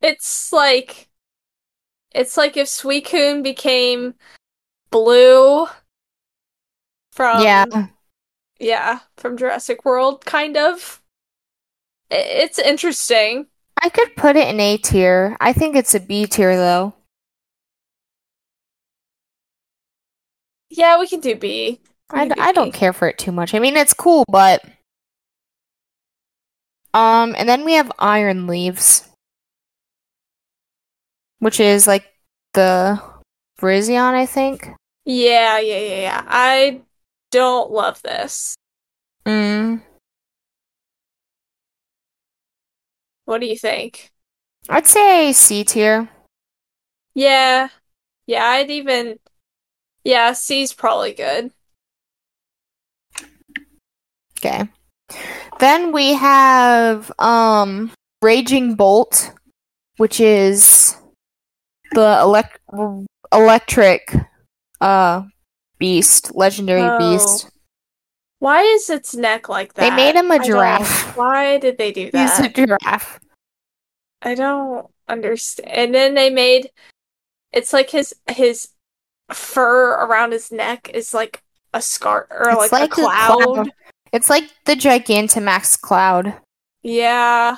It's 0.00 0.52
like 0.52 1.08
it's 2.14 2.36
like 2.36 2.56
if 2.56 2.66
Suicune 2.68 3.42
became 3.42 4.14
blue 4.90 5.66
from 7.12 7.42
yeah. 7.42 7.64
yeah, 8.58 9.00
from 9.16 9.36
Jurassic 9.36 9.84
World 9.84 10.24
kind 10.24 10.56
of. 10.56 11.00
It's 12.10 12.58
interesting. 12.58 13.46
I 13.82 13.88
could 13.88 14.14
put 14.14 14.36
it 14.36 14.46
in 14.48 14.60
A 14.60 14.76
tier. 14.76 15.36
I 15.40 15.52
think 15.52 15.74
it's 15.74 15.94
a 15.94 16.00
B 16.00 16.26
tier 16.26 16.56
though. 16.56 16.94
Yeah, 20.70 20.98
we 21.00 21.08
can 21.08 21.20
do 21.20 21.34
B. 21.34 21.80
We 22.12 22.20
I, 22.20 22.28
do 22.28 22.34
I 22.38 22.52
don't 22.52 22.72
care 22.72 22.92
for 22.92 23.08
it 23.08 23.18
too 23.18 23.32
much. 23.32 23.54
I 23.54 23.58
mean, 23.58 23.76
it's 23.76 23.92
cool, 23.92 24.24
but 24.28 24.64
um, 26.94 27.34
and 27.36 27.48
then 27.48 27.64
we 27.64 27.74
have 27.74 27.90
Iron 27.98 28.46
Leaves, 28.46 29.08
which 31.40 31.58
is 31.58 31.86
like 31.86 32.06
the 32.54 33.02
Virizion, 33.60 34.14
I 34.14 34.26
think. 34.26 34.68
Yeah, 35.04 35.58
yeah, 35.58 35.78
yeah, 35.78 36.00
yeah. 36.00 36.24
I 36.28 36.82
don't 37.30 37.72
love 37.72 38.00
this. 38.02 38.54
Mm, 39.26 39.82
What 43.32 43.40
do 43.40 43.46
you 43.46 43.56
think? 43.56 44.12
I'd 44.68 44.86
say 44.86 45.32
C 45.32 45.64
tier. 45.64 46.06
Yeah. 47.14 47.68
Yeah, 48.26 48.44
I'd 48.44 48.70
even 48.70 49.18
yeah, 50.04 50.34
C's 50.34 50.74
probably 50.74 51.14
good. 51.14 51.50
Okay. 54.36 54.68
Then 55.60 55.92
we 55.92 56.12
have 56.12 57.10
um 57.18 57.92
Raging 58.20 58.74
Bolt, 58.74 59.32
which 59.96 60.20
is 60.20 60.94
the 61.92 62.18
elect 62.20 62.60
electric 63.32 64.14
uh 64.82 65.22
beast, 65.78 66.34
legendary 66.34 66.82
Oh. 66.82 66.98
beast. 66.98 67.48
Why 68.40 68.60
is 68.60 68.90
its 68.90 69.14
neck 69.14 69.48
like 69.48 69.72
that? 69.72 69.88
They 69.88 69.96
made 69.96 70.16
him 70.16 70.30
a 70.30 70.38
giraffe. 70.38 71.16
Why 71.16 71.56
did 71.56 71.78
they 71.78 71.92
do 71.92 72.10
that? 72.10 72.36
He's 72.36 72.46
a 72.46 72.50
giraffe. 72.50 73.21
I 74.22 74.34
don't 74.34 74.86
understand. 75.08 75.70
And 75.70 75.94
then 75.94 76.14
they 76.14 76.30
made 76.30 76.70
it's 77.52 77.72
like 77.72 77.90
his 77.90 78.14
his 78.30 78.68
fur 79.30 79.90
around 79.92 80.32
his 80.32 80.50
neck 80.50 80.90
is 80.92 81.12
like 81.12 81.42
a 81.74 81.82
scar 81.82 82.26
or 82.30 82.62
It's 82.62 82.72
like, 82.72 82.84
a 82.84 82.88
cloud. 82.88 83.70
It's 84.12 84.30
like 84.30 84.44
the 84.64 84.74
Gigantamax 84.74 85.80
cloud. 85.80 86.34
Yeah. 86.82 87.56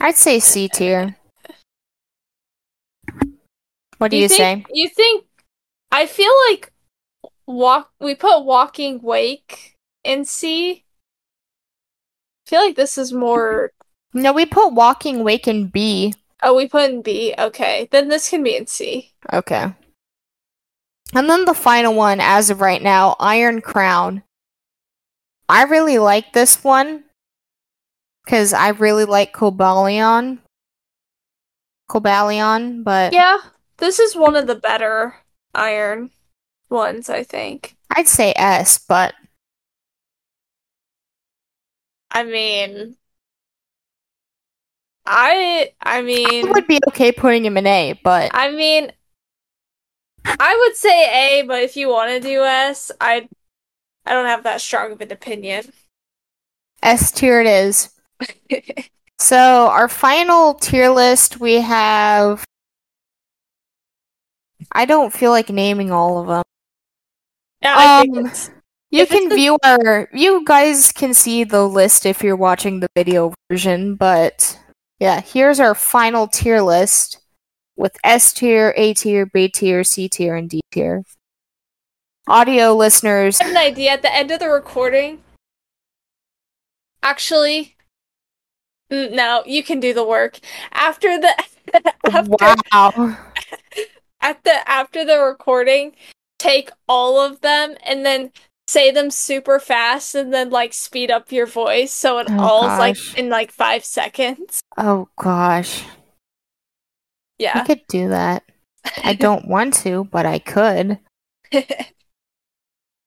I'd 0.00 0.16
say 0.16 0.38
C 0.38 0.68
tier. 0.68 1.16
What 3.98 4.10
do 4.10 4.18
you, 4.18 4.28
think, 4.28 4.66
say? 4.66 4.72
You 4.72 4.88
think 4.90 5.24
I 5.90 6.06
feel 6.06 6.32
like 6.50 6.72
walk 7.46 7.90
we 8.00 8.14
put 8.14 8.44
walking 8.44 9.00
wake 9.00 9.76
in 10.04 10.24
C. 10.24 10.84
I 12.46 12.50
feel 12.50 12.60
like 12.60 12.76
this 12.76 12.98
is 12.98 13.12
more 13.12 13.72
No, 14.16 14.32
we 14.32 14.46
put 14.46 14.72
Walking 14.72 15.24
Wake 15.24 15.46
in 15.46 15.66
B. 15.66 16.14
Oh, 16.42 16.56
we 16.56 16.66
put 16.66 16.90
in 16.90 17.02
B. 17.02 17.34
Okay. 17.38 17.86
Then 17.90 18.08
this 18.08 18.30
can 18.30 18.42
be 18.42 18.56
in 18.56 18.66
C. 18.66 19.12
Okay. 19.30 19.74
And 21.14 21.28
then 21.28 21.44
the 21.44 21.52
final 21.52 21.92
one, 21.92 22.18
as 22.18 22.48
of 22.48 22.62
right 22.62 22.82
now, 22.82 23.16
Iron 23.20 23.60
Crown. 23.60 24.22
I 25.50 25.64
really 25.64 25.98
like 25.98 26.32
this 26.32 26.64
one 26.64 27.04
because 28.24 28.54
I 28.54 28.70
really 28.70 29.04
like 29.04 29.34
Cobalion. 29.34 30.38
Cobalion, 31.90 32.82
but 32.82 33.12
Yeah, 33.12 33.36
this 33.76 33.98
is 33.98 34.16
one 34.16 34.34
of 34.34 34.46
the 34.46 34.56
better 34.56 35.14
iron 35.54 36.10
ones, 36.70 37.10
I 37.10 37.22
think. 37.22 37.76
I'd 37.94 38.08
say 38.08 38.32
S, 38.34 38.78
but 38.78 39.14
I 42.10 42.24
mean, 42.24 42.96
I 45.06 45.72
I 45.82 46.02
I 46.42 46.50
mean, 46.50 46.50
would 46.54 46.66
be 46.66 46.78
okay 46.88 47.12
putting 47.12 47.44
him 47.44 47.56
in 47.56 47.66
A, 47.66 47.94
but 48.02 48.32
I 48.32 48.50
mean, 48.50 48.92
I 50.24 50.56
would 50.66 50.76
say 50.76 51.40
A, 51.40 51.42
but 51.42 51.62
if 51.62 51.76
you 51.76 51.88
want 51.88 52.10
to 52.10 52.20
do 52.20 52.42
S, 52.44 52.90
I 53.00 53.28
I 54.06 54.12
don't 54.14 54.26
have 54.26 54.44
that 54.44 54.60
strong 54.60 54.92
of 54.92 55.00
an 55.00 55.12
opinion. 55.12 55.72
S 56.82 57.10
tier 57.12 57.40
it 57.40 57.46
is. 57.46 57.90
So 59.18 59.68
our 59.68 59.88
final 59.88 60.54
tier 60.54 60.90
list, 60.90 61.40
we 61.40 61.54
have. 61.60 62.44
I 64.72 64.84
don't 64.84 65.12
feel 65.12 65.30
like 65.30 65.48
naming 65.50 65.90
all 65.90 66.18
of 66.18 66.26
them. 66.28 66.42
Yeah, 67.62 67.74
I 67.78 68.02
think 68.02 68.16
Um, 68.18 68.32
You 68.90 69.06
can 69.06 69.28
view 69.30 69.58
our. 69.64 70.08
You 70.12 70.44
guys 70.44 70.92
can 70.92 71.14
see 71.14 71.44
the 71.44 71.66
list 71.68 72.06
if 72.06 72.22
you're 72.22 72.36
watching 72.36 72.80
the 72.80 72.88
video 72.94 73.34
version, 73.50 73.96
but 73.96 74.58
yeah, 74.98 75.20
here's 75.20 75.60
our 75.60 75.74
final 75.74 76.26
tier 76.26 76.60
list 76.60 77.20
with 77.76 77.96
S 78.02 78.32
tier, 78.32 78.72
A 78.76 78.94
tier, 78.94 79.26
B 79.26 79.48
tier, 79.48 79.84
C 79.84 80.08
tier, 80.08 80.34
and 80.34 80.48
D 80.48 80.60
tier. 80.70 81.02
Audio 82.26 82.74
listeners, 82.74 83.40
I 83.40 83.44
have 83.44 83.52
an 83.52 83.58
idea 83.58 83.92
at 83.92 84.02
the 84.02 84.12
end 84.12 84.30
of 84.30 84.40
the 84.40 84.48
recording. 84.48 85.22
Actually, 87.02 87.76
no, 88.90 89.42
you 89.46 89.62
can 89.62 89.78
do 89.80 89.92
the 89.92 90.04
work 90.04 90.40
after 90.72 91.20
the 91.20 91.32
after 92.10 92.56
wow. 92.72 93.18
at 94.20 94.42
the 94.44 94.68
after 94.68 95.04
the 95.04 95.18
recording. 95.20 95.92
Take 96.38 96.70
all 96.88 97.20
of 97.20 97.40
them 97.40 97.76
and 97.84 98.04
then 98.04 98.32
say 98.66 98.90
them 98.90 99.10
super 99.10 99.58
fast, 99.60 100.14
and 100.14 100.32
then 100.32 100.50
like 100.50 100.72
speed 100.74 101.10
up 101.10 101.30
your 101.32 101.46
voice 101.46 101.92
so 101.92 102.18
it 102.18 102.26
Oh, 102.30 102.38
all's 102.40 102.78
like 102.78 102.96
in 103.16 103.28
like 103.28 103.50
five 103.52 103.84
seconds. 103.84 104.60
Oh 104.76 105.08
gosh. 105.18 105.84
Yeah. 107.38 107.60
I 107.60 107.64
could 107.66 107.86
do 107.88 108.08
that. 108.08 108.42
I 109.04 109.14
don't 109.18 109.48
want 109.48 109.74
to, 109.84 110.04
but 110.04 110.26
I 110.26 110.38
could. 110.38 110.98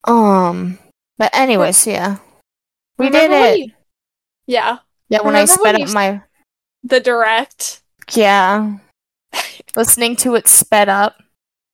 Um, 0.05 0.79
but 1.17 1.29
anyways, 1.35 1.85
yeah. 1.85 2.19
We 2.97 3.09
did 3.09 3.29
Remember 3.29 3.39
when 3.39 3.53
it. 3.53 3.59
you- 3.59 3.71
yeah, 4.47 4.79
Yeah, 5.09 5.21
when 5.21 5.35
I 5.35 5.41
remember 5.41 5.53
sped 5.61 5.75
when 5.75 5.83
up 5.83 5.93
my 5.93 6.23
the 6.83 6.99
direct. 7.01 7.83
yeah, 8.13 8.77
listening 9.75 10.15
to 10.17 10.35
it 10.35 10.47
sped 10.47 10.89
up. 10.89 11.21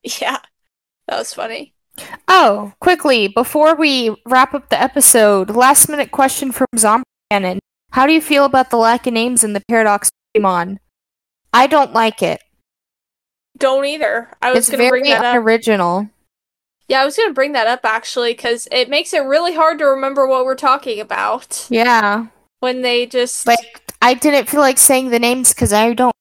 Yeah, 0.04 0.40
that 1.08 1.20
was 1.20 1.34
funny. 1.34 1.75
Oh, 2.28 2.74
quickly, 2.80 3.28
before 3.28 3.76
we 3.76 4.16
wrap 4.26 4.54
up 4.54 4.70
the 4.70 4.82
episode, 4.82 5.50
last 5.50 5.88
minute 5.90 6.12
question 6.12 6.52
from 6.52 6.68
Zombie 6.78 7.06
Cannon. 7.32 7.60
How 7.92 8.06
do 8.06 8.14
you 8.14 8.22
feel 8.22 8.46
about 8.46 8.70
the 8.70 8.78
lack 8.78 9.08
of 9.08 9.14
names 9.14 9.44
in 9.44 9.54
the 9.54 9.62
Paradox 9.70 10.10
Pokemon? 10.36 10.78
I 11.54 11.68
don't 11.68 11.94
like 11.94 12.22
it. 12.22 12.42
Don't 13.58 13.86
either. 13.86 14.30
I 14.42 14.52
was 14.52 14.68
gonna 14.70 14.90
bring 14.90 15.04
that 15.06 15.24
up. 15.24 15.36
unoriginal. 15.36 16.10
Yeah, 16.88 17.02
I 17.02 17.06
was 17.06 17.16
going 17.18 17.30
to 17.30 17.34
bring 17.34 17.54
that 17.54 17.66
up 17.66 17.80
actually 17.84 18.34
because 18.34 18.68
it 18.72 18.90
makes 18.90 19.12
it 19.12 19.24
really 19.24 19.56
hard 19.56 19.80
to 19.80 19.86
remember 19.86 20.28
what 20.28 20.46
we're 20.46 20.54
talking 20.54 21.00
about 21.00 21.66
Yeah. 21.72 22.28
when 22.60 22.84
they 22.84 23.08
just. 23.08 23.48
Like 23.48 23.82
I 24.04 24.14
didn't 24.14 24.48
feel 24.50 24.60
like 24.60 24.78
saying 24.78 25.10
the 25.10 25.18
names 25.18 25.52
because 25.54 25.74
I 25.74 25.94
don't 25.94 26.14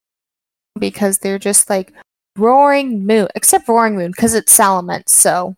because 0.78 1.18
they're 1.18 1.38
just 1.38 1.68
like 1.68 1.92
Roaring 2.38 3.04
Moon, 3.04 3.28
except 3.34 3.68
Roaring 3.68 3.94
Moon 3.96 4.12
because 4.12 4.32
it's 4.32 4.56
Salamence. 4.56 5.10
So 5.10 5.54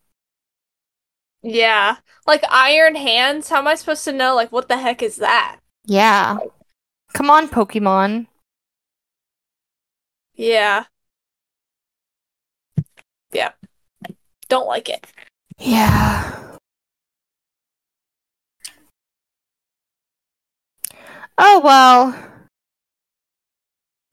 yeah. 1.46 1.96
Like 2.26 2.44
Iron 2.50 2.96
Hands, 2.96 3.48
how 3.48 3.58
am 3.58 3.68
I 3.68 3.76
supposed 3.76 4.04
to 4.04 4.12
know? 4.12 4.34
Like, 4.34 4.50
what 4.52 4.68
the 4.68 4.78
heck 4.78 5.02
is 5.02 5.16
that? 5.16 5.58
yeah, 5.84 6.38
come 7.12 7.30
on, 7.30 7.48
Pokemon. 7.48 8.26
Yeah. 10.34 10.84
Yeah. 13.32 13.52
Don't 14.48 14.66
like 14.66 14.88
it. 14.88 15.06
Yeah. 15.58 16.56
Oh 21.38 21.60
well. 21.62 22.14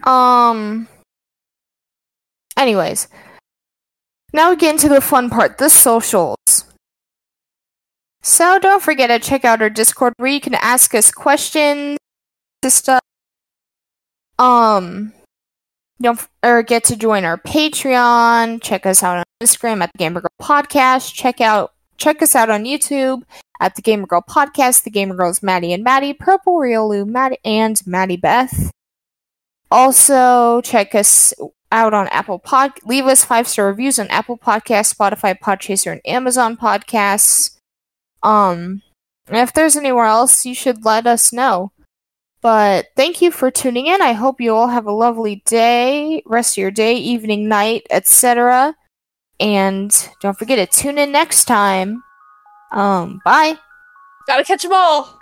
Um. 0.04 0.88
Anyways, 2.58 3.08
now 4.34 4.50
we 4.50 4.56
get 4.56 4.74
into 4.76 4.90
the 4.90 5.02
fun 5.02 5.30
part, 5.30 5.58
the 5.58 5.70
socials. 5.70 6.38
So 8.24 8.58
don't 8.58 8.82
forget 8.82 9.10
to 9.10 9.20
check 9.20 9.44
out 9.44 9.62
our 9.62 9.70
Discord 9.70 10.14
where 10.18 10.32
you 10.32 10.40
can 10.40 10.56
ask 10.56 10.96
us 10.96 11.12
questions, 11.12 11.98
stuff. 12.66 13.02
Um, 14.40 15.14
don't 16.02 16.18
f- 16.20 16.30
or 16.42 16.64
get 16.64 16.86
to 16.86 16.96
join 16.96 17.26
our 17.26 17.38
Patreon. 17.38 18.62
Check 18.62 18.86
us 18.86 19.04
out 19.04 19.18
on 19.18 19.24
Instagram 19.42 19.82
at 19.84 19.92
the 19.92 19.98
Gamer 19.98 20.22
Girl 20.22 20.30
Podcast. 20.42 21.14
Check 21.14 21.42
out 21.42 21.74
check 21.98 22.22
us 22.22 22.36
out 22.36 22.50
on 22.50 22.64
YouTube 22.64 23.24
at 23.60 23.76
the 23.76 23.82
Gamer 23.82 24.08
Girl 24.08 24.24
Podcast. 24.28 24.84
The 24.84 24.90
Gamer 24.90 25.16
Girls 25.16 25.44
Maddie 25.44 25.74
and 25.74 25.84
Maddie, 25.84 26.14
Purple 26.14 26.56
Riolu, 26.56 27.06
Maddie 27.06 27.40
and 27.44 27.82
Maddie 27.86 28.18
Beth. 28.18 28.72
Also 29.70 30.62
check 30.62 30.96
us 30.96 31.34
out 31.72 31.94
on 31.94 32.08
Apple 32.08 32.40
Pod. 32.40 32.72
Leave 32.86 33.06
us 33.06 33.26
five 33.26 33.48
star 33.48 33.68
reviews 33.68 34.00
on 34.00 34.08
Apple 34.08 34.38
Podcasts, 34.38 34.96
Spotify, 34.96 35.38
Podchaser, 35.38 35.92
and 35.92 36.02
Amazon 36.06 36.56
Podcasts. 36.56 37.53
Um, 38.24 38.82
if 39.28 39.54
there's 39.54 39.76
anywhere 39.76 40.06
else, 40.06 40.46
you 40.46 40.56
should 40.56 40.86
let 40.86 41.08
us 41.08 41.34
know. 41.34 41.72
But 42.42 42.88
thank 42.98 43.22
you 43.22 43.32
for 43.32 43.50
tuning 43.52 43.88
in. 43.88 44.02
I 44.02 44.12
hope 44.12 44.42
you 44.42 44.54
all 44.54 44.68
have 44.68 44.86
a 44.86 44.92
lovely 44.92 45.44
day, 45.46 46.22
rest 46.26 46.56
of 46.56 46.62
your 46.62 46.72
day, 46.72 46.96
evening, 46.96 47.48
night, 47.48 47.88
etc. 47.90 48.76
And 49.40 49.92
don't 50.22 50.38
forget 50.38 50.72
to 50.72 50.78
tune 50.82 50.98
in 50.98 51.12
next 51.12 51.46
time. 51.46 52.04
Um, 52.72 53.22
bye. 53.24 53.58
Gotta 54.28 54.44
catch 54.44 54.62
catch 54.62 54.66
'em 54.66 54.74
all! 54.74 55.20